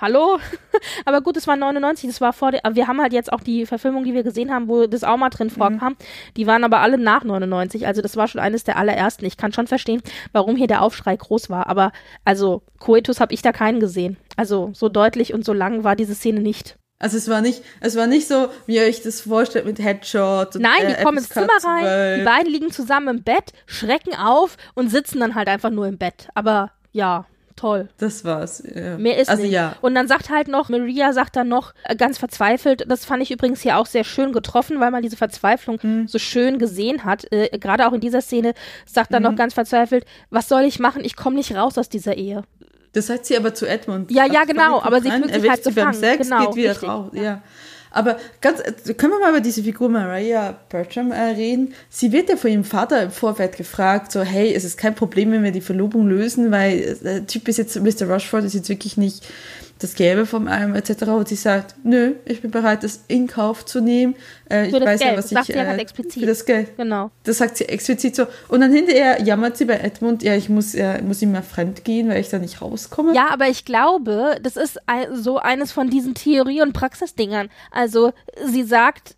hallo? 0.01 0.39
aber 1.05 1.21
gut, 1.21 1.37
es 1.37 1.47
war 1.47 1.55
99, 1.55 2.09
das 2.09 2.19
war 2.19 2.33
vor, 2.33 2.51
der, 2.51 2.61
wir 2.73 2.87
haben 2.87 2.99
halt 2.99 3.13
jetzt 3.13 3.31
auch 3.31 3.41
die 3.41 3.65
Verfilmung, 3.65 4.03
die 4.03 4.13
wir 4.13 4.23
gesehen 4.23 4.51
haben, 4.51 4.67
wo 4.67 4.87
das 4.87 5.03
auch 5.03 5.17
mal 5.17 5.29
drin 5.29 5.47
mhm. 5.47 5.51
vorkam, 5.51 5.93
mhm. 5.93 5.97
die 6.37 6.47
waren 6.47 6.63
aber 6.63 6.79
alle 6.79 6.97
nach 6.97 7.23
99, 7.23 7.87
also 7.87 8.01
das 8.01 8.17
war 8.17 8.27
schon 8.27 8.41
eines 8.41 8.63
der 8.63 8.77
allerersten. 8.77 9.25
Ich 9.25 9.37
kann 9.37 9.53
schon 9.53 9.67
verstehen, 9.67 10.01
warum 10.33 10.55
hier 10.55 10.67
der 10.67 10.81
Aufschrei 10.81 11.15
groß 11.15 11.49
war, 11.49 11.67
aber 11.67 11.91
also 12.25 12.63
Coetus 12.79 13.19
habe 13.19 13.33
ich 13.33 13.41
da 13.41 13.51
keinen 13.51 13.79
gesehen. 13.79 14.17
Also 14.35 14.71
so 14.73 14.89
deutlich 14.89 15.33
und 15.33 15.45
so 15.45 15.53
lang 15.53 15.83
war 15.83 15.95
diese 15.95 16.15
Szene 16.15 16.39
nicht. 16.39 16.77
Also 17.01 17.17
es 17.17 17.27
war 17.29 17.41
nicht, 17.41 17.63
es 17.79 17.95
war 17.95 18.05
nicht 18.05 18.27
so, 18.27 18.49
wie 18.67 18.75
ihr 18.75 18.83
euch 18.83 19.01
das 19.01 19.21
vorstellt 19.21 19.65
mit 19.65 19.79
Headshot. 19.79 20.55
Und, 20.55 20.61
Nein, 20.61 20.87
die 20.87 20.93
äh, 20.93 21.03
kommen 21.03 21.17
ins 21.17 21.29
Zimmer 21.29 21.47
rein, 21.63 22.19
die 22.19 22.25
beiden 22.25 22.51
liegen 22.51 22.71
zusammen 22.71 23.17
im 23.17 23.23
Bett, 23.23 23.53
schrecken 23.65 24.15
auf 24.15 24.55
und 24.75 24.89
sitzen 24.89 25.19
dann 25.19 25.33
halt 25.33 25.47
einfach 25.47 25.71
nur 25.71 25.87
im 25.87 25.97
Bett. 25.97 26.29
Aber 26.35 26.71
ja, 26.91 27.25
toll. 27.55 27.89
Das 27.97 28.25
war's. 28.25 28.63
Ja. 28.73 28.97
Mehr 28.97 29.17
ist 29.17 29.29
also, 29.29 29.43
nicht. 29.43 29.51
Ja. 29.51 29.75
Und 29.81 29.95
dann 29.95 30.07
sagt 30.07 30.29
halt 30.29 30.47
noch, 30.47 30.69
Maria 30.69 31.13
sagt 31.13 31.35
dann 31.35 31.47
noch 31.47 31.73
äh, 31.83 31.95
ganz 31.95 32.17
verzweifelt, 32.17 32.85
das 32.87 33.05
fand 33.05 33.23
ich 33.23 33.31
übrigens 33.31 33.61
hier 33.61 33.77
auch 33.77 33.85
sehr 33.85 34.03
schön 34.03 34.33
getroffen, 34.33 34.79
weil 34.79 34.91
man 34.91 35.01
diese 35.01 35.17
Verzweiflung 35.17 35.79
mhm. 35.81 36.07
so 36.07 36.19
schön 36.19 36.59
gesehen 36.59 37.03
hat. 37.03 37.31
Äh, 37.31 37.57
Gerade 37.57 37.87
auch 37.87 37.93
in 37.93 38.01
dieser 38.01 38.21
Szene 38.21 38.53
sagt 38.85 39.13
dann 39.13 39.23
mhm. 39.23 39.29
noch 39.29 39.35
ganz 39.35 39.53
verzweifelt, 39.53 40.05
was 40.29 40.47
soll 40.47 40.63
ich 40.63 40.79
machen? 40.79 41.03
Ich 41.03 41.15
komme 41.15 41.35
nicht 41.35 41.53
raus 41.55 41.77
aus 41.77 41.89
dieser 41.89 42.17
Ehe. 42.17 42.43
Das 42.93 43.07
sagt 43.07 43.25
sie 43.25 43.37
aber 43.37 43.53
zu 43.53 43.65
Edmund. 43.65 44.11
Ja, 44.11 44.25
ja, 44.25 44.43
genau, 44.43 44.81
aber 44.81 45.01
sie 45.01 45.11
fühlt 45.11 45.33
sich 45.33 45.49
halt 45.49 45.63
sie 45.63 45.71
beim 45.71 45.93
Sex, 45.93 46.27
genau, 46.27 46.51
geht 46.51 46.55
wieder 46.55 46.81
raus. 46.83 47.11
Ja. 47.13 47.41
Aber 47.91 48.17
ganz, 48.39 48.63
können 48.97 49.11
wir 49.11 49.19
mal 49.19 49.31
über 49.31 49.41
diese 49.41 49.63
Figur 49.63 49.89
Mariah 49.89 50.57
Bertram 50.69 51.11
äh, 51.11 51.19
reden? 51.19 51.73
Sie 51.89 52.11
wird 52.11 52.29
ja 52.29 52.37
von 52.37 52.49
ihrem 52.49 52.63
Vater 52.63 53.03
im 53.03 53.11
Vorfeld 53.11 53.57
gefragt, 53.57 54.13
so, 54.13 54.21
hey, 54.21 54.53
es 54.53 54.63
ist 54.63 54.77
kein 54.77 54.95
Problem, 54.95 55.31
wenn 55.31 55.43
wir 55.43 55.51
die 55.51 55.61
Verlobung 55.61 56.07
lösen, 56.07 56.51
weil 56.51 56.79
äh, 56.79 56.95
der 56.95 57.27
Typ 57.27 57.49
ist 57.49 57.57
jetzt, 57.57 57.75
Mr. 57.75 58.09
Rushford 58.09 58.45
ist 58.45 58.53
jetzt 58.53 58.69
wirklich 58.69 58.95
nicht 58.95 59.27
das 59.81 59.95
Gelbe 59.95 60.25
vom 60.25 60.47
allem 60.47 60.75
etc. 60.75 61.03
Und 61.07 61.27
sie 61.27 61.35
sagt, 61.35 61.75
nö, 61.83 62.13
ich 62.25 62.41
bin 62.41 62.51
bereit, 62.51 62.83
das 62.83 63.01
in 63.07 63.27
Kauf 63.27 63.65
zu 63.65 63.81
nehmen. 63.81 64.15
Äh, 64.49 64.67
ich 64.67 64.73
weiß 64.73 64.99
Geld. 64.99 65.11
ja, 65.11 65.17
was 65.17 65.25
das 65.25 65.29
sagt 65.31 65.49
ich. 65.49 65.55
sie 65.55 65.59
ja 65.59 65.63
Äh, 65.65 65.67
ganz 65.69 65.81
explizit. 65.81 66.19
für 66.21 66.27
das 66.27 66.45
Geld. 66.45 66.77
Genau. 66.77 67.11
Das 67.23 67.37
sagt 67.39 67.57
sie 67.57 67.65
explizit 67.67 68.15
so. 68.15 68.25
Und 68.47 68.61
dann 68.61 68.71
hinterher 68.71 69.21
jammert 69.21 69.57
sie 69.57 69.65
bei 69.65 69.77
Edmund, 69.79 70.23
ja, 70.23 70.35
ich 70.35 70.49
muss, 70.49 70.75
äh, 70.75 71.01
muss 71.01 71.21
ihm 71.21 71.31
mal 71.31 71.41
fremd 71.43 71.83
gehen, 71.83 72.09
weil 72.09 72.21
ich 72.21 72.29
da 72.29 72.37
nicht 72.39 72.61
rauskomme. 72.61 73.13
Ja, 73.15 73.29
aber 73.31 73.47
ich 73.47 73.65
glaube, 73.65 74.37
das 74.41 74.55
ist 74.57 74.79
so 75.13 75.37
eines 75.39 75.71
von 75.71 75.89
diesen 75.89 76.13
Theorie- 76.13 76.61
und 76.61 76.73
Praxisdingern. 76.73 77.49
Also 77.71 78.13
sie 78.45 78.63
sagt, 78.63 79.15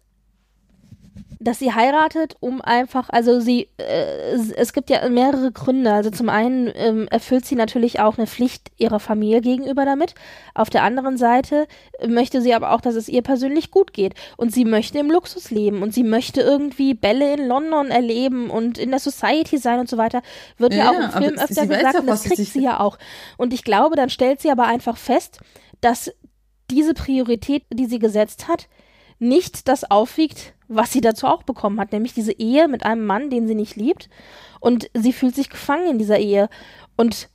dass 1.43 1.59
sie 1.59 1.73
heiratet, 1.73 2.35
um 2.39 2.61
einfach, 2.61 3.09
also 3.09 3.39
sie, 3.39 3.67
äh, 3.77 4.35
es 4.55 4.71
gibt 4.71 4.89
ja 4.89 5.07
mehrere 5.09 5.51
Gründe. 5.51 5.91
Also 5.91 6.09
zum 6.09 6.29
einen 6.29 6.71
ähm, 6.75 7.07
erfüllt 7.09 7.45
sie 7.45 7.55
natürlich 7.55 7.99
auch 7.99 8.17
eine 8.17 8.27
Pflicht 8.27 8.71
ihrer 8.77 8.99
Familie 8.99 9.41
gegenüber 9.41 9.83
damit. 9.83 10.15
Auf 10.55 10.69
der 10.69 10.83
anderen 10.83 11.17
Seite 11.17 11.67
möchte 12.07 12.41
sie 12.41 12.53
aber 12.53 12.71
auch, 12.71 12.79
dass 12.81 12.95
es 12.95 13.09
ihr 13.09 13.21
persönlich 13.21 13.71
gut 13.71 13.91
geht. 13.93 14.13
Und 14.37 14.53
sie 14.53 14.63
möchte 14.63 14.99
im 14.99 15.11
Luxus 15.11 15.51
leben 15.51 15.81
und 15.83 15.93
sie 15.93 16.03
möchte 16.03 16.41
irgendwie 16.41 16.93
Bälle 16.93 17.33
in 17.33 17.47
London 17.47 17.91
erleben 17.91 18.49
und 18.49 18.77
in 18.77 18.91
der 18.91 18.99
Society 18.99 19.57
sein 19.57 19.79
und 19.79 19.89
so 19.89 19.97
weiter. 19.97 20.21
Wird 20.57 20.73
ja, 20.73 20.85
Ja, 20.85 20.89
auch 20.91 21.03
im 21.03 21.11
Film 21.23 21.37
sie 21.37 21.43
öfter 21.43 21.67
gesagt 21.67 21.93
ja, 21.95 21.99
und 21.99 22.07
das 22.07 22.23
sie 22.23 22.29
kriegt 22.29 22.37
sich- 22.37 22.53
sie 22.53 22.63
ja 22.63 22.79
auch. 22.79 22.97
Und 23.37 23.53
ich 23.53 23.63
glaube, 23.63 23.95
dann 23.95 24.09
stellt 24.09 24.41
sie 24.41 24.49
aber 24.51 24.65
einfach 24.65 24.97
fest, 24.97 25.39
dass 25.81 26.09
diese 26.71 26.93
Priorität, 26.93 27.63
die 27.71 27.85
sie 27.87 27.99
gesetzt 27.99 28.47
hat, 28.47 28.67
nicht 29.19 29.67
das 29.67 29.89
aufwiegt, 29.89 30.53
was 30.67 30.91
sie 30.91 31.01
dazu 31.01 31.27
auch 31.27 31.43
bekommen 31.43 31.79
hat, 31.79 31.91
nämlich 31.91 32.13
diese 32.13 32.33
Ehe 32.33 32.67
mit 32.67 32.85
einem 32.85 33.05
Mann, 33.05 33.29
den 33.29 33.47
sie 33.47 33.55
nicht 33.55 33.75
liebt. 33.75 34.09
Und 34.59 34.89
sie 34.93 35.13
fühlt 35.13 35.35
sich 35.35 35.49
gefangen 35.49 35.87
in 35.87 35.97
dieser 35.97 36.19
Ehe. 36.19 36.49
Und 36.95 37.29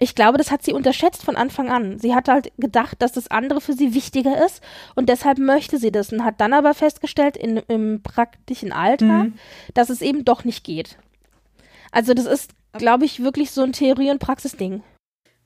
ich 0.00 0.14
glaube, 0.14 0.38
das 0.38 0.50
hat 0.50 0.62
sie 0.62 0.72
unterschätzt 0.72 1.24
von 1.24 1.36
Anfang 1.36 1.70
an. 1.70 1.98
Sie 1.98 2.14
hat 2.14 2.28
halt 2.28 2.52
gedacht, 2.56 3.02
dass 3.02 3.12
das 3.12 3.30
andere 3.30 3.60
für 3.60 3.72
sie 3.72 3.94
wichtiger 3.94 4.44
ist 4.44 4.62
und 4.94 5.08
deshalb 5.08 5.38
möchte 5.38 5.78
sie 5.78 5.90
das 5.90 6.12
und 6.12 6.24
hat 6.24 6.40
dann 6.40 6.52
aber 6.52 6.72
festgestellt 6.74 7.36
in, 7.36 7.56
im 7.68 8.02
praktischen 8.02 8.72
Alltag, 8.72 9.28
dass 9.74 9.90
es 9.90 10.00
eben 10.00 10.24
doch 10.24 10.44
nicht 10.44 10.64
geht. 10.64 10.98
Also 11.90 12.14
das 12.14 12.26
ist, 12.26 12.52
glaube 12.74 13.06
ich, 13.06 13.22
wirklich 13.22 13.50
so 13.50 13.62
ein 13.62 13.72
Theorie- 13.72 14.10
und 14.10 14.20
Praxisding. 14.20 14.82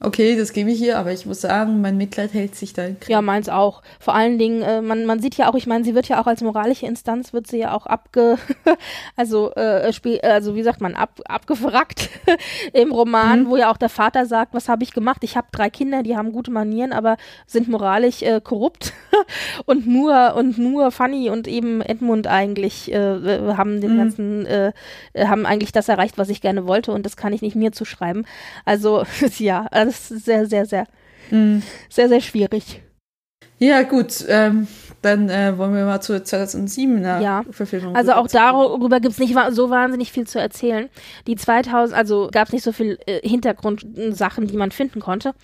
Okay, 0.05 0.37
das 0.37 0.53
gebe 0.53 0.71
ich 0.71 0.83
ihr, 0.83 0.99
aber 0.99 1.13
ich 1.13 1.27
muss 1.27 1.43
sagen, 1.43 1.81
mein 1.81 1.97
Mitleid 1.97 2.35
hält 2.35 2.57
sich 2.57 2.73
da. 2.73 2.89
Ja, 3.07 3.23
meins 3.23 3.49
auch. 3.49 3.83
Vor 4.01 4.17
allen 4.17 4.37
Dingen, 4.37 4.61
äh, 4.63 4.83
man, 4.83 5.07
man 5.07 5.21
sieht 5.21 5.37
ja 5.37 5.49
auch, 5.49 5.55
ich 5.55 5.69
meine, 5.69 5.85
sie 5.85 5.95
wird 5.95 6.09
ja 6.09 6.21
auch 6.21 6.27
als 6.27 6.43
moralische 6.43 6.87
Instanz, 6.87 7.33
wird 7.33 7.47
sie 7.47 7.59
ja 7.59 7.73
auch 7.73 7.87
abge, 7.87 8.37
also, 9.17 9.53
äh, 9.53 9.93
spiel, 9.93 10.19
also 10.21 10.57
wie 10.57 10.65
sagt 10.65 10.81
man, 10.81 10.97
ab, 10.97 11.21
abgefragt 11.27 12.11
im 12.73 12.91
Roman, 12.91 13.49
wo 13.49 13.57
ja 13.57 13.71
auch 13.71 13.77
der 13.77 13.89
Vater 13.89 14.27
sagt, 14.27 14.55
was 14.55 14.69
habe 14.69 14.83
ich 14.83 14.93
gemacht? 14.93 15.23
Ich 15.23 15.37
habe 15.37 15.47
drei 15.53 15.71
Kinder, 15.71 16.03
die 16.03 16.17
haben 16.17 16.33
gute 16.33 16.51
Manieren, 16.51 16.93
aber 16.93 17.17
sind 17.47 17.69
moralisch 17.69 18.23
äh, 18.23 18.41
korrupt 18.43 18.93
und 19.67 19.87
nur 19.87 20.35
und 20.35 20.59
nur 20.59 20.91
Fanny 20.91 21.31
und 21.31 21.47
eben 21.47 21.81
Edmund 21.81 22.27
eigentlich 22.27 22.91
äh, 22.93 23.55
haben 23.57 23.81
den 23.81 23.97
ganzen, 23.97 24.47
äh, 24.47 24.73
haben 25.17 25.47
eigentlich 25.47 25.71
das 25.71 25.89
erreicht, 25.89 26.19
was 26.19 26.29
ich 26.29 26.41
gerne 26.41 26.67
wollte 26.67 26.91
und 26.91 27.07
das 27.07 27.17
kann 27.17 27.33
ich 27.33 27.43
nicht 27.43 27.55
mir 27.55 27.71
zuschreiben. 27.71 28.27
Also 28.65 29.05
ja, 29.39 29.69
das 29.71 29.92
ist 29.93 30.25
sehr, 30.25 30.47
sehr, 30.47 30.67
sehr, 30.67 30.87
sehr, 31.89 32.09
sehr 32.09 32.21
schwierig. 32.21 32.83
Ja, 33.59 33.83
gut, 33.83 34.25
ähm, 34.29 34.67
dann 35.03 35.29
äh, 35.29 35.57
wollen 35.57 35.75
wir 35.75 35.85
mal 35.85 36.01
zur 36.01 36.17
2007er 36.17 37.21
Ja. 37.21 37.45
Verfilmung 37.51 37.95
Also 37.95 38.13
auch 38.13 38.27
darüber 38.27 39.01
gibt 39.01 39.13
es 39.13 39.19
nicht 39.19 39.37
so 39.51 39.71
wahnsinnig 39.71 40.11
viel 40.11 40.27
zu 40.27 40.41
erzählen. 40.41 40.89
Die 41.27 41.37
2000, 41.37 41.97
also 41.97 42.29
gab 42.33 42.49
es 42.49 42.53
nicht 42.53 42.65
so 42.65 42.73
viel 42.73 42.99
äh, 43.07 43.21
Hintergrundsachen, 43.27 44.47
die 44.47 44.57
man 44.57 44.71
finden 44.71 45.01
konnte. 45.01 45.35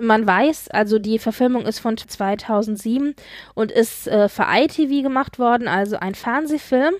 Man 0.00 0.26
weiß, 0.26 0.68
also 0.70 0.98
die 0.98 1.18
Verfilmung 1.18 1.64
ist 1.64 1.78
von 1.78 1.96
2007 1.96 3.14
und 3.54 3.70
ist 3.70 4.06
äh, 4.08 4.28
für 4.28 4.46
ITV 4.50 5.02
gemacht 5.02 5.38
worden, 5.38 5.68
also 5.68 5.96
ein 5.96 6.14
Fernsehfilm. 6.14 6.94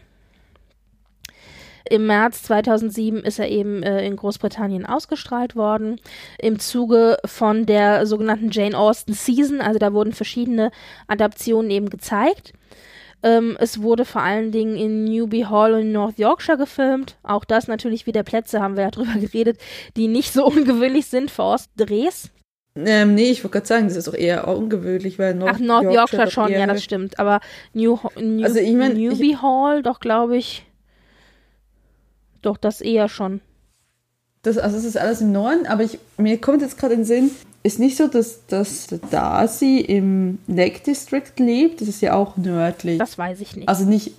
Im 1.88 2.06
März 2.06 2.42
2007 2.44 3.20
ist 3.20 3.38
er 3.38 3.48
eben 3.48 3.82
äh, 3.82 4.04
in 4.04 4.16
Großbritannien 4.16 4.86
ausgestrahlt 4.86 5.56
worden. 5.56 6.00
Im 6.38 6.58
Zuge 6.58 7.18
von 7.24 7.66
der 7.66 8.06
sogenannten 8.06 8.50
Jane 8.50 8.76
Austen 8.76 9.12
Season, 9.12 9.60
also 9.60 9.78
da 9.78 9.92
wurden 9.92 10.12
verschiedene 10.12 10.70
Adaptionen 11.08 11.70
eben 11.70 11.90
gezeigt. 11.90 12.52
Ähm, 13.22 13.56
es 13.60 13.80
wurde 13.80 14.04
vor 14.04 14.22
allen 14.22 14.50
Dingen 14.50 14.76
in 14.76 15.04
Newby 15.04 15.42
Hall 15.42 15.80
in 15.80 15.92
North 15.92 16.18
Yorkshire 16.18 16.58
gefilmt. 16.58 17.16
Auch 17.22 17.44
das 17.44 17.68
natürlich 17.68 18.06
wieder 18.06 18.22
Plätze, 18.22 18.60
haben 18.60 18.76
wir 18.76 18.84
ja 18.84 18.90
drüber 18.92 19.18
geredet, 19.18 19.58
die 19.96 20.08
nicht 20.08 20.32
so 20.32 20.46
ungewöhnlich 20.46 21.06
sind 21.06 21.30
für 21.30 21.42
Ostdrehs. 21.42 22.30
Ähm, 22.74 23.14
nee, 23.14 23.30
ich 23.30 23.44
wollte 23.44 23.58
gerade 23.58 23.66
sagen, 23.66 23.88
das 23.88 23.96
ist 23.96 24.08
doch 24.08 24.14
eher 24.14 24.48
ungewöhnlich, 24.48 25.18
weil 25.18 25.34
North 25.34 25.56
Ach, 25.56 25.60
North 25.60 25.84
Yorkshire, 25.92 26.24
doch 26.24 26.30
schon, 26.30 26.50
ja, 26.50 26.66
das 26.66 26.82
stimmt. 26.82 27.18
Aber 27.18 27.40
New, 27.74 27.98
New, 28.18 28.44
Also 28.44 28.60
ich 28.60 28.72
mein, 28.72 28.94
Newby 28.94 29.36
Hall, 29.40 29.82
doch, 29.82 30.00
glaube 30.00 30.38
ich. 30.38 30.64
Doch, 32.42 32.56
das 32.56 32.80
eher 32.80 33.08
schon. 33.08 33.40
Das, 34.42 34.58
also 34.58 34.76
das 34.76 34.84
ist 34.84 34.98
alles 34.98 35.20
im 35.20 35.32
Norden, 35.32 35.66
aber 35.66 35.84
ich, 35.84 35.98
mir 36.18 36.40
kommt 36.40 36.62
jetzt 36.62 36.76
gerade 36.76 36.94
in 36.94 37.00
den 37.00 37.06
Sinn, 37.06 37.30
ist 37.62 37.78
nicht 37.78 37.96
so, 37.96 38.08
dass, 38.08 38.44
dass 38.48 38.88
Darcy 39.10 39.78
im 39.78 40.40
Lake 40.48 40.80
District 40.84 41.30
lebt, 41.38 41.80
das 41.80 41.88
ist 41.88 42.02
ja 42.02 42.14
auch 42.14 42.36
nördlich. 42.36 42.98
Das 42.98 43.16
weiß 43.16 43.40
ich 43.40 43.54
nicht. 43.54 43.68
Also 43.68 43.84
nicht, 43.84 44.14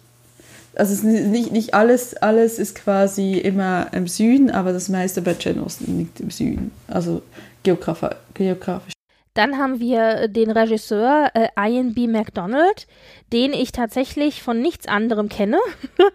also 0.75 0.93
es 0.93 0.99
ist 0.99 1.03
nicht, 1.03 1.51
nicht 1.51 1.73
alles, 1.73 2.15
alles 2.15 2.57
ist 2.57 2.75
quasi 2.75 3.33
immer 3.33 3.87
im 3.91 4.07
Süden, 4.07 4.49
aber 4.49 4.71
das 4.71 4.87
meiste 4.87 5.21
bei 5.21 5.35
Jane 5.37 5.61
Austen 5.61 5.97
liegt 5.97 6.21
im 6.21 6.31
Süden. 6.31 6.71
Also 6.87 7.21
geografisch. 7.63 8.15
geografisch. 8.33 8.93
Dann 9.33 9.57
haben 9.57 9.79
wir 9.79 10.27
den 10.27 10.51
Regisseur 10.51 11.31
äh, 11.33 11.47
Ian 11.57 11.95
B. 11.95 12.07
MacDonald, 12.07 12.87
den 13.33 13.51
ich 13.51 13.71
tatsächlich 13.71 14.43
von 14.43 14.61
nichts 14.61 14.87
anderem 14.87 15.27
kenne. 15.27 15.57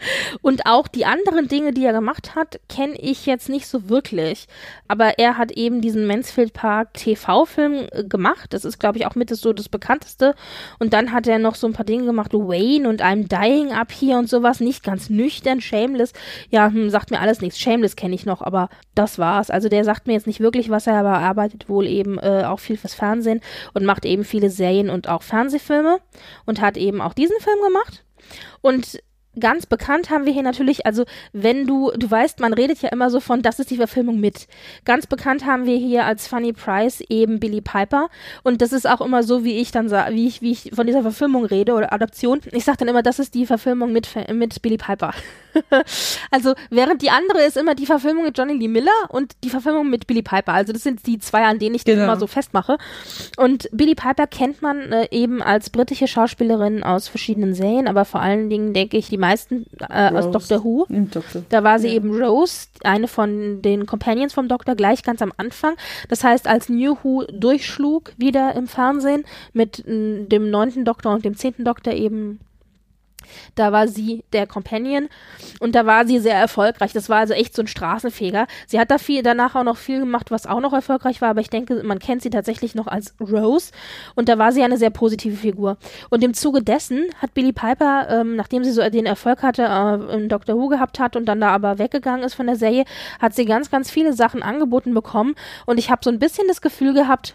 Und 0.42 0.66
auch 0.66 0.86
die 0.86 1.04
anderen 1.04 1.48
Dinge, 1.48 1.72
die 1.72 1.84
er 1.84 1.92
gemacht 1.92 2.36
hat, 2.36 2.60
kenne 2.68 2.94
ich 2.94 3.26
jetzt 3.26 3.48
nicht 3.48 3.66
so 3.66 3.88
wirklich. 3.88 4.46
Aber 4.86 5.18
er 5.18 5.36
hat 5.36 5.50
eben 5.50 5.80
diesen 5.80 6.06
Mansfield 6.06 6.52
Park 6.52 6.94
TV-Film 6.94 7.88
äh, 7.90 8.04
gemacht. 8.04 8.54
Das 8.54 8.64
ist, 8.64 8.78
glaube 8.78 8.98
ich, 8.98 9.06
auch 9.06 9.16
mit 9.16 9.30
so 9.30 9.52
das 9.52 9.68
bekannteste. 9.68 10.34
Und 10.78 10.92
dann 10.92 11.12
hat 11.12 11.26
er 11.26 11.38
noch 11.38 11.56
so 11.56 11.66
ein 11.66 11.72
paar 11.72 11.84
Dinge 11.84 12.04
gemacht, 12.04 12.32
Wayne 12.32 12.88
und 12.88 13.02
I'm 13.02 13.28
Dying 13.28 13.72
Up 13.72 13.90
Here 13.92 14.18
und 14.18 14.28
sowas. 14.28 14.60
Nicht 14.60 14.84
ganz 14.84 15.10
nüchtern, 15.10 15.60
Shameless. 15.60 16.12
Ja, 16.50 16.68
hm, 16.68 16.88
sagt 16.88 17.10
mir 17.10 17.20
alles 17.20 17.40
nichts. 17.40 17.58
Shameless 17.58 17.96
kenne 17.96 18.14
ich 18.14 18.26
noch, 18.26 18.42
aber 18.42 18.68
das 18.94 19.18
war's. 19.18 19.50
Also 19.50 19.68
der 19.68 19.84
sagt 19.84 20.06
mir 20.06 20.12
jetzt 20.12 20.26
nicht 20.28 20.40
wirklich 20.40 20.70
was, 20.70 20.86
er 20.86 20.94
aber 20.94 21.18
arbeitet 21.18 21.68
wohl 21.68 21.86
eben 21.86 22.18
äh, 22.18 22.44
auch 22.46 22.60
viel 22.60 22.76
fürs 22.76 22.94
Fernsehen 22.94 23.40
und 23.74 23.84
macht 23.84 24.04
eben 24.04 24.24
viele 24.24 24.50
Serien 24.50 24.88
und 24.88 25.08
auch 25.08 25.22
Fernsehfilme 25.22 25.98
und 26.46 26.60
hat 26.60 26.76
eben 26.76 27.00
auch 27.00 27.07
diesen 27.14 27.38
Film 27.40 27.58
gemacht. 27.62 28.04
Und 28.60 28.98
ganz 29.38 29.66
bekannt 29.66 30.10
haben 30.10 30.26
wir 30.26 30.32
hier 30.32 30.42
natürlich, 30.42 30.86
also 30.86 31.04
wenn 31.32 31.66
du, 31.66 31.90
du 31.96 32.10
weißt, 32.10 32.40
man 32.40 32.52
redet 32.52 32.82
ja 32.82 32.88
immer 32.90 33.10
so 33.10 33.20
von, 33.20 33.42
das 33.42 33.58
ist 33.58 33.70
die 33.70 33.76
Verfilmung 33.76 34.20
mit. 34.20 34.46
Ganz 34.84 35.06
bekannt 35.06 35.46
haben 35.46 35.66
wir 35.66 35.76
hier 35.76 36.04
als 36.04 36.26
Funny 36.26 36.52
Price 36.52 37.02
eben 37.08 37.40
Billy 37.40 37.60
Piper 37.60 38.08
und 38.42 38.62
das 38.62 38.72
ist 38.72 38.88
auch 38.88 39.00
immer 39.00 39.22
so, 39.22 39.44
wie 39.44 39.58
ich 39.58 39.70
dann 39.70 39.88
sage, 39.88 40.14
wie 40.14 40.26
ich, 40.26 40.42
wie 40.42 40.52
ich 40.52 40.70
von 40.74 40.86
dieser 40.86 41.02
Verfilmung 41.02 41.44
rede 41.44 41.74
oder 41.74 41.92
Adaption. 41.92 42.40
Ich 42.52 42.64
sage 42.64 42.78
dann 42.78 42.88
immer, 42.88 43.02
das 43.02 43.18
ist 43.18 43.34
die 43.34 43.46
Verfilmung 43.46 43.92
mit, 43.92 44.08
mit 44.32 44.60
Billy 44.62 44.78
Piper. 44.78 45.12
also 46.30 46.54
während 46.70 47.02
die 47.02 47.10
andere 47.10 47.42
ist 47.44 47.56
immer 47.56 47.74
die 47.74 47.86
Verfilmung 47.86 48.24
mit 48.24 48.36
Johnny 48.36 48.54
Lee 48.54 48.68
Miller 48.68 48.90
und 49.08 49.34
die 49.44 49.50
Verfilmung 49.50 49.88
mit 49.90 50.06
Billy 50.06 50.22
Piper. 50.22 50.52
Also 50.52 50.72
das 50.72 50.82
sind 50.82 51.06
die 51.06 51.18
zwei, 51.18 51.44
an 51.44 51.58
denen 51.58 51.74
ich 51.74 51.84
das 51.84 51.94
Genau. 51.94 52.04
immer 52.04 52.18
so 52.18 52.26
festmache. 52.26 52.78
Und 53.36 53.68
Billy 53.72 53.94
Piper 53.94 54.26
kennt 54.26 54.62
man 54.62 54.92
äh, 54.92 55.08
eben 55.10 55.42
als 55.42 55.70
britische 55.70 56.06
Schauspielerin 56.06 56.82
aus 56.82 57.08
verschiedenen 57.08 57.54
Serien, 57.54 57.88
aber 57.88 58.04
vor 58.04 58.20
allen 58.20 58.50
Dingen 58.50 58.74
denke 58.74 58.96
ich 58.96 59.08
die 59.08 59.16
meisten 59.18 59.66
äh, 59.88 60.10
aus. 60.12 60.30
Doctor 60.30 60.62
Who. 60.64 60.86
Im 60.88 61.10
Doktor. 61.10 61.42
Da 61.48 61.64
war 61.64 61.78
sie 61.78 61.88
Ja. 61.88 61.94
eben 61.94 62.14
Rose, 62.22 62.68
eine 62.84 63.08
von 63.08 63.62
den 63.62 63.86
Companions 63.86 64.34
vom 64.34 64.48
Doktor, 64.48 64.74
gleich 64.74 65.02
ganz 65.02 65.22
am 65.22 65.32
Anfang. 65.36 65.74
Das 66.08 66.22
heißt, 66.24 66.46
als 66.46 66.68
New 66.68 66.96
Who 67.02 67.24
durchschlug 67.32 68.12
wieder 68.16 68.54
im 68.54 68.66
Fernsehen 68.68 69.24
mit 69.52 69.80
äh, 69.86 70.24
dem 70.26 70.50
neunten 70.50 70.84
Doktor 70.84 71.12
und 71.14 71.24
dem 71.24 71.36
zehnten 71.36 71.64
Doktor 71.64 71.92
eben 71.94 72.40
da 73.54 73.72
war 73.72 73.88
sie 73.88 74.24
der 74.32 74.46
Companion 74.46 75.08
und 75.60 75.74
da 75.74 75.86
war 75.86 76.06
sie 76.06 76.18
sehr 76.18 76.34
erfolgreich. 76.34 76.92
Das 76.92 77.08
war 77.08 77.18
also 77.18 77.34
echt 77.34 77.54
so 77.54 77.62
ein 77.62 77.66
Straßenfeger. 77.66 78.46
Sie 78.66 78.78
hat 78.78 78.90
da 78.90 78.98
viel, 78.98 79.22
danach 79.22 79.54
auch 79.54 79.64
noch 79.64 79.76
viel 79.76 80.00
gemacht, 80.00 80.30
was 80.30 80.46
auch 80.46 80.60
noch 80.60 80.72
erfolgreich 80.72 81.20
war, 81.20 81.30
aber 81.30 81.40
ich 81.40 81.50
denke, 81.50 81.82
man 81.82 81.98
kennt 81.98 82.22
sie 82.22 82.30
tatsächlich 82.30 82.74
noch 82.74 82.86
als 82.86 83.14
Rose 83.20 83.72
und 84.14 84.28
da 84.28 84.38
war 84.38 84.52
sie 84.52 84.62
eine 84.62 84.76
sehr 84.76 84.90
positive 84.90 85.36
Figur. 85.36 85.76
Und 86.10 86.22
im 86.24 86.34
Zuge 86.34 86.62
dessen 86.62 87.06
hat 87.20 87.34
Billy 87.34 87.52
Piper, 87.52 88.08
ähm, 88.10 88.36
nachdem 88.36 88.64
sie 88.64 88.72
so 88.72 88.88
den 88.88 89.06
Erfolg 89.06 89.42
hatte, 89.42 89.62
äh, 89.62 90.16
in 90.16 90.28
Doctor 90.28 90.56
Who 90.56 90.68
gehabt 90.68 90.98
hat 90.98 91.16
und 91.16 91.26
dann 91.26 91.40
da 91.40 91.50
aber 91.50 91.78
weggegangen 91.78 92.24
ist 92.24 92.34
von 92.34 92.46
der 92.46 92.56
Serie, 92.56 92.84
hat 93.20 93.34
sie 93.34 93.44
ganz, 93.44 93.70
ganz 93.70 93.90
viele 93.90 94.12
Sachen 94.12 94.42
angeboten 94.42 94.94
bekommen 94.94 95.34
und 95.66 95.78
ich 95.78 95.90
habe 95.90 96.00
so 96.04 96.10
ein 96.10 96.18
bisschen 96.18 96.46
das 96.48 96.60
Gefühl 96.60 96.94
gehabt, 96.94 97.34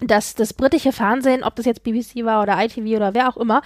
dass 0.00 0.34
das 0.34 0.54
britische 0.54 0.92
Fernsehen, 0.92 1.44
ob 1.44 1.56
das 1.56 1.66
jetzt 1.66 1.82
BBC 1.82 2.24
war 2.24 2.42
oder 2.42 2.62
ITV 2.62 2.96
oder 2.96 3.14
wer 3.14 3.28
auch 3.28 3.36
immer, 3.36 3.62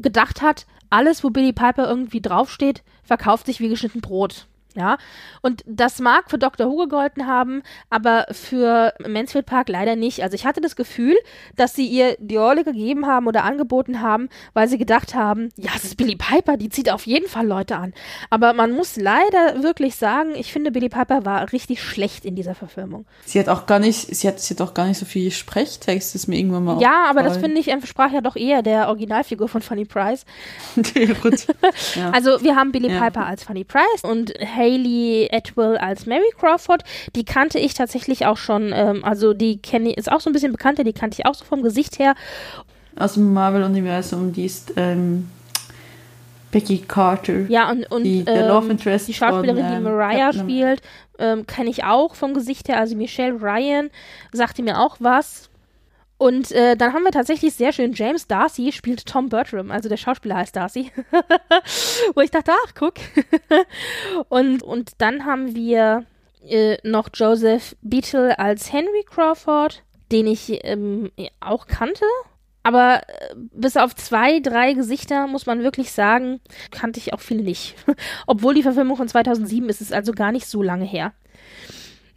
gedacht 0.00 0.42
hat, 0.42 0.66
alles, 0.90 1.22
wo 1.22 1.30
Billy 1.30 1.52
Piper 1.52 1.88
irgendwie 1.88 2.20
draufsteht, 2.20 2.82
verkauft 3.04 3.46
sich 3.46 3.60
wie 3.60 3.68
geschnitten 3.68 4.00
Brot. 4.00 4.46
Ja, 4.80 4.96
und 5.42 5.62
das 5.66 5.98
mag 5.98 6.30
für 6.30 6.38
Dr. 6.38 6.66
Who 6.66 6.76
gegolten 6.78 7.26
haben, 7.26 7.62
aber 7.90 8.26
für 8.32 8.94
Mansfield 9.06 9.44
Park 9.44 9.68
leider 9.68 9.94
nicht. 9.94 10.22
Also 10.22 10.34
ich 10.34 10.46
hatte 10.46 10.62
das 10.62 10.74
Gefühl, 10.74 11.16
dass 11.54 11.74
sie 11.74 11.86
ihr 11.86 12.16
die 12.18 12.36
Rolle 12.36 12.64
gegeben 12.64 13.06
haben 13.06 13.26
oder 13.26 13.44
angeboten 13.44 14.00
haben, 14.00 14.30
weil 14.54 14.68
sie 14.68 14.78
gedacht 14.78 15.14
haben, 15.14 15.50
ja, 15.56 15.70
es 15.76 15.84
ist 15.84 15.98
Billy 15.98 16.16
Piper, 16.16 16.56
die 16.56 16.70
zieht 16.70 16.90
auf 16.90 17.06
jeden 17.06 17.28
Fall 17.28 17.46
Leute 17.46 17.76
an. 17.76 17.92
Aber 18.30 18.54
man 18.54 18.72
muss 18.72 18.96
leider 18.96 19.62
wirklich 19.62 19.96
sagen, 19.96 20.30
ich 20.34 20.50
finde, 20.50 20.70
Billy 20.70 20.88
Piper 20.88 21.26
war 21.26 21.52
richtig 21.52 21.82
schlecht 21.82 22.24
in 22.24 22.34
dieser 22.34 22.54
Verfilmung. 22.54 23.04
Sie 23.26 23.38
hat 23.38 23.50
auch 23.50 23.66
gar 23.66 23.80
nicht, 23.80 24.14
sie 24.16 24.28
hat, 24.28 24.40
sie 24.40 24.54
hat 24.54 24.62
auch 24.62 24.72
gar 24.72 24.86
nicht 24.86 24.98
so 24.98 25.04
viel 25.04 25.30
Sprechtext, 25.30 26.14
ist 26.14 26.26
mir 26.26 26.38
irgendwann 26.38 26.64
mal 26.64 26.80
Ja, 26.80 27.04
aber 27.10 27.22
das 27.22 27.36
finde 27.36 27.60
ich, 27.60 27.68
entsprach 27.68 28.12
ja 28.12 28.22
doch 28.22 28.36
eher 28.36 28.62
der 28.62 28.88
Originalfigur 28.88 29.46
von 29.46 29.60
Funny 29.60 29.84
Price. 29.84 30.24
ja. 31.94 32.10
Also 32.12 32.42
wir 32.42 32.56
haben 32.56 32.72
Billy 32.72 32.90
ja. 32.90 32.98
Piper 32.98 33.26
als 33.26 33.44
Funny 33.44 33.64
Price 33.64 34.02
und 34.02 34.32
Hayley 34.70 35.28
Atwell 35.32 35.76
als 35.76 36.06
Mary 36.06 36.30
Crawford. 36.38 36.84
Die 37.14 37.24
kannte 37.24 37.58
ich 37.58 37.74
tatsächlich 37.74 38.26
auch 38.26 38.36
schon, 38.36 38.72
ähm, 38.74 39.04
also 39.04 39.34
die 39.34 39.58
kenne 39.58 39.92
ist 39.92 40.10
auch 40.10 40.20
so 40.20 40.30
ein 40.30 40.32
bisschen 40.32 40.52
bekannter, 40.52 40.84
die 40.84 40.92
kannte 40.92 41.16
ich 41.18 41.26
auch 41.26 41.34
so 41.34 41.44
vom 41.44 41.62
Gesicht 41.62 41.98
her. 41.98 42.14
Aus 42.96 43.14
dem 43.14 43.32
Marvel-Universum, 43.32 44.32
die 44.32 44.44
ist 44.44 44.72
ähm, 44.76 45.28
Becky 46.50 46.78
Carter. 46.78 47.48
Ja, 47.48 47.70
und, 47.70 47.90
und 47.90 48.04
die, 48.04 48.24
ähm, 48.26 48.78
die 49.06 49.14
Schauspielerin, 49.14 49.62
von, 49.62 49.70
die 49.70 49.76
ähm, 49.76 49.82
Mariah 49.82 50.32
spielt, 50.32 50.82
ähm, 51.18 51.46
kenne 51.46 51.70
ich 51.70 51.84
auch 51.84 52.14
vom 52.14 52.34
Gesicht 52.34 52.68
her. 52.68 52.78
Also 52.78 52.96
Michelle 52.96 53.40
Ryan 53.40 53.90
sagte 54.32 54.62
mir 54.62 54.80
auch 54.80 54.96
was. 54.98 55.49
Und 56.20 56.52
äh, 56.52 56.76
dann 56.76 56.92
haben 56.92 57.04
wir 57.04 57.12
tatsächlich 57.12 57.54
sehr 57.54 57.72
schön, 57.72 57.94
James 57.94 58.26
Darcy 58.26 58.72
spielt 58.72 59.06
Tom 59.06 59.30
Bertram, 59.30 59.70
also 59.70 59.88
der 59.88 59.96
Schauspieler 59.96 60.36
heißt 60.36 60.54
Darcy. 60.54 60.92
Wo 62.14 62.20
ich 62.20 62.30
dachte, 62.30 62.52
ach, 62.52 62.74
guck. 62.74 62.96
und, 64.28 64.62
und 64.62 64.90
dann 64.98 65.24
haben 65.24 65.54
wir 65.54 66.04
äh, 66.46 66.76
noch 66.86 67.08
Joseph 67.14 67.74
Beetle 67.80 68.38
als 68.38 68.70
Henry 68.70 69.02
Crawford, 69.06 69.82
den 70.12 70.26
ich 70.26 70.60
ähm, 70.64 71.10
auch 71.40 71.66
kannte. 71.66 72.04
Aber 72.64 73.00
äh, 73.08 73.34
bis 73.54 73.78
auf 73.78 73.96
zwei, 73.96 74.40
drei 74.40 74.74
Gesichter 74.74 75.26
muss 75.26 75.46
man 75.46 75.62
wirklich 75.62 75.90
sagen, 75.90 76.42
kannte 76.70 77.00
ich 77.00 77.14
auch 77.14 77.20
viele 77.20 77.42
nicht. 77.42 77.76
Obwohl 78.26 78.52
die 78.52 78.62
Verfilmung 78.62 78.98
von 78.98 79.08
2007 79.08 79.70
ist, 79.70 79.80
ist 79.80 79.94
also 79.94 80.12
gar 80.12 80.32
nicht 80.32 80.46
so 80.46 80.62
lange 80.62 80.84
her. 80.84 81.14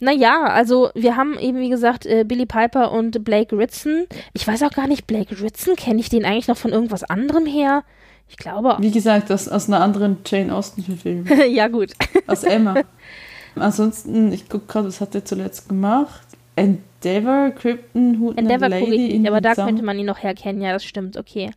Naja, 0.04 0.44
also 0.44 0.90
wir 0.94 1.16
haben 1.16 1.38
eben, 1.38 1.58
wie 1.60 1.70
gesagt, 1.70 2.04
äh, 2.04 2.24
Billy 2.24 2.44
Piper 2.44 2.92
und 2.92 3.24
Blake 3.24 3.56
Ritson. 3.56 4.04
Ich 4.34 4.46
weiß 4.46 4.62
auch 4.64 4.70
gar 4.70 4.86
nicht, 4.86 5.06
Blake 5.06 5.40
Ritson, 5.40 5.76
kenne 5.76 5.98
ich 5.98 6.10
den 6.10 6.26
eigentlich 6.26 6.46
noch 6.46 6.58
von 6.58 6.72
irgendwas 6.72 7.04
anderem 7.04 7.46
her? 7.46 7.84
Ich 8.28 8.36
glaube. 8.36 8.76
Wie 8.80 8.90
gesagt, 8.90 9.32
aus, 9.32 9.48
aus 9.48 9.68
einer 9.68 9.80
anderen 9.80 10.18
Jane 10.26 10.54
Austen-Film. 10.54 11.26
ja, 11.50 11.68
gut. 11.68 11.92
Aus 12.26 12.44
Emma. 12.44 12.82
Ansonsten, 13.54 14.30
ich 14.30 14.48
gucke 14.50 14.66
gerade, 14.66 14.88
was 14.88 15.00
hat 15.00 15.14
er 15.14 15.24
zuletzt 15.24 15.70
gemacht? 15.70 16.26
Endeavor, 16.54 17.50
Krypton, 17.52 18.20
Hood 18.20 18.36
Endeavor 18.36 18.68
Lady. 18.68 19.06
Ich 19.06 19.18
nicht, 19.20 19.28
aber 19.28 19.40
da 19.40 19.54
könnte 19.54 19.82
man 19.82 19.98
ihn 19.98 20.06
noch 20.06 20.22
herkennen, 20.22 20.60
ja, 20.60 20.72
das 20.72 20.84
stimmt, 20.84 21.16
okay. 21.16 21.50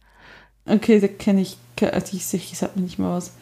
Okay, 0.65 1.01
da 1.01 1.07
kenne 1.07 1.41
ich, 1.41 1.57
also 1.81 2.15
ich, 2.15 2.33
ich 2.33 2.57
sag 2.57 2.77
mir 2.77 2.83
nicht 2.83 2.97
mal 2.97 3.15
was. 3.17 3.33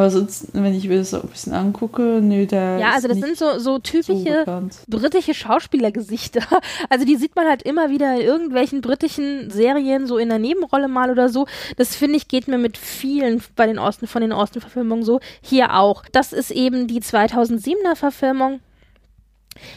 Aber 0.00 0.10
sonst, 0.10 0.46
wenn 0.54 0.74
ich 0.74 0.88
mir 0.88 0.96
das 0.96 1.10
so 1.10 1.20
ein 1.20 1.28
bisschen 1.28 1.52
angucke, 1.52 2.20
nö, 2.22 2.46
der. 2.46 2.78
Ja, 2.78 2.92
also 2.92 3.06
das 3.06 3.18
sind 3.18 3.36
so, 3.36 3.58
so 3.58 3.78
typische 3.78 4.44
so 4.46 4.62
britische 4.88 5.34
Schauspielergesichter. 5.34 6.40
Also 6.88 7.04
die 7.04 7.16
sieht 7.16 7.36
man 7.36 7.46
halt 7.46 7.62
immer 7.62 7.90
wieder 7.90 8.14
in 8.14 8.22
irgendwelchen 8.22 8.80
britischen 8.80 9.50
Serien, 9.50 10.06
so 10.06 10.16
in 10.16 10.30
der 10.30 10.38
Nebenrolle 10.38 10.88
mal 10.88 11.10
oder 11.10 11.28
so. 11.28 11.46
Das 11.76 11.94
finde 11.94 12.16
ich, 12.16 12.28
geht 12.28 12.48
mir 12.48 12.56
mit 12.56 12.78
vielen 12.78 13.42
bei 13.56 13.66
den 13.66 13.78
Osten, 13.78 14.06
von 14.06 14.22
den 14.22 14.32
Osten-Verfilmungen 14.32 15.04
so. 15.04 15.20
Hier 15.42 15.76
auch. 15.76 16.04
Das 16.12 16.32
ist 16.32 16.50
eben 16.50 16.86
die 16.86 17.00
2007er 17.02 17.94
Verfilmung 17.94 18.60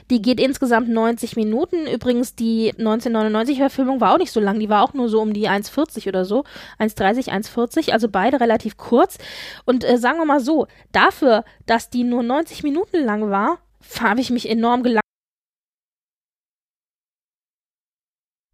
die 0.10 0.22
geht 0.22 0.40
insgesamt 0.40 0.90
90 0.90 1.36
Minuten. 1.36 1.88
Übrigens, 1.88 2.36
die 2.36 2.74
1999-Verfilmung 2.74 4.02
war 4.02 4.14
auch 4.14 4.18
nicht 4.18 4.32
so 4.32 4.40
lang. 4.40 4.60
Die 4.60 4.70
war 4.70 4.84
auch 4.84 4.94
nur 4.94 5.10
so 5.10 5.22
um 5.22 5.34
die 5.34 5.50
1,40 5.50 6.08
oder 6.08 6.26
so. 6.26 6.44
1,30, 6.80 7.30
1,40. 7.30 7.92
Also 7.92 8.10
beide 8.10 8.40
relativ 8.40 8.78
kurz. 8.78 9.18
Und 9.66 9.84
äh, 9.84 9.98
sagen 9.98 10.20
wir 10.20 10.26
mal 10.26 10.40
so, 10.40 10.68
dafür, 10.92 11.44
dass 11.66 11.90
die 11.90 12.04
nur 12.04 12.24
90 12.24 12.64
Minuten 12.64 13.04
lang 13.04 13.30
war, 13.30 13.60
habe 14.00 14.22
ich 14.22 14.30
mich 14.30 14.50
enorm 14.50 14.84
gelangweilt. 14.84 15.02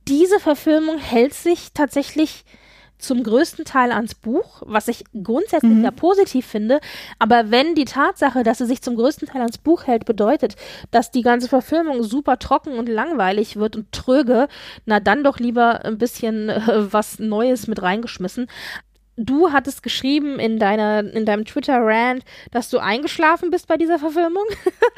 Diese 0.08 0.40
Verfilmung 0.40 0.98
hält 0.98 1.34
sich 1.34 1.72
tatsächlich 1.74 2.44
zum 3.00 3.24
größten 3.24 3.66
Teil 3.66 3.92
ans 3.92 4.14
Buch, 4.14 4.62
was 4.66 4.88
ich 4.88 5.04
grundsätzlich 5.24 5.72
mhm. 5.72 5.84
ja 5.84 5.92
positiv 5.92 6.46
finde. 6.46 6.80
Aber 7.18 7.50
wenn 7.50 7.74
die 7.74 7.86
Tatsache, 7.86 8.44
dass 8.44 8.60
sie 8.60 8.66
sich 8.66 8.82
zum 8.82 8.96
größten 8.96 9.28
Teil 9.28 9.42
ans 9.42 9.58
Buch 9.58 9.88
hält, 9.88 10.06
bedeutet, 10.06 10.56
dass 10.92 11.10
die 11.10 11.22
ganze 11.22 11.48
Verfilmung 11.48 12.04
super 12.04 12.38
trocken 12.38 12.78
und 12.78 12.90
langweilig 12.90 13.56
wird 13.56 13.76
und 13.76 13.92
tröge, 13.92 14.48
na 14.86 15.00
dann 15.00 15.24
doch 15.24 15.40
lieber 15.40 15.86
ein 15.86 15.98
bisschen 15.98 16.50
äh, 16.50 16.62
was 16.92 17.20
Neues 17.20 17.68
mit 17.68 17.82
reingeschmissen 17.82 18.48
du 19.20 19.52
hattest 19.52 19.84
geschrieben 19.84 20.40
in 20.40 20.60
deiner 20.60 21.00
in 21.00 21.26
deinem 21.26 21.46
Twitter 21.46 21.80
Rant, 21.82 22.24
dass 22.52 22.70
du 22.70 22.80
eingeschlafen 22.80 23.52
bist 23.52 23.68
bei 23.68 23.78
dieser 23.78 24.00
Verfilmung. 24.00 24.46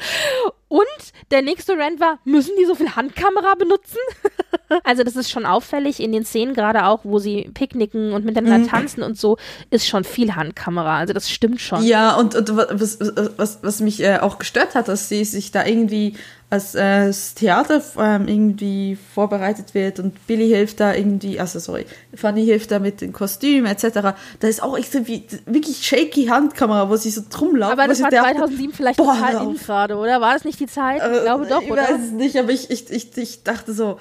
Und 0.68 0.86
der 1.30 1.42
nächste 1.42 1.76
Rant 1.76 2.00
war, 2.00 2.18
müssen 2.24 2.52
die 2.58 2.64
so 2.64 2.74
viel 2.74 2.96
Handkamera 2.96 3.54
benutzen? 3.56 3.98
also 4.84 5.02
das 5.02 5.16
ist 5.16 5.30
schon 5.30 5.44
auffällig 5.44 6.00
in 6.00 6.12
den 6.12 6.24
Szenen 6.24 6.54
gerade 6.54 6.86
auch, 6.86 7.00
wo 7.02 7.18
sie 7.18 7.50
picknicken 7.52 8.14
und 8.14 8.24
miteinander 8.24 8.58
mhm. 8.58 8.68
tanzen 8.68 9.02
und 9.02 9.18
so, 9.18 9.36
ist 9.70 9.86
schon 9.86 10.04
viel 10.04 10.34
Handkamera. 10.34 10.96
Also 10.96 11.12
das 11.12 11.30
stimmt 11.30 11.60
schon. 11.60 11.84
Ja, 11.84 12.14
und, 12.14 12.34
und 12.34 12.56
was, 12.56 12.98
was, 13.36 13.58
was 13.62 13.80
mich 13.80 14.02
äh, 14.02 14.18
auch 14.18 14.38
gestört 14.38 14.74
hat, 14.74 14.88
dass 14.88 15.10
sie 15.10 15.24
sich 15.24 15.50
da 15.50 15.66
irgendwie 15.66 16.16
als 16.52 16.74
äh, 16.74 17.06
das 17.06 17.32
Theater 17.32 17.82
ähm, 17.98 18.28
irgendwie 18.28 18.98
vorbereitet 19.14 19.72
wird 19.72 19.98
und 19.98 20.26
Billy 20.26 20.48
hilft 20.48 20.80
da 20.80 20.92
irgendwie, 20.92 21.40
also 21.40 21.58
sorry, 21.58 21.86
Fanny 22.14 22.44
hilft 22.44 22.70
da 22.70 22.78
mit 22.78 23.00
den 23.00 23.14
Kostümen 23.14 23.64
etc. 23.64 24.14
Da 24.38 24.48
ist 24.48 24.62
auch 24.62 24.76
irgendwie 24.76 25.24
wirklich 25.46 25.78
shaky 25.78 26.26
Handkamera, 26.26 26.90
wo 26.90 26.96
sie 26.96 27.08
so 27.08 27.22
drum 27.30 27.56
laufen. 27.56 27.72
Aber 27.72 27.88
das 27.88 28.02
war 28.02 28.10
2007 28.10 28.74
vielleicht 28.74 28.98
boah, 28.98 29.14
total 29.14 29.46
in 29.46 29.56
gerade, 29.56 29.96
oder? 29.96 30.20
War 30.20 30.34
das 30.34 30.44
nicht 30.44 30.60
die 30.60 30.66
Zeit? 30.66 30.98
Ich 30.98 31.20
äh, 31.20 31.22
glaube 31.22 31.46
doch, 31.46 31.62
ich 31.62 31.70
oder? 31.70 31.84
Ich 31.84 31.88
weiß 31.88 32.00
es 32.04 32.10
nicht, 32.10 32.36
aber 32.36 32.50
ich, 32.50 32.70
ich, 32.70 32.90
ich, 32.90 33.16
ich 33.16 33.42
dachte 33.44 33.72
so, 33.72 33.98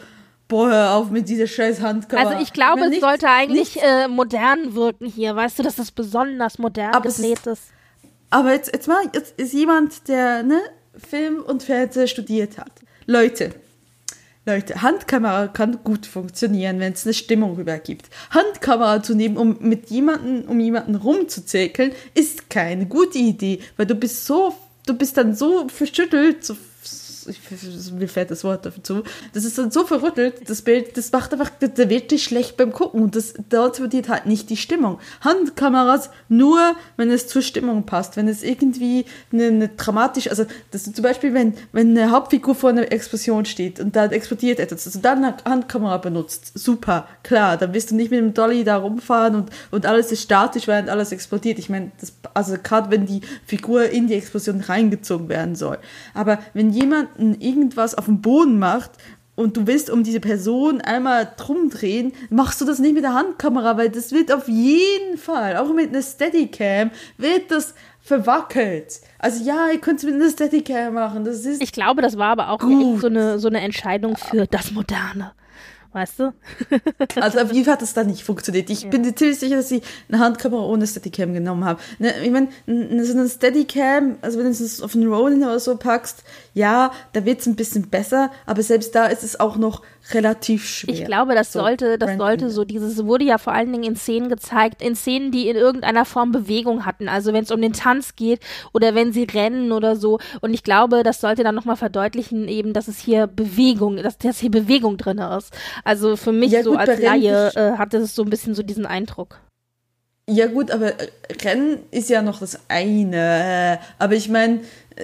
boah, 0.49 0.69
hör 0.69 0.95
auf 0.95 1.09
mit 1.09 1.29
dieser 1.29 1.47
scheiß 1.47 1.79
Handkamera. 1.79 2.31
Also 2.31 2.43
ich 2.43 2.51
glaube, 2.51 2.81
es 2.81 2.99
sollte 2.99 3.29
eigentlich 3.29 3.81
äh, 3.81 4.09
modern 4.09 4.75
wirken 4.75 5.05
hier, 5.05 5.37
weißt 5.37 5.57
du, 5.57 5.63
dass 5.63 5.77
das 5.77 5.91
besonders 5.91 6.59
modern 6.59 6.93
aber 6.93 7.07
gedreht 7.07 7.47
ist. 7.47 7.63
Aber 8.29 8.51
jetzt, 8.51 8.73
jetzt 8.73 8.89
mal, 8.89 9.03
jetzt 9.13 9.39
ist 9.39 9.53
jemand, 9.53 10.09
der, 10.09 10.43
ne, 10.43 10.59
Film 10.97 11.41
und 11.41 11.63
Fernsehen 11.63 12.07
studiert 12.07 12.57
hat. 12.57 12.71
Leute, 13.05 13.53
Leute, 14.45 14.81
Handkamera 14.81 15.47
kann 15.47 15.83
gut 15.83 16.07
funktionieren, 16.07 16.79
wenn 16.79 16.93
es 16.93 17.05
eine 17.05 17.13
Stimmung 17.13 17.55
rübergibt. 17.55 18.09
Handkamera 18.31 19.03
zu 19.03 19.13
nehmen, 19.13 19.37
um 19.37 19.57
mit 19.59 19.91
jemanden, 19.91 20.47
um 20.47 20.59
jemanden 20.59 20.95
rumzuzirkeln, 20.95 21.91
ist 22.15 22.49
keine 22.49 22.87
gute 22.87 23.19
Idee, 23.19 23.59
weil 23.77 23.85
du 23.85 23.93
bist 23.93 24.25
so, 24.25 24.55
du 24.87 24.95
bist 24.95 25.17
dann 25.17 25.35
so 25.35 25.67
verschüttelt, 25.69 26.43
so 26.43 26.55
mir 27.93 28.07
fällt 28.07 28.31
das 28.31 28.43
Wort 28.43 28.65
dazu, 28.65 29.03
das 29.33 29.45
ist 29.45 29.57
dann 29.57 29.71
so 29.71 29.85
verrüttelt, 29.85 30.49
das 30.49 30.61
Bild, 30.61 30.97
das 30.97 31.11
macht 31.11 31.33
einfach, 31.33 31.49
der 31.49 31.89
wird 31.89 32.11
dich 32.11 32.23
schlecht 32.23 32.57
beim 32.57 32.71
Gucken 32.71 33.01
und 33.01 33.15
das 33.15 33.33
transportiert 33.49 34.09
halt 34.09 34.25
nicht 34.25 34.49
die 34.49 34.57
Stimmung. 34.57 34.99
Handkameras 35.21 36.09
nur, 36.29 36.75
wenn 36.97 37.11
es 37.11 37.27
zur 37.27 37.41
Stimmung 37.41 37.85
passt, 37.85 38.17
wenn 38.17 38.27
es 38.27 38.43
irgendwie 38.43 39.05
eine, 39.31 39.47
eine 39.47 39.67
dramatisch, 39.69 40.29
also 40.29 40.45
das 40.71 40.83
zum 40.83 41.03
Beispiel, 41.03 41.33
wenn, 41.33 41.53
wenn 41.71 41.97
eine 41.97 42.11
Hauptfigur 42.11 42.55
vor 42.55 42.69
einer 42.69 42.91
Explosion 42.91 43.45
steht 43.45 43.79
und 43.79 43.95
dann 43.95 44.11
explodiert 44.11 44.59
etwas, 44.59 44.85
also 44.85 44.99
dann 44.99 45.23
eine 45.23 45.35
Handkamera 45.45 45.97
benutzt, 45.97 46.51
super, 46.57 47.07
klar, 47.23 47.57
dann 47.57 47.73
wirst 47.73 47.91
du 47.91 47.95
nicht 47.95 48.11
mit 48.11 48.19
dem 48.19 48.33
Dolly 48.33 48.63
da 48.63 48.77
rumfahren 48.77 49.35
und, 49.35 49.49
und 49.71 49.85
alles 49.85 50.11
ist 50.11 50.23
statisch, 50.23 50.67
während 50.67 50.89
alles 50.89 51.11
explodiert. 51.11 51.59
Ich 51.59 51.69
meine, 51.69 51.91
also 52.33 52.55
gerade 52.61 52.91
wenn 52.91 53.05
die 53.05 53.21
Figur 53.45 53.89
in 53.89 54.07
die 54.07 54.15
Explosion 54.15 54.61
reingezogen 54.61 55.29
werden 55.29 55.55
soll. 55.55 55.77
Aber 56.13 56.39
wenn 56.53 56.71
jemand 56.71 57.09
irgendwas 57.17 57.95
auf 57.95 58.05
dem 58.05 58.21
Boden 58.21 58.59
macht 58.59 58.91
und 59.35 59.57
du 59.57 59.67
willst 59.67 59.89
um 59.89 60.03
diese 60.03 60.19
Person 60.19 60.81
einmal 60.81 61.31
drum 61.37 61.69
drehen, 61.69 62.13
machst 62.29 62.61
du 62.61 62.65
das 62.65 62.79
nicht 62.79 62.93
mit 62.93 63.03
der 63.03 63.13
Handkamera, 63.13 63.77
weil 63.77 63.89
das 63.89 64.11
wird 64.11 64.31
auf 64.31 64.47
jeden 64.47 65.17
Fall, 65.17 65.57
auch 65.57 65.73
mit 65.73 65.89
einer 65.89 66.01
Steadicam, 66.01 66.91
wird 67.17 67.49
das 67.49 67.73
verwackelt. 68.01 69.01
Also 69.19 69.43
ja, 69.43 69.69
ihr 69.69 69.79
könnt 69.79 69.99
es 69.99 70.05
mit 70.05 70.15
einer 70.15 70.29
Steadicam 70.29 70.93
machen. 70.93 71.23
Das 71.23 71.45
ist 71.45 71.61
ich 71.61 71.71
glaube, 71.71 72.01
das 72.01 72.17
war 72.17 72.29
aber 72.29 72.49
auch 72.49 72.61
so 72.61 73.07
eine, 73.07 73.39
so 73.39 73.47
eine 73.47 73.61
Entscheidung 73.61 74.17
für 74.17 74.47
das 74.47 74.71
Moderne 74.71 75.31
weißt 75.93 76.19
du? 76.19 76.33
also 77.21 77.39
auf 77.39 77.51
jeden 77.51 77.65
Fall 77.65 77.73
hat 77.73 77.81
das 77.81 77.93
da 77.93 78.03
nicht 78.03 78.23
funktioniert. 78.23 78.69
Ich 78.69 78.83
ja. 78.83 78.89
bin 78.89 79.03
ziemlich 79.15 79.39
sicher, 79.39 79.57
dass 79.57 79.69
sie 79.69 79.81
eine 80.09 80.19
Handkamera 80.19 80.63
ohne 80.63 80.87
Steadicam 80.87 81.33
genommen 81.33 81.65
haben. 81.65 81.79
Ne, 81.99 82.13
ich 82.23 82.31
meine, 82.31 82.49
so 83.03 83.17
eine 83.17 83.27
Steadicam, 83.27 84.17
also 84.21 84.37
wenn 84.39 84.45
du 84.45 84.51
es 84.51 84.81
auf 84.81 84.95
einen 84.95 85.11
Ronin 85.11 85.43
oder 85.43 85.59
so 85.59 85.75
packst, 85.75 86.23
ja, 86.53 86.91
da 87.13 87.25
wird 87.25 87.39
es 87.39 87.47
ein 87.47 87.55
bisschen 87.55 87.89
besser, 87.89 88.29
aber 88.45 88.61
selbst 88.61 88.93
da 88.93 89.05
ist 89.05 89.23
es 89.23 89.39
auch 89.39 89.55
noch 89.55 89.81
relativ 90.11 90.67
schwer. 90.67 90.93
Ich 90.93 91.05
glaube, 91.05 91.33
das 91.33 91.53
sollte, 91.53 91.97
das 91.97 92.17
sollte 92.17 92.49
so 92.49 92.65
dieses, 92.65 93.05
wurde 93.05 93.23
ja 93.23 93.37
vor 93.37 93.53
allen 93.53 93.71
Dingen 93.71 93.83
in 93.83 93.95
Szenen 93.95 94.29
gezeigt, 94.29 94.81
in 94.81 94.95
Szenen, 94.95 95.31
die 95.31 95.47
in 95.47 95.55
irgendeiner 95.55 96.03
Form 96.03 96.31
Bewegung 96.31 96.85
hatten. 96.85 97.07
Also 97.07 97.31
wenn 97.31 97.43
es 97.43 97.51
um 97.51 97.61
den 97.61 97.73
Tanz 97.73 98.15
geht 98.15 98.41
oder 98.73 98.95
wenn 98.95 99.13
sie 99.13 99.23
rennen 99.23 99.71
oder 99.71 99.95
so. 99.95 100.19
Und 100.41 100.53
ich 100.53 100.63
glaube, 100.63 101.03
das 101.03 101.21
sollte 101.21 101.43
dann 101.43 101.55
nochmal 101.55 101.77
verdeutlichen, 101.77 102.47
eben, 102.47 102.73
dass 102.73 102.87
es 102.87 102.99
hier 102.99 103.27
Bewegung, 103.27 103.97
dass, 103.97 104.17
dass 104.17 104.39
hier 104.39 104.51
Bewegung 104.51 104.97
drin 104.97 105.19
ist. 105.19 105.53
Also 105.85 106.17
für 106.17 106.31
mich 106.31 106.51
ja, 106.51 106.63
so 106.63 106.71
gut, 106.71 106.79
als 106.79 107.01
Laie 107.01 107.51
äh, 107.55 107.77
hatte 107.77 107.97
es 107.97 108.15
so 108.15 108.23
ein 108.23 108.29
bisschen 108.29 108.55
so 108.55 108.63
diesen 108.63 108.85
Eindruck. 108.85 109.39
Ja 110.29 110.47
gut, 110.47 110.71
aber 110.71 110.93
Rennen 111.43 111.79
ist 111.91 112.09
ja 112.09 112.21
noch 112.21 112.39
das 112.39 112.59
eine. 112.69 113.79
Aber 113.99 114.13
ich 114.13 114.29
meine, 114.29 114.61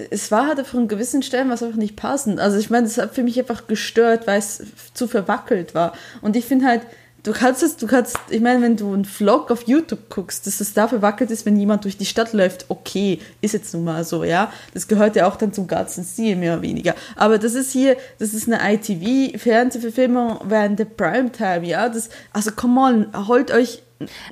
es 0.09 0.31
war 0.31 0.47
halt 0.47 0.65
von 0.65 0.87
gewissen 0.87 1.21
Stellen 1.21 1.49
was 1.49 1.63
einfach 1.63 1.77
nicht 1.77 1.95
passend. 1.95 2.39
Also 2.39 2.57
ich 2.57 2.69
meine, 2.69 2.87
es 2.87 2.97
hat 2.97 3.15
für 3.15 3.23
mich 3.23 3.39
einfach 3.39 3.67
gestört, 3.67 4.27
weil 4.27 4.39
es 4.39 4.63
zu 4.93 5.07
verwackelt 5.07 5.75
war. 5.75 5.93
Und 6.21 6.35
ich 6.35 6.45
finde 6.45 6.65
halt, 6.65 6.81
du 7.23 7.33
kannst 7.33 7.61
es, 7.61 7.75
du 7.77 7.87
kannst, 7.87 8.17
ich 8.29 8.41
meine, 8.41 8.61
wenn 8.61 8.77
du 8.77 8.93
einen 8.93 9.05
Vlog 9.05 9.51
auf 9.51 9.67
YouTube 9.67 10.09
guckst, 10.09 10.47
dass 10.47 10.61
es 10.61 10.73
da 10.73 10.87
verwackelt 10.87 11.29
ist, 11.31 11.45
wenn 11.45 11.57
jemand 11.57 11.83
durch 11.83 11.97
die 11.97 12.05
Stadt 12.05 12.31
läuft, 12.31 12.65
okay, 12.69 13.19
ist 13.41 13.53
jetzt 13.53 13.73
nun 13.73 13.83
mal 13.83 14.03
so, 14.05 14.23
ja. 14.23 14.51
Das 14.73 14.87
gehört 14.87 15.15
ja 15.15 15.27
auch 15.27 15.35
dann 15.35 15.51
zum 15.51 15.67
ganzen 15.67 16.03
Stil, 16.05 16.35
mehr 16.35 16.53
oder 16.53 16.61
weniger. 16.61 16.95
Aber 17.15 17.37
das 17.37 17.53
ist 17.53 17.71
hier, 17.71 17.97
das 18.19 18.33
ist 18.33 18.47
eine 18.47 18.59
ITV-Fernsehverfilmung 18.75 20.39
während 20.45 20.79
der 20.79 20.85
Primetime, 20.85 21.65
ja. 21.65 21.89
Das, 21.89 22.09
also 22.31 22.51
come 22.51 22.79
on, 22.79 23.27
holt 23.27 23.51
euch 23.51 23.81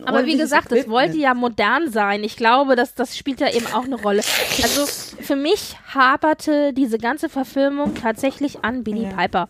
aber 0.05 0.25
wie 0.25 0.37
gesagt, 0.37 0.71
es 0.71 0.87
wollte 0.87 1.17
ja 1.17 1.33
modern 1.33 1.91
sein. 1.91 2.23
Ich 2.23 2.37
glaube, 2.37 2.75
dass 2.75 2.93
das 2.93 3.17
spielt 3.17 3.39
ja 3.39 3.51
eben 3.51 3.67
auch 3.67 3.85
eine 3.85 3.95
Rolle. 3.95 4.21
Also 4.61 4.85
für 4.85 5.35
mich 5.35 5.75
haperte 5.93 6.73
diese 6.73 6.97
ganze 6.97 7.29
Verfilmung 7.29 7.95
tatsächlich 7.95 8.63
an 8.63 8.83
Billy 8.83 9.03
ja. 9.03 9.09
Piper. 9.09 9.47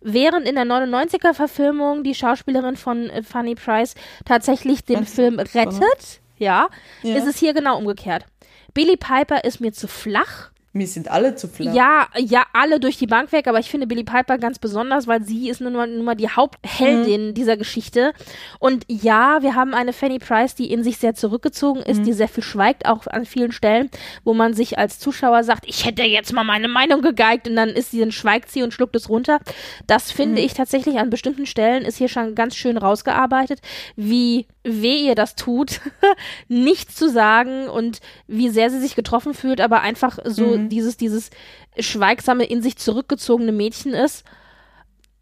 Während 0.00 0.48
in 0.48 0.56
der 0.56 0.64
99er 0.64 1.34
Verfilmung 1.34 2.02
die 2.02 2.14
Schauspielerin 2.14 2.76
von 2.76 3.08
äh, 3.10 3.22
Funny 3.22 3.54
Price 3.54 3.94
tatsächlich 4.24 4.84
den 4.84 5.04
Ach, 5.04 5.08
Film 5.08 5.38
rettet, 5.38 6.20
ja, 6.38 6.68
ja, 7.02 7.16
ist 7.16 7.26
es 7.26 7.38
hier 7.38 7.54
genau 7.54 7.78
umgekehrt. 7.78 8.26
Billy 8.74 8.96
Piper 8.96 9.44
ist 9.44 9.60
mir 9.60 9.72
zu 9.72 9.86
flach 9.86 10.51
mir 10.74 10.86
sind 10.86 11.10
alle 11.10 11.34
zu 11.34 11.48
flach. 11.48 11.74
Ja, 11.74 12.08
ja, 12.16 12.46
alle 12.54 12.80
durch 12.80 12.96
die 12.96 13.06
Bank 13.06 13.30
weg, 13.32 13.46
aber 13.46 13.58
ich 13.58 13.70
finde 13.70 13.86
Billy 13.86 14.04
Piper 14.04 14.38
ganz 14.38 14.58
besonders, 14.58 15.06
weil 15.06 15.22
sie 15.22 15.50
ist 15.50 15.60
nun 15.60 15.74
mal, 15.74 15.86
nun 15.86 16.04
mal 16.04 16.14
die 16.14 16.30
Hauptheldin 16.30 17.28
mhm. 17.28 17.34
dieser 17.34 17.58
Geschichte. 17.58 18.14
Und 18.58 18.84
ja, 18.88 19.42
wir 19.42 19.54
haben 19.54 19.74
eine 19.74 19.92
Fanny 19.92 20.18
Price, 20.18 20.54
die 20.54 20.72
in 20.72 20.82
sich 20.82 20.96
sehr 20.96 21.14
zurückgezogen 21.14 21.82
ist, 21.82 21.98
mhm. 21.98 22.04
die 22.04 22.12
sehr 22.14 22.28
viel 22.28 22.42
schweigt, 22.42 22.86
auch 22.86 23.06
an 23.06 23.26
vielen 23.26 23.52
Stellen, 23.52 23.90
wo 24.24 24.32
man 24.32 24.54
sich 24.54 24.78
als 24.78 24.98
Zuschauer 24.98 25.44
sagt, 25.44 25.66
ich 25.66 25.84
hätte 25.84 26.04
jetzt 26.04 26.32
mal 26.32 26.44
meine 26.44 26.68
Meinung 26.68 27.02
gegeigt 27.02 27.48
und 27.48 27.56
dann 27.56 27.68
ist 27.68 27.90
sie, 27.90 28.00
dann 28.00 28.12
schweigt 28.12 28.50
sie 28.50 28.62
und 28.62 28.72
schluckt 28.72 28.96
es 28.96 29.10
runter. 29.10 29.40
Das 29.86 30.10
finde 30.10 30.40
mhm. 30.40 30.46
ich 30.46 30.54
tatsächlich 30.54 30.98
an 30.98 31.10
bestimmten 31.10 31.44
Stellen 31.44 31.84
ist 31.84 31.98
hier 31.98 32.08
schon 32.08 32.34
ganz 32.34 32.56
schön 32.56 32.78
rausgearbeitet, 32.78 33.60
wie 33.96 34.46
weh 34.64 35.06
ihr 35.06 35.16
das 35.16 35.34
tut, 35.34 35.80
nichts 36.48 36.94
zu 36.94 37.10
sagen 37.10 37.68
und 37.68 38.00
wie 38.26 38.48
sehr 38.48 38.70
sie 38.70 38.80
sich 38.80 38.94
getroffen 38.94 39.34
fühlt, 39.34 39.60
aber 39.60 39.80
einfach 39.80 40.18
so 40.24 40.61
mhm. 40.64 40.68
dieses, 40.68 40.96
dieses 40.96 41.30
schweigsame, 41.78 42.44
in 42.44 42.62
sich 42.62 42.76
zurückgezogene 42.76 43.52
Mädchen 43.52 43.94
ist. 43.94 44.24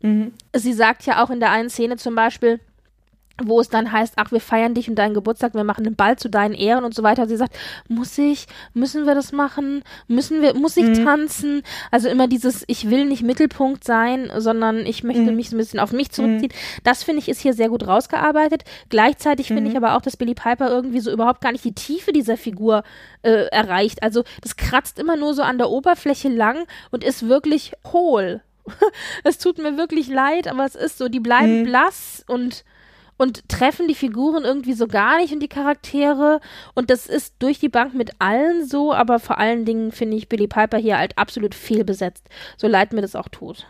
Mhm. 0.01 0.33
Sie 0.55 0.73
sagt 0.73 1.05
ja 1.07 1.23
auch 1.23 1.31
in 1.31 1.41
der 1.41 1.51
einen 1.51 1.71
Szene 1.71 1.97
zum 1.97 2.15
Beispiel, 2.15 2.61
wo 3.43 3.61
es 3.61 3.69
dann 3.69 3.93
heißt, 3.93 4.15
ach, 4.17 4.33
wir 4.33 4.41
feiern 4.41 4.75
dich 4.75 4.89
und 4.89 4.97
deinen 4.97 5.15
Geburtstag, 5.15 5.55
wir 5.55 5.65
machen 5.65 5.87
einen 5.87 5.97
Ball 5.97 6.17
zu 6.17 6.29
deinen 6.29 6.55
Ehren 6.55 6.85
und 6.85 6.95
so 6.95 7.03
weiter. 7.03 7.23
Und 7.23 7.29
sie 7.29 7.37
sagt, 7.37 7.57
muss 7.89 8.17
ich, 8.19 8.47
müssen 8.75 9.07
wir 9.07 9.15
das 9.15 9.33
machen? 9.33 9.83
Müssen 10.09 10.43
wir, 10.43 10.55
muss 10.55 10.77
ich 10.77 10.87
mhm. 10.87 11.05
tanzen? 11.05 11.63
Also 11.91 12.09
immer 12.09 12.29
dieses, 12.29 12.65
ich 12.67 12.91
will 12.91 13.05
nicht 13.05 13.23
Mittelpunkt 13.23 13.85
sein, 13.85 14.31
sondern 14.37 14.87
ich 14.87 15.05
möchte 15.05 15.31
mhm. 15.31 15.37
mich 15.37 15.51
so 15.51 15.57
ein 15.57 15.59
bisschen 15.59 15.81
auf 15.81 15.93
mich 15.93 16.11
zurückziehen. 16.11 16.53
Mhm. 16.53 16.81
Das 16.85 17.03
finde 17.03 17.21
ich 17.21 17.29
ist 17.29 17.41
hier 17.41 17.55
sehr 17.55 17.69
gut 17.69 17.87
rausgearbeitet. 17.87 18.65
Gleichzeitig 18.89 19.49
finde 19.49 19.69
ich 19.69 19.77
mhm. 19.77 19.85
aber 19.85 19.97
auch, 19.97 20.03
dass 20.03 20.17
Billy 20.17 20.35
Piper 20.35 20.71
irgendwie 20.71 21.01
so 21.01 21.11
überhaupt 21.11 21.41
gar 21.41 21.53
nicht 21.53 21.65
die 21.65 21.75
Tiefe 21.75 22.13
dieser 22.13 22.37
Figur 22.37 22.83
äh, 23.23 23.47
erreicht. 23.51 24.03
Also 24.03 24.25
das 24.43 24.57
kratzt 24.57 24.99
immer 24.99 25.17
nur 25.17 25.35
so 25.35 25.43
an 25.43 25.59
der 25.59 25.71
Oberfläche 25.71 26.29
lang 26.29 26.67
und 26.91 27.05
ist 27.05 27.29
wirklich 27.29 27.73
hohl. 27.93 28.43
es 29.25 29.39
tut 29.39 29.59
mir 29.59 29.77
wirklich 29.77 30.09
leid, 30.09 30.49
aber 30.49 30.65
es 30.65 30.75
ist 30.75 30.99
so, 30.99 31.09
die 31.09 31.21
bleiben 31.21 31.61
mhm. 31.61 31.65
blass 31.65 32.25
und 32.27 32.65
und 33.21 33.47
treffen 33.51 33.87
die 33.87 33.95
Figuren 33.95 34.45
irgendwie 34.45 34.73
so 34.73 34.87
gar 34.87 35.19
nicht 35.19 35.35
und 35.35 35.41
die 35.41 35.49
Charaktere. 35.49 36.41
Und 36.75 36.89
das 36.89 37.05
ist 37.05 37.35
durch 37.39 37.59
die 37.59 37.69
Bank 37.69 37.93
mit 37.93 38.13
allen 38.19 38.67
so, 38.67 38.95
aber 38.95 39.19
vor 39.19 39.37
allen 39.37 39.67
Dingen 39.67 39.93
finde 39.93 40.17
ich 40.17 40.31
Billy 40.31 40.47
Piper 40.47 40.79
hier 40.79 40.97
halt 40.97 41.19
absolut 41.19 41.55
fehlbesetzt. 41.55 42.31
So 42.57 42.67
leid 42.67 42.95
mir 42.95 43.03
das 43.03 43.15
auch 43.15 43.29
tut. 43.29 43.67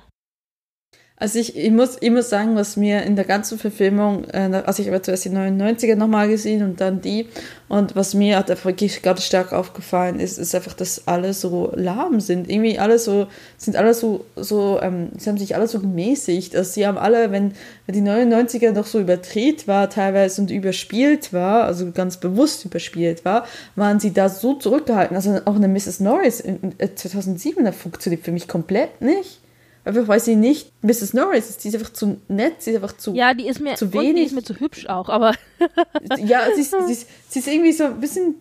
Also 1.21 1.39
ich, 1.39 1.55
ich, 1.55 1.71
muss, 1.71 2.01
muss 2.01 2.31
sagen, 2.31 2.57
was 2.57 2.79
mir 2.79 3.03
in 3.03 3.15
der 3.15 3.27
ganzen 3.27 3.59
Verfilmung, 3.59 4.25
äh, 4.33 4.63
also 4.65 4.83
ich 4.83 4.89
habe 4.89 5.03
zuerst 5.03 5.27
die 5.27 5.29
99er 5.29 5.95
nochmal 5.95 6.29
gesehen 6.29 6.65
und 6.65 6.81
dann 6.81 7.03
die, 7.03 7.29
und 7.69 7.95
was 7.95 8.15
mir 8.15 8.39
hat 8.39 8.49
wirklich 8.65 9.03
ganz 9.03 9.25
stark 9.25 9.53
aufgefallen 9.53 10.19
ist, 10.19 10.39
ist 10.39 10.55
einfach, 10.55 10.73
dass 10.73 11.07
alle 11.07 11.35
so 11.35 11.73
lahm 11.77 12.21
sind. 12.21 12.49
Irgendwie 12.49 12.79
alle 12.79 12.99
so, 12.99 13.27
sind 13.59 13.77
alle 13.77 13.93
so, 13.93 14.25
so 14.35 14.81
ähm, 14.81 15.11
sie 15.19 15.29
haben 15.29 15.37
sich 15.37 15.55
alle 15.55 15.69
so 15.69 15.81
gemäßigt. 15.81 16.57
Also 16.57 16.73
sie 16.73 16.87
haben 16.87 16.97
alle, 16.97 17.31
wenn, 17.31 17.53
die 17.87 18.01
99er 18.01 18.73
noch 18.73 18.87
so 18.87 18.99
überdreht 18.99 19.69
war 19.69 19.91
teilweise 19.91 20.41
und 20.41 20.51
überspielt 20.51 21.35
war, 21.35 21.65
also 21.65 21.91
ganz 21.91 22.17
bewusst 22.17 22.65
überspielt 22.65 23.27
war, 23.27 23.45
waren 23.77 24.01
sie 24.01 24.15
da 24.15 24.31
so 24.31 24.55
zurückgehalten. 24.55 25.17
Also 25.17 25.39
auch 25.45 25.57
eine 25.57 25.69
Mrs. 25.69 26.01
Norris 26.01 26.41
in, 26.41 26.73
in 26.79 26.97
2007, 26.97 27.63
da 27.63 27.73
funktioniert 27.73 28.25
für 28.25 28.33
mich 28.33 28.49
komplett 28.49 29.03
nicht. 29.03 29.40
Einfach 29.85 30.09
weil 30.09 30.21
sie 30.21 30.37
nicht 30.37 30.71
Mrs. 30.83 31.15
Norris 31.15 31.49
ist, 31.49 31.65
die 31.65 31.69
ist 31.69 31.75
einfach 31.75 31.93
zu 31.93 32.21
nett, 32.29 32.63
sie 32.63 32.71
ist 32.71 32.77
einfach 32.77 32.97
zu 32.97 33.15
Ja, 33.15 33.33
die 33.33 33.49
ist 33.49 33.61
mir 33.61 33.77
zu 33.77 33.93
wenig. 33.93 34.15
die 34.15 34.23
ist 34.23 34.35
mir 34.35 34.43
zu 34.43 34.61
hübsch 34.61 34.87
auch, 34.87 35.09
aber 35.09 35.35
ja, 36.19 36.43
sie 36.55 36.61
ist, 36.61 36.75
sie, 36.87 36.93
ist, 36.93 37.09
sie 37.29 37.39
ist 37.39 37.49
irgendwie 37.49 37.73
so 37.73 37.85
ein 37.85 38.01
bisschen 38.01 38.35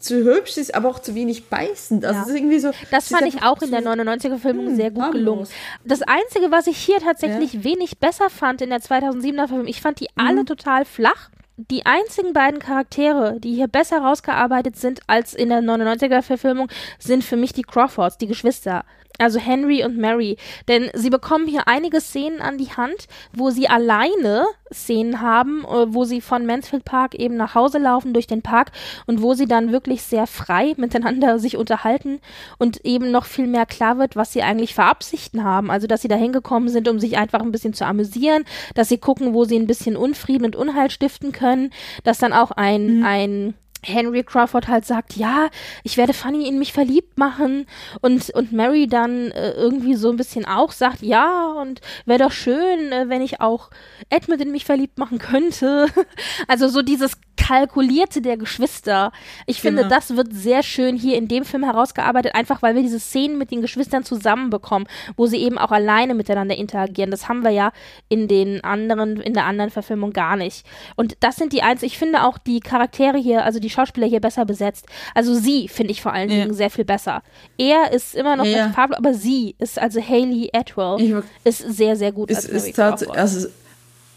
zu 0.00 0.24
hübsch, 0.24 0.52
sie 0.52 0.62
ist 0.62 0.74
aber 0.74 0.88
auch 0.88 0.98
zu 0.98 1.14
wenig 1.14 1.48
beißend. 1.48 2.04
Also 2.04 2.20
ja. 2.20 2.26
ist 2.26 2.34
irgendwie 2.34 2.58
so. 2.58 2.72
Das 2.90 3.08
fand 3.08 3.26
ich 3.26 3.42
auch 3.42 3.60
in 3.62 3.70
der 3.70 3.82
99er 3.82 4.38
Filmung 4.38 4.68
hm, 4.68 4.76
sehr 4.76 4.90
gut 4.90 5.12
gelungen. 5.12 5.46
Das 5.84 6.02
einzige, 6.02 6.50
was 6.50 6.66
ich 6.66 6.78
hier 6.78 6.98
tatsächlich 6.98 7.52
ja. 7.52 7.64
wenig 7.64 7.98
besser 7.98 8.30
fand 8.30 8.62
in 8.62 8.70
der 8.70 8.80
2007er 8.80 9.48
Filmung, 9.48 9.66
ich 9.68 9.80
fand 9.80 10.00
die 10.00 10.08
mhm. 10.16 10.26
alle 10.26 10.44
total 10.44 10.84
flach. 10.84 11.30
Die 11.56 11.84
einzigen 11.84 12.32
beiden 12.32 12.58
Charaktere, 12.58 13.38
die 13.38 13.54
hier 13.54 13.68
besser 13.68 13.98
rausgearbeitet 13.98 14.76
sind 14.76 15.00
als 15.06 15.34
in 15.34 15.50
der 15.50 15.60
99er 15.60 16.22
Verfilmung, 16.22 16.68
sind 16.98 17.22
für 17.22 17.36
mich 17.36 17.52
die 17.52 17.62
Crawfords, 17.62 18.16
die 18.16 18.26
Geschwister. 18.26 18.84
Also 19.20 19.38
Henry 19.38 19.84
und 19.84 19.98
Mary. 19.98 20.36
Denn 20.68 20.90
sie 20.94 21.10
bekommen 21.10 21.46
hier 21.46 21.68
einige 21.68 22.00
Szenen 22.00 22.40
an 22.40 22.58
die 22.58 22.70
Hand, 22.70 23.06
wo 23.32 23.50
sie 23.50 23.68
alleine 23.68 24.46
Szenen 24.72 25.20
haben, 25.20 25.64
äh, 25.64 25.92
wo 25.92 26.04
sie 26.04 26.20
von 26.20 26.46
Mansfield 26.46 26.84
Park 26.84 27.14
eben 27.14 27.36
nach 27.36 27.54
Hause 27.54 27.78
laufen 27.78 28.14
durch 28.14 28.26
den 28.26 28.42
Park 28.42 28.72
und 29.06 29.20
wo 29.22 29.34
sie 29.34 29.46
dann 29.46 29.72
wirklich 29.72 30.02
sehr 30.02 30.26
frei 30.26 30.74
miteinander 30.76 31.38
sich 31.38 31.56
unterhalten 31.56 32.20
und 32.58 32.84
eben 32.84 33.10
noch 33.10 33.24
viel 33.24 33.46
mehr 33.46 33.66
klar 33.66 33.98
wird, 33.98 34.16
was 34.16 34.32
sie 34.32 34.42
eigentlich 34.42 34.74
für 34.74 34.84
Absichten 34.84 35.44
haben. 35.44 35.70
Also, 35.70 35.86
dass 35.86 36.02
sie 36.02 36.08
da 36.08 36.16
hingekommen 36.16 36.68
sind, 36.68 36.88
um 36.88 36.98
sich 36.98 37.18
einfach 37.18 37.40
ein 37.40 37.52
bisschen 37.52 37.74
zu 37.74 37.84
amüsieren, 37.84 38.44
dass 38.74 38.88
sie 38.88 38.98
gucken, 38.98 39.34
wo 39.34 39.44
sie 39.44 39.56
ein 39.56 39.66
bisschen 39.66 39.96
Unfrieden 39.96 40.44
und 40.44 40.56
Unheil 40.56 40.90
stiften 40.90 41.32
können, 41.32 41.72
dass 42.04 42.18
dann 42.18 42.32
auch 42.32 42.50
ein, 42.52 42.98
mhm. 42.98 43.04
ein 43.04 43.54
Henry 43.84 44.22
Crawford 44.22 44.68
halt 44.68 44.84
sagt, 44.84 45.16
ja, 45.16 45.48
ich 45.84 45.96
werde 45.96 46.12
Fanny 46.12 46.46
in 46.46 46.58
mich 46.58 46.72
verliebt 46.72 47.18
machen 47.18 47.66
und, 48.00 48.30
und 48.30 48.52
Mary 48.52 48.86
dann 48.86 49.30
äh, 49.30 49.52
irgendwie 49.52 49.94
so 49.94 50.10
ein 50.10 50.16
bisschen 50.16 50.44
auch 50.44 50.72
sagt, 50.72 51.02
ja, 51.02 51.52
und 51.60 51.80
wäre 52.04 52.18
doch 52.18 52.32
schön, 52.32 52.92
äh, 52.92 53.08
wenn 53.08 53.22
ich 53.22 53.40
auch 53.40 53.70
Edmund 54.10 54.40
in 54.42 54.52
mich 54.52 54.64
verliebt 54.64 54.98
machen 54.98 55.18
könnte. 55.18 55.86
also 56.48 56.68
so 56.68 56.82
dieses 56.82 57.16
Kalkulierte 57.36 58.20
der 58.20 58.36
Geschwister. 58.36 59.12
Ich 59.46 59.62
genau. 59.62 59.80
finde, 59.80 59.94
das 59.94 60.14
wird 60.14 60.32
sehr 60.32 60.62
schön 60.62 60.96
hier 60.96 61.16
in 61.16 61.26
dem 61.26 61.44
Film 61.44 61.64
herausgearbeitet, 61.64 62.34
einfach 62.34 62.62
weil 62.62 62.74
wir 62.74 62.82
diese 62.82 63.00
Szenen 63.00 63.38
mit 63.38 63.50
den 63.50 63.62
Geschwistern 63.62 64.04
zusammenbekommen, 64.04 64.86
wo 65.16 65.26
sie 65.26 65.38
eben 65.38 65.58
auch 65.58 65.72
alleine 65.72 66.14
miteinander 66.14 66.56
interagieren. 66.56 67.10
Das 67.10 67.28
haben 67.28 67.42
wir 67.42 67.50
ja 67.50 67.72
in 68.08 68.28
den 68.28 68.62
anderen, 68.62 69.16
in 69.20 69.32
der 69.32 69.46
anderen 69.46 69.70
Verfilmung 69.70 70.12
gar 70.12 70.36
nicht. 70.36 70.66
Und 70.96 71.16
das 71.20 71.36
sind 71.36 71.52
die 71.52 71.62
eins, 71.62 71.82
ich 71.82 71.98
finde 71.98 72.24
auch 72.24 72.36
die 72.38 72.60
Charaktere 72.60 73.16
hier, 73.16 73.44
also 73.44 73.58
die 73.58 73.69
Schauspieler 73.70 74.06
hier 74.06 74.20
besser 74.20 74.44
besetzt. 74.44 74.86
Also 75.14 75.34
sie 75.34 75.68
finde 75.68 75.92
ich 75.92 76.02
vor 76.02 76.12
allen 76.12 76.28
Dingen 76.28 76.48
ja. 76.48 76.54
sehr 76.54 76.70
viel 76.70 76.84
besser. 76.84 77.22
Er 77.58 77.92
ist 77.92 78.14
immer 78.14 78.36
noch 78.36 78.44
ja. 78.44 78.68
Pablo, 78.68 78.96
aber 78.96 79.14
sie 79.14 79.54
ist, 79.58 79.78
also 79.78 80.00
Haley 80.00 80.50
Atwell, 80.52 81.22
ist 81.44 81.58
sehr, 81.58 81.96
sehr 81.96 82.12
gut. 82.12 82.30
Ist 82.30 82.50
tatsächlich, 82.74 83.18
also 83.18 83.48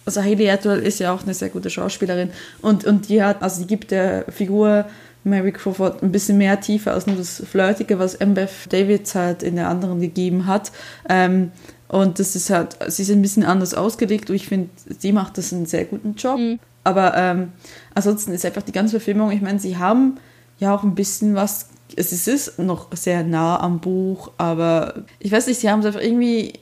also 0.06 0.22
Hayley 0.22 0.50
Atwell 0.50 0.80
ist 0.80 1.00
ja 1.00 1.14
auch 1.14 1.24
eine 1.24 1.34
sehr 1.34 1.50
gute 1.50 1.70
Schauspielerin 1.70 2.32
und, 2.62 2.84
und 2.86 3.08
die 3.08 3.24
hat, 3.24 3.42
also 3.42 3.62
die 3.62 3.68
gibt 3.68 3.92
der 3.92 4.26
Figur 4.30 4.86
Mary 5.24 5.52
Crawford 5.52 6.04
ein 6.04 6.12
bisschen 6.12 6.38
mehr 6.38 6.60
Tiefe 6.60 6.92
als 6.92 7.08
nur 7.08 7.16
das 7.16 7.42
Flirtige, 7.50 8.00
was 8.00 8.20
Mbeth 8.20 8.72
Davids 8.72 9.16
halt 9.16 9.44
in 9.44 9.56
der 9.56 9.70
anderen 9.70 10.02
gegeben 10.02 10.48
hat. 10.48 10.72
Ähm, 11.08 11.52
und 11.88 12.20
das 12.20 12.36
ist 12.36 12.50
halt, 12.50 12.78
sie 12.88 13.04
ist 13.04 13.12
ein 13.12 13.22
bisschen 13.22 13.44
anders 13.44 13.74
ausgelegt 13.74 14.30
und 14.30 14.36
ich 14.36 14.48
finde, 14.48 14.70
sie 15.00 15.14
macht 15.14 15.38
das 15.38 15.54
einen 15.54 15.66
sehr 15.66 15.86
guten 15.86 16.16
Job. 16.16 16.40
Mhm. 16.40 16.60
Aber 16.84 17.16
ähm, 17.16 17.54
ansonsten 17.96 18.32
ist 18.34 18.46
einfach 18.46 18.62
die 18.64 18.72
ganze 18.72 18.92
Verfilmung, 19.00 19.32
ich 19.32 19.42
meine, 19.42 19.60
sie 19.60 19.78
haben 19.78 20.18
ja 20.60 20.74
auch 20.76 20.84
ein 20.84 20.96
bisschen 20.96 21.36
was, 21.36 21.70
es 21.96 22.28
ist 22.28 22.60
noch 22.60 22.88
sehr 22.96 23.24
nah 23.24 23.60
am 23.60 23.80
Buch, 23.80 24.32
aber 24.38 25.04
ich 25.20 25.32
weiß 25.32 25.48
nicht, 25.48 25.60
sie 25.60 25.70
haben 25.70 25.80
es 25.82 25.86
einfach 25.86 26.02
irgendwie 26.02 26.54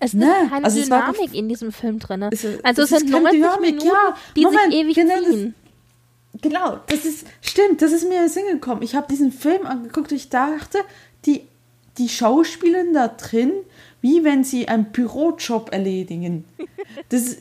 Es 0.00 0.14
Ne, 0.14 0.26
ist 0.26 0.50
keine 0.50 0.64
also 0.64 0.80
es 0.80 0.90
war 0.90 1.12
Dynamik 1.12 1.34
in 1.34 1.48
diesem 1.48 1.70
Film 1.72 1.98
drin. 2.00 2.22
Es 2.30 2.42
ist- 2.44 2.64
Also 2.64 2.82
es 2.82 2.90
es 2.90 2.96
ist 2.96 3.00
sind 3.02 3.12
keine 3.12 3.24
90 3.24 3.40
Dynamik, 3.40 3.60
Minuten, 3.76 3.86
ja. 3.86 4.14
die 4.36 4.42
Moment, 4.44 4.72
sich 4.72 4.80
ewig 4.80 4.94
genau 4.96 5.14
das- 5.16 5.30
ziehen. 5.30 5.54
Genau, 6.40 6.78
das 6.88 7.04
ist, 7.04 7.26
stimmt, 7.42 7.82
das 7.82 7.92
ist 7.92 8.08
mir 8.08 8.16
in 8.16 8.22
den 8.22 8.28
Sinn 8.30 8.44
gekommen. 8.50 8.82
Ich 8.82 8.94
habe 8.94 9.06
diesen 9.08 9.30
Film 9.32 9.66
angeguckt 9.66 10.10
und 10.10 10.16
ich 10.16 10.28
dachte, 10.30 10.78
die, 11.26 11.42
die 11.98 12.08
Schauspielen 12.08 12.94
da 12.94 13.08
drin, 13.08 13.52
wie 14.00 14.24
wenn 14.24 14.42
sie 14.42 14.66
einen 14.66 14.86
Bürojob 14.86 15.70
erledigen. 15.72 16.44
Das, 17.10 17.36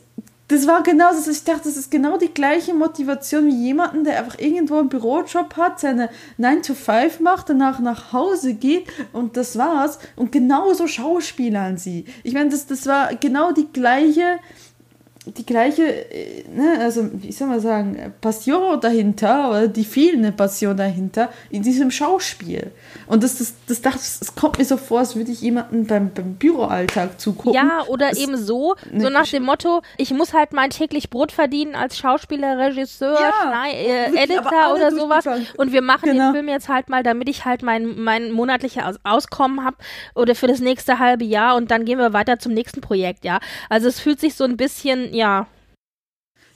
das 0.51 0.67
war 0.67 0.83
genau 0.83 1.11
das. 1.11 1.27
Ich 1.27 1.45
dachte, 1.45 1.63
das 1.69 1.77
ist 1.77 1.91
genau 1.91 2.17
die 2.17 2.33
gleiche 2.33 2.73
Motivation 2.73 3.47
wie 3.47 3.55
jemanden, 3.55 4.03
der 4.03 4.19
einfach 4.19 4.37
irgendwo 4.37 4.79
einen 4.79 4.89
Bürojob 4.89 5.55
hat, 5.55 5.79
seine 5.79 6.09
9 6.37 6.61
to 6.61 6.73
5 6.73 7.21
macht, 7.21 7.47
danach 7.49 7.79
nach 7.79 8.11
Hause 8.11 8.53
geht 8.53 8.87
und 9.13 9.37
das 9.37 9.57
war's. 9.57 9.97
Und 10.17 10.33
genauso 10.33 10.87
schauspielern 10.87 11.77
sie. 11.77 12.03
Ich 12.23 12.33
meine, 12.33 12.49
das, 12.49 12.67
das 12.67 12.85
war 12.85 13.15
genau 13.15 13.53
die 13.53 13.71
gleiche 13.71 14.39
die 15.27 15.45
gleiche, 15.45 15.83
äh, 16.11 16.43
ne, 16.49 16.79
also 16.79 17.07
wie 17.13 17.31
soll 17.31 17.47
man 17.47 17.59
sagen, 17.59 18.11
Passion 18.21 18.81
dahinter 18.81 19.51
oder 19.51 19.67
die 19.67 19.85
fehlende 19.85 20.31
Passion 20.31 20.75
dahinter 20.75 21.29
in 21.51 21.61
diesem 21.61 21.91
Schauspiel. 21.91 22.71
Und 23.05 23.21
das, 23.23 23.37
das, 23.37 23.53
das, 23.67 23.81
das, 23.81 24.19
das 24.19 24.35
kommt 24.35 24.57
mir 24.57 24.65
so 24.65 24.77
vor, 24.77 24.99
als 24.99 25.15
würde 25.15 25.31
ich 25.31 25.41
jemanden 25.41 25.85
beim, 25.85 26.11
beim 26.11 26.33
Büroalltag 26.35 27.19
zugucken. 27.19 27.53
Ja, 27.53 27.83
oder 27.87 28.09
Das- 28.09 28.17
eben 28.17 28.35
so, 28.35 28.73
so 28.91 28.97
ne, 28.97 29.11
nach 29.11 29.27
dem 29.27 29.43
Motto, 29.43 29.83
ich 29.97 30.11
muss 30.11 30.33
halt 30.33 30.53
mein 30.53 30.71
täglich 30.71 31.11
Brot 31.11 31.31
verdienen 31.31 31.75
als 31.75 31.99
Schauspieler, 31.99 32.57
Regisseur, 32.57 33.13
Ja, 33.19 33.65
äh, 33.71 34.05
Editor 34.23 34.73
oder 34.73 34.89
sowas. 34.91 35.25
Und 35.57 35.71
wir 35.71 35.83
machen 35.83 36.09
Genau. 36.09 36.29
den 36.29 36.33
Film 36.33 36.47
jetzt 36.49 36.67
halt 36.67 36.89
mal, 36.89 37.03
damit 37.03 37.29
ich 37.29 37.45
halt 37.45 37.61
mein, 37.61 37.99
mein 37.99 38.31
monatliches 38.31 38.81
Aus 38.83 38.95
Auskommen 39.03 39.63
habe 39.63 39.77
oder 40.15 40.33
für 40.33 40.47
das 40.47 40.61
nächste 40.61 40.97
halbe 40.97 41.25
Jahr 41.25 41.55
und 41.57 41.69
dann 41.69 41.85
gehen 41.85 41.99
wir 41.99 42.11
weiter 42.13 42.39
zum 42.39 42.53
nächsten 42.53 42.81
Projekt, 42.81 43.23
ja. 43.23 43.39
Also 43.69 43.87
es 43.87 43.99
fühlt 43.99 44.19
sich 44.19 44.33
so 44.33 44.45
ein 44.45 44.57
bisschen, 44.57 45.10
ja, 45.11 45.47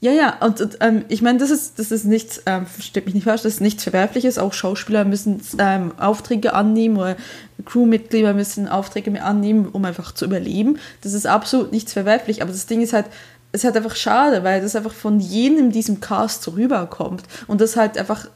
Ja, 0.02 0.12
ja, 0.12 0.38
und, 0.42 0.62
und 0.62 0.78
ähm, 0.82 1.06
ich 1.08 1.22
meine, 1.22 1.40
das 1.40 1.50
ist, 1.50 1.80
das 1.80 1.92
ist 1.92 2.06
nichts, 2.06 2.42
ähm, 2.46 2.66
versteht 2.68 3.06
mich 3.06 3.16
nicht 3.16 3.24
falsch, 3.24 3.42
das 3.42 3.56
ist 3.56 3.62
nichts 3.62 3.84
Verwerfliches. 3.84 4.38
Auch 4.38 4.54
Schauspieler 4.54 5.06
müssen 5.06 5.42
ähm, 5.58 5.94
Aufträge 5.98 6.54
annehmen 6.54 6.98
oder 6.98 7.16
Crewmitglieder 7.66 8.34
müssen 8.34 8.68
Aufträge 8.68 9.10
mehr 9.10 9.26
annehmen, 9.26 9.68
um 9.68 9.84
einfach 9.86 10.12
zu 10.14 10.26
überleben. 10.26 10.78
Das 11.02 11.14
ist 11.14 11.26
absolut 11.26 11.72
nichts 11.72 11.94
verwerflich, 11.94 12.42
aber 12.42 12.52
das 12.52 12.68
Ding 12.68 12.82
ist 12.82 12.94
halt, 12.94 13.06
es 13.52 13.62
ist 13.62 13.66
halt 13.66 13.78
einfach 13.78 13.96
schade, 13.96 14.44
weil 14.44 14.62
das 14.62 14.76
einfach 14.76 14.94
von 14.94 15.20
jedem 15.20 15.72
diesem 15.72 16.02
Cast 16.02 16.48
rüberkommt 16.50 17.24
und 17.48 17.62
das 17.62 17.76
halt 17.78 17.98
einfach 17.98 18.28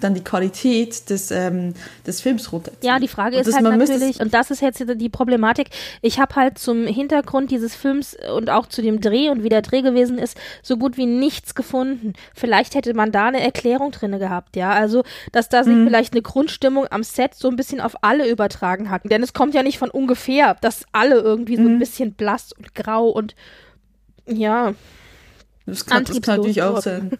dann 0.00 0.14
die 0.14 0.24
Qualität 0.24 1.08
des, 1.10 1.30
ähm, 1.30 1.74
des 2.06 2.20
Films 2.20 2.52
runterzieht. 2.52 2.84
Ja, 2.84 2.98
die 2.98 3.08
Frage 3.08 3.36
Und 3.36 3.46
ist 3.46 3.54
halt 3.54 3.64
natürlich, 3.64 4.20
und 4.20 4.34
das 4.34 4.50
ist 4.50 4.60
jetzt 4.62 4.82
die 4.96 5.08
Problematik, 5.08 5.68
ich 6.02 6.18
habe 6.18 6.34
halt 6.36 6.58
zum 6.58 6.86
Hintergrund 6.86 7.50
dieses 7.50 7.74
Films 7.74 8.16
und 8.36 8.50
auch 8.50 8.66
zu 8.66 8.82
dem 8.82 9.00
Dreh 9.00 9.28
und 9.30 9.42
wie 9.42 9.48
der 9.48 9.62
Dreh 9.62 9.82
gewesen 9.82 10.18
ist, 10.18 10.36
so 10.62 10.76
gut 10.76 10.96
wie 10.96 11.06
nichts 11.06 11.54
gefunden. 11.54 12.14
Vielleicht 12.34 12.74
hätte 12.74 12.94
man 12.94 13.12
da 13.12 13.26
eine 13.26 13.40
Erklärung 13.40 13.90
drinne 13.92 14.18
gehabt, 14.18 14.56
ja. 14.56 14.70
Also, 14.70 15.02
dass 15.32 15.48
da 15.48 15.64
sich 15.64 15.74
Mhm. 15.74 15.86
vielleicht 15.86 16.12
eine 16.12 16.22
Grundstimmung 16.22 16.86
am 16.90 17.02
Set 17.02 17.34
so 17.34 17.48
ein 17.48 17.56
bisschen 17.56 17.80
auf 17.80 18.02
alle 18.02 18.28
übertragen 18.28 18.90
hat. 18.90 19.02
Denn 19.04 19.22
es 19.22 19.32
kommt 19.32 19.54
ja 19.54 19.62
nicht 19.62 19.78
von 19.78 19.90
ungefähr, 19.90 20.56
dass 20.60 20.84
alle 20.92 21.16
irgendwie 21.16 21.56
Mhm. 21.56 21.62
so 21.64 21.68
ein 21.70 21.78
bisschen 21.78 22.12
blass 22.12 22.52
und 22.52 22.74
grau 22.74 23.08
und 23.08 23.34
ja, 24.26 24.74
Das 25.66 25.86
kann, 25.86 26.04
das 26.04 26.20
kann 26.20 26.38
natürlich 26.38 26.62
auch 26.62 26.80
sein. 26.80 27.10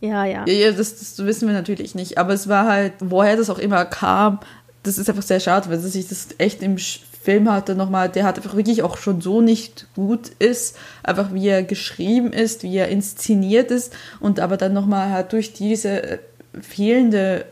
ja, 0.00 0.24
ja. 0.24 0.44
Ja, 0.46 0.52
ja 0.52 0.72
das, 0.72 0.98
das 0.98 1.24
wissen 1.24 1.48
wir 1.48 1.54
natürlich 1.54 1.94
nicht. 1.94 2.18
Aber 2.18 2.32
es 2.32 2.48
war 2.48 2.66
halt, 2.66 2.94
woher 3.00 3.36
das 3.36 3.50
auch 3.50 3.58
immer 3.58 3.84
kam, 3.84 4.40
das 4.82 4.98
ist 4.98 5.08
einfach 5.08 5.22
sehr 5.22 5.40
schade, 5.40 5.68
weil 5.70 5.78
sich 5.78 6.08
das 6.08 6.28
echt 6.38 6.62
im 6.62 6.78
Film 6.78 7.50
hatte 7.50 7.74
nochmal, 7.74 8.10
der 8.10 8.24
hat 8.24 8.36
einfach 8.36 8.54
wirklich 8.54 8.82
auch 8.82 8.98
schon 8.98 9.22
so 9.22 9.40
nicht 9.40 9.86
gut 9.94 10.28
ist, 10.38 10.76
einfach 11.02 11.32
wie 11.32 11.48
er 11.48 11.62
geschrieben 11.62 12.34
ist, 12.34 12.62
wie 12.62 12.76
er 12.76 12.88
inszeniert 12.88 13.70
ist 13.70 13.94
und 14.20 14.40
aber 14.40 14.58
dann 14.58 14.74
nochmal 14.74 15.10
halt 15.10 15.32
durch 15.32 15.54
diese 15.54 16.02
äh, 16.02 16.18
fehlende 16.60 17.46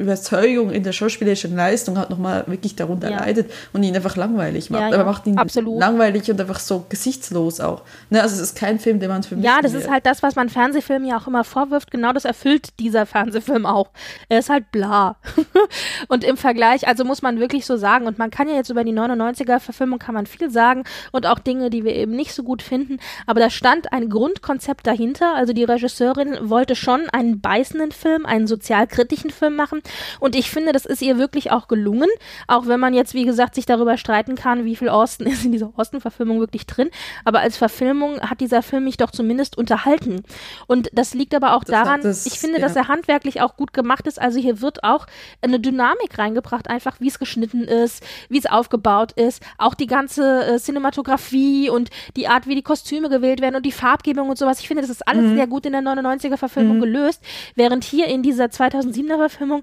Überzeugung 0.00 0.70
in 0.70 0.82
der 0.82 0.92
schauspielerischen 0.92 1.54
Leistung 1.54 1.98
hat 1.98 2.10
nochmal 2.10 2.44
wirklich 2.46 2.74
darunter 2.76 3.10
Ja. 3.10 3.20
leidet 3.20 3.50
und 3.72 3.82
ihn 3.82 3.94
einfach 3.94 4.16
langweilig 4.16 4.70
macht. 4.70 4.80
Ja, 4.80 4.86
Aber 4.88 4.96
ja, 4.98 5.04
macht 5.04 5.26
ihn 5.26 5.38
absolut. 5.38 5.78
langweilig 5.78 6.30
und 6.30 6.40
einfach 6.40 6.58
so 6.58 6.86
gesichtslos 6.88 7.60
auch. 7.60 7.82
Ne, 8.08 8.22
also 8.22 8.34
es 8.34 8.40
ist 8.40 8.56
kein 8.56 8.78
Film, 8.78 9.00
den 9.00 9.08
man 9.10 9.22
für 9.22 9.36
mich 9.36 9.44
Ja, 9.44 9.60
das 9.62 9.74
ist 9.74 9.90
halt 9.90 10.06
das, 10.06 10.22
was 10.22 10.36
man 10.36 10.48
Fernsehfilmen 10.48 11.08
ja 11.08 11.18
auch 11.18 11.26
immer 11.26 11.44
vorwirft. 11.44 11.90
Genau 11.90 12.12
das 12.12 12.24
erfüllt 12.24 12.78
dieser 12.78 13.06
Fernsehfilm 13.06 13.66
auch. 13.66 13.90
Er 14.28 14.38
ist 14.38 14.48
halt 14.50 14.72
bla. 14.72 15.16
und 16.08 16.24
im 16.24 16.36
Vergleich, 16.36 16.88
also 16.88 17.04
muss 17.04 17.22
man 17.22 17.38
wirklich 17.38 17.66
so 17.66 17.76
sagen, 17.76 18.06
und 18.06 18.18
man 18.18 18.30
kann 18.30 18.48
ja 18.48 18.54
jetzt 18.54 18.70
über 18.70 18.84
die 18.84 18.92
99er-Verfilmung 18.92 19.98
kann 19.98 20.14
man 20.14 20.26
viel 20.26 20.50
sagen 20.50 20.84
und 21.12 21.26
auch 21.26 21.38
Dinge, 21.38 21.70
die 21.70 21.84
wir 21.84 21.94
eben 21.94 22.12
nicht 22.12 22.32
so 22.34 22.42
gut 22.42 22.62
finden. 22.62 22.98
Aber 23.26 23.40
da 23.40 23.50
stand 23.50 23.92
ein 23.92 24.08
Grundkonzept 24.08 24.86
dahinter. 24.86 25.34
Also 25.34 25.52
die 25.52 25.64
Regisseurin 25.64 26.36
wollte 26.48 26.74
schon 26.74 27.08
einen 27.10 27.40
beißenden 27.40 27.92
Film, 27.92 28.26
einen 28.26 28.46
sozialkritischen 28.46 29.30
Film 29.30 29.56
machen. 29.56 29.82
Und 30.20 30.34
ich 30.36 30.50
finde, 30.50 30.72
das 30.72 30.86
ist 30.86 31.02
ihr 31.02 31.18
wirklich 31.18 31.50
auch 31.50 31.68
gelungen. 31.68 32.08
Auch 32.46 32.66
wenn 32.66 32.80
man 32.80 32.94
jetzt, 32.94 33.14
wie 33.14 33.24
gesagt, 33.24 33.54
sich 33.54 33.66
darüber 33.66 33.96
streiten 33.96 34.34
kann, 34.34 34.64
wie 34.64 34.76
viel 34.76 34.88
Austin 34.88 35.26
ist 35.28 35.44
in 35.44 35.52
dieser 35.52 35.72
Austin-Verfilmung 35.76 36.40
wirklich 36.40 36.66
drin. 36.66 36.90
Aber 37.24 37.40
als 37.40 37.56
Verfilmung 37.56 38.20
hat 38.20 38.40
dieser 38.40 38.62
Film 38.62 38.84
mich 38.84 38.96
doch 38.96 39.10
zumindest 39.10 39.56
unterhalten. 39.58 40.22
Und 40.66 40.88
das 40.92 41.14
liegt 41.14 41.34
aber 41.34 41.54
auch 41.54 41.64
Das 41.64 41.72
daran, 41.84 42.00
das- 42.02 42.26
ich 42.26 42.38
finde, 42.38 42.58
ja. 42.60 42.62
dass 42.66 42.76
er 42.76 42.88
handwerklich 42.88 43.40
auch 43.40 43.56
gut 43.56 43.72
gemacht 43.72 44.06
ist. 44.06 44.20
Also 44.20 44.38
hier 44.38 44.60
wird 44.60 44.84
auch 44.84 45.06
eine 45.42 45.60
Dynamik 45.60 46.18
reingebracht, 46.18 46.68
einfach 46.68 47.00
wie 47.00 47.08
es 47.08 47.18
geschnitten 47.18 47.64
ist, 47.64 48.02
wie 48.28 48.38
es 48.38 48.46
aufgebaut 48.46 49.12
ist. 49.12 49.42
Auch 49.58 49.74
die 49.74 49.86
ganze 49.86 50.44
äh, 50.46 50.58
Cinematografie 50.58 51.70
und 51.70 51.90
die 52.16 52.28
Art, 52.28 52.46
wie 52.46 52.54
die 52.54 52.62
Kostüme 52.62 53.08
gewählt 53.08 53.40
werden 53.40 53.56
und 53.56 53.64
die 53.66 53.72
Farbgebung 53.72 54.28
und 54.28 54.38
sowas. 54.38 54.60
Ich 54.60 54.68
finde, 54.68 54.82
das 54.82 54.90
ist 54.90 55.06
alles 55.06 55.24
Mhm. 55.30 55.36
sehr 55.36 55.46
gut 55.46 55.66
in 55.66 55.72
der 55.72 55.82
99er-Verfilmung 55.82 56.80
gelöst. 56.80 57.22
Während 57.54 57.84
hier 57.84 58.06
in 58.06 58.22
dieser 58.22 58.50
2007er-Verfilmung 58.50 59.62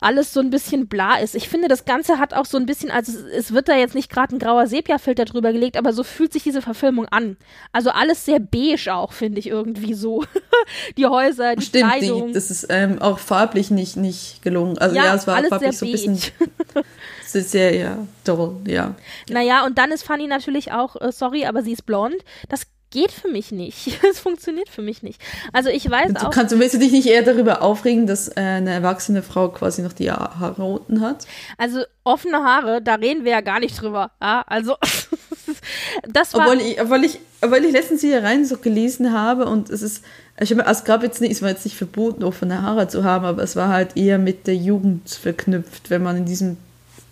alles 0.00 0.32
so 0.32 0.40
ein 0.40 0.50
bisschen 0.50 0.88
bla 0.88 1.16
ist. 1.18 1.34
Ich 1.34 1.48
finde, 1.48 1.68
das 1.68 1.84
Ganze 1.84 2.18
hat 2.18 2.32
auch 2.32 2.46
so 2.46 2.56
ein 2.56 2.64
bisschen, 2.66 2.90
also 2.90 3.12
es, 3.12 3.24
es 3.24 3.52
wird 3.52 3.68
da 3.68 3.76
jetzt 3.76 3.94
nicht 3.94 4.10
gerade 4.10 4.34
ein 4.34 4.38
grauer 4.38 4.66
Sepia-Filter 4.66 5.26
drüber 5.26 5.52
gelegt, 5.52 5.76
aber 5.76 5.92
so 5.92 6.02
fühlt 6.02 6.32
sich 6.32 6.42
diese 6.42 6.62
Verfilmung 6.62 7.06
an. 7.06 7.36
Also 7.72 7.90
alles 7.90 8.24
sehr 8.24 8.40
beige 8.40 8.94
auch, 8.94 9.12
finde 9.12 9.38
ich 9.38 9.46
irgendwie 9.46 9.94
so. 9.94 10.24
die 10.96 11.06
Häuser, 11.06 11.54
die 11.54 11.66
Stimmt, 11.66 11.92
Kleidung. 11.92 12.28
die, 12.28 12.32
das 12.32 12.50
ist 12.50 12.66
ähm, 12.70 13.00
auch 13.00 13.18
farblich 13.18 13.70
nicht, 13.70 13.96
nicht 13.96 14.42
gelungen. 14.42 14.78
Also 14.78 14.96
ja, 14.96 15.04
Ja, 15.04 15.14
es 15.14 15.26
war 15.26 15.36
alles 15.36 15.50
farblich 15.50 15.76
sehr 15.76 15.78
so 15.78 15.86
ein 15.86 15.92
bisschen 15.92 16.32
beige. 16.74 16.86
es 17.24 17.34
ist 17.34 17.50
sehr, 17.50 17.76
ja, 17.76 17.98
toll, 18.24 18.56
ja. 18.66 18.94
Naja, 19.28 19.66
und 19.66 19.76
dann 19.76 19.92
ist 19.92 20.02
Fanny 20.02 20.26
natürlich 20.26 20.72
auch, 20.72 20.96
äh, 20.96 21.12
sorry, 21.12 21.44
aber 21.44 21.62
sie 21.62 21.72
ist 21.72 21.84
blond. 21.84 22.16
Das 22.48 22.62
geht 22.90 23.12
für 23.12 23.28
mich 23.28 23.52
nicht. 23.52 23.98
Es 24.10 24.18
funktioniert 24.20 24.68
für 24.68 24.82
mich 24.82 25.02
nicht. 25.02 25.20
Also 25.52 25.68
ich 25.70 25.88
weiß 25.90 26.12
Du 26.14 26.26
auch. 26.26 26.30
kannst, 26.30 26.52
du 26.52 26.58
willst 26.58 26.80
dich 26.80 26.92
nicht 26.92 27.06
eher 27.06 27.22
darüber 27.22 27.62
aufregen, 27.62 28.06
dass 28.06 28.28
äh, 28.28 28.32
eine 28.40 28.70
erwachsene 28.72 29.22
Frau 29.22 29.48
quasi 29.48 29.82
noch 29.82 29.92
die 29.92 30.10
Ha- 30.10 30.38
Haare 30.38 30.64
unten 30.64 31.00
hat? 31.00 31.26
Also 31.58 31.82
offene 32.04 32.38
Haare, 32.38 32.82
da 32.82 32.94
reden 32.96 33.24
wir 33.24 33.32
ja 33.32 33.40
gar 33.40 33.60
nicht 33.60 33.80
drüber. 33.80 34.10
Ja, 34.20 34.42
also 34.46 34.76
das 36.08 36.34
war. 36.34 36.46
Obwohl 36.46 36.60
ich, 36.60 36.80
obwohl 36.80 37.04
ich, 37.04 37.18
obwohl 37.40 37.64
ich 37.64 37.72
letztens 37.72 38.00
hier 38.00 38.22
rein 38.22 38.44
so 38.44 38.56
gelesen 38.56 39.12
habe 39.12 39.46
und 39.46 39.70
es 39.70 39.82
ist, 39.82 40.04
ich 40.38 40.50
habe, 40.50 40.64
es 40.68 40.84
gab 40.84 41.02
jetzt 41.02 41.20
nicht, 41.20 41.32
es 41.32 41.42
war 41.42 41.48
jetzt 41.50 41.64
nicht 41.64 41.76
verboten, 41.76 42.24
offene 42.24 42.62
Haare 42.62 42.88
zu 42.88 43.04
haben, 43.04 43.24
aber 43.24 43.42
es 43.42 43.56
war 43.56 43.68
halt 43.68 43.96
eher 43.96 44.18
mit 44.18 44.46
der 44.46 44.56
Jugend 44.56 45.08
verknüpft, 45.10 45.90
wenn 45.90 46.02
man 46.02 46.16
in 46.16 46.24
diesem 46.24 46.56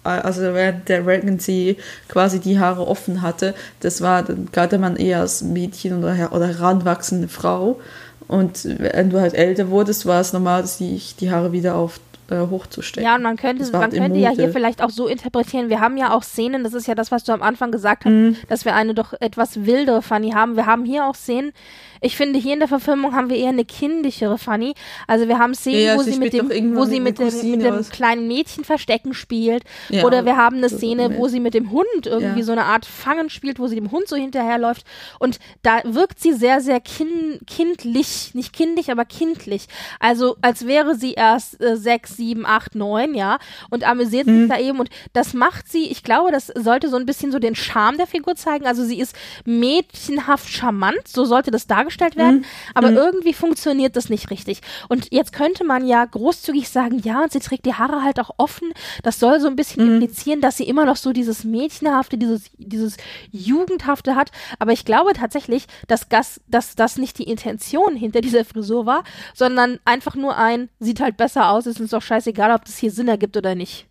also 0.09 0.43
während 0.43 0.89
der 0.89 1.07
Regency 1.07 1.77
quasi 2.09 2.41
die 2.41 2.59
Haare 2.59 2.87
offen 2.87 3.23
hatte, 3.23 3.55
das 3.81 4.01
war, 4.01 4.23
dann 4.23 4.49
galt 4.53 4.79
man 4.79 4.97
eher 4.97 5.21
als 5.21 5.43
Mädchen 5.43 5.99
oder, 5.99 6.33
oder 6.33 6.47
heranwachsende 6.49 7.29
Frau. 7.29 7.81
Und 8.27 8.67
wenn 8.79 9.11
du 9.11 9.21
halt 9.21 9.35
älter 9.35 9.71
wurdest, 9.71 10.05
war 10.05 10.21
es 10.21 10.33
normal, 10.33 10.67
sich 10.67 11.17
die 11.17 11.31
Haare 11.31 11.53
wieder 11.53 11.77
auf 11.77 12.01
äh, 12.31 12.47
hochzustecken. 12.47 13.09
Ja, 13.09 13.15
und 13.17 13.23
man 13.23 13.37
könnte, 13.37 13.65
man 13.73 13.81
halt 13.83 13.95
könnte 13.95 14.19
ja 14.19 14.31
hier 14.31 14.51
vielleicht 14.51 14.83
auch 14.83 14.91
so 14.91 15.07
interpretieren. 15.07 15.71
Wir 15.71 15.81
haben 15.81 15.97
ja 15.97 16.13
auch 16.13 16.23
Szenen, 16.23 16.63
das 16.63 16.75
ist 16.75 16.87
ja 16.87 16.95
das, 16.95 17.11
was 17.11 17.25
du 17.25 17.33
am 17.33 17.41
Anfang 17.43 17.73
gesagt 17.73 18.05
hast, 18.05 18.13
Mhm. 18.13 18.37
dass 18.49 18.67
wir 18.67 18.75
eine 18.75 18.93
doch 18.93 19.15
etwas 19.21 19.65
wildere 19.65 20.03
Fanny 20.03 20.33
haben. 20.33 20.57
Wir 20.57 20.67
haben 20.67 20.85
hier 20.85 21.07
auch 21.07 21.15
Szenen, 21.15 21.53
ich 22.01 22.17
finde, 22.17 22.39
hier 22.39 22.55
in 22.55 22.61
der 22.61 22.69
Verfilmung 22.69 23.15
haben 23.15 23.31
wir 23.31 23.37
eher 23.37 23.49
eine 23.49 23.65
kindlichere 23.65 24.39
Fanny. 24.39 24.75
Also 25.07 25.29
wir 25.29 25.39
haben 25.39 25.55
Szenen, 25.55 25.81
Ja, 25.81 25.97
wo 25.97 26.03
sie 26.03 26.19
mit 26.19 26.33
dem, 26.33 26.77
wo 26.77 26.85
sie 26.85 27.01
mit 27.01 27.19
dem, 27.19 27.27
mit 27.27 27.63
dem 27.63 27.89
kleinen 27.91 28.29
Mädchen 28.29 28.65
Verstecken 28.65 29.15
spielt. 29.15 29.65
Ja, 29.89 30.05
Oder 30.05 30.25
wir 30.25 30.37
haben 30.37 30.57
eine 30.57 30.69
Szene, 30.69 31.17
wo 31.19 31.29
sie 31.29 31.41
mit 31.41 31.55
dem 31.55 31.71
Hund 31.71 31.87
irgendwie 32.05 32.41
Ja. 32.41 32.45
so 32.45 32.53
eine 32.53 32.65
Art 32.65 32.87
Fangen 32.87 33.31
spielt, 33.31 33.59
wo 33.59 33.67
sie 33.67 33.75
dem 33.75 33.91
Hund 33.91 34.09
so 34.09 34.17
hinterherläuft. 34.17 34.85
Und 35.19 35.39
da 35.63 35.81
wirkt 35.85 36.21
sie 36.21 36.33
sehr, 36.33 36.61
sehr 36.61 36.81
kin 36.81 37.41
kindlich. 37.47 38.31
Nicht 38.35 38.53
kindlich, 38.53 38.91
aber 38.91 39.05
kindlich. 39.05 39.67
Also 39.99 40.37
als 40.41 40.67
wäre 40.67 40.95
sie 40.95 41.15
erst 41.15 41.61
äh, 41.61 41.77
sechs, 41.77 42.17
sieben, 42.17 42.47
acht, 42.47 42.75
neun, 42.75 43.15
ja, 43.15 43.39
und 43.71 43.87
amüsiert 43.87 44.27
mhm. 44.27 44.41
sich 44.41 44.49
da 44.49 44.59
eben. 44.59 44.79
Und 44.79 44.91
das 45.13 45.35
macht 45.35 45.69
sie, 45.69 45.91
ich 45.91 46.03
glaube, 46.03 46.31
das 46.31 46.47
sollte 46.47 46.89
so 46.89 46.97
ein 46.97 47.07
bisschen 47.07 47.33
so 47.33 47.39
den 47.39 47.55
Charme 47.55 47.97
der 47.97 48.07
Figur 48.07 48.37
zeigen. 48.37 48.67
Also 48.67 48.85
sie 48.85 48.99
ist 48.99 49.15
mädchenhaft 49.45 50.49
charmant, 50.49 51.07
so 51.07 51.25
sollte 51.25 51.51
das 51.51 51.67
dargestellt 51.67 51.88
werden, 52.17 52.41
mhm. 52.41 52.45
aber 52.75 52.91
mhm. 52.91 52.97
irgendwie 52.97 53.35
funktioniert 53.35 53.97
das 53.97 54.09
nicht 54.09 54.31
richtig. 54.31 54.61
Und 54.89 55.09
jetzt 55.13 55.33
könnte 55.33 55.65
man 55.65 55.87
ja 55.87 56.05
großzügig 56.05 56.69
sagen, 56.69 57.01
ja, 57.05 57.23
und 57.23 57.33
sie 57.33 57.41
trägt 57.41 57.67
die 57.67 57.75
Haare 57.75 58.03
halt 58.03 58.21
auch 58.21 58.31
offen. 58.37 58.73
Das 59.03 59.19
soll 59.19 59.41
so 59.41 59.49
ein 59.49 59.57
bisschen 59.57 59.87
mhm. 59.87 59.93
implizieren, 59.95 60.41
dass 60.41 60.57
sie 60.57 60.69
immer 60.69 60.85
noch 60.85 60.97
so 60.97 61.13
dieses 61.13 61.45
Mädchenhafte, 61.45 62.19
dieses, 62.19 62.51
dieses 62.57 62.97
Jugendhafte 63.31 64.15
hat. 64.15 64.31
Aber 64.59 64.73
ich 64.73 64.85
glaube 64.85 65.13
tatsächlich, 65.13 65.67
dass 65.87 66.09
das, 66.09 66.41
dass 66.47 66.75
das 66.77 66.97
nicht 66.97 67.19
die 67.19 67.25
Intention 67.25 67.97
hinter 67.97 68.21
dieser 68.21 68.45
Frisur 68.45 68.87
war, 68.87 69.05
sondern 69.35 69.79
einfach 69.85 70.15
nur 70.15 70.37
ein, 70.37 70.69
sieht 70.79 71.01
halt 71.01 71.17
besser 71.17 71.51
aus, 71.51 71.67
ist 71.67 71.81
uns 71.81 71.91
doch 71.91 72.03
scheißegal, 72.03 72.53
ob 72.53 72.65
das 72.65 72.79
hier 72.79 72.91
Sinn 72.91 73.09
ergibt 73.09 73.37
oder 73.37 73.55
nicht. 73.55 73.88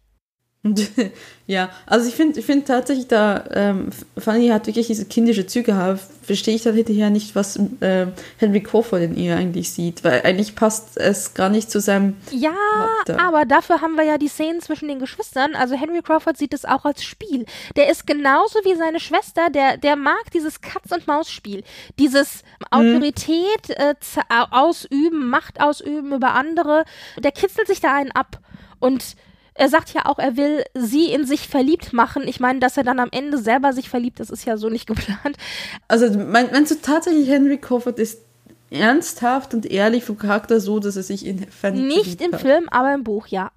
ja, 1.47 1.69
also 1.85 2.07
ich 2.07 2.15
finde 2.15 2.39
ich 2.39 2.45
find 2.45 2.67
tatsächlich, 2.67 3.07
da 3.07 3.43
ähm, 3.51 3.89
Fanny 4.17 4.47
hat 4.49 4.67
wirklich 4.67 4.87
diese 4.87 5.05
kindische 5.05 5.45
Züge, 5.45 5.73
aber 5.73 5.99
verstehe 6.23 6.55
ich 6.55 6.63
dann 6.63 6.75
hinterher 6.75 7.09
nicht, 7.09 7.35
was 7.35 7.57
äh, 7.79 8.07
Henry 8.37 8.61
Crawford 8.61 9.01
in 9.01 9.15
ihr 9.15 9.35
eigentlich 9.37 9.71
sieht, 9.71 10.03
weil 10.03 10.21
eigentlich 10.23 10.55
passt 10.55 10.97
es 10.97 11.33
gar 11.33 11.49
nicht 11.49 11.71
zu 11.71 11.79
seinem 11.79 12.17
Ja, 12.31 12.53
Charakter. 13.05 13.19
aber 13.25 13.45
dafür 13.45 13.81
haben 13.81 13.95
wir 13.95 14.03
ja 14.03 14.17
die 14.17 14.27
Szenen 14.27 14.61
zwischen 14.61 14.87
den 14.87 14.99
Geschwistern, 14.99 15.55
also 15.55 15.75
Henry 15.75 16.01
Crawford 16.01 16.37
sieht 16.37 16.53
es 16.53 16.65
auch 16.65 16.85
als 16.85 17.03
Spiel. 17.03 17.45
Der 17.75 17.89
ist 17.89 18.05
genauso 18.05 18.59
wie 18.63 18.75
seine 18.75 18.99
Schwester, 18.99 19.49
der, 19.49 19.77
der 19.77 19.95
mag 19.95 20.31
dieses 20.33 20.61
Katz-und-Maus-Spiel, 20.61 21.63
dieses. 21.99 22.43
Autorität 22.69 23.69
äh, 23.69 23.93
ausüben, 24.51 25.29
Macht 25.29 25.61
ausüben 25.61 26.13
über 26.13 26.33
andere, 26.33 26.85
der 27.17 27.31
kitzelt 27.31 27.67
sich 27.67 27.79
da 27.79 27.93
einen 27.93 28.11
ab 28.11 28.39
und 28.79 29.15
er 29.57 29.69
sagt 29.69 29.93
ja 29.93 30.05
auch, 30.05 30.19
er 30.19 30.37
will 30.37 30.63
sie 30.73 31.11
in 31.11 31.25
sich 31.25 31.47
verliebt 31.47 31.91
machen. 31.91 32.27
Ich 32.27 32.39
meine, 32.39 32.59
dass 32.59 32.77
er 32.77 32.83
dann 32.83 32.99
am 32.99 33.09
Ende 33.11 33.37
selber 33.37 33.73
sich 33.73 33.89
verliebt, 33.89 34.19
das 34.19 34.29
ist 34.29 34.45
ja 34.45 34.57
so 34.57 34.69
nicht 34.69 34.87
geplant. 34.87 35.37
Also 35.87 36.09
meinst 36.17 36.71
du 36.71 36.75
tatsächlich, 36.81 37.27
Henry 37.27 37.57
Crawford 37.57 37.99
ist 37.99 38.21
ernsthaft 38.69 39.53
und 39.53 39.65
ehrlich 39.65 40.03
vom 40.03 40.17
Charakter 40.17 40.59
so, 40.59 40.79
dass 40.79 40.95
er 40.95 41.03
sich 41.03 41.25
in 41.25 41.47
Fanny 41.47 41.81
Nicht 41.81 42.21
im 42.21 42.33
Film, 42.33 42.67
aber 42.69 42.93
im 42.93 43.03
Buch, 43.03 43.27
ja. 43.27 43.51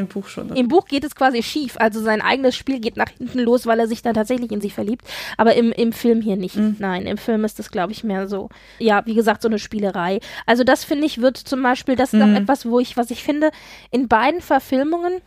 Im 0.00 0.06
Buch 0.08 0.26
schon. 0.26 0.54
Im 0.56 0.68
Buch 0.68 0.86
geht 0.86 1.04
es 1.04 1.14
quasi 1.14 1.42
schief. 1.42 1.76
Also 1.78 2.00
sein 2.00 2.22
eigenes 2.22 2.56
Spiel 2.56 2.80
geht 2.80 2.96
nach 2.96 3.10
hinten 3.10 3.38
los, 3.40 3.66
weil 3.66 3.78
er 3.78 3.86
sich 3.86 4.02
dann 4.02 4.14
tatsächlich 4.14 4.50
in 4.50 4.60
sie 4.60 4.70
verliebt. 4.70 5.04
Aber 5.36 5.54
im, 5.54 5.72
im 5.72 5.92
Film 5.92 6.20
hier 6.20 6.36
nicht. 6.36 6.56
Mhm. 6.56 6.76
Nein, 6.78 7.06
im 7.06 7.18
Film 7.18 7.44
ist 7.44 7.58
das, 7.58 7.70
glaube 7.70 7.92
ich, 7.92 8.02
mehr 8.02 8.28
so, 8.28 8.48
ja, 8.78 9.04
wie 9.06 9.14
gesagt, 9.14 9.42
so 9.42 9.48
eine 9.48 9.58
Spielerei. 9.58 10.20
Also 10.46 10.64
das 10.64 10.84
finde 10.84 11.06
ich 11.06 11.20
wird 11.20 11.36
zum 11.36 11.62
Beispiel, 11.62 11.96
das 11.96 12.12
ist 12.12 12.24
mhm. 12.24 12.34
auch 12.34 12.40
etwas, 12.40 12.66
wo 12.66 12.80
ich, 12.80 12.96
was 12.96 13.10
ich 13.10 13.22
finde, 13.22 13.50
in 13.90 14.08
beiden 14.08 14.40
Verfilmungen 14.40 15.20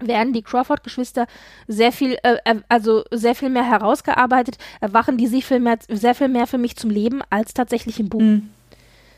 werden 0.00 0.32
die 0.32 0.42
Crawford-Geschwister 0.42 1.26
sehr 1.68 1.92
viel, 1.92 2.16
äh, 2.22 2.36
äh 2.44 2.56
also 2.68 3.04
sehr 3.10 3.34
viel 3.34 3.50
mehr 3.50 3.68
herausgearbeitet, 3.68 4.58
erwachen 4.80 5.16
die 5.16 5.26
sich 5.26 5.44
viel 5.44 5.60
mehr, 5.60 5.78
sehr 5.88 6.14
viel 6.14 6.28
mehr 6.28 6.46
für 6.46 6.58
mich 6.58 6.76
zum 6.76 6.90
Leben 6.90 7.20
als 7.30 7.54
tatsächlich 7.54 8.00
im 8.00 8.08
Buch. 8.08 8.20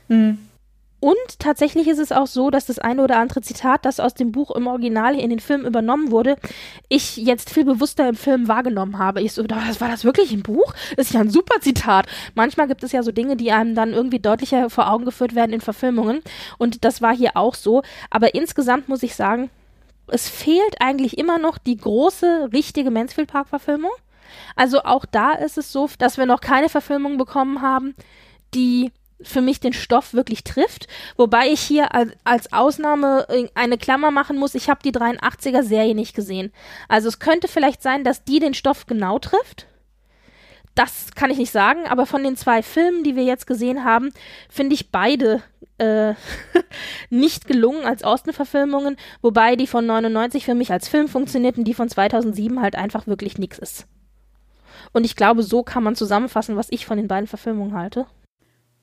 Mhm. 0.09 0.38
Und 1.05 1.39
tatsächlich 1.39 1.86
ist 1.86 1.98
es 1.98 2.12
auch 2.12 2.26
so, 2.26 2.48
dass 2.48 2.64
das 2.64 2.78
eine 2.78 3.02
oder 3.02 3.18
andere 3.18 3.43
Zitat, 3.43 3.85
das 3.85 4.01
aus 4.01 4.14
dem 4.14 4.32
Buch 4.32 4.51
im 4.52 4.66
Original 4.66 5.20
in 5.20 5.28
den 5.28 5.39
Film 5.39 5.66
übernommen 5.66 6.10
wurde, 6.10 6.36
ich 6.89 7.18
jetzt 7.18 7.51
viel 7.51 7.66
bewusster 7.66 8.09
im 8.09 8.14
Film 8.14 8.48
wahrgenommen 8.48 8.98
habe. 8.98 9.20
Ich 9.20 9.35
so, 9.35 9.44
was 9.47 9.82
war 9.82 9.90
das 9.90 10.05
wirklich 10.05 10.32
im 10.32 10.43
Buch? 10.43 10.72
Das 10.97 11.09
ist 11.09 11.12
ja 11.12 11.20
ein 11.20 11.28
super 11.28 11.60
Zitat. 11.60 12.06
Manchmal 12.35 12.68
gibt 12.68 12.82
es 12.85 12.93
ja 12.93 13.02
so 13.02 13.12
Dinge, 13.12 13.36
die 13.36 13.52
einem 13.52 13.74
dann 13.74 13.93
irgendwie 13.93 14.18
deutlicher 14.18 14.70
vor 14.70 14.90
Augen 14.90 15.05
geführt 15.05 15.35
werden 15.35 15.52
in 15.52 15.60
Verfilmungen. 15.60 16.22
Und 16.56 16.86
das 16.86 17.02
war 17.02 17.14
hier 17.14 17.32
auch 17.35 17.55
so. 17.55 17.82
Aber 18.09 18.35
insgesamt 18.35 18.89
muss 18.89 19.02
ich 19.02 19.14
sagen, 19.14 19.51
es 20.06 20.31
fehlt 20.31 20.81
eigentlich 20.81 21.18
immer 21.18 21.39
noch 21.39 21.59
die 21.59 21.76
große, 21.76 22.48
richtige 22.55 22.90
Mansfield 22.90 23.28
Park-Verfilmung. 23.28 23.93
Also 24.56 24.85
auch 24.85 25.05
da 25.05 25.32
ist 25.32 25.59
es 25.59 25.70
so, 25.70 25.86
dass 25.98 26.16
wir 26.16 26.24
noch 26.24 26.40
keine 26.40 26.70
Verfilmung 26.70 27.18
bekommen 27.18 27.60
haben, 27.60 27.94
die 28.55 28.90
für 29.20 29.41
mich 29.41 29.61
den 29.61 29.73
Stoff 29.73 30.15
wirklich 30.15 30.45
trifft. 30.45 30.86
Wobei 31.16 31.49
ich 31.49 31.61
hier 31.61 31.95
als, 32.24 32.53
Ausnahme 32.53 33.27
eine 33.55 33.78
Klammer 33.78 34.11
machen 34.11 34.36
muss. 34.36 34.55
Ich 34.55 34.69
habe 34.69 34.81
die 34.85 34.93
83er 34.93 35.62
Serie 35.62 35.95
nicht 35.95 36.15
gesehen. 36.15 36.53
Also 36.89 37.09
es 37.09 37.19
könnte 37.19 37.49
vielleicht 37.49 37.82
sein, 37.82 38.05
dass 38.05 38.24
die 38.24 38.41
den 38.41 38.55
Stoff 38.55 38.86
genau 38.86 39.19
trifft. 39.19 39.66
Das 40.74 41.12
kann 41.15 41.31
ich 41.31 41.39
nicht 41.39 41.53
sagen, 41.53 41.86
aber 41.86 42.05
von 42.05 42.24
den 42.24 42.36
zwei 42.36 42.61
Filmen, 42.62 43.05
die 43.05 43.15
wir 43.15 43.23
jetzt 43.23 43.47
gesehen 43.47 43.85
haben, 43.85 44.11
finde 44.49 44.74
ich 44.74 44.91
beide 44.91 45.41
äh, 45.78 46.15
nicht 47.11 47.47
gelungen 47.47 47.85
als 47.85 48.03
Austin-Verfilmungen, 48.03 48.97
wobei 49.23 49.55
die 49.55 49.69
von 49.69 49.86
99 49.86 50.45
für 50.45 50.57
mich 50.57 50.73
als 50.73 50.89
Film 50.89 51.07
funktionierten, 51.07 51.62
die 51.62 51.74
von 51.74 51.89
2007 51.89 52.61
halt 52.61 52.74
einfach 52.74 53.07
wirklich 53.07 53.39
nichts 53.39 53.59
ist. 53.59 53.86
Und 54.93 55.05
ich 55.05 55.15
glaube, 55.15 55.45
so 55.45 55.62
kann 55.62 55.85
man 55.85 55.95
zusammenfassen, 55.95 56.57
was 56.57 56.66
ich 56.70 56.86
von 56.86 56.97
den 56.97 57.09
beiden 57.09 57.28
Verfilmungen 57.28 57.74
halte. 57.74 58.07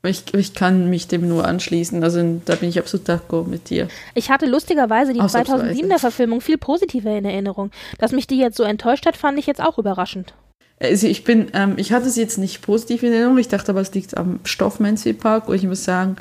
Ich, 0.04 0.34
ich 0.34 0.56
kann 0.56 0.90
mich 0.90 1.08
dem 1.08 1.28
nur 1.28 1.46
anschließen. 1.46 2.04
Also 2.04 2.42
da 2.46 2.56
bin 2.56 2.70
ich 2.70 2.80
absolut 2.80 3.08
d'accord 3.08 3.48
mit 3.48 3.70
dir. 3.70 3.88
Ich 4.16 4.32
hatte 4.32 4.48
lustigerweise 4.48 5.14
die 5.14 5.20
2007er 5.20 6.00
Verfilmung 6.00 6.42
viel 6.42 6.58
positiver 6.58 7.16
in 7.16 7.26
Erinnerung. 7.26 7.70
Dass 8.00 8.12
mich 8.12 8.26
die 8.26 8.40
jetzt 8.40 8.58
so 8.58 8.64
enttäuscht 8.64 9.06
hat, 9.06 9.16
fand 9.16 9.38
ich 9.38 9.46
jetzt 9.46 9.62
auch 9.62 9.78
überraschend. 9.78 10.34
Also 10.80 11.06
ich 11.06 11.24
bin, 11.24 11.52
ähm, 11.54 11.76
ich 11.78 11.94
hatte 11.94 12.10
sie 12.10 12.22
jetzt 12.22 12.40
nicht 12.40 12.64
positiv 12.64 13.04
in 13.04 13.14
Erinnerung. 13.14 13.38
Ich 13.38 13.48
dachte 13.48 13.72
aber, 13.72 13.82
es 13.82 13.94
liegt 13.94 14.18
am 14.18 14.40
Stoff 14.44 14.80
Mansfield 14.80 15.20
Park. 15.20 15.48
Und 15.48 15.56
ich 15.56 15.64
muss 15.64 15.84
sagen, 15.84 16.16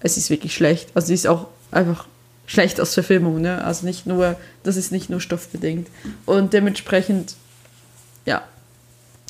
es 0.00 0.16
ist 0.16 0.30
wirklich 0.30 0.54
schlecht. 0.54 0.90
Also 0.94 1.08
sie 1.08 1.14
ist 1.14 1.26
auch 1.26 1.48
einfach 1.72 2.06
schlecht 2.46 2.80
aus 2.80 2.94
Verfilmung. 2.94 3.40
Ne? 3.40 3.64
Also 3.64 3.84
nicht 3.84 4.06
nur, 4.06 4.36
das 4.62 4.76
ist 4.76 4.92
nicht 4.92 5.10
nur 5.10 5.20
stoffbedingt. 5.20 5.88
Und 6.24 6.52
dementsprechend, 6.52 7.34
ja, 8.26 8.42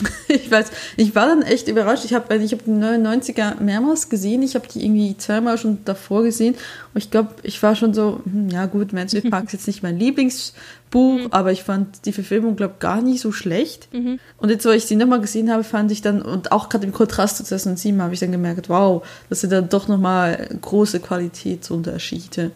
ich 0.29 0.51
weiß, 0.51 0.71
ich 0.97 1.15
war 1.15 1.27
dann 1.27 1.43
echt 1.43 1.69
überrascht. 1.69 2.05
Ich 2.05 2.15
habe 2.15 2.35
ich 2.37 2.53
hab 2.53 2.65
die 2.65 2.71
99er 2.71 3.61
mehrmals 3.61 4.09
gesehen. 4.09 4.43
Ich 4.43 4.55
habe 4.55 4.67
die 4.69 4.85
irgendwie 4.85 5.17
zweimal 5.17 5.59
schon 5.59 5.79
davor 5.85 6.23
gesehen. 6.23 6.55
Und 6.95 6.99
ich 6.99 7.11
glaube, 7.11 7.31
ich 7.43 7.63
war 7.63 7.75
schon 7.75 7.95
so, 7.95 8.21
hm, 8.25 8.49
ja 8.49 8.67
gut, 8.67 8.93
Mansfield 8.93 9.31
Park 9.31 9.47
ist 9.47 9.53
jetzt 9.55 9.67
nicht 9.67 9.83
mein 9.83 9.99
Lieblingsbuch, 9.99 11.19
mhm. 11.19 11.27
aber 11.31 11.51
ich 11.53 11.65
fand 11.65 12.07
die 12.07 12.13
Verfilmung, 12.13 12.55
glaube 12.55 12.75
ich, 12.75 12.81
gar 12.81 13.03
nicht 13.03 13.21
so 13.21 13.33
schlecht. 13.33 13.93
Mhm. 13.93 14.21
Und 14.37 14.51
jetzt, 14.51 14.65
wo 14.65 14.71
ich 14.71 14.87
sie 14.87 14.97
nochmal 14.97 15.21
gesehen 15.21 15.51
habe, 15.51 15.65
fand 15.65 15.91
ich 15.91 16.01
dann, 16.01 16.23
und 16.23 16.53
auch 16.53 16.69
gerade 16.69 16.87
im 16.87 16.93
Kontrast 16.93 17.37
zu 17.37 17.45
2007 17.45 18.01
habe 18.01 18.15
ich 18.15 18.21
dann 18.21 18.33
gemerkt, 18.33 18.69
wow, 18.69 19.05
das 19.29 19.41
sind 19.41 19.53
dann 19.53 19.69
doch 19.69 19.89
nochmal 19.89 20.49
große 20.61 21.01
Qualitätsunterschiede. 21.01 22.53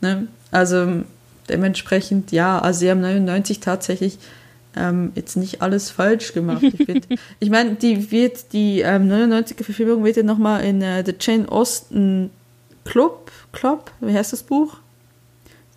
Ne? 0.00 0.28
Also 0.50 1.02
dementsprechend, 1.48 2.32
ja, 2.32 2.58
also 2.58 2.80
sie 2.80 2.90
haben 2.90 3.00
99 3.00 3.60
tatsächlich 3.60 4.18
ähm, 4.76 5.12
jetzt 5.14 5.36
nicht 5.36 5.62
alles 5.62 5.90
falsch 5.90 6.32
gemacht. 6.32 6.62
Ich, 6.62 7.02
ich 7.40 7.50
meine, 7.50 7.74
die 7.74 8.10
wird 8.10 8.52
die 8.52 8.80
ähm, 8.80 9.10
99er 9.10 9.64
Verfilmung 9.64 10.04
wird 10.04 10.16
ja 10.16 10.22
nochmal 10.22 10.64
in 10.64 10.82
äh, 10.82 11.04
The 11.04 11.14
Jane 11.18 11.50
Austen 11.50 12.30
Club, 12.84 13.30
Club, 13.52 13.90
wie 14.00 14.14
heißt 14.14 14.32
das 14.32 14.42
Buch? 14.42 14.78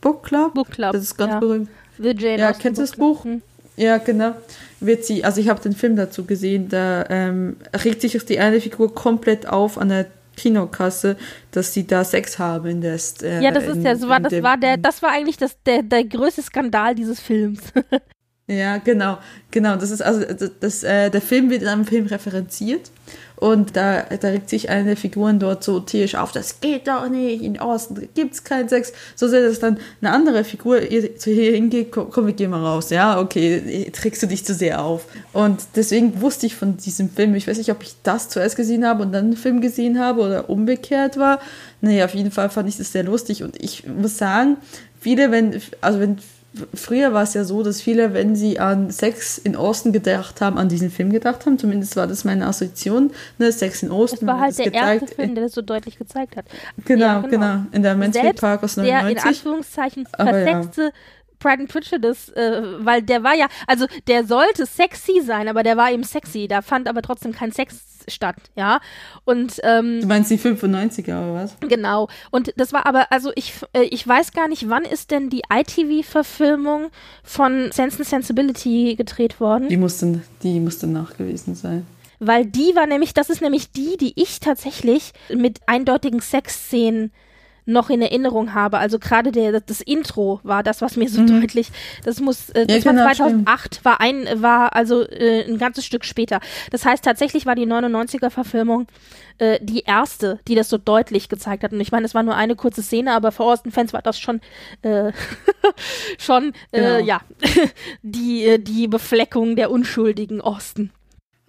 Book 0.02 0.24
Club? 0.24 0.54
Book 0.54 0.72
Club. 0.72 0.94
Das 0.94 1.04
ist 1.04 1.18
ganz 1.18 1.34
ja. 1.34 1.40
berühmt. 1.40 1.70
The 1.98 2.16
Jane 2.18 2.40
ja, 2.40 2.50
Austen 2.50 2.62
kennst 2.62 2.80
du 2.80 2.84
das 2.84 2.96
Buch? 2.96 3.24
Hm. 3.26 3.42
Ja, 3.76 3.98
genau. 3.98 4.36
Wird 4.82 5.06
sie, 5.06 5.24
also 5.24 5.40
ich 5.40 5.50
habe 5.50 5.62
den 5.62 5.74
Film 5.74 5.96
dazu 5.96 6.26
gesehen, 6.26 6.68
da 6.70 7.06
ähm, 7.10 7.58
regt 7.84 8.02
sich 8.02 8.18
die 8.26 8.40
eine 8.40 8.60
Figur 8.60 8.94
komplett 8.94 9.48
auf 9.48 9.78
an 9.78 9.90
der 9.90 10.08
Kinokasse, 10.36 11.18
dass 11.52 11.74
sie 11.74 11.86
da 11.86 12.04
Sex 12.04 12.40
haben 12.40 12.68
in 12.68 12.82
der 12.82 12.98
äh, 13.22 13.44
Ja, 13.44 13.52
das 13.52 13.66
ist 13.66 13.76
in, 13.76 13.82
ja, 13.84 13.96
so 13.96 14.08
war, 14.08 14.20
das 14.20 14.42
war 14.42 14.58
der, 14.58 14.78
das 14.78 15.02
war 15.02 15.12
eigentlich 15.12 15.38
das, 15.38 15.56
der, 15.66 15.84
der 15.84 16.06
größte 16.06 16.42
Skandal 16.42 16.96
dieses 16.96 17.20
Films. 17.20 17.62
Ja, 18.50 18.78
genau, 18.78 19.20
genau. 19.52 19.76
Das 19.76 19.92
ist 19.92 20.02
also 20.02 20.26
das, 20.26 20.52
das 20.60 20.84
äh, 20.84 21.12
der 21.12 21.22
Film 21.22 21.52
wird 21.52 21.62
in 21.62 21.68
einem 21.68 21.86
Film 21.86 22.08
referenziert 22.08 22.90
und 23.36 23.78
da, 23.78 24.02
da 24.02 24.30
regt 24.30 24.50
sich 24.50 24.70
eine 24.70 24.84
der 24.86 24.98
Figuren 24.98 25.40
dort 25.40 25.64
so 25.64 25.80
tierisch 25.80 26.16
auf, 26.16 26.32
das 26.32 26.60
geht 26.60 26.88
doch 26.88 27.08
nicht, 27.08 27.44
in 27.44 27.62
Osten 27.62 28.10
gibt 28.16 28.34
es 28.34 28.44
keinen 28.44 28.68
Sex. 28.68 28.92
So 29.16 29.28
sehr, 29.28 29.48
dass 29.48 29.60
dann 29.60 29.78
eine 30.02 30.12
andere 30.12 30.44
Figur 30.44 30.82
zu 31.18 31.32
hier 31.32 31.54
hingeht, 31.54 31.92
komm, 31.92 32.26
wir 32.26 32.34
gehen 32.34 32.50
mal 32.50 32.66
raus. 32.66 32.90
Ja, 32.90 33.20
okay, 33.22 33.90
trägst 33.94 34.24
du 34.24 34.28
dich 34.28 34.44
zu 34.44 34.56
sehr 34.56 34.84
auf. 34.84 35.06
Und 35.32 35.62
deswegen 35.76 36.20
wusste 36.20 36.48
ich 36.48 36.56
von 36.56 36.76
diesem 36.78 37.10
Film, 37.10 37.36
ich 37.36 37.48
weiß 37.48 37.60
nicht, 37.60 37.72
ob 37.72 37.84
ich 37.84 37.96
das 38.02 38.30
zuerst 38.30 38.56
gesehen 38.58 38.86
habe 38.86 39.04
und 39.04 39.14
dann 39.14 39.32
den 39.32 39.38
Film 39.38 39.62
gesehen 39.62 40.00
habe 40.00 40.22
oder 40.22 40.50
umgekehrt 40.50 41.18
war. 41.18 41.40
Naja, 41.82 42.06
auf 42.06 42.16
jeden 42.16 42.32
Fall 42.32 42.50
fand 42.50 42.68
ich 42.68 42.78
das 42.78 42.92
sehr 42.92 43.04
lustig 43.04 43.44
und 43.44 43.62
ich 43.62 43.86
muss 43.88 44.18
sagen, 44.18 44.58
viele, 45.00 45.32
wenn, 45.32 45.62
also 45.82 46.00
wenn 46.00 46.18
früher 46.74 47.14
war 47.14 47.24
es 47.24 47.34
ja 47.34 47.44
so, 47.44 47.64
dass 47.64 47.82
viele, 47.82 48.14
wenn 48.14 48.36
sie 48.36 48.60
an 48.60 48.90
Sex 48.92 49.38
in 49.38 49.56
Osten 49.56 49.92
gedacht 49.92 50.42
haben, 50.42 50.58
an 50.58 50.70
diesen 50.70 50.90
Film 50.90 51.12
gedacht 51.12 51.46
haben. 51.46 51.60
Zumindest 51.60 51.96
war 51.96 52.08
das 52.08 52.24
meine 52.24 52.48
Assoziation. 52.48 53.12
Ne? 53.38 53.52
Sex 53.52 53.84
in 53.84 53.92
Osten. 53.92 54.26
Das 54.26 54.36
war 54.36 54.42
halt 54.42 54.58
der 54.58 54.72
gezeigt. 54.72 55.02
erste 55.02 55.16
Film, 55.16 55.36
der 55.36 55.44
das 55.46 55.54
so 55.54 55.62
deutlich 55.62 55.98
gezeigt 55.98 56.38
hat. 56.38 56.46
Genau, 56.86 57.06
ja, 57.06 57.20
genau. 57.22 57.30
genau. 57.30 57.66
In 57.72 57.84
der 57.84 57.96
Mansfield 57.96 58.40
Park 58.40 58.64
aus 58.64 58.78
99. 58.78 59.14
Der 59.14 59.24
in 59.24 59.28
Anführungszeichen 59.28 60.08
versetzte 60.16 60.82
ja. 60.82 60.90
Pride 61.40 61.62
and 61.62 61.72
Prejudice, 61.72 62.30
äh, 62.30 62.62
weil 62.80 63.02
der 63.02 63.24
war 63.24 63.34
ja, 63.34 63.48
also 63.66 63.86
der 64.08 64.26
sollte 64.26 64.66
sexy 64.66 65.22
sein, 65.22 65.48
aber 65.48 65.64
der 65.64 65.78
war 65.78 65.92
eben 65.92 66.04
sexy. 66.04 66.48
Da 66.48 66.62
fand 66.62 66.88
aber 66.88 67.02
trotzdem 67.02 67.32
kein 67.32 67.52
Sex 67.52 67.89
statt, 68.10 68.36
ja. 68.56 68.80
Und 69.26 69.60
ähm, 69.64 70.02
Du 70.02 70.08
meinst 70.08 70.32
die 70.32 70.38
95er 70.38 71.08
oder 71.08 71.34
was? 71.34 71.56
Genau. 71.62 72.08
Und 72.32 72.54
das 72.58 72.74
war 72.74 72.86
aber, 72.86 73.12
also 73.12 73.32
ich, 73.36 73.54
äh, 73.74 73.84
ich 73.84 74.08
weiß 74.08 74.34
gar 74.34 74.48
nicht, 74.48 74.70
wann 74.70 74.84
ist 74.84 75.12
denn 75.12 75.30
die 75.30 75.42
ITV-Verfilmung 75.52 76.90
von 77.24 77.72
Sense 77.72 77.98
and 77.98 78.08
Sensibility 78.08 78.96
gedreht 78.96 79.40
worden? 79.40 79.70
Die 79.70 79.78
musste, 79.78 80.22
die 80.44 80.60
musste 80.60 80.88
nachgewiesen 80.88 81.56
sein. 81.56 81.86
Weil 82.20 82.46
die 82.46 82.76
war 82.76 82.86
nämlich, 82.86 83.14
das 83.14 83.30
ist 83.30 83.42
nämlich 83.42 83.72
die, 83.72 83.96
die 83.98 84.14
ich 84.22 84.40
tatsächlich 84.40 85.14
mit 85.34 85.60
eindeutigen 85.68 86.20
Sexszenen 86.20 87.12
noch 87.70 87.90
in 87.90 88.02
Erinnerung 88.02 88.54
habe. 88.54 88.78
Also 88.80 89.00
gerade 89.00 89.32
der 89.32 89.60
das 89.62 89.82
Intro 89.82 90.40
war 90.44 90.64
das, 90.64 90.82
was 90.82 90.98
mir 90.98 91.08
so 91.10 91.22
Mhm. 91.22 91.42
deutlich. 91.42 91.70
Das 92.04 92.20
muss 92.20 92.50
äh, 92.50 92.62
Ja, 92.70 92.76
das 92.78 92.86
war 92.86 92.94
genau, 92.94 93.04
2008 93.06 93.86
war 93.86 94.02
ein 94.02 94.28
war 94.42 94.76
also 94.76 95.04
äh, 95.08 95.46
ein 95.48 95.58
ganzes 95.58 95.86
Stück 95.86 96.04
später. 96.06 96.40
Das 96.72 96.86
heißt 96.86 97.04
tatsächlich 97.04 97.46
war 97.46 97.56
die 97.56 97.66
99er 97.68 98.30
Verfilmung 98.30 98.88
äh, 99.38 99.60
die 99.62 99.82
erste, 99.82 100.40
die 100.48 100.56
das 100.56 100.70
so 100.70 100.78
deutlich 100.78 101.30
gezeigt 101.30 101.64
hat. 101.64 101.72
Und 101.72 101.80
ich 101.80 101.92
meine, 101.92 102.06
es 102.06 102.14
war 102.14 102.24
nur 102.24 102.36
eine 102.36 102.56
kurze 102.56 102.82
Szene, 102.84 103.14
aber 103.14 103.32
für 103.32 103.44
Austin-Fans 103.44 103.94
war 103.94 104.02
das 104.02 104.20
schon 104.20 104.42
äh, 104.82 105.12
schon 106.18 106.54
äh, 106.72 106.80
Genau. 106.82 107.06
ja 107.06 107.22
die 108.02 108.46
äh, 108.46 108.58
die 108.60 108.88
Befleckung 108.88 109.56
der 109.56 109.72
unschuldigen 109.72 110.42
Osten. 110.42 110.92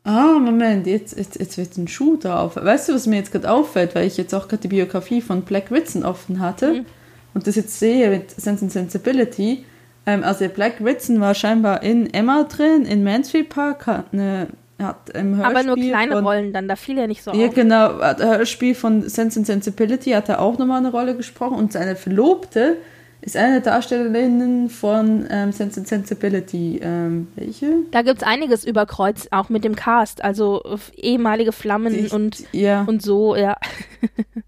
Ah, 0.05 0.39
Moment, 0.40 0.86
jetzt, 0.86 1.16
jetzt, 1.18 1.39
jetzt 1.39 1.59
wird 1.59 1.77
ein 1.77 1.86
Schuh 1.89 2.16
drauf. 2.16 2.56
Weißt 2.56 2.89
du, 2.89 2.94
was 2.94 3.06
mir 3.06 3.16
jetzt 3.16 3.32
gerade 3.32 3.51
auffällt, 3.51 3.94
weil 3.94 4.06
ich 4.06 4.16
jetzt 4.16 4.35
auch 4.35 4.48
gerade 4.48 4.62
die 4.62 4.68
Biografie 4.68 5.20
von 5.20 5.43
Black 5.43 5.70
Ritson 5.70 6.05
offen 6.05 6.40
hatte 6.40 6.72
Mhm. 6.72 6.86
und 7.35 7.47
das 7.47 7.56
jetzt 7.56 7.78
sehe 7.78 8.09
mit 8.10 8.31
Sense 8.31 8.64
and 8.64 8.72
Sensibility. 8.72 9.64
Ähm, 10.06 10.24
also 10.24 10.48
Black 10.48 10.81
Ritson 10.82 11.20
war 11.20 11.35
scheinbar 11.35 11.82
in 11.82 12.12
Emma 12.14 12.44
drin, 12.44 12.86
in 12.86 13.05
Mansfield 13.05 13.51
Park, 13.51 13.86
hat, 13.86 14.06
eine, 14.12 14.47
hat 14.82 15.10
im 15.10 15.36
Hörspiel 15.36 15.56
Aber 15.56 15.62
nur 15.66 15.77
kleine 15.77 16.12
von, 16.12 16.24
Rollen 16.24 16.52
dann, 16.55 16.66
da 16.66 16.77
fiel 16.77 16.97
er 16.97 17.06
nicht 17.06 17.22
so 17.22 17.32
Ja, 17.32 17.48
auf. 17.48 17.55
genau, 17.55 17.98
hat- 18.01 18.22
Hörspiel 18.22 18.74
von 18.74 19.06
Sense 19.06 19.39
and 19.39 19.47
Sensibility 19.47 20.12
hat 20.12 20.31
er 20.31 20.40
auch 20.40 20.56
nochmal 20.56 20.78
eine 20.78 20.90
Rolle 20.90 21.14
gesprochen 21.14 21.56
und 21.59 21.74
seine 21.74 21.94
Verlobte 21.97 22.78
ist 23.23 23.37
eine 23.37 23.61
der 23.61 23.73
Darstellerinnen 23.73 24.71
von 24.71 25.27
ähm, 25.31 25.53
Sense 25.53 25.81
and 25.81 25.89
Sensibility. 25.89 26.81
Ähm, 26.83 27.29
welche? 27.37 27.81
Da 27.91 28.03
gibt's 28.03 28.23
einiges 28.23 28.65
über 28.65 28.87
Kreuz, 28.87 29.29
auch 29.31 29.49
mit 29.49 29.65
dem 29.65 29.77
Cast, 29.77 30.25
also 30.25 30.63
ehemalige 30.97 31.53
Flammen 31.53 31.93
Die- 31.93 32.09
und, 32.09 32.45
ja. 32.53 32.85
und 32.85 33.03
so, 33.03 33.37
ja. 33.37 33.57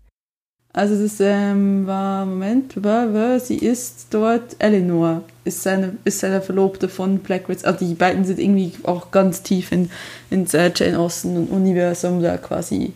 Also 0.74 1.00
das 1.00 1.20
ähm, 1.20 1.86
war, 1.86 2.24
Moment, 2.24 2.82
war, 2.82 3.12
war, 3.12 3.38
sie 3.40 3.58
ist 3.58 4.06
dort, 4.08 4.56
Eleanor 4.58 5.22
ist 5.44 5.62
seine, 5.62 5.98
ist 6.04 6.20
seine 6.20 6.40
Verlobte 6.40 6.88
von 6.88 7.18
Black 7.18 7.50
Ritz. 7.50 7.64
Also 7.64 7.84
die 7.84 7.94
beiden 7.94 8.24
sind 8.24 8.38
irgendwie 8.38 8.72
auch 8.84 9.10
ganz 9.10 9.42
tief 9.42 9.70
in, 9.70 9.90
ins 10.30 10.54
äh, 10.54 10.70
Jane 10.74 10.98
Austen-Universum 10.98 12.22
da 12.22 12.38
quasi 12.38 12.94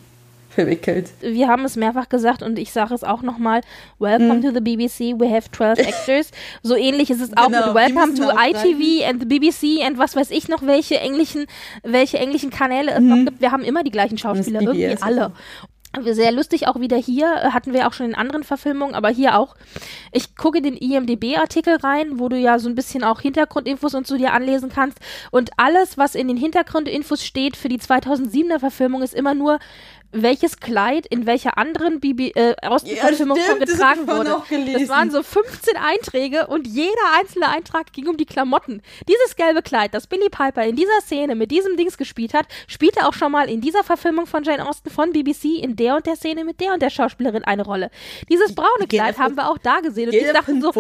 verwickelt. 0.66 1.10
Wir 1.20 1.46
haben 1.48 1.64
es 1.64 1.76
mehrfach 1.76 2.08
gesagt 2.08 2.42
und 2.42 2.58
ich 2.58 2.72
sage 2.72 2.94
es 2.94 3.04
auch 3.04 3.22
nochmal. 3.22 3.60
Welcome 4.00 4.34
Mhm. 4.34 4.42
to 4.42 4.50
the 4.52 4.60
BBC, 4.60 5.14
we 5.20 5.30
have 5.30 5.48
12 5.52 5.78
actors. 5.86 6.30
So 6.62 6.74
ähnlich 6.74 7.10
ist 7.10 7.20
es 7.20 7.36
auch 7.36 7.46
Genau, 7.46 7.66
mit 7.66 7.74
Welcome 7.74 8.14
to 8.14 8.24
ITV 8.30 9.08
and 9.08 9.20
the 9.20 9.26
BBC 9.38 9.84
and 9.86 9.96
was 9.98 10.16
weiß 10.16 10.30
ich 10.32 10.48
noch, 10.48 10.62
welche 10.66 10.98
englischen, 10.98 11.46
welche 11.84 12.18
englischen 12.18 12.50
Kanäle 12.50 12.92
es 12.92 13.00
Mhm. 13.00 13.08
noch 13.08 13.16
gibt. 13.26 13.40
Wir 13.40 13.52
haben 13.52 13.62
immer 13.62 13.84
die 13.84 13.90
gleichen 13.92 14.18
Schauspieler, 14.18 14.60
irgendwie 14.62 14.96
alle. 15.00 15.32
Sehr 16.02 16.30
lustig 16.30 16.68
auch 16.68 16.78
wieder 16.78 16.98
hier, 16.98 17.24
äh, 17.36 17.50
hatten 17.52 17.72
wir 17.72 17.86
auch 17.88 17.94
schon 17.94 18.04
in 18.04 18.14
anderen 18.14 18.44
Verfilmungen, 18.44 18.94
aber 18.94 19.08
hier 19.08 19.38
auch. 19.38 19.54
Ich 20.12 20.36
gucke 20.36 20.60
den 20.60 20.76
IMDB-Artikel 20.76 21.76
rein, 21.76 22.18
wo 22.18 22.28
du 22.28 22.36
ja 22.36 22.58
so 22.58 22.68
ein 22.68 22.74
bisschen 22.74 23.02
auch 23.02 23.22
Hintergrundinfos 23.22 23.94
und 23.94 24.06
so 24.06 24.18
dir 24.18 24.34
anlesen 24.34 24.68
kannst. 24.68 24.98
Und 25.30 25.50
alles, 25.56 25.96
was 25.96 26.14
in 26.14 26.28
den 26.28 26.36
Hintergrundinfos 26.36 27.24
steht 27.24 27.56
für 27.56 27.68
die 27.70 27.78
2007er 27.78 28.58
Verfilmung, 28.58 29.00
ist 29.00 29.14
immer 29.14 29.32
nur, 29.34 29.58
welches 30.22 30.58
Kleid 30.58 31.06
in 31.06 31.26
welcher 31.26 31.58
anderen 31.58 32.00
Bibi 32.00 32.30
äh, 32.30 32.54
Außenverfilmung 32.62 33.36
Ja, 33.36 33.44
schon 33.44 33.60
das 33.60 33.70
getragen 33.70 34.06
vorhin 34.06 34.26
wurde. 34.26 34.72
Das 34.72 34.88
waren 34.88 35.10
so 35.10 35.22
15 35.22 35.76
Einträge 35.76 36.46
und 36.46 36.66
jeder 36.66 36.90
einzelne 37.18 37.48
Eintrag 37.48 37.92
ging 37.92 38.08
um 38.08 38.16
die 38.16 38.26
Klamotten. 38.26 38.82
Dieses 39.08 39.36
gelbe 39.36 39.62
Kleid, 39.62 39.94
das 39.94 40.06
Billy 40.06 40.28
Piper 40.28 40.64
in 40.64 40.76
dieser 40.76 41.00
Szene 41.02 41.34
mit 41.34 41.50
diesem 41.50 41.76
Dings 41.76 41.98
gespielt 41.98 42.34
hat, 42.34 42.46
spielte 42.66 43.06
auch 43.06 43.12
schon 43.12 43.32
mal 43.32 43.48
in 43.48 43.60
dieser 43.60 43.84
Verfilmung 43.84 44.26
von 44.26 44.42
Jane 44.42 44.66
Austen 44.66 44.90
von 44.90 45.12
BBC 45.12 45.62
in 45.62 45.76
der 45.76 45.96
und 45.96 46.06
der 46.06 46.16
Szene 46.16 46.44
mit 46.44 46.60
der 46.60 46.72
und 46.72 46.82
der 46.82 46.90
Schauspielerin 46.90 47.44
eine 47.44 47.64
Rolle. 47.64 47.90
Dieses 48.30 48.54
braune 48.54 48.86
Kleid 48.88 49.18
haben 49.18 49.36
wir 49.36 49.50
auch 49.50 49.58
da 49.58 49.80
gesehen 49.80 50.08
und 50.08 50.14
ich 50.14 50.32
dachte 50.32 50.60
so, 50.60 50.72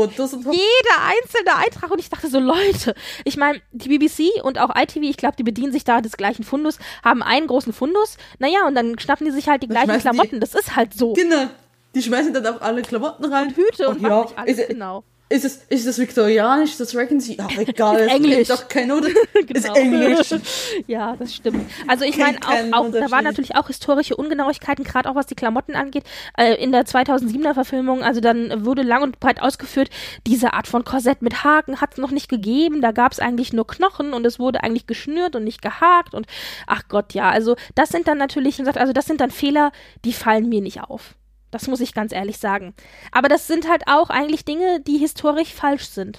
jeder 0.52 0.96
einzelne 1.02 1.56
Eintrag 1.56 1.90
und 1.90 1.98
ich 1.98 2.08
dachte 2.08 2.28
so, 2.28 2.38
Leute, 2.38 2.94
ich 3.24 3.36
meine, 3.36 3.60
die 3.72 3.88
BBC 3.88 4.42
und 4.42 4.58
auch 4.58 4.74
ITV, 4.74 5.02
ich 5.02 5.16
glaube, 5.16 5.36
die 5.36 5.42
bedienen 5.42 5.72
sich 5.72 5.84
da 5.84 6.00
des 6.00 6.16
gleichen 6.16 6.44
Fundus, 6.44 6.78
haben 7.04 7.22
einen 7.22 7.46
großen 7.46 7.72
Fundus, 7.72 8.16
naja, 8.38 8.66
und 8.66 8.74
dann 8.74 8.98
schnappen 8.98 9.25
die 9.26 9.32
sich 9.32 9.48
halt 9.48 9.62
die 9.62 9.66
Dann 9.68 9.84
gleichen 9.86 10.00
schmeißen 10.00 10.10
die- 10.12 10.16
Klamotten, 10.18 10.40
das 10.40 10.54
ist 10.54 10.74
halt 10.76 10.94
so. 10.94 11.12
Genau. 11.12 11.46
Die 11.94 12.02
schmeißen 12.02 12.32
dann 12.32 12.46
auch 12.46 12.60
alle 12.60 12.82
Klamotten 12.82 13.24
rein. 13.26 13.48
Und 13.48 13.56
Hüte 13.56 13.88
und 13.88 13.98
Ach 14.04 14.08
ja, 14.08 14.22
nicht 14.22 14.38
alles, 14.38 14.68
genau. 14.68 15.04
Ist 15.28 15.44
es, 15.44 15.56
ist 15.68 15.86
das 15.88 15.98
viktorianisch? 15.98 16.70
Ist 16.70 16.80
das 16.80 16.94
Regency? 16.94 17.36
Ach, 17.40 17.50
egal. 17.58 17.96
Ist 17.98 18.06
es 18.06 18.12
Englisch. 18.12 18.48
Doch 18.48 18.68
kein 18.68 18.92
Oder. 18.92 19.08
Ist 19.34 19.48
Genau. 19.48 19.74
Englisch. 19.74 20.34
Ja, 20.86 21.16
das 21.16 21.34
stimmt. 21.34 21.68
Also 21.88 22.04
ich 22.04 22.16
meine, 22.16 22.38
Kein 22.38 22.72
auch, 22.72 22.86
auch, 22.86 22.92
da 22.92 23.10
waren 23.10 23.24
natürlich 23.24 23.56
auch 23.56 23.66
historische 23.66 24.14
Ungenauigkeiten, 24.14 24.84
gerade 24.84 25.10
auch 25.10 25.16
was 25.16 25.26
die 25.26 25.34
Klamotten 25.34 25.74
angeht. 25.74 26.04
Äh, 26.38 26.54
in 26.62 26.70
der 26.70 26.84
2007er 26.84 27.54
Verfilmung, 27.54 28.02
also 28.04 28.20
dann 28.20 28.64
wurde 28.64 28.82
lang 28.82 29.02
und 29.02 29.18
breit 29.18 29.42
ausgeführt, 29.42 29.90
diese 30.26 30.52
Art 30.52 30.68
von 30.68 30.84
Korsett 30.84 31.22
mit 31.22 31.42
Haken 31.42 31.80
hat 31.80 31.94
es 31.94 31.98
noch 31.98 32.12
nicht 32.12 32.28
gegeben. 32.28 32.80
Da 32.80 32.92
gab 32.92 33.10
es 33.12 33.18
eigentlich 33.18 33.52
nur 33.52 33.66
Knochen 33.66 34.12
und 34.12 34.24
es 34.26 34.38
wurde 34.38 34.62
eigentlich 34.62 34.86
geschnürt 34.86 35.34
und 35.34 35.42
nicht 35.42 35.60
gehakt 35.60 36.14
und 36.14 36.26
ach 36.68 36.82
Gott, 36.88 37.14
ja. 37.14 37.30
Also 37.30 37.56
das 37.74 37.88
sind 37.88 38.06
dann 38.06 38.18
natürlich, 38.18 38.64
also 38.64 38.92
das 38.92 39.06
sind 39.06 39.20
dann 39.20 39.30
Fehler, 39.32 39.72
die 40.04 40.12
fallen 40.12 40.48
mir 40.48 40.60
nicht 40.60 40.82
auf. 40.82 41.16
Das 41.50 41.68
muss 41.68 41.80
ich 41.80 41.94
ganz 41.94 42.12
ehrlich 42.12 42.38
sagen. 42.38 42.74
Aber 43.12 43.28
das 43.28 43.46
sind 43.46 43.68
halt 43.68 43.82
auch 43.86 44.10
eigentlich 44.10 44.44
Dinge, 44.44 44.80
die 44.80 44.98
historisch 44.98 45.54
falsch 45.54 45.86
sind. 45.88 46.18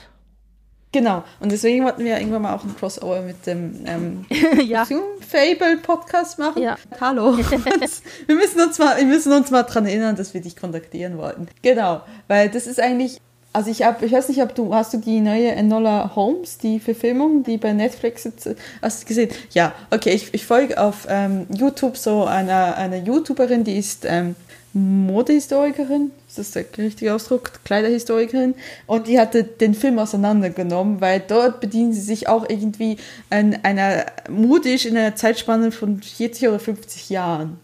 Genau. 0.93 1.23
Und 1.39 1.51
deswegen 1.51 1.83
wollten 1.83 2.05
wir 2.05 2.17
irgendwann 2.17 2.43
mal 2.43 2.55
auch 2.55 2.63
ein 2.63 2.75
Crossover 2.75 3.21
mit 3.21 3.45
dem 3.45 3.85
ähm, 3.85 4.25
ja. 4.65 4.85
Fable 4.85 5.77
Podcast 5.83 6.39
machen. 6.39 6.61
Ja. 6.61 6.77
Hallo. 6.99 7.37
wir 8.25 8.35
müssen 8.35 8.61
uns 8.61 8.79
mal, 8.79 8.97
wir 8.97 9.05
müssen 9.05 9.33
uns 9.33 9.51
mal 9.51 9.63
dran 9.63 9.85
erinnern, 9.85 10.15
dass 10.15 10.33
wir 10.33 10.41
dich 10.41 10.55
kontaktieren 10.55 11.17
wollten. 11.17 11.49
Genau, 11.61 12.01
weil 12.27 12.49
das 12.49 12.67
ist 12.67 12.79
eigentlich, 12.79 13.19
also 13.51 13.69
ich 13.69 13.83
habe, 13.83 14.05
ich 14.05 14.13
weiß 14.13 14.29
nicht, 14.29 14.41
ob 14.41 14.55
du 14.55 14.73
hast 14.73 14.93
du 14.93 14.97
die 14.97 15.19
neue 15.19 15.51
Enola 15.51 16.15
Holmes, 16.15 16.57
die 16.57 16.79
Verfilmung, 16.79 17.43
die 17.43 17.57
bei 17.57 17.73
Netflix 17.73 18.23
jetzt, 18.23 18.49
hast 18.81 19.03
du 19.03 19.07
gesehen? 19.07 19.29
Ja, 19.51 19.73
okay, 19.91 20.11
ich, 20.11 20.33
ich 20.33 20.45
folge 20.45 20.81
auf 20.81 21.05
ähm, 21.09 21.47
YouTube 21.49 21.97
so 21.97 22.23
einer 22.23 22.77
einer 22.77 22.97
YouTuberin, 22.97 23.65
die 23.65 23.77
ist 23.77 24.05
ähm, 24.05 24.35
Modehistorikerin, 24.73 26.11
ist 26.27 26.37
das 26.37 26.51
der 26.51 26.65
richtige 26.77 27.13
Ausdruck? 27.13 27.51
Kleiderhistorikerin. 27.63 28.55
Und 28.85 29.07
die 29.07 29.19
hatte 29.19 29.43
den 29.43 29.73
Film 29.73 29.97
auseinandergenommen, 29.99 31.01
weil 31.01 31.19
dort 31.27 31.59
bedienen 31.59 31.93
sie 31.93 32.01
sich 32.01 32.27
auch 32.27 32.47
irgendwie 32.47 32.97
an 33.29 33.57
einer 33.63 34.05
modisch 34.29 34.85
in 34.85 34.95
einer 34.97 35.15
Zeitspanne 35.15 35.71
von 35.71 36.01
40 36.01 36.47
oder 36.49 36.59
50 36.59 37.09
Jahren. 37.09 37.59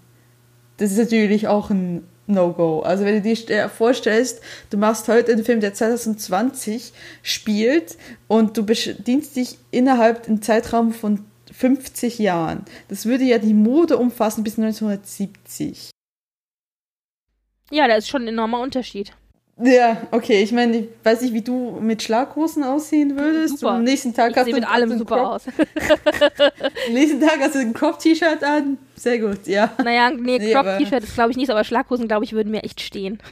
Das 0.77 0.91
ist 0.91 0.97
natürlich 0.97 1.47
auch 1.47 1.69
ein 1.69 2.03
No-Go. 2.25 2.80
Also 2.81 3.05
wenn 3.05 3.15
du 3.15 3.21
dir 3.21 3.35
st- 3.35 3.67
vorstellst, 3.69 4.41
du 4.69 4.77
machst 4.77 5.07
heute 5.07 5.34
einen 5.34 5.43
Film, 5.45 5.59
der 5.59 5.73
2020 5.73 6.93
spielt 7.21 7.97
und 8.27 8.57
du 8.57 8.65
bedienst 8.65 9.35
dich 9.35 9.57
innerhalb 9.71 10.27
einem 10.27 10.41
Zeitraum 10.41 10.93
von 10.93 11.25
50 11.51 12.17
Jahren. 12.19 12.65
Das 12.88 13.05
würde 13.05 13.25
ja 13.25 13.38
die 13.38 13.53
Mode 13.53 13.97
umfassen 13.97 14.43
bis 14.43 14.57
1970. 14.57 15.92
Ja, 17.73 17.87
da 17.87 17.95
ist 17.95 18.07
schon 18.07 18.21
ein 18.23 18.27
enormer 18.27 18.59
Unterschied. 18.59 19.11
Ja, 19.57 19.97
okay. 20.11 20.43
Ich 20.43 20.51
meine, 20.51 20.77
ich 20.77 20.87
weiß 21.03 21.21
nicht, 21.21 21.33
wie 21.33 21.41
du 21.41 21.79
mit 21.81 22.03
Schlaghosen 22.03 22.63
aussehen 22.63 23.17
würdest. 23.17 23.59
Super. 23.59 23.73
Am 23.73 23.83
nächsten 23.83 24.13
Tag 24.13 24.31
Ich 24.31 24.37
hast 24.37 24.47
du 24.47 24.53
mit 24.53 24.67
allem 24.67 24.95
super 24.97 25.15
einen 25.15 25.25
aus. 25.25 25.43
Crop, 25.45 25.57
Am 26.87 26.93
nächsten 26.93 27.19
Tag 27.19 27.39
hast 27.39 27.55
du 27.55 27.59
ein 27.59 27.73
Crop-T-Shirt 27.73 28.43
an. 28.43 28.77
Sehr 28.95 29.17
gut, 29.17 29.47
ja. 29.47 29.73
Naja, 29.83 30.11
nee, 30.11 30.37
Nee, 30.37 30.53
Crop-T-Shirt 30.53 31.03
ist 31.03 31.15
glaube 31.15 31.31
ich 31.31 31.37
nicht, 31.37 31.47
so, 31.47 31.53
aber 31.53 31.63
Schlaghosen, 31.63 32.07
glaube 32.07 32.25
ich, 32.25 32.33
würden 32.33 32.51
mir 32.51 32.63
echt 32.63 32.79
stehen. 32.79 33.17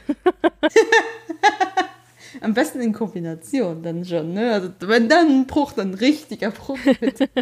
Am 2.40 2.54
besten 2.54 2.80
in 2.80 2.92
Kombination 2.92 3.82
dann 3.82 4.04
schon, 4.04 4.34
ne? 4.34 4.52
Also 4.54 4.70
wenn 4.80 5.08
dann 5.08 5.28
ein 5.28 5.46
Bruch, 5.46 5.72
dann 5.72 5.94
richtiger 5.94 6.50
Bruch. 6.50 6.78
bitte. 7.00 7.28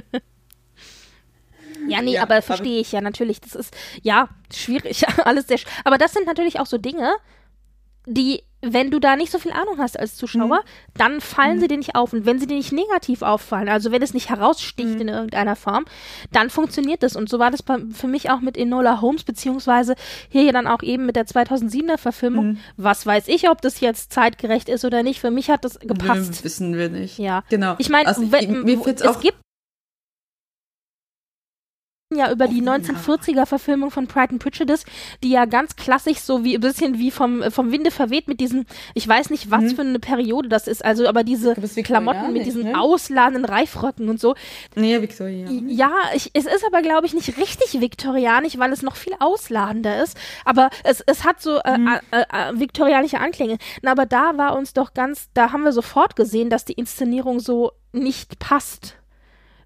Ja, 1.91 2.03
nee, 2.03 2.12
Ja, 2.15 2.23
aber 2.23 2.35
aber- 2.37 2.43
verstehe 2.43 2.81
ich 2.81 2.93
ja 2.93 3.01
natürlich. 3.01 3.41
Das 3.41 3.55
ist, 3.55 3.75
ja, 4.03 4.29
schwierig. 4.53 5.05
Alles 5.25 5.47
sehr 5.49 5.59
sch 5.59 5.67
Aber 5.85 5.99
das 5.99 6.12
sind 6.12 6.27
natürlich 6.27 6.59
auch 6.61 6.67
so 6.67 6.79
Dinge, 6.79 7.12
die, 8.07 8.43
wenn 8.62 8.91
du 8.91 8.99
da 8.99 9.15
nicht 9.15 9.31
so 9.31 9.39
viel 9.39 9.53
Ahnung 9.53 9.77
hast 9.79 9.99
als 9.99 10.17
Zuschauer, 10.17 10.61
Mhm. 10.61 10.97
dann 10.97 11.21
fallen 11.21 11.61
sie 11.61 11.69
dir 11.69 11.77
nicht 11.77 11.95
auf. 11.95 12.15
Und 12.15 12.25
wenn 12.25 12.39
sie 12.39 12.47
dir 12.47 12.57
nicht 12.57 12.73
negativ 12.73 13.21
auffallen, 13.21 13.69
also 13.69 13.93
wenn 13.93 14.01
es 14.03 14.15
nicht 14.15 14.31
heraussticht 14.31 14.95
Mhm. 14.95 15.01
in 15.03 15.09
irgendeiner 15.09 15.55
Form, 15.55 15.85
dann 16.33 16.49
funktioniert 16.49 17.03
das. 17.03 17.15
Und 17.15 17.29
so 17.29 17.39
war 17.39 17.51
das 17.51 17.62
bei, 17.62 17.77
für 17.93 18.07
mich 18.09 18.31
auch 18.31 18.41
mit 18.41 18.57
Enola 18.57 19.01
Holmes, 19.03 19.23
beziehungsweise 19.25 19.95
hier 20.31 20.43
ja 20.45 20.53
dann 20.53 20.67
auch 20.67 20.83
eben 20.83 21.05
mit 21.07 21.15
der 21.15 21.27
2007er 21.27 21.99
Verfilmung. 21.99 22.47
Mhm. 22.53 22.59
Was 22.79 23.05
weiß 23.05 23.29
ich, 23.29 23.51
ob 23.51 23.61
das 23.61 23.81
jetzt 23.81 24.12
zeitgerecht 24.12 24.71
ist 24.71 24.85
oder 24.87 25.03
nicht. 25.03 25.21
Für 25.21 25.31
mich 25.31 25.51
hat 25.51 25.65
das 25.65 25.79
gepasst. 25.79 26.33
Nö, 26.39 26.45
wissen 26.45 26.77
wir 26.77 26.89
nicht. 26.89 27.19
Ja. 27.19 27.45
Genau. 27.51 27.75
Ich 27.79 27.91
meine, 27.91 28.09
Also, 28.09 28.23
es 28.23 29.21
gibt 29.21 29.39
ja 32.12 32.32
über 32.32 32.49
die 32.49 32.61
1940er 32.61 33.47
Verfilmung 33.47 33.93
von 33.93 34.09
Pride 34.09 34.31
and 34.32 34.43
Prejudice, 34.43 34.85
die 35.23 35.31
ja 35.31 35.45
ganz 35.45 35.77
klassisch 35.77 36.19
so 36.19 36.43
wie 36.43 36.57
ein 36.57 36.61
bisschen 36.61 36.99
wie 36.99 37.12
vom 37.12 37.45
vom 37.53 37.70
Winde 37.70 37.93
verweht 37.93 38.27
mit 38.27 38.41
diesen, 38.41 38.66
ich 38.95 39.07
weiß 39.07 39.31
nicht, 39.31 39.53
was 39.53 39.62
mhm. 39.62 39.70
für 39.77 39.82
eine 39.82 40.01
Periode 40.01 40.49
das 40.49 40.66
ist, 40.66 40.85
also 40.85 41.07
aber 41.07 41.23
diese 41.23 41.55
Klamotten 41.55 42.32
mit 42.32 42.47
diesen 42.47 42.65
ne? 42.65 42.81
ausladenden 42.81 43.45
Reifröcken 43.45 44.09
und 44.09 44.19
so. 44.19 44.35
Nee, 44.74 45.01
viktorianisch. 45.01 45.73
Ja, 45.73 45.93
ich, 46.12 46.31
es 46.35 46.47
ist 46.47 46.65
aber 46.66 46.82
glaube 46.82 47.07
ich 47.07 47.15
nicht 47.15 47.37
richtig 47.39 47.81
viktorianisch, 47.81 48.59
weil 48.59 48.73
es 48.73 48.82
noch 48.82 48.97
viel 48.97 49.15
ausladender 49.20 50.03
ist, 50.03 50.19
aber 50.45 50.70
es, 50.82 51.03
es 51.07 51.24
hat 51.24 51.41
so 51.41 51.59
äh, 51.61 51.78
mhm. 51.78 51.99
äh, 52.11 52.23
äh, 52.23 52.59
viktorianische 52.59 53.20
Anklänge. 53.20 53.59
Na, 53.82 53.93
aber 53.93 54.07
da 54.07 54.37
war 54.37 54.57
uns 54.57 54.73
doch 54.73 54.95
ganz, 54.95 55.28
da 55.35 55.53
haben 55.53 55.62
wir 55.62 55.73
sofort 55.73 56.16
gesehen, 56.16 56.51
dass 56.51 56.65
die 56.65 56.73
Inszenierung 56.73 57.39
so 57.39 57.70
nicht 57.93 58.41
passt 58.41 58.99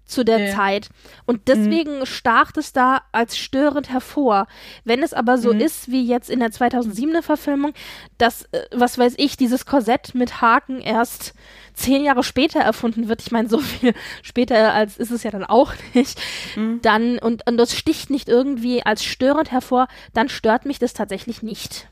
zu 0.05 0.23
der 0.23 0.39
ja. 0.39 0.55
Zeit. 0.55 0.89
Und 1.25 1.47
deswegen 1.47 1.99
mhm. 1.99 2.05
stach 2.05 2.51
es 2.55 2.73
da 2.73 3.01
als 3.11 3.37
störend 3.37 3.89
hervor. 3.89 4.47
Wenn 4.83 5.03
es 5.03 5.13
aber 5.13 5.37
so 5.37 5.53
mhm. 5.53 5.61
ist, 5.61 5.91
wie 5.91 6.05
jetzt 6.05 6.29
in 6.29 6.39
der 6.39 6.49
2007er 6.51 7.21
Verfilmung, 7.21 7.73
dass, 8.17 8.43
äh, 8.51 8.61
was 8.71 8.97
weiß 8.97 9.15
ich, 9.17 9.37
dieses 9.37 9.65
Korsett 9.65 10.13
mit 10.13 10.41
Haken 10.41 10.79
erst 10.79 11.33
zehn 11.73 12.03
Jahre 12.03 12.23
später 12.23 12.59
erfunden 12.59 13.09
wird, 13.09 13.21
ich 13.21 13.31
meine, 13.31 13.49
so 13.49 13.59
viel 13.59 13.93
später 14.21 14.73
als 14.73 14.97
ist 14.97 15.11
es 15.11 15.23
ja 15.23 15.31
dann 15.31 15.43
auch 15.43 15.73
nicht, 15.93 16.19
mhm. 16.55 16.79
dann, 16.81 17.17
und, 17.17 17.47
und 17.47 17.57
das 17.57 17.75
sticht 17.75 18.09
nicht 18.09 18.29
irgendwie 18.29 18.85
als 18.85 19.03
störend 19.03 19.51
hervor, 19.51 19.87
dann 20.13 20.29
stört 20.29 20.65
mich 20.65 20.79
das 20.79 20.93
tatsächlich 20.93 21.41
nicht. 21.43 21.87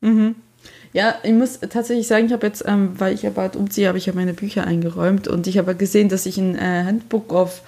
Mhm. 0.00 0.36
Ja, 0.96 1.16
ich 1.24 1.34
muss 1.34 1.60
tatsächlich 1.60 2.06
sagen, 2.06 2.24
ich 2.24 2.32
habe 2.32 2.46
jetzt, 2.46 2.64
ähm, 2.66 2.98
weil 2.98 3.12
ich 3.12 3.20
ja 3.20 3.28
bald 3.28 3.54
umziehe, 3.54 3.86
habe 3.86 3.98
ich 3.98 4.06
ja 4.06 4.14
meine 4.14 4.32
Bücher 4.32 4.66
eingeräumt 4.66 5.28
und 5.28 5.46
ich 5.46 5.58
habe 5.58 5.74
gesehen, 5.74 6.08
dass 6.08 6.24
ich 6.24 6.38
ein 6.38 6.56
äh, 6.56 6.84
Handbook 6.84 7.34
of 7.34 7.60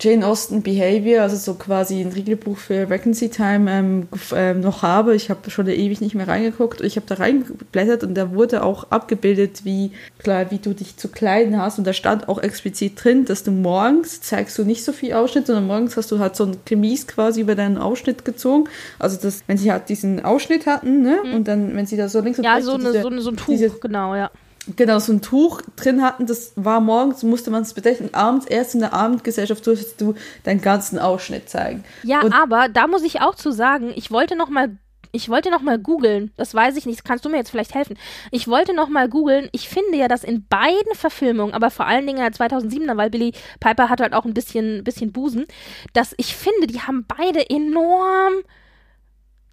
Jane 0.00 0.26
Austen 0.26 0.62
Behavior, 0.62 1.22
also 1.22 1.36
so 1.36 1.54
quasi 1.54 2.00
ein 2.00 2.12
Regelbuch 2.12 2.56
für 2.56 2.88
Vacancy 2.88 3.28
Time 3.28 3.70
ähm, 3.70 4.08
ähm, 4.34 4.60
noch 4.60 4.82
habe. 4.82 5.14
Ich 5.14 5.28
habe 5.28 5.50
schon 5.50 5.66
ewig 5.68 6.00
nicht 6.00 6.14
mehr 6.14 6.26
reingeguckt. 6.26 6.80
Ich 6.80 6.96
habe 6.96 7.06
da 7.06 7.16
reingeblättert 7.16 8.02
und 8.04 8.14
da 8.14 8.32
wurde 8.32 8.62
auch 8.62 8.90
abgebildet, 8.90 9.64
wie 9.64 9.92
klar, 10.18 10.50
wie 10.50 10.58
du 10.58 10.72
dich 10.72 10.96
zu 10.96 11.08
kleiden 11.08 11.60
hast. 11.60 11.78
Und 11.78 11.86
da 11.86 11.92
stand 11.92 12.28
auch 12.28 12.38
explizit 12.42 13.04
drin, 13.04 13.26
dass 13.26 13.44
du 13.44 13.50
morgens 13.50 14.22
zeigst 14.22 14.56
du 14.58 14.64
nicht 14.64 14.84
so 14.84 14.92
viel 14.92 15.12
Ausschnitt, 15.12 15.46
sondern 15.46 15.66
morgens 15.66 15.98
hast 15.98 16.10
du 16.10 16.18
halt 16.18 16.34
so 16.34 16.44
ein 16.44 16.56
Chemise 16.66 17.06
quasi 17.06 17.42
über 17.42 17.54
deinen 17.54 17.76
Ausschnitt 17.76 18.24
gezogen. 18.24 18.70
Also 18.98 19.18
das, 19.20 19.42
wenn 19.46 19.58
sie 19.58 19.70
halt 19.70 19.90
diesen 19.90 20.24
Ausschnitt 20.24 20.64
hatten, 20.64 21.02
ne? 21.02 21.18
Mhm. 21.24 21.34
Und 21.34 21.48
dann, 21.48 21.76
wenn 21.76 21.84
sie 21.84 21.98
da 21.98 22.08
so 22.08 22.20
links 22.20 22.38
und 22.38 22.44
ja, 22.44 22.54
rechts 22.54 22.66
so, 22.66 22.74
eine, 22.74 22.84
diese, 22.84 23.02
so, 23.02 23.08
eine, 23.08 23.20
so 23.20 23.30
ein 23.30 23.36
Tuch, 23.36 23.46
diese, 23.48 23.68
genau, 23.68 24.14
ja 24.14 24.30
genau 24.76 24.98
so 24.98 25.12
ein 25.12 25.22
Tuch 25.22 25.62
drin 25.76 26.02
hatten, 26.02 26.26
das 26.26 26.52
war 26.56 26.80
morgens, 26.80 27.22
musste 27.22 27.50
man 27.50 27.62
es 27.62 27.74
bedenken, 27.74 28.14
abends 28.14 28.46
erst 28.46 28.74
in 28.74 28.80
der 28.80 28.92
Abendgesellschaft 28.92 29.66
durftest 29.66 30.00
du 30.00 30.14
deinen 30.44 30.60
ganzen 30.60 30.98
Ausschnitt 30.98 31.48
zeigen. 31.48 31.84
Ja, 32.02 32.20
und 32.22 32.32
aber 32.32 32.68
da 32.68 32.86
muss 32.86 33.02
ich 33.02 33.20
auch 33.20 33.34
zu 33.34 33.52
sagen, 33.52 33.92
ich 33.94 34.10
wollte 34.10 34.36
noch 34.36 34.48
mal 34.48 34.76
ich 35.12 35.28
wollte 35.28 35.50
noch 35.50 35.62
mal 35.62 35.78
googeln, 35.78 36.30
das 36.36 36.54
weiß 36.54 36.76
ich 36.76 36.86
nicht, 36.86 37.04
kannst 37.04 37.24
du 37.24 37.28
mir 37.28 37.38
jetzt 37.38 37.50
vielleicht 37.50 37.74
helfen. 37.74 37.98
Ich 38.30 38.46
wollte 38.46 38.74
noch 38.74 38.88
mal 38.88 39.08
googeln, 39.08 39.48
ich 39.50 39.68
finde 39.68 39.96
ja, 39.96 40.06
dass 40.06 40.22
in 40.22 40.46
beiden 40.46 40.94
Verfilmungen, 40.94 41.52
aber 41.52 41.70
vor 41.70 41.86
allen 41.86 42.06
Dingen 42.06 42.18
in 42.18 42.24
der 42.24 42.32
2007er, 42.32 42.96
weil 42.96 43.10
Billy 43.10 43.32
Piper 43.58 43.88
hat 43.88 44.00
halt 44.00 44.14
auch 44.14 44.24
ein 44.24 44.34
bisschen, 44.34 44.84
bisschen 44.84 45.10
Busen, 45.10 45.46
dass 45.94 46.14
ich 46.16 46.36
finde, 46.36 46.68
die 46.68 46.80
haben 46.80 47.06
beide 47.08 47.48
enorm 47.50 48.34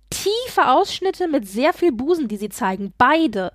tiefe 0.10 0.68
Ausschnitte 0.68 1.28
mit 1.28 1.48
sehr 1.48 1.74
viel 1.74 1.92
Busen, 1.92 2.28
die 2.28 2.38
sie 2.38 2.50
zeigen. 2.50 2.94
Beide. 2.98 3.52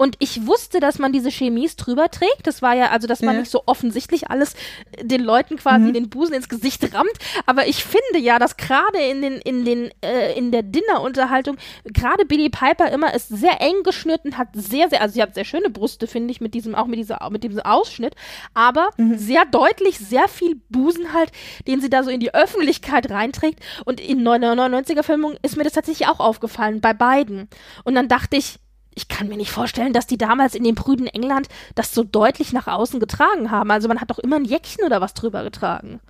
Und 0.00 0.16
ich 0.18 0.46
wusste, 0.46 0.80
dass 0.80 0.98
man 0.98 1.12
diese 1.12 1.30
Chemies 1.30 1.76
drüber 1.76 2.10
trägt. 2.10 2.46
Das 2.46 2.62
war 2.62 2.74
ja, 2.74 2.86
also, 2.86 3.06
dass 3.06 3.20
man 3.20 3.34
ja. 3.34 3.40
nicht 3.40 3.50
so 3.50 3.64
offensichtlich 3.66 4.30
alles 4.30 4.54
den 4.98 5.22
Leuten 5.22 5.58
quasi 5.58 5.88
mhm. 5.88 5.92
den 5.92 6.08
Busen 6.08 6.34
ins 6.34 6.48
Gesicht 6.48 6.94
rammt. 6.94 7.12
Aber 7.44 7.66
ich 7.66 7.84
finde 7.84 8.18
ja, 8.18 8.38
dass 8.38 8.56
gerade 8.56 8.98
in 8.98 9.20
den, 9.20 9.34
in 9.42 9.66
den, 9.66 9.90
äh, 10.02 10.32
in 10.38 10.52
der 10.52 10.62
Dinner-Unterhaltung, 10.62 11.58
gerade 11.84 12.24
Billy 12.24 12.48
Piper 12.48 12.90
immer 12.90 13.12
ist 13.12 13.28
sehr 13.28 13.60
eng 13.60 13.82
geschnürt 13.84 14.24
und 14.24 14.38
hat 14.38 14.48
sehr, 14.54 14.88
sehr, 14.88 15.02
also 15.02 15.12
sie 15.12 15.20
hat 15.20 15.34
sehr 15.34 15.44
schöne 15.44 15.68
Brüste, 15.68 16.06
finde 16.06 16.30
ich, 16.30 16.40
mit 16.40 16.54
diesem, 16.54 16.74
auch 16.74 16.86
mit 16.86 16.98
dieser, 16.98 17.28
mit 17.28 17.44
diesem 17.44 17.60
Ausschnitt. 17.60 18.14
Aber 18.54 18.88
mhm. 18.96 19.18
sehr 19.18 19.44
deutlich, 19.44 19.98
sehr 19.98 20.28
viel 20.28 20.62
Busen 20.70 21.12
halt, 21.12 21.30
den 21.66 21.82
sie 21.82 21.90
da 21.90 22.04
so 22.04 22.10
in 22.10 22.20
die 22.20 22.32
Öffentlichkeit 22.32 23.10
reinträgt. 23.10 23.60
Und 23.84 24.00
in 24.00 24.26
99er-Filmung 24.26 25.34
ist 25.42 25.58
mir 25.58 25.64
das 25.64 25.74
tatsächlich 25.74 26.08
auch 26.08 26.20
aufgefallen, 26.20 26.80
bei 26.80 26.94
beiden. 26.94 27.50
Und 27.84 27.96
dann 27.96 28.08
dachte 28.08 28.38
ich, 28.38 28.60
ich 28.94 29.08
kann 29.08 29.28
mir 29.28 29.36
nicht 29.36 29.50
vorstellen, 29.50 29.92
dass 29.92 30.06
die 30.06 30.18
damals 30.18 30.54
in 30.54 30.64
dem 30.64 30.74
prüden 30.74 31.06
England 31.06 31.48
das 31.74 31.94
so 31.94 32.04
deutlich 32.04 32.52
nach 32.52 32.66
außen 32.66 33.00
getragen 33.00 33.50
haben. 33.50 33.70
Also 33.70 33.88
man 33.88 34.00
hat 34.00 34.10
doch 34.10 34.18
immer 34.18 34.36
ein 34.36 34.44
Jäckchen 34.44 34.84
oder 34.84 35.00
was 35.00 35.14
drüber 35.14 35.44
getragen. 35.44 36.00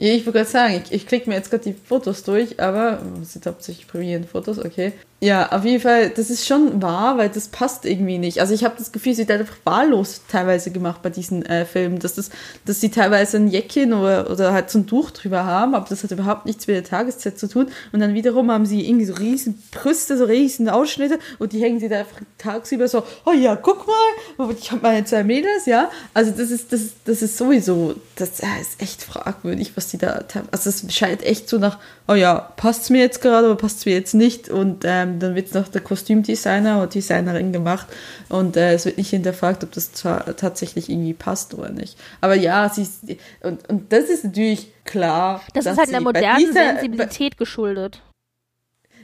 Ich 0.00 0.24
wollte 0.26 0.38
gerade 0.38 0.50
sagen, 0.50 0.82
ich, 0.84 0.92
ich 0.92 1.06
klicke 1.08 1.28
mir 1.28 1.34
jetzt 1.34 1.50
gerade 1.50 1.64
die 1.64 1.72
Fotos 1.72 2.22
durch, 2.22 2.60
aber 2.60 3.00
es 3.20 3.32
sind 3.32 3.46
hauptsächlich 3.46 3.88
prämierende 3.88 4.28
Fotos, 4.28 4.58
okay. 4.60 4.92
Ja, 5.20 5.50
auf 5.50 5.64
jeden 5.64 5.82
Fall, 5.82 6.10
das 6.10 6.30
ist 6.30 6.46
schon 6.46 6.80
wahr, 6.80 7.18
weil 7.18 7.28
das 7.28 7.48
passt 7.48 7.84
irgendwie 7.84 8.18
nicht. 8.18 8.40
Also 8.40 8.54
ich 8.54 8.62
habe 8.62 8.76
das 8.78 8.92
Gefühl, 8.92 9.14
sie 9.14 9.26
wird 9.26 9.40
einfach 9.40 9.56
wahllos 9.64 10.20
teilweise 10.28 10.70
gemacht 10.70 11.02
bei 11.02 11.10
diesen 11.10 11.44
äh, 11.44 11.64
Filmen, 11.64 11.98
dass, 11.98 12.14
das, 12.14 12.30
dass 12.66 12.80
sie 12.80 12.90
teilweise 12.90 13.36
ein 13.36 13.48
Jäckchen 13.48 13.92
oder, 13.94 14.30
oder 14.30 14.52
halt 14.52 14.70
so 14.70 14.78
ein 14.78 14.86
Tuch 14.86 15.10
drüber 15.10 15.44
haben, 15.44 15.74
aber 15.74 15.86
das 15.88 16.04
hat 16.04 16.12
überhaupt 16.12 16.46
nichts 16.46 16.68
mit 16.68 16.76
der 16.76 16.84
Tageszeit 16.84 17.36
zu 17.36 17.48
tun. 17.48 17.66
Und 17.90 17.98
dann 17.98 18.14
wiederum 18.14 18.48
haben 18.52 18.64
sie 18.64 18.88
irgendwie 18.88 19.06
so 19.06 19.14
riesen 19.14 19.60
Brüste, 19.72 20.16
so 20.16 20.24
riesen 20.24 20.68
Ausschnitte 20.68 21.18
und 21.40 21.52
die 21.52 21.60
hängen 21.60 21.80
sie 21.80 21.88
da 21.88 21.98
einfach 21.98 22.20
tagsüber 22.38 22.86
so, 22.86 23.02
oh 23.26 23.32
ja, 23.32 23.56
guck 23.56 23.88
mal, 23.88 24.54
ich 24.56 24.70
habe 24.70 24.82
meine 24.82 25.04
zwei 25.04 25.24
Mädels, 25.24 25.66
ja. 25.66 25.90
Also 26.14 26.30
das 26.30 26.52
ist, 26.52 26.72
das, 26.72 26.92
das 27.04 27.22
ist 27.22 27.36
sowieso, 27.36 27.96
das 28.14 28.38
ist 28.38 28.80
echt 28.80 29.02
fragwürdig, 29.02 29.72
was 29.74 29.88
die 29.88 29.98
da, 29.98 30.22
also 30.52 30.70
es 30.70 30.84
scheint 30.94 31.24
echt 31.24 31.48
so 31.48 31.58
nach, 31.58 31.80
oh 32.06 32.14
ja, 32.14 32.52
passt 32.56 32.84
es 32.84 32.90
mir 32.90 33.00
jetzt 33.00 33.20
gerade 33.20 33.48
oder 33.48 33.56
passt 33.56 33.78
es 33.78 33.86
mir 33.86 33.94
jetzt 33.94 34.14
nicht 34.14 34.48
und 34.48 34.84
ähm, 34.84 35.07
ähm, 35.08 35.18
dann 35.18 35.34
wird 35.34 35.48
es 35.48 35.54
noch 35.54 35.68
der 35.68 35.80
Kostümdesigner 35.80 36.78
oder 36.78 36.86
Designerin 36.86 37.52
gemacht 37.52 37.86
und 38.28 38.56
äh, 38.56 38.74
es 38.74 38.84
wird 38.84 38.98
nicht 38.98 39.10
hinterfragt, 39.10 39.64
ob 39.64 39.72
das 39.72 39.92
tatsächlich 39.92 40.88
irgendwie 40.88 41.14
passt 41.14 41.54
oder 41.54 41.70
nicht. 41.70 41.98
Aber 42.20 42.34
ja, 42.34 42.68
sie 42.68 42.82
ist, 42.82 43.00
und, 43.42 43.68
und 43.68 43.92
das 43.92 44.04
ist 44.04 44.24
natürlich 44.24 44.72
klar. 44.84 45.42
Das 45.54 45.66
ist 45.66 45.78
halt 45.78 45.88
einer 45.88 46.00
modernen 46.00 46.38
dieser, 46.38 46.74
Sensibilität 46.74 47.36
geschuldet. 47.36 48.02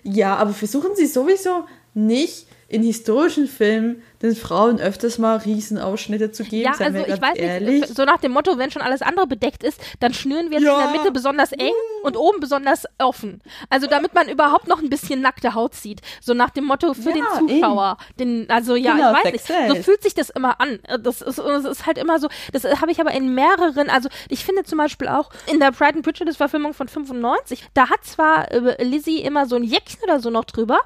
Ja, 0.03 0.37
aber 0.37 0.53
versuchen 0.53 0.95
sie 0.95 1.07
sowieso 1.07 1.65
nicht 1.95 2.47
in 2.69 2.83
historischen 2.83 3.47
Filmen 3.47 4.03
den 4.23 4.35
Frauen 4.35 4.81
öfters 4.81 5.19
mal 5.19 5.37
Riesenausschnitte 5.37 6.33
zu 6.33 6.45
geben. 6.45 6.73
Ja, 6.73 6.73
also 6.79 6.99
ich 6.99 7.21
weiß 7.21 7.37
ehrlich. 7.37 7.81
nicht, 7.83 7.97
so 7.97 8.05
nach 8.05 8.19
dem 8.19 8.33
Motto, 8.33 8.57
wenn 8.57 8.71
schon 8.71 8.83
alles 8.83 9.03
andere 9.03 9.27
bedeckt 9.27 9.63
ist, 9.63 9.81
dann 10.01 10.15
schnüren 10.15 10.51
wir 10.51 10.59
jetzt 10.59 10.67
ja. 10.67 10.81
in 10.81 10.93
der 10.93 10.99
Mitte 10.99 11.13
besonders 11.13 11.53
eng 11.53 11.73
und 12.03 12.17
oben 12.17 12.41
besonders 12.41 12.85
offen. 12.99 13.43
Also 13.69 13.87
damit 13.87 14.15
man 14.15 14.29
überhaupt 14.29 14.67
noch 14.67 14.81
ein 14.81 14.89
bisschen 14.89 15.21
nackte 15.21 15.55
Haut 15.55 15.75
sieht. 15.75 16.01
So 16.21 16.33
nach 16.33 16.51
dem 16.51 16.65
Motto 16.65 16.95
für 16.95 17.11
ja, 17.11 17.17
den 17.17 17.49
Zuschauer. 17.49 17.99
Den, 18.19 18.49
also 18.49 18.77
ja, 18.77 18.95
genau, 18.95 19.13
ich 19.13 19.25
weiß 19.25 19.33
nicht. 19.33 19.47
So 19.69 19.83
fühlt 19.83 20.03
sich 20.03 20.15
das 20.15 20.31
immer 20.31 20.61
an. 20.61 20.79
Das 21.01 21.21
ist, 21.21 21.39
das 21.39 21.65
ist 21.65 21.87
halt 21.87 21.99
immer 21.99 22.19
so, 22.19 22.29
das 22.53 22.65
habe 22.81 22.91
ich 22.91 23.01
aber 23.01 23.13
in 23.13 23.35
mehreren, 23.35 23.91
also 23.91 24.09
ich 24.29 24.45
finde 24.45 24.65
zum 24.65 24.79
Beispiel 24.79 25.09
auch 25.09 25.31
in 25.47 25.61
der 25.61 25.73
Pride 25.73 25.97
and 25.97 26.03
Prejudice 26.03 26.37
Verfilmung 26.37 26.75
von 26.75 26.89
95, 26.89 27.65
da 27.75 27.91
hat 27.91 28.05
zwar 28.05 28.51
äh, 28.51 28.83
Lizzie 28.83 29.21
immer 29.23 29.47
so 29.47 29.57
ein 29.57 29.65
Jäckchen 29.65 30.01
oder 30.05 30.21
so 30.21 30.31
noch 30.31 30.45
drüber, 30.45 30.81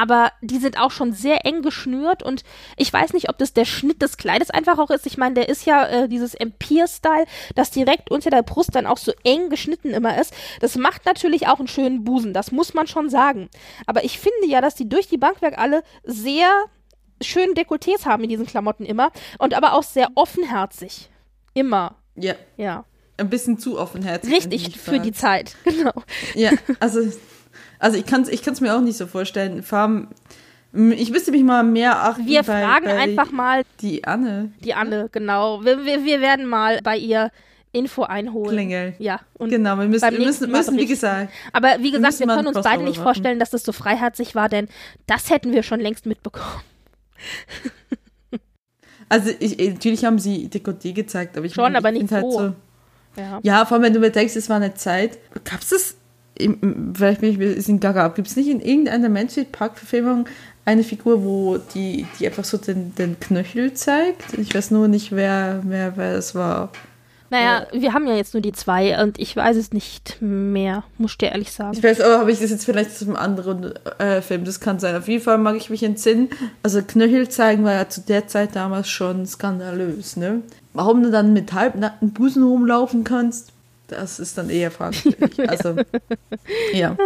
aber 0.00 0.32
die 0.40 0.56
sind 0.56 0.80
auch 0.80 0.90
schon 0.90 1.12
sehr 1.12 1.44
eng 1.44 1.60
geschnürt 1.60 2.22
und 2.22 2.42
ich 2.78 2.90
weiß 2.90 3.12
nicht, 3.12 3.28
ob 3.28 3.36
das 3.36 3.52
der 3.52 3.66
Schnitt 3.66 4.00
des 4.00 4.16
Kleides 4.16 4.48
einfach 4.48 4.78
auch 4.78 4.88
ist. 4.88 5.04
Ich 5.04 5.18
meine, 5.18 5.34
der 5.34 5.50
ist 5.50 5.66
ja 5.66 5.86
äh, 5.86 6.08
dieses 6.08 6.34
Empire-Style, 6.34 7.26
das 7.54 7.70
direkt 7.70 8.10
unter 8.10 8.30
der 8.30 8.42
Brust 8.42 8.74
dann 8.74 8.86
auch 8.86 8.96
so 8.96 9.12
eng 9.24 9.50
geschnitten 9.50 9.90
immer 9.90 10.18
ist. 10.18 10.32
Das 10.60 10.76
macht 10.76 11.04
natürlich 11.04 11.48
auch 11.48 11.58
einen 11.58 11.68
schönen 11.68 12.02
Busen, 12.02 12.32
das 12.32 12.50
muss 12.50 12.72
man 12.72 12.86
schon 12.86 13.10
sagen. 13.10 13.50
Aber 13.84 14.02
ich 14.02 14.18
finde 14.18 14.46
ja, 14.46 14.62
dass 14.62 14.74
die 14.74 14.88
durch 14.88 15.06
die 15.06 15.18
Bankwerk 15.18 15.58
alle 15.58 15.82
sehr 16.02 16.48
schönen 17.20 17.54
Dekolletés 17.54 18.06
haben 18.06 18.22
in 18.22 18.30
diesen 18.30 18.46
Klamotten 18.46 18.86
immer 18.86 19.12
und 19.38 19.52
aber 19.52 19.74
auch 19.74 19.82
sehr 19.82 20.08
offenherzig. 20.14 21.10
Immer. 21.52 21.96
Ja. 22.14 22.36
Ja. 22.56 22.86
Ein 23.18 23.28
bisschen 23.28 23.58
zu 23.58 23.78
offenherzig. 23.78 24.32
Richtig, 24.32 24.80
für 24.80 24.98
die 24.98 25.12
Zeit, 25.12 25.56
genau. 25.64 25.92
Ja, 26.34 26.52
also 26.78 27.00
also 27.80 27.96
ich 27.96 28.06
kann 28.06 28.22
es 28.22 28.28
ich 28.28 28.42
kann's 28.42 28.60
mir 28.60 28.76
auch 28.76 28.80
nicht 28.80 28.96
so 28.96 29.06
vorstellen. 29.06 29.62
Farben, 29.62 30.08
ich 30.72 31.10
müsste 31.10 31.32
mich 31.32 31.42
mal 31.42 31.64
mehr 31.64 32.04
achten. 32.04 32.26
Wir 32.26 32.42
bei, 32.42 32.62
fragen 32.62 32.84
bei 32.84 32.98
einfach 32.98 33.32
mal. 33.32 33.62
Die 33.80 34.04
Anne. 34.04 34.52
Die 34.62 34.74
Anne, 34.74 35.08
genau. 35.10 35.64
Wir, 35.64 35.84
wir, 35.84 36.04
wir 36.04 36.20
werden 36.20 36.46
mal 36.46 36.80
bei 36.84 36.96
ihr 36.96 37.32
Info 37.72 38.02
einholen. 38.02 38.50
Klingel. 38.50 38.94
Ja. 38.98 39.20
Und 39.34 39.50
genau, 39.50 39.76
wir 39.78 39.86
müssen, 39.86 40.10
wir 40.10 40.18
müssen, 40.18 40.50
müssen 40.50 40.76
wie 40.76 40.86
gesagt. 40.86 41.32
Aber 41.52 41.76
wie 41.80 41.90
gesagt, 41.90 42.20
wir, 42.20 42.26
wir 42.26 42.36
können 42.36 42.48
uns 42.48 42.62
beide 42.62 42.82
nicht 42.82 42.96
machen. 42.96 43.04
vorstellen, 43.04 43.38
dass 43.38 43.50
das 43.50 43.62
so 43.62 43.72
freiherzig 43.72 44.34
war, 44.34 44.48
denn 44.48 44.68
das 45.06 45.30
hätten 45.30 45.52
wir 45.52 45.62
schon 45.62 45.80
längst 45.80 46.04
mitbekommen. 46.04 46.62
also 49.08 49.30
ich, 49.38 49.56
natürlich 49.58 50.04
haben 50.04 50.18
sie 50.18 50.48
Dekoté 50.48 50.92
gezeigt, 50.92 51.36
aber 51.36 51.46
ich 51.46 51.54
Schon, 51.54 51.64
meine, 51.64 51.78
aber 51.78 51.92
nicht 51.92 52.10
halt 52.10 52.24
so. 52.24 52.30
so 52.30 52.54
ja. 53.16 53.40
ja, 53.42 53.64
vor 53.64 53.76
allem 53.76 53.84
wenn 53.84 53.94
du 53.94 54.00
mir 54.00 54.10
denkst, 54.10 54.36
es 54.36 54.48
war 54.48 54.56
eine 54.56 54.74
Zeit. 54.74 55.18
Gab 55.44 55.60
es 55.60 55.70
das 55.70 55.96
vielleicht 56.94 57.20
bin 57.20 57.30
ich 57.30 57.36
ein 57.36 57.54
bisschen 57.54 57.80
gaga, 57.80 58.08
gibt 58.08 58.28
es 58.28 58.36
nicht 58.36 58.48
in 58.48 58.60
irgendeiner 58.60 59.08
Mansfield 59.08 59.52
Park-Verfilmung 59.52 60.26
eine 60.64 60.84
Figur, 60.84 61.24
wo 61.24 61.58
die, 61.74 62.06
die 62.18 62.26
einfach 62.26 62.44
so 62.44 62.56
den, 62.56 62.94
den 62.94 63.18
Knöchel 63.18 63.74
zeigt? 63.74 64.38
Ich 64.38 64.54
weiß 64.54 64.70
nur 64.70 64.88
nicht, 64.88 65.12
wer, 65.12 65.62
wer, 65.64 65.96
wer 65.96 66.14
es 66.14 66.34
war. 66.34 66.70
Naja, 67.30 67.66
ja. 67.72 67.80
wir 67.80 67.92
haben 67.94 68.08
ja 68.08 68.16
jetzt 68.16 68.34
nur 68.34 68.40
die 68.40 68.52
zwei 68.52 69.00
und 69.02 69.18
ich 69.18 69.36
weiß 69.36 69.56
es 69.56 69.72
nicht 69.72 70.20
mehr, 70.20 70.82
muss 70.98 71.12
ich 71.12 71.18
dir 71.18 71.30
ehrlich 71.30 71.52
sagen. 71.52 71.76
Ich 71.76 71.82
weiß, 71.82 72.00
aber 72.00 72.18
habe 72.18 72.32
ich 72.32 72.40
das 72.40 72.50
jetzt 72.50 72.64
vielleicht 72.64 72.96
zu 72.96 73.04
einem 73.04 73.14
anderen 73.14 73.72
äh, 73.98 74.20
Film? 74.20 74.44
Das 74.44 74.58
kann 74.58 74.80
sein. 74.80 74.96
Auf 74.96 75.06
jeden 75.06 75.22
Fall 75.22 75.38
mag 75.38 75.56
ich 75.56 75.70
mich 75.70 75.84
entsinnen. 75.84 76.28
Also 76.64 76.82
Knöchel 76.82 77.28
zeigen 77.28 77.64
war 77.64 77.72
ja 77.72 77.88
zu 77.88 78.00
der 78.00 78.26
Zeit 78.26 78.56
damals 78.56 78.88
schon 78.88 79.26
skandalös, 79.26 80.16
ne? 80.16 80.42
Warum 80.74 81.02
du 81.02 81.10
dann 81.10 81.32
mit 81.32 81.52
halbnackten 81.52 82.12
Busen 82.12 82.42
rumlaufen 82.42 83.04
kannst, 83.04 83.52
das 83.90 84.18
ist 84.18 84.38
dann 84.38 84.50
eher 84.50 84.70
fragwürdig. 84.70 85.40
also, 85.48 85.76
ja. 86.72 86.96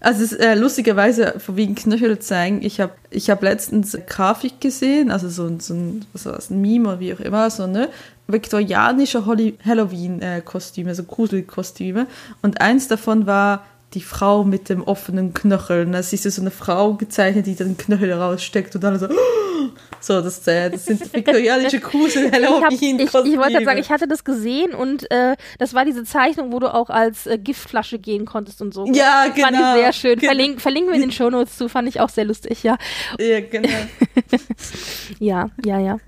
Also 0.00 0.22
es 0.22 0.32
ist, 0.32 0.40
äh, 0.40 0.54
lustigerweise, 0.54 1.34
wegen 1.48 1.74
Knöchel 1.74 2.18
zeigen, 2.18 2.62
ich 2.62 2.80
habe 2.80 2.92
ich 3.10 3.30
hab 3.30 3.42
letztens 3.42 3.96
Grafik 4.06 4.60
gesehen, 4.60 5.10
also 5.10 5.30
so, 5.30 5.50
so 5.58 5.72
ein, 5.72 6.04
was 6.12 6.26
war 6.26 6.34
das, 6.34 6.50
ein 6.50 6.60
Meme 6.60 6.88
oder 6.88 7.00
wie 7.00 7.14
auch 7.14 7.20
immer, 7.20 7.48
so 7.48 7.66
ne, 7.66 7.88
viktorianische 8.26 9.24
Halloween-Kostüme, 9.24 10.94
so 10.94 11.04
Gruselkostüme. 11.04 12.06
Und 12.42 12.60
eins 12.60 12.88
davon 12.88 13.26
war 13.26 13.64
die 13.94 14.02
Frau 14.02 14.44
mit 14.44 14.68
dem 14.68 14.82
offenen 14.82 15.32
Knöchel. 15.34 15.86
Und 15.86 15.92
da 15.92 16.02
siehst 16.02 16.24
du 16.24 16.30
so 16.30 16.40
eine 16.40 16.50
Frau 16.50 16.94
gezeichnet, 16.94 17.46
die 17.46 17.54
den 17.54 17.76
Knöchel 17.76 18.12
raussteckt 18.12 18.74
und 18.74 18.84
dann 18.84 18.98
so, 18.98 19.08
so 20.06 20.20
das, 20.20 20.46
äh, 20.46 20.70
das 20.70 20.84
sind 20.86 21.00
viktorianische 21.14 21.80
Grusel 21.80 22.30
Halloween 22.30 22.98
Ich, 22.98 23.06
ich, 23.06 23.14
ich 23.14 23.14
wollte 23.14 23.52
gerade 23.52 23.64
sagen, 23.64 23.80
ich 23.80 23.90
hatte 23.90 24.06
das 24.06 24.24
gesehen 24.24 24.74
und 24.74 25.10
äh, 25.10 25.36
das 25.58 25.74
war 25.74 25.84
diese 25.84 26.04
Zeichnung, 26.04 26.52
wo 26.52 26.58
du 26.58 26.72
auch 26.72 26.90
als 26.90 27.26
äh, 27.26 27.38
Giftflasche 27.38 27.98
gehen 27.98 28.24
konntest 28.24 28.60
und 28.62 28.74
so. 28.74 28.86
Ja, 28.86 29.26
das 29.26 29.34
genau. 29.34 29.46
Fand 29.46 29.56
ich 29.56 29.62
genau. 29.62 29.74
sehr 29.74 29.92
schön. 29.92 30.20
Verlink, 30.20 30.60
verlinken 30.60 30.90
wir 30.90 30.96
in 30.96 31.02
den 31.02 31.12
Shownotes 31.12 31.56
zu, 31.56 31.68
fand 31.68 31.88
ich 31.88 32.00
auch 32.00 32.08
sehr 32.08 32.24
lustig, 32.24 32.62
ja. 32.62 32.76
Ja, 33.18 33.40
genau. 33.40 33.68
ja, 35.18 35.50
ja, 35.64 35.78
ja. 35.80 35.98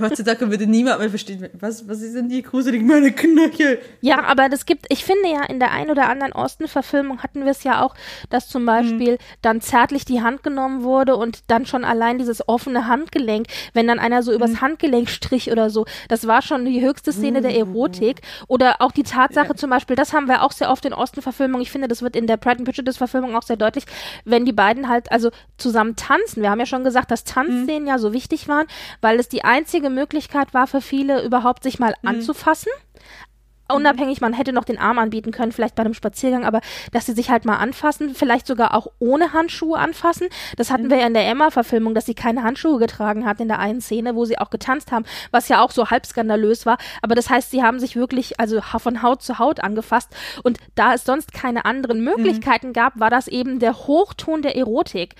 Heutzutage 0.00 0.50
würde 0.50 0.66
niemand 0.66 1.00
mehr 1.00 1.10
verstehen, 1.10 1.48
was, 1.54 1.88
was 1.88 2.00
denn 2.12 2.28
die 2.28 2.42
gruselig 2.42 2.82
meine 2.82 3.12
Knöchel? 3.12 3.78
Ja, 4.00 4.24
aber 4.24 4.48
das 4.48 4.66
gibt, 4.66 4.86
ich 4.88 5.04
finde 5.04 5.28
ja, 5.28 5.44
in 5.44 5.60
der 5.60 5.72
ein 5.72 5.90
oder 5.90 6.08
anderen 6.08 6.32
Osten-Verfilmung 6.32 7.22
hatten 7.22 7.44
wir 7.44 7.50
es 7.50 7.64
ja 7.64 7.82
auch, 7.82 7.94
dass 8.30 8.48
zum 8.48 8.66
Beispiel 8.66 9.12
mhm. 9.12 9.18
dann 9.42 9.60
zärtlich 9.60 10.04
die 10.04 10.22
Hand 10.22 10.42
genommen 10.42 10.82
wurde 10.82 11.16
und 11.16 11.40
dann 11.48 11.66
schon 11.66 11.84
allein 11.84 12.18
dieses 12.18 12.48
offene 12.48 12.86
Handgelenk, 12.86 13.46
wenn 13.72 13.86
dann 13.86 13.98
einer 13.98 14.22
so 14.22 14.32
übers 14.32 14.52
mhm. 14.52 14.60
Handgelenk 14.60 15.08
strich 15.08 15.50
oder 15.50 15.70
so, 15.70 15.86
das 16.08 16.26
war 16.26 16.42
schon 16.42 16.64
die 16.64 16.84
höchste 16.84 17.12
Szene 17.12 17.38
mhm. 17.38 17.42
der 17.42 17.56
Erotik. 17.56 18.20
Oder 18.48 18.76
auch 18.80 18.92
die 18.92 19.02
Tatsache 19.02 19.48
ja. 19.48 19.54
zum 19.54 19.70
Beispiel, 19.70 19.96
das 19.96 20.12
haben 20.12 20.28
wir 20.28 20.42
auch 20.42 20.52
sehr 20.52 20.70
oft 20.70 20.84
in 20.84 20.92
Osten-Verfilmungen, 20.92 21.62
ich 21.62 21.70
finde, 21.70 21.88
das 21.88 22.02
wird 22.02 22.16
in 22.16 22.26
der 22.26 22.36
Pride 22.36 22.58
and 22.58 22.64
Prejudice-Verfilmung 22.64 23.36
auch 23.36 23.42
sehr 23.42 23.56
deutlich, 23.56 23.84
wenn 24.24 24.44
die 24.44 24.52
beiden 24.52 24.88
halt 24.88 25.10
also 25.10 25.30
zusammen 25.56 25.96
tanzen. 25.96 26.42
Wir 26.42 26.50
haben 26.50 26.60
ja 26.60 26.66
schon 26.66 26.84
gesagt, 26.84 27.10
dass 27.10 27.24
Tanzszenen 27.24 27.82
mhm. 27.82 27.88
ja 27.88 27.98
so 27.98 28.12
wichtig 28.12 28.48
waren, 28.48 28.66
weil 29.00 29.18
es 29.18 29.28
die 29.28 29.44
einzige 29.44 29.90
Möglichkeit 29.90 30.54
war 30.54 30.66
für 30.66 30.80
viele, 30.80 31.24
überhaupt 31.24 31.62
sich 31.62 31.78
mal 31.78 31.94
mhm. 32.02 32.08
anzufassen. 32.08 32.70
Unabhängig, 33.72 34.20
man 34.20 34.32
hätte 34.32 34.52
noch 34.52 34.64
den 34.64 34.78
Arm 34.78 34.98
anbieten 34.98 35.32
können, 35.32 35.52
vielleicht 35.52 35.74
bei 35.74 35.82
einem 35.82 35.94
Spaziergang, 35.94 36.44
aber 36.44 36.60
dass 36.92 37.06
sie 37.06 37.12
sich 37.12 37.30
halt 37.30 37.44
mal 37.44 37.56
anfassen, 37.56 38.14
vielleicht 38.14 38.46
sogar 38.46 38.74
auch 38.74 38.86
ohne 39.00 39.32
Handschuhe 39.32 39.78
anfassen. 39.78 40.28
Das 40.56 40.70
hatten 40.70 40.84
mhm. 40.84 40.90
wir 40.90 40.98
ja 40.98 41.06
in 41.06 41.14
der 41.14 41.28
Emma-Verfilmung, 41.28 41.94
dass 41.94 42.06
sie 42.06 42.14
keine 42.14 42.42
Handschuhe 42.42 42.78
getragen 42.78 43.26
hat 43.26 43.40
in 43.40 43.48
der 43.48 43.58
einen 43.58 43.80
Szene, 43.80 44.14
wo 44.14 44.24
sie 44.24 44.38
auch 44.38 44.50
getanzt 44.50 44.92
haben, 44.92 45.04
was 45.32 45.48
ja 45.48 45.60
auch 45.62 45.72
so 45.72 45.90
halb 45.90 46.06
skandalös 46.06 46.64
war. 46.64 46.78
Aber 47.02 47.14
das 47.14 47.28
heißt, 47.28 47.50
sie 47.50 47.62
haben 47.62 47.80
sich 47.80 47.96
wirklich 47.96 48.38
also 48.38 48.60
von 48.60 49.02
Haut 49.02 49.22
zu 49.22 49.38
Haut 49.38 49.60
angefasst. 49.60 50.14
Und 50.44 50.58
da 50.76 50.94
es 50.94 51.04
sonst 51.04 51.32
keine 51.32 51.64
anderen 51.64 51.98
mhm. 51.98 52.04
Möglichkeiten 52.04 52.68
mhm. 52.68 52.72
gab, 52.72 53.00
war 53.00 53.10
das 53.10 53.26
eben 53.26 53.58
der 53.58 53.74
Hochton 53.86 54.42
der 54.42 54.56
Erotik 54.56 55.16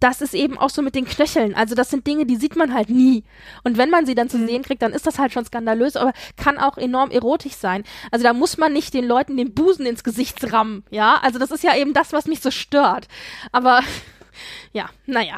das 0.00 0.20
ist 0.20 0.34
eben 0.34 0.58
auch 0.58 0.70
so 0.70 0.82
mit 0.82 0.94
den 0.94 1.04
Knöcheln. 1.04 1.54
Also 1.54 1.74
das 1.74 1.90
sind 1.90 2.06
Dinge, 2.06 2.26
die 2.26 2.36
sieht 2.36 2.56
man 2.56 2.74
halt 2.74 2.90
nie. 2.90 3.22
Und 3.62 3.78
wenn 3.78 3.90
man 3.90 4.06
sie 4.06 4.14
dann 4.14 4.28
zu 4.28 4.38
mhm. 4.38 4.46
sehen 4.46 4.62
kriegt, 4.62 4.82
dann 4.82 4.92
ist 4.92 5.06
das 5.06 5.18
halt 5.18 5.32
schon 5.32 5.44
skandalös, 5.44 5.96
aber 5.96 6.12
kann 6.36 6.58
auch 6.58 6.76
enorm 6.78 7.10
erotisch 7.10 7.54
sein. 7.54 7.84
Also 8.10 8.24
da 8.24 8.32
muss 8.32 8.58
man 8.58 8.72
nicht 8.72 8.94
den 8.94 9.04
Leuten 9.04 9.36
den 9.36 9.54
Busen 9.54 9.86
ins 9.86 10.02
Gesicht 10.02 10.52
rammen, 10.52 10.84
ja. 10.90 11.18
Also 11.22 11.38
das 11.38 11.50
ist 11.50 11.62
ja 11.62 11.76
eben 11.76 11.92
das, 11.92 12.12
was 12.12 12.26
mich 12.26 12.40
so 12.40 12.50
stört. 12.50 13.06
Aber 13.52 13.80
ja, 14.72 14.90
naja. 15.06 15.36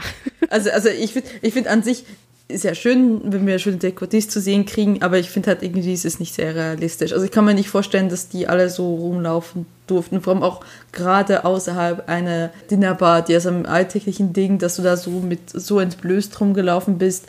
Also, 0.48 0.70
also 0.70 0.88
ich 0.88 1.12
finde 1.12 1.28
ich 1.42 1.52
find 1.52 1.68
an 1.68 1.82
sich, 1.82 2.04
ist 2.50 2.64
ja 2.64 2.74
schön, 2.74 3.20
wenn 3.32 3.46
wir 3.46 3.58
schöne 3.58 3.78
Dekotis 3.78 4.28
zu 4.28 4.40
sehen 4.40 4.66
kriegen, 4.66 5.02
aber 5.02 5.18
ich 5.18 5.30
finde 5.30 5.48
halt 5.48 5.62
irgendwie 5.62 5.92
ist 5.92 6.04
es 6.04 6.20
nicht 6.20 6.34
sehr 6.34 6.54
realistisch. 6.54 7.12
Also 7.12 7.24
ich 7.24 7.30
kann 7.30 7.44
mir 7.44 7.54
nicht 7.54 7.68
vorstellen, 7.68 8.08
dass 8.08 8.28
die 8.28 8.46
alle 8.46 8.68
so 8.68 8.94
rumlaufen 8.94 9.66
durften, 9.86 10.20
vor 10.20 10.34
allem 10.34 10.42
auch 10.42 10.64
gerade 10.92 11.44
außerhalb 11.44 12.08
einer 12.08 12.50
Dinnerbar, 12.70 13.22
die 13.22 13.36
aus 13.36 13.46
einem 13.46 13.66
alltäglichen 13.66 14.32
Ding, 14.32 14.58
dass 14.58 14.76
du 14.76 14.82
da 14.82 14.96
so 14.96 15.10
mit 15.10 15.50
so 15.50 15.80
entblößt 15.80 16.40
rumgelaufen 16.40 16.98
bist, 16.98 17.26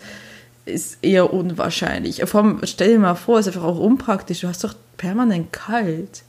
ist 0.66 0.98
eher 1.02 1.34
unwahrscheinlich. 1.34 2.22
Vor 2.26 2.44
allem, 2.44 2.62
stell 2.64 2.94
dir 2.94 3.00
mal 3.00 3.16
vor, 3.16 3.40
ist 3.40 3.48
einfach 3.48 3.64
auch 3.64 3.80
unpraktisch. 3.80 4.42
Du 4.42 4.48
hast 4.48 4.64
doch 4.64 4.76
permanent 4.98 5.52
kalt. 5.52 6.24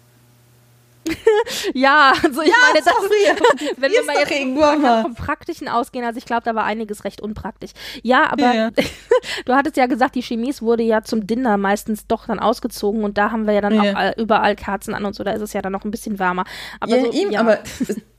ja, 1.75 2.13
also 2.23 2.43
ich 2.43 2.49
ja, 2.49 2.55
meine, 2.63 2.85
das 2.85 2.87
ist, 3.61 3.81
wenn 3.81 3.93
wir 3.93 4.05
mal 4.05 4.17
jetzt 4.17 5.03
vom 5.03 5.15
Praktischen 5.15 5.69
ausgehen, 5.69 6.05
also 6.05 6.19
ich 6.19 6.25
glaube, 6.25 6.43
da 6.45 6.55
war 6.55 6.65
einiges 6.65 7.05
recht 7.05 7.21
unpraktisch. 7.21 7.73
Ja, 8.03 8.31
aber 8.31 8.55
ja, 8.55 8.71
du 9.45 9.55
hattest 9.55 9.77
ja 9.77 9.87
gesagt, 9.87 10.15
die 10.15 10.23
Chemise 10.23 10.63
wurde 10.63 10.83
ja 10.83 11.03
zum 11.03 11.27
Dinner 11.27 11.57
meistens 11.57 12.07
doch 12.07 12.27
dann 12.27 12.39
ausgezogen 12.39 13.05
und 13.05 13.19
da 13.19 13.31
haben 13.31 13.47
wir 13.47 13.55
ja 13.55 13.61
dann 13.61 13.75
ja. 13.75 14.13
auch 14.13 14.17
überall 14.17 14.57
Kerzen 14.57 14.95
an 14.95 15.05
und 15.05 15.15
so, 15.15 15.25
da 15.25 15.33
ist 15.33 15.43
es 15.43 15.53
ja 15.53 15.63
dann 15.63 15.73
noch 15.73 15.85
ein 15.85 15.91
bisschen 15.91 16.19
wärmer. 16.19 16.45
Aber 16.81 16.97
ja, 16.97 17.05
so, 17.05 17.13
eben, 17.13 17.37
aber 17.37 17.59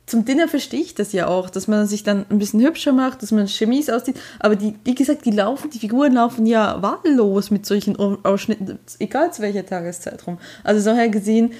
zum 0.05 0.25
Dinner 0.25 0.49
verstehe 0.49 0.81
ich 0.81 0.95
das 0.95 1.13
ja 1.13 1.27
auch, 1.27 1.49
dass 1.49 1.67
man 1.67 1.87
sich 1.87 2.03
dann 2.03 2.25
ein 2.29 2.37
bisschen 2.37 2.61
hübscher 2.61 2.91
macht, 2.91 3.23
dass 3.23 3.31
man 3.31 3.47
Chemise 3.47 3.95
aussieht. 3.95 4.19
Aber 4.39 4.55
die, 4.55 4.75
wie 4.83 4.95
gesagt, 4.95 5.25
die 5.25 5.31
laufen, 5.31 5.69
die 5.69 5.79
Figuren 5.79 6.13
laufen 6.13 6.45
ja 6.45 6.81
wahllos 6.81 7.51
mit 7.51 7.65
solchen 7.65 7.95
Ausschnitten, 7.95 8.79
egal 8.99 9.31
zu 9.31 9.41
welcher 9.41 9.65
Tageszeit 9.65 10.27
rum. 10.27 10.39
Also 10.63 10.81
so 10.81 10.95
her 10.95 11.07
gesehen, 11.07 11.53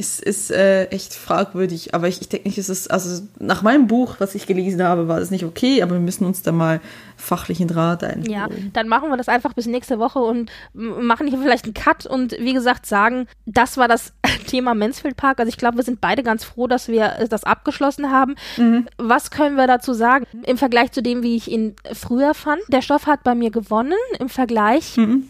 ist, 0.00 0.20
ist 0.20 0.50
äh, 0.50 0.86
echt 0.86 1.14
fragwürdig. 1.14 1.94
Aber 1.94 2.08
ich, 2.08 2.20
ich 2.22 2.28
denke 2.28 2.48
nicht, 2.48 2.56
es 2.56 2.70
ist, 2.70 2.90
also 2.90 3.22
nach 3.38 3.60
meinem 3.60 3.86
Buch, 3.86 4.16
was 4.18 4.34
ich 4.34 4.46
gelesen 4.46 4.82
habe, 4.82 5.08
war 5.08 5.20
das 5.20 5.30
nicht 5.30 5.44
okay, 5.44 5.82
aber 5.82 5.92
wir 5.92 6.00
müssen 6.00 6.24
uns 6.24 6.40
da 6.40 6.52
mal 6.52 6.80
fachlichen 7.16 7.68
Draht 7.68 8.02
ein. 8.02 8.24
Ja, 8.24 8.48
dann 8.72 8.88
machen 8.88 9.10
wir 9.10 9.18
das 9.18 9.28
einfach 9.28 9.52
bis 9.52 9.66
nächste 9.66 9.98
Woche 9.98 10.18
und 10.18 10.50
machen 10.72 11.26
hier 11.26 11.38
vielleicht 11.38 11.66
einen 11.66 11.74
Cut 11.74 12.06
und 12.06 12.32
wie 12.40 12.54
gesagt 12.54 12.86
sagen, 12.86 13.26
das 13.44 13.76
war 13.76 13.88
das 13.88 14.14
Thema 14.46 14.74
Mansfield 14.74 15.18
Park. 15.18 15.38
Also 15.38 15.50
ich 15.50 15.58
glaube, 15.58 15.76
wir 15.76 15.84
sind 15.84 16.00
beide 16.00 16.22
ganz 16.22 16.44
froh, 16.44 16.66
dass 16.66 16.88
wir 16.88 17.26
das 17.28 17.44
abgeschlossen 17.44 18.10
haben. 18.10 18.36
Mhm. 18.56 18.88
Was 18.96 19.30
können 19.30 19.56
wir 19.56 19.66
dazu 19.66 19.92
sagen 19.92 20.24
im 20.46 20.56
Vergleich 20.56 20.92
zu 20.92 21.02
dem, 21.02 21.22
wie 21.22 21.36
ich 21.36 21.50
ihn 21.50 21.76
früher 21.92 22.32
fand? 22.32 22.62
Der 22.68 22.80
Stoff 22.80 23.06
hat 23.06 23.22
bei 23.22 23.34
mir 23.34 23.50
gewonnen 23.50 23.92
im 24.18 24.30
Vergleich. 24.30 24.96
Mhm. 24.96 25.28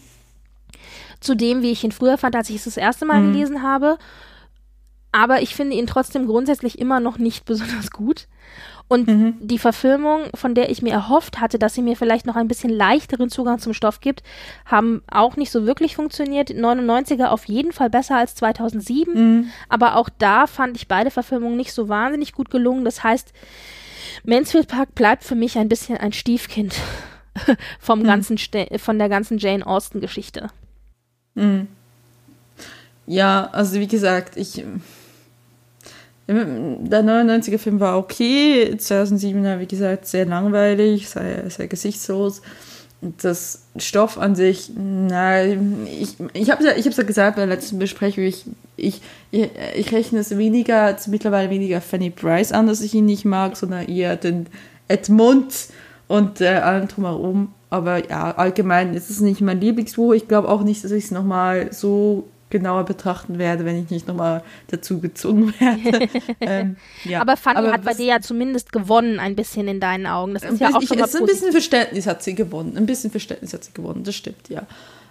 Zu 1.19 1.35
dem, 1.35 1.61
wie 1.61 1.73
ich 1.73 1.85
ihn 1.85 1.93
früher 1.93 2.17
fand, 2.17 2.35
als 2.35 2.49
ich 2.49 2.57
es 2.57 2.65
das 2.65 2.77
erste 2.79 3.05
Mal 3.05 3.21
mhm. 3.21 3.33
gelesen 3.33 3.63
habe 3.63 3.99
aber 5.13 5.43
ich 5.43 5.55
finde 5.55 5.77
ihn 5.77 5.87
trotzdem 5.87 6.27
grundsätzlich 6.27 6.79
immer 6.79 7.01
noch 7.01 7.19
nicht 7.19 7.45
besonders 7.47 7.91
gut. 7.91 8.27
Und 8.89 9.07
mhm. 9.07 9.35
die 9.39 9.59
Verfilmung, 9.59 10.23
von 10.35 10.57
der 10.57 10.69
ich 10.69 10.83
mir 10.83 10.93
erhofft 10.93 11.41
hatte, 11.41 11.61
dass 11.61 11.75
sie 11.75 11.83
mir 11.83 11.95
vielleicht 11.95 12.27
noch 12.27 12.35
ein 12.35 12.49
bisschen 12.49 12.71
leichteren 12.71 13.31
Zugang 13.31 13.61
zum 13.61 13.73
Stoff 13.73 14.01
gibt, 14.01 14.25
haben 14.65 15.03
auch 15.09 15.37
nicht 15.37 15.53
so 15.53 15.65
wirklich 15.65 15.95
funktioniert. 15.95 16.51
99er 16.51 17.27
auf 17.27 17.45
jeden 17.45 17.71
Fall 17.71 17.89
besser 17.89 18.17
als 18.17 18.35
2007, 18.35 19.15
mhm. 19.15 19.51
aber 19.69 19.95
auch 19.95 20.09
da 20.19 20.49
fand 20.49 20.77
ich 20.77 20.89
beide 20.89 21.13
Verfilmungen 21.13 21.57
nicht 21.57 21.73
so 21.73 21.89
wahnsinnig 21.89 22.33
gut 22.33 22.51
gelungen. 22.51 22.85
Das 22.85 23.05
heißt, 23.05 23.33
Mansfield 24.25 24.67
Park 24.67 24.97
bleibt 24.97 25.23
für 25.23 25.37
mich 25.37 25.57
ein 25.57 25.69
bisschen 25.69 25.97
ein 25.97 26.13
Stiefkind 26.13 26.75
vom 27.79 28.01
mhm. 28.01 28.05
ganzen, 28.05 28.39
von 28.79 28.99
der 28.99 29.09
ganzen 29.09 29.39
Jane 29.39 29.65
Austen 29.65 30.01
Geschichte. 30.01 30.49
Mhm. 31.37 31.69
Ja, 33.07 33.49
also 33.53 33.79
wie 33.79 33.87
gesagt, 33.87 34.37
ich 34.37 34.65
der 36.35 37.03
99er 37.03 37.59
Film 37.59 37.81
war 37.81 37.99
okay, 37.99 38.75
2007er, 38.77 39.59
wie 39.59 39.67
gesagt, 39.67 40.07
sehr 40.07 40.27
langweilig, 40.27 41.09
sehr, 41.09 41.51
sehr 41.51 41.67
gesichtslos. 41.67 42.43
Das 43.01 43.63
Stoff 43.77 44.19
an 44.19 44.35
sich, 44.35 44.71
nein, 44.77 45.87
ich, 45.91 46.17
ich 46.35 46.51
habe 46.51 46.63
ja, 46.63 46.73
ich 46.77 46.85
ja 46.85 47.03
gesagt 47.03 47.37
bei 47.37 47.47
der 47.47 47.55
letzten 47.55 47.79
Besprechung, 47.79 48.25
ich, 48.25 48.45
ich, 48.77 49.01
ich 49.31 49.93
rechne 49.93 50.19
es 50.19 50.37
weniger, 50.37 50.95
mittlerweile 51.07 51.49
weniger 51.49 51.81
Fanny 51.81 52.11
Price 52.11 52.53
an, 52.53 52.67
dass 52.67 52.83
ich 52.83 52.95
ihn 52.95 53.07
nicht 53.07 53.25
mag, 53.25 53.57
sondern 53.57 53.89
eher 53.89 54.17
den 54.17 54.47
Edmund 54.89 55.55
und 56.09 56.41
äh, 56.43 56.49
allem 56.49 56.89
drumherum. 56.89 57.55
Aber 57.71 58.09
ja, 58.11 58.33
allgemein 58.33 58.95
ist 58.95 59.11
es 59.11 59.21
nicht 59.21 59.41
mein 59.41 59.61
Lieblingsbuch. 59.61 60.13
Ich 60.13 60.29
glaube 60.29 60.49
auch 60.49 60.63
nicht, 60.63 60.85
dass 60.85 60.91
ich 60.91 61.05
es 61.05 61.11
nochmal 61.11 61.73
so 61.73 62.29
genauer 62.51 62.85
betrachten 62.85 63.39
werde, 63.39 63.65
wenn 63.65 63.83
ich 63.83 63.91
nicht 63.91 64.07
nochmal 64.07 64.43
dazu 64.69 65.01
gezwungen 65.01 65.55
werde. 65.59 66.09
ähm, 66.41 66.77
ja. 67.05 67.21
Aber 67.21 67.37
Fanny 67.37 67.59
aber 67.59 67.73
hat 67.73 67.85
bei 67.85 67.95
dir 67.95 68.07
ja 68.07 68.21
zumindest 68.21 68.73
gewonnen, 68.73 69.19
ein 69.19 69.37
bisschen 69.37 69.69
in 69.69 69.81
deinen 69.81 70.07
Augen. 70.07 70.35
Das 70.35 70.43
ist 70.43 70.61
ja 70.61 70.69
auch 70.69 70.83
schon 70.83 70.99
mal 70.99 71.09
Ein 71.09 71.27
bisschen 71.27 71.53
Verständnis 71.53 72.07
hat 72.07 72.23
sie 72.23 72.35
gewonnen. 72.35 72.77
Ein 72.77 72.87
bisschen 72.87 73.11
Verständnis 73.11 73.55
hat 73.55 73.65
sie 73.65 73.73
gewonnen, 73.73 74.05
das 74.05 74.15
stimmt, 74.15 74.49
ja. 74.49 74.67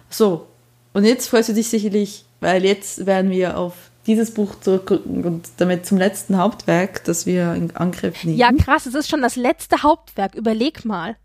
So, 0.08 0.46
und 0.92 1.04
jetzt 1.04 1.28
freust 1.28 1.48
du 1.48 1.52
dich 1.52 1.68
sicherlich, 1.68 2.24
weil 2.40 2.64
jetzt 2.64 3.06
werden 3.06 3.30
wir 3.30 3.56
auf 3.56 3.74
dieses 4.06 4.32
Buch 4.32 4.58
zurückrücken 4.60 5.24
und 5.24 5.48
damit 5.58 5.86
zum 5.86 5.98
letzten 5.98 6.38
Hauptwerk, 6.38 7.04
das 7.04 7.26
wir 7.26 7.54
in 7.54 7.76
Angriff 7.76 8.24
nehmen. 8.24 8.38
Ja, 8.38 8.50
krass, 8.52 8.86
es 8.86 8.94
ist 8.94 9.08
schon 9.08 9.22
das 9.22 9.36
letzte 9.36 9.82
Hauptwerk. 9.82 10.34
Überleg 10.34 10.84
mal. 10.84 11.16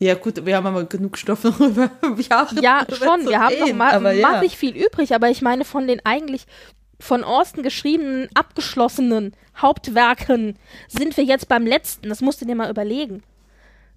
Ja, 0.00 0.14
gut, 0.14 0.46
wir 0.46 0.56
haben 0.56 0.66
aber 0.66 0.84
genug 0.84 1.18
Stoff 1.18 1.44
noch 1.44 1.58
über 1.60 1.90
Jahre. 2.18 2.60
Ja, 2.62 2.86
schon, 2.90 3.26
wir 3.26 3.40
haben 3.40 3.58
noch 3.58 3.74
ma 3.74 3.90
aber 3.90 4.12
ja. 4.12 4.28
massig 4.28 4.56
viel 4.56 4.76
übrig, 4.76 5.14
aber 5.14 5.28
ich 5.28 5.42
meine, 5.42 5.64
von 5.64 5.86
den 5.86 6.04
eigentlich 6.04 6.46
von 7.00 7.24
Austin 7.24 7.62
geschriebenen, 7.62 8.28
abgeschlossenen 8.34 9.34
Hauptwerken 9.56 10.56
sind 10.88 11.16
wir 11.16 11.24
jetzt 11.24 11.48
beim 11.48 11.66
letzten. 11.66 12.08
Das 12.08 12.20
musst 12.20 12.40
du 12.40 12.44
dir 12.44 12.54
mal 12.54 12.70
überlegen. 12.70 13.22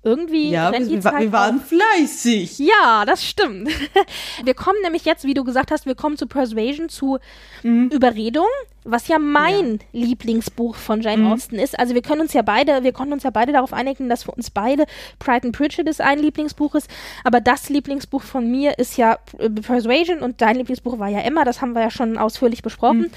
Irgendwie 0.03 0.49
Ja, 0.49 0.71
wir, 0.71 0.79
wir, 0.79 1.03
wir 1.03 1.31
waren 1.31 1.59
auf. 1.59 1.67
fleißig. 1.67 2.57
Ja, 2.57 3.05
das 3.05 3.23
stimmt. 3.23 3.69
Wir 4.43 4.55
kommen 4.55 4.79
nämlich 4.81 5.05
jetzt, 5.05 5.25
wie 5.25 5.35
du 5.35 5.43
gesagt 5.43 5.69
hast, 5.69 5.85
wir 5.85 5.93
kommen 5.93 6.17
zu 6.17 6.25
Persuasion, 6.25 6.89
zu 6.89 7.19
Überredung, 7.61 8.47
was 8.83 9.07
ja 9.07 9.19
mein 9.19 9.79
Lieblingsbuch 9.91 10.75
von 10.75 11.01
Jane 11.01 11.31
Austen 11.31 11.55
ist. 11.55 11.77
Also 11.77 11.93
wir 11.93 12.01
können 12.01 12.21
uns 12.21 12.33
ja 12.33 12.41
beide, 12.41 12.83
wir 12.83 12.91
konnten 12.91 13.13
uns 13.13 13.23
ja 13.23 13.29
beide 13.29 13.51
darauf 13.51 13.73
einigen, 13.73 14.09
dass 14.09 14.23
für 14.23 14.31
uns 14.31 14.49
beide 14.49 14.85
Pride 15.19 15.47
and 15.47 15.55
Prejudice 15.55 15.99
ein 15.99 16.19
Lieblingsbuch 16.19 16.75
ist. 16.75 16.89
Aber 17.23 17.41
das 17.41 17.69
Lieblingsbuch 17.69 18.23
von 18.23 18.49
mir 18.49 18.79
ist 18.79 18.97
ja 18.97 19.19
äh, 19.37 19.49
Persuasion 19.49 20.19
und 20.19 20.41
dein 20.41 20.55
Lieblingsbuch 20.55 20.97
war 20.99 21.09
ja 21.09 21.19
Emma. 21.19 21.43
Das 21.43 21.61
haben 21.61 21.73
wir 21.73 21.81
ja 21.81 21.91
schon 21.91 22.17
ausführlich 22.17 22.63
besprochen. 22.63 23.11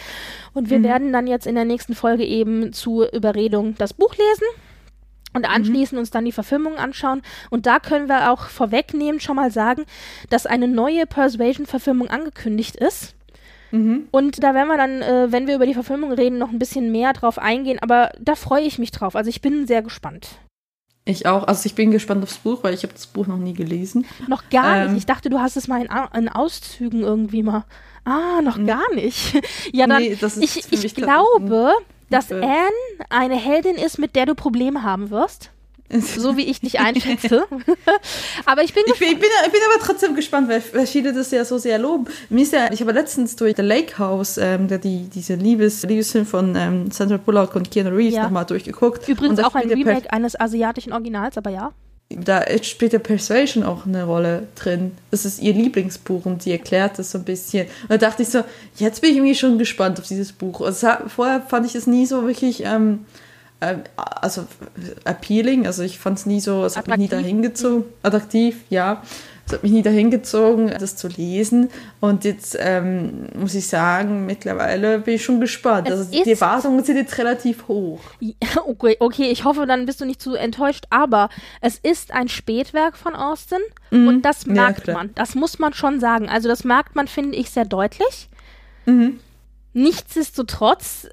Und 0.52 0.70
wir 0.70 0.82
werden 0.82 1.12
dann 1.12 1.26
jetzt 1.26 1.46
in 1.46 1.54
der 1.54 1.64
nächsten 1.64 1.94
Folge 1.94 2.24
eben 2.24 2.72
zu 2.72 3.04
Überredung 3.04 3.74
das 3.76 3.92
Buch 3.92 4.14
lesen 4.14 4.46
und 5.34 5.44
anschließend 5.46 5.98
uns 5.98 6.10
dann 6.10 6.24
die 6.24 6.32
Verfilmung 6.32 6.76
anschauen. 6.76 7.22
Und 7.50 7.66
da 7.66 7.80
können 7.80 8.08
wir 8.08 8.30
auch 8.30 8.46
vorwegnehmen 8.46 9.20
schon 9.20 9.36
mal 9.36 9.50
sagen, 9.50 9.84
dass 10.30 10.46
eine 10.46 10.68
neue 10.68 11.06
Persuasion-Verfilmung 11.06 12.08
angekündigt 12.08 12.76
ist. 12.76 13.13
Und 14.10 14.42
da 14.42 14.54
werden 14.54 14.68
wir 14.68 14.76
dann, 14.76 15.02
äh, 15.02 15.32
wenn 15.32 15.46
wir 15.46 15.56
über 15.56 15.66
die 15.66 15.74
Verfilmung 15.74 16.12
reden, 16.12 16.38
noch 16.38 16.50
ein 16.50 16.58
bisschen 16.58 16.92
mehr 16.92 17.12
drauf 17.12 17.38
eingehen. 17.38 17.78
Aber 17.80 18.10
da 18.20 18.34
freue 18.34 18.62
ich 18.62 18.78
mich 18.78 18.90
drauf. 18.90 19.16
Also 19.16 19.28
ich 19.30 19.40
bin 19.40 19.66
sehr 19.66 19.82
gespannt. 19.82 20.28
Ich 21.06 21.26
auch. 21.26 21.46
Also 21.46 21.66
ich 21.66 21.74
bin 21.74 21.90
gespannt 21.90 22.22
aufs 22.22 22.38
Buch, 22.38 22.62
weil 22.62 22.72
ich 22.72 22.82
habe 22.82 22.94
das 22.94 23.06
Buch 23.06 23.26
noch 23.26 23.36
nie 23.36 23.52
gelesen. 23.52 24.06
Noch 24.26 24.48
gar 24.48 24.76
Ähm. 24.76 24.92
nicht. 24.92 24.98
Ich 24.98 25.06
dachte, 25.06 25.28
du 25.28 25.40
hast 25.40 25.56
es 25.56 25.68
mal 25.68 25.82
in, 25.82 25.90
in 26.18 26.28
Auszügen 26.28 27.02
irgendwie 27.02 27.42
mal. 27.42 27.64
Ah, 28.04 28.40
noch 28.42 28.64
gar 28.64 28.94
nicht. 28.94 29.34
ja, 29.72 29.86
dann, 29.86 30.02
Nee, 30.02 30.16
das 30.18 30.36
ist 30.36 30.56
ich, 30.72 30.84
ich 30.84 30.94
glaube, 30.94 31.72
dass. 32.10 32.30
Anne 32.30 32.70
eine 33.10 33.36
Heldin 33.36 33.76
ist, 33.76 33.98
mit 33.98 34.16
der 34.16 34.26
du 34.26 34.34
Probleme 34.34 34.82
haben 34.82 35.10
wirst. 35.10 35.50
So 36.18 36.36
wie 36.36 36.44
ich 36.44 36.60
dich 36.60 36.80
einschätze. 36.80 37.44
Aber 38.46 38.62
ich 38.62 38.74
bin 38.74 38.82
Ich 38.86 38.98
bin, 38.98 39.08
ich, 39.08 39.18
bin, 39.18 39.28
ich 39.46 39.52
bin 39.52 39.60
aber 39.70 39.84
trotzdem 39.84 40.14
gespannt, 40.14 40.48
weil, 40.48 40.62
weil 40.72 40.86
viele 40.86 41.12
das 41.12 41.30
ja 41.30 41.44
so 41.44 41.58
sehr 41.58 41.78
loben. 41.78 42.06
Mir 42.30 42.42
ist 42.42 42.52
ja, 42.52 42.72
ich 42.72 42.80
habe 42.80 42.92
letztens 42.92 43.36
durch 43.36 43.54
The 43.56 43.62
Lake 43.62 43.98
House, 43.98 44.38
ähm, 44.38 44.68
der, 44.68 44.78
die, 44.78 45.08
diese 45.14 45.34
Liebes, 45.34 45.82
Liebesfilm 45.82 46.26
von 46.26 46.56
ähm, 46.56 46.90
Sandra 46.90 47.18
Bullock 47.18 47.54
und 47.54 47.70
Keanu 47.70 47.90
Reeves 47.90 48.14
Ja. 48.14 48.24
nochmal 48.24 48.44
durchgeguckt. 48.44 49.08
Übrigens 49.08 49.38
auch 49.40 49.54
ein 49.54 49.68
Remake 49.68 50.12
eines 50.12 50.38
asiatischen 50.38 50.92
Originals, 50.92 51.36
aber 51.36 51.50
ja. 51.50 51.72
da 52.08 52.42
spielt 52.62 52.92
der 52.92 52.98
Persuasion 52.98 53.62
auch 53.62 53.86
eine 53.86 54.04
Rolle 54.04 54.48
drin. 54.56 54.92
Das 55.10 55.24
ist 55.24 55.40
ihr 55.42 55.52
Lieblingsbuch 55.52 56.24
und 56.26 56.44
die 56.44 56.52
erklärt 56.52 56.98
das 56.98 57.10
so 57.10 57.18
ein 57.18 57.24
bisschen. 57.24 57.66
Und 57.82 57.90
da 57.90 57.96
dachte 57.98 58.22
ich 58.22 58.28
so, 58.30 58.42
jetzt 58.76 59.00
bin 59.00 59.10
ich 59.10 59.16
irgendwie 59.16 59.34
schon 59.34 59.58
gespannt 59.58 59.98
auf 60.00 60.06
dieses 60.06 60.32
Buch. 60.32 60.60
Also, 60.60 60.88
vorher 61.08 61.40
fand 61.42 61.66
ich 61.66 61.74
es 61.74 61.86
nie 61.86 62.06
so 62.06 62.26
wirklich, 62.26 62.64
ähm, 62.64 63.04
ähm, 63.70 63.82
also 63.96 64.46
appealing. 65.04 65.66
Also 65.66 65.82
ich 65.82 65.98
fand 65.98 66.18
es 66.18 66.26
nie 66.26 66.40
so, 66.40 66.64
es 66.64 66.76
hat 66.76 66.86
mich 66.88 66.96
nie 66.96 67.08
dahin 67.08 67.42
gezogen. 67.42 67.84
Attraktiv, 68.02 68.56
ja. 68.70 69.02
Es 69.46 69.52
hat 69.52 69.62
mich 69.62 69.72
nie 69.72 69.82
dahin 69.82 70.10
gezogen, 70.10 70.72
das 70.80 70.96
zu 70.96 71.06
lesen. 71.06 71.68
Und 72.00 72.24
jetzt 72.24 72.56
ähm, 72.58 73.26
muss 73.36 73.54
ich 73.54 73.66
sagen, 73.66 74.24
mittlerweile 74.24 75.00
bin 75.00 75.16
ich 75.16 75.24
schon 75.24 75.38
gespannt. 75.38 75.86
Es 75.86 75.98
Also 75.98 76.10
die 76.24 76.30
Erwartungen 76.30 76.82
sind 76.82 76.96
jetzt 76.96 77.18
relativ 77.18 77.68
hoch. 77.68 78.00
Ja, 78.20 78.32
Okay, 78.64 78.96
okay, 79.00 79.30
ich 79.30 79.44
hoffe, 79.44 79.66
dann 79.66 79.84
bist 79.84 80.00
du 80.00 80.06
nicht 80.06 80.22
zu 80.22 80.34
enttäuscht, 80.34 80.86
aber 80.88 81.28
es 81.60 81.78
ist 81.78 82.10
ein 82.12 82.28
Spätwerk 82.28 82.96
von 82.96 83.14
Austin 83.14 83.58
und 83.90 84.22
das 84.22 84.46
Mhm. 84.46 84.56
Ja, 84.56 84.62
merkt 84.62 84.84
klar. 84.84 84.96
man. 84.96 85.10
Das 85.14 85.34
muss 85.34 85.58
man 85.58 85.74
schon 85.74 86.00
sagen. 86.00 86.30
Also 86.30 86.48
das 86.48 86.64
merkt 86.64 86.96
man, 86.96 87.06
finde 87.06 87.36
ich, 87.36 87.50
sehr 87.50 87.66
deutlich. 87.66 88.30
Mhm. 88.86 89.20
Nichtsdestotrotz 89.74 91.08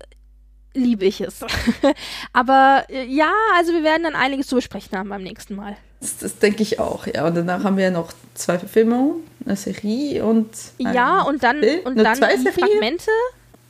liebe 0.74 1.06
ich 1.06 1.22
es. 1.22 1.42
aber 2.34 2.86
äh, 2.90 3.06
ja, 3.06 3.32
also 3.58 3.74
wir 3.74 3.84
werden 3.84 4.04
dann 4.04 4.16
einiges 4.16 4.48
zu 4.48 4.56
besprechen 4.56 4.98
haben 4.98 5.10
beim 5.10 5.24
nächsten 5.24 5.56
Mal. 5.56 5.76
Das, 6.00 6.18
das 6.18 6.40
denke 6.40 6.64
ich 6.64 6.80
auch, 6.80 7.06
ja. 7.08 7.28
Und 7.28 7.36
danach 7.36 7.64
haben 7.64 7.78
wir 7.78 7.86
ja 7.86 7.92
noch 7.92 8.12
zwei 8.34 8.58
Verfilmungen, 8.58 9.24
eine 9.46 9.56
Serie 9.56 10.26
und. 10.26 10.50
Ja, 10.78 11.22
ein 11.22 11.28
und 11.28 11.44
dann, 11.44 11.60
Film, 11.60 11.80
und 11.86 11.98
dann 11.98 12.14
die 12.14 12.20
Zweiserie. 12.20 12.52
Fragmente. 12.54 13.12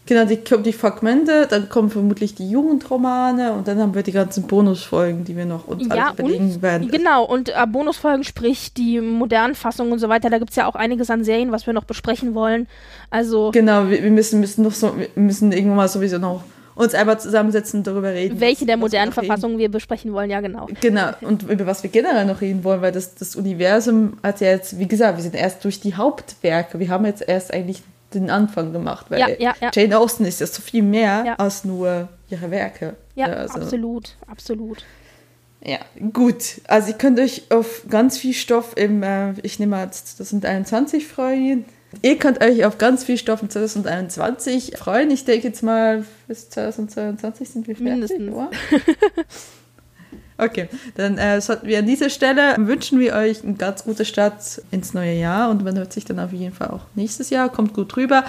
Genau, 0.07 0.25
die, 0.25 0.37
kommen 0.37 0.63
die 0.63 0.73
Fragmente, 0.73 1.47
dann 1.47 1.69
kommen 1.69 1.91
vermutlich 1.91 2.33
die 2.33 2.49
Jugendromane 2.49 3.53
und 3.53 3.67
dann 3.67 3.79
haben 3.79 3.93
wir 3.93 4.01
die 4.01 4.11
ganzen 4.11 4.47
Bonusfolgen, 4.47 5.25
die 5.25 5.37
wir 5.37 5.45
noch 5.45 5.67
uns 5.67 5.87
Ja, 5.87 6.07
alles 6.07 6.19
überlegen 6.19 6.53
und, 6.55 6.61
werden. 6.61 6.87
genau, 6.89 7.23
und 7.23 7.49
äh, 7.49 7.67
Bonusfolgen, 7.67 8.23
sprich 8.23 8.73
die 8.73 8.99
modernen 8.99 9.53
Fassungen 9.53 9.93
und 9.93 9.99
so 9.99 10.09
weiter. 10.09 10.29
Da 10.31 10.39
gibt 10.39 10.49
es 10.49 10.55
ja 10.55 10.67
auch 10.67 10.75
einiges 10.75 11.11
an 11.11 11.23
Serien, 11.23 11.51
was 11.51 11.67
wir 11.67 11.73
noch 11.73 11.83
besprechen 11.83 12.33
wollen. 12.33 12.67
Also, 13.11 13.51
Genau, 13.51 13.89
wir, 13.89 14.01
wir 14.01 14.11
müssen, 14.11 14.39
müssen 14.39 14.63
noch 14.63 14.73
so, 14.73 14.97
wir 14.97 15.07
müssen 15.15 15.51
irgendwann 15.51 15.77
mal 15.77 15.87
sowieso 15.87 16.17
noch 16.17 16.43
uns 16.75 16.93
einmal 16.93 17.19
zusammensetzen 17.19 17.79
und 17.79 17.87
darüber 17.87 18.13
reden. 18.13 18.39
welche 18.39 18.65
der 18.65 18.75
wir 18.75 18.81
modernen. 18.81 19.11
Verfassungen 19.11 19.57
wir 19.57 19.69
besprechen 19.69 20.13
wollen, 20.13 20.29
ja, 20.29 20.41
genau. 20.41 20.67
Genau, 20.81 21.09
und 21.21 21.43
über 21.43 21.65
was 21.65 21.83
wir 21.83 21.89
generell 21.89 22.25
noch 22.25 22.41
reden 22.41 22.63
wollen, 22.63 22.81
weil 22.81 22.91
das, 22.91 23.15
das 23.15 23.35
Universum 23.35 24.17
hat 24.23 24.41
ja 24.41 24.49
jetzt, 24.49 24.79
wie 24.79 24.87
gesagt, 24.87 25.17
wir 25.17 25.23
sind 25.23 25.35
erst 25.35 25.63
durch 25.63 25.79
die 25.79 25.95
Hauptwerke, 25.95 26.79
wir 26.79 26.89
haben 26.89 27.05
jetzt 27.05 27.27
erst 27.27 27.53
eigentlich 27.53 27.83
den 28.13 28.29
Anfang 28.29 28.73
gemacht, 28.73 29.05
weil 29.09 29.19
Ja, 29.19 29.29
ja, 29.39 29.53
ja. 29.61 29.71
Jane 29.73 29.97
Austen 29.97 30.25
ist 30.25 30.41
ja 30.41 30.47
so 30.47 30.61
viel 30.61 30.83
mehr 30.83 31.39
als 31.39 31.63
nur 31.63 32.09
ihre 32.29 32.51
Werke. 32.51 32.95
Ja, 33.15 33.27
also, 33.27 33.59
absolut, 33.59 34.15
absolut. 34.27 34.83
Ja, 35.63 35.77
gut. 36.11 36.61
Also 36.67 36.89
ihr 36.89 36.97
könnt 36.97 37.19
euch 37.19 37.43
auf 37.51 37.83
ganz 37.89 38.17
viel 38.17 38.33
Stoff 38.33 38.73
im, 38.75 39.03
äh, 39.03 39.33
ich 39.43 39.59
nehme 39.59 39.75
mal 39.75 39.91
2021 39.91 41.07
freuen. 41.07 41.65
Ihr 42.01 42.17
könnt 42.17 42.41
euch 42.43 42.65
auf 42.65 42.77
ganz 42.77 43.03
viel 43.03 43.17
Stoff 43.17 43.41
im 43.41 43.49
2021 43.49 44.77
freuen. 44.77 45.11
Ich 45.11 45.25
denke 45.25 45.47
jetzt 45.47 45.61
mal, 45.61 46.05
bis 46.27 46.49
2022 46.49 47.49
sind 47.49 47.67
wir 47.67 47.75
fertig, 47.75 47.91
Mindestens. 47.91 48.33
oder? 48.33 48.49
Okay, 50.37 50.69
dann 50.95 51.19
äh, 51.19 51.39
sollten 51.39 51.67
wir 51.67 51.77
an 51.77 51.85
dieser 51.85 52.09
Stelle 52.09 52.55
wünschen 52.57 52.99
wir 52.99 53.13
euch 53.13 53.43
einen 53.43 53.59
ganz 53.59 53.83
guten 53.83 54.05
Start 54.05 54.61
ins 54.71 54.95
neue 54.95 55.13
Jahr 55.13 55.51
und 55.51 55.63
man 55.63 55.77
hört 55.77 55.93
sich 55.93 56.03
dann 56.03 56.19
auf 56.19 56.33
jeden 56.33 56.51
Fall 56.53 56.69
auch 56.69 56.81
nächstes 56.95 57.29
Jahr. 57.29 57.49
Kommt 57.49 57.75
gut 57.75 57.95
rüber. 57.95 58.23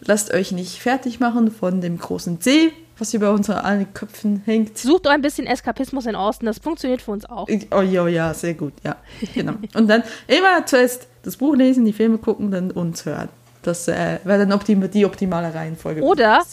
Lasst 0.00 0.32
euch 0.32 0.52
nicht 0.52 0.78
fertig 0.78 1.18
machen 1.18 1.50
von 1.50 1.80
dem 1.80 1.98
großen 1.98 2.40
C, 2.40 2.70
was 2.96 3.12
über 3.12 3.32
unsere 3.32 3.64
allen 3.64 3.92
Köpfen 3.92 4.42
hängt. 4.44 4.78
Sucht 4.78 5.08
euch 5.08 5.12
ein 5.14 5.22
bisschen 5.22 5.48
Eskapismus 5.48 6.06
in 6.06 6.14
Austin, 6.14 6.46
das 6.46 6.58
funktioniert 6.60 7.02
für 7.02 7.10
uns 7.10 7.24
auch. 7.24 7.48
Oh 7.72 7.80
ja, 7.80 8.06
ja, 8.06 8.32
sehr 8.34 8.54
gut, 8.54 8.74
ja. 8.84 8.94
Genau. 9.34 9.54
Und 9.74 9.88
dann 9.88 10.04
immer 10.28 10.64
zuerst 10.64 11.08
das 11.22 11.36
Buch 11.36 11.54
lesen, 11.56 11.84
die 11.84 11.92
Filme 11.92 12.18
gucken, 12.18 12.50
dann 12.50 12.70
uns 12.70 13.04
hören. 13.04 13.28
Das 13.62 13.88
äh, 13.88 14.18
wäre 14.24 14.40
dann 14.40 14.52
optim 14.52 14.88
die 14.90 15.04
optimale 15.04 15.52
Reihenfolge. 15.54 16.02
Oder 16.02 16.44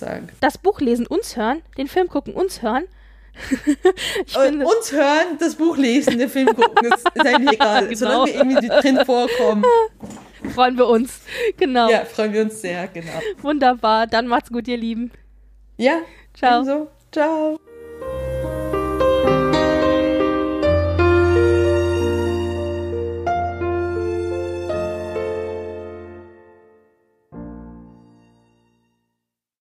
das 0.41 0.57
Buch 0.57 0.79
lesen, 0.81 1.07
uns 1.07 1.37
hören, 1.37 1.61
den 1.77 1.87
Film 1.87 2.09
gucken, 2.09 2.33
uns 2.33 2.61
hören. 2.61 2.85
Und 3.55 4.29
finde, 4.29 4.65
uns 4.65 4.91
hören, 4.91 5.37
das 5.39 5.55
Buch 5.55 5.77
lesen, 5.77 6.17
den 6.17 6.29
Film 6.29 6.47
gucken, 6.47 6.87
ist, 6.87 7.05
ist 7.13 7.25
eigentlich 7.25 7.53
egal. 7.59 7.87
Genau. 7.87 7.95
Solange 7.97 8.25
wir 8.27 8.35
irgendwie 8.35 8.67
drin 8.67 9.05
vorkommen, 9.05 9.65
freuen 10.53 10.77
wir 10.77 10.87
uns. 10.87 11.21
Genau. 11.57 11.89
ja, 11.89 12.05
freuen 12.05 12.33
wir 12.33 12.41
uns 12.43 12.61
sehr, 12.61 12.87
genau. 12.87 13.19
Wunderbar. 13.41 14.07
Dann 14.07 14.27
macht's 14.27 14.49
gut, 14.49 14.67
ihr 14.67 14.77
Lieben. 14.77 15.11
Ja, 15.77 15.99
Ciao. 16.33 16.61
ebenso. 16.61 16.87
Ciao. 17.11 17.59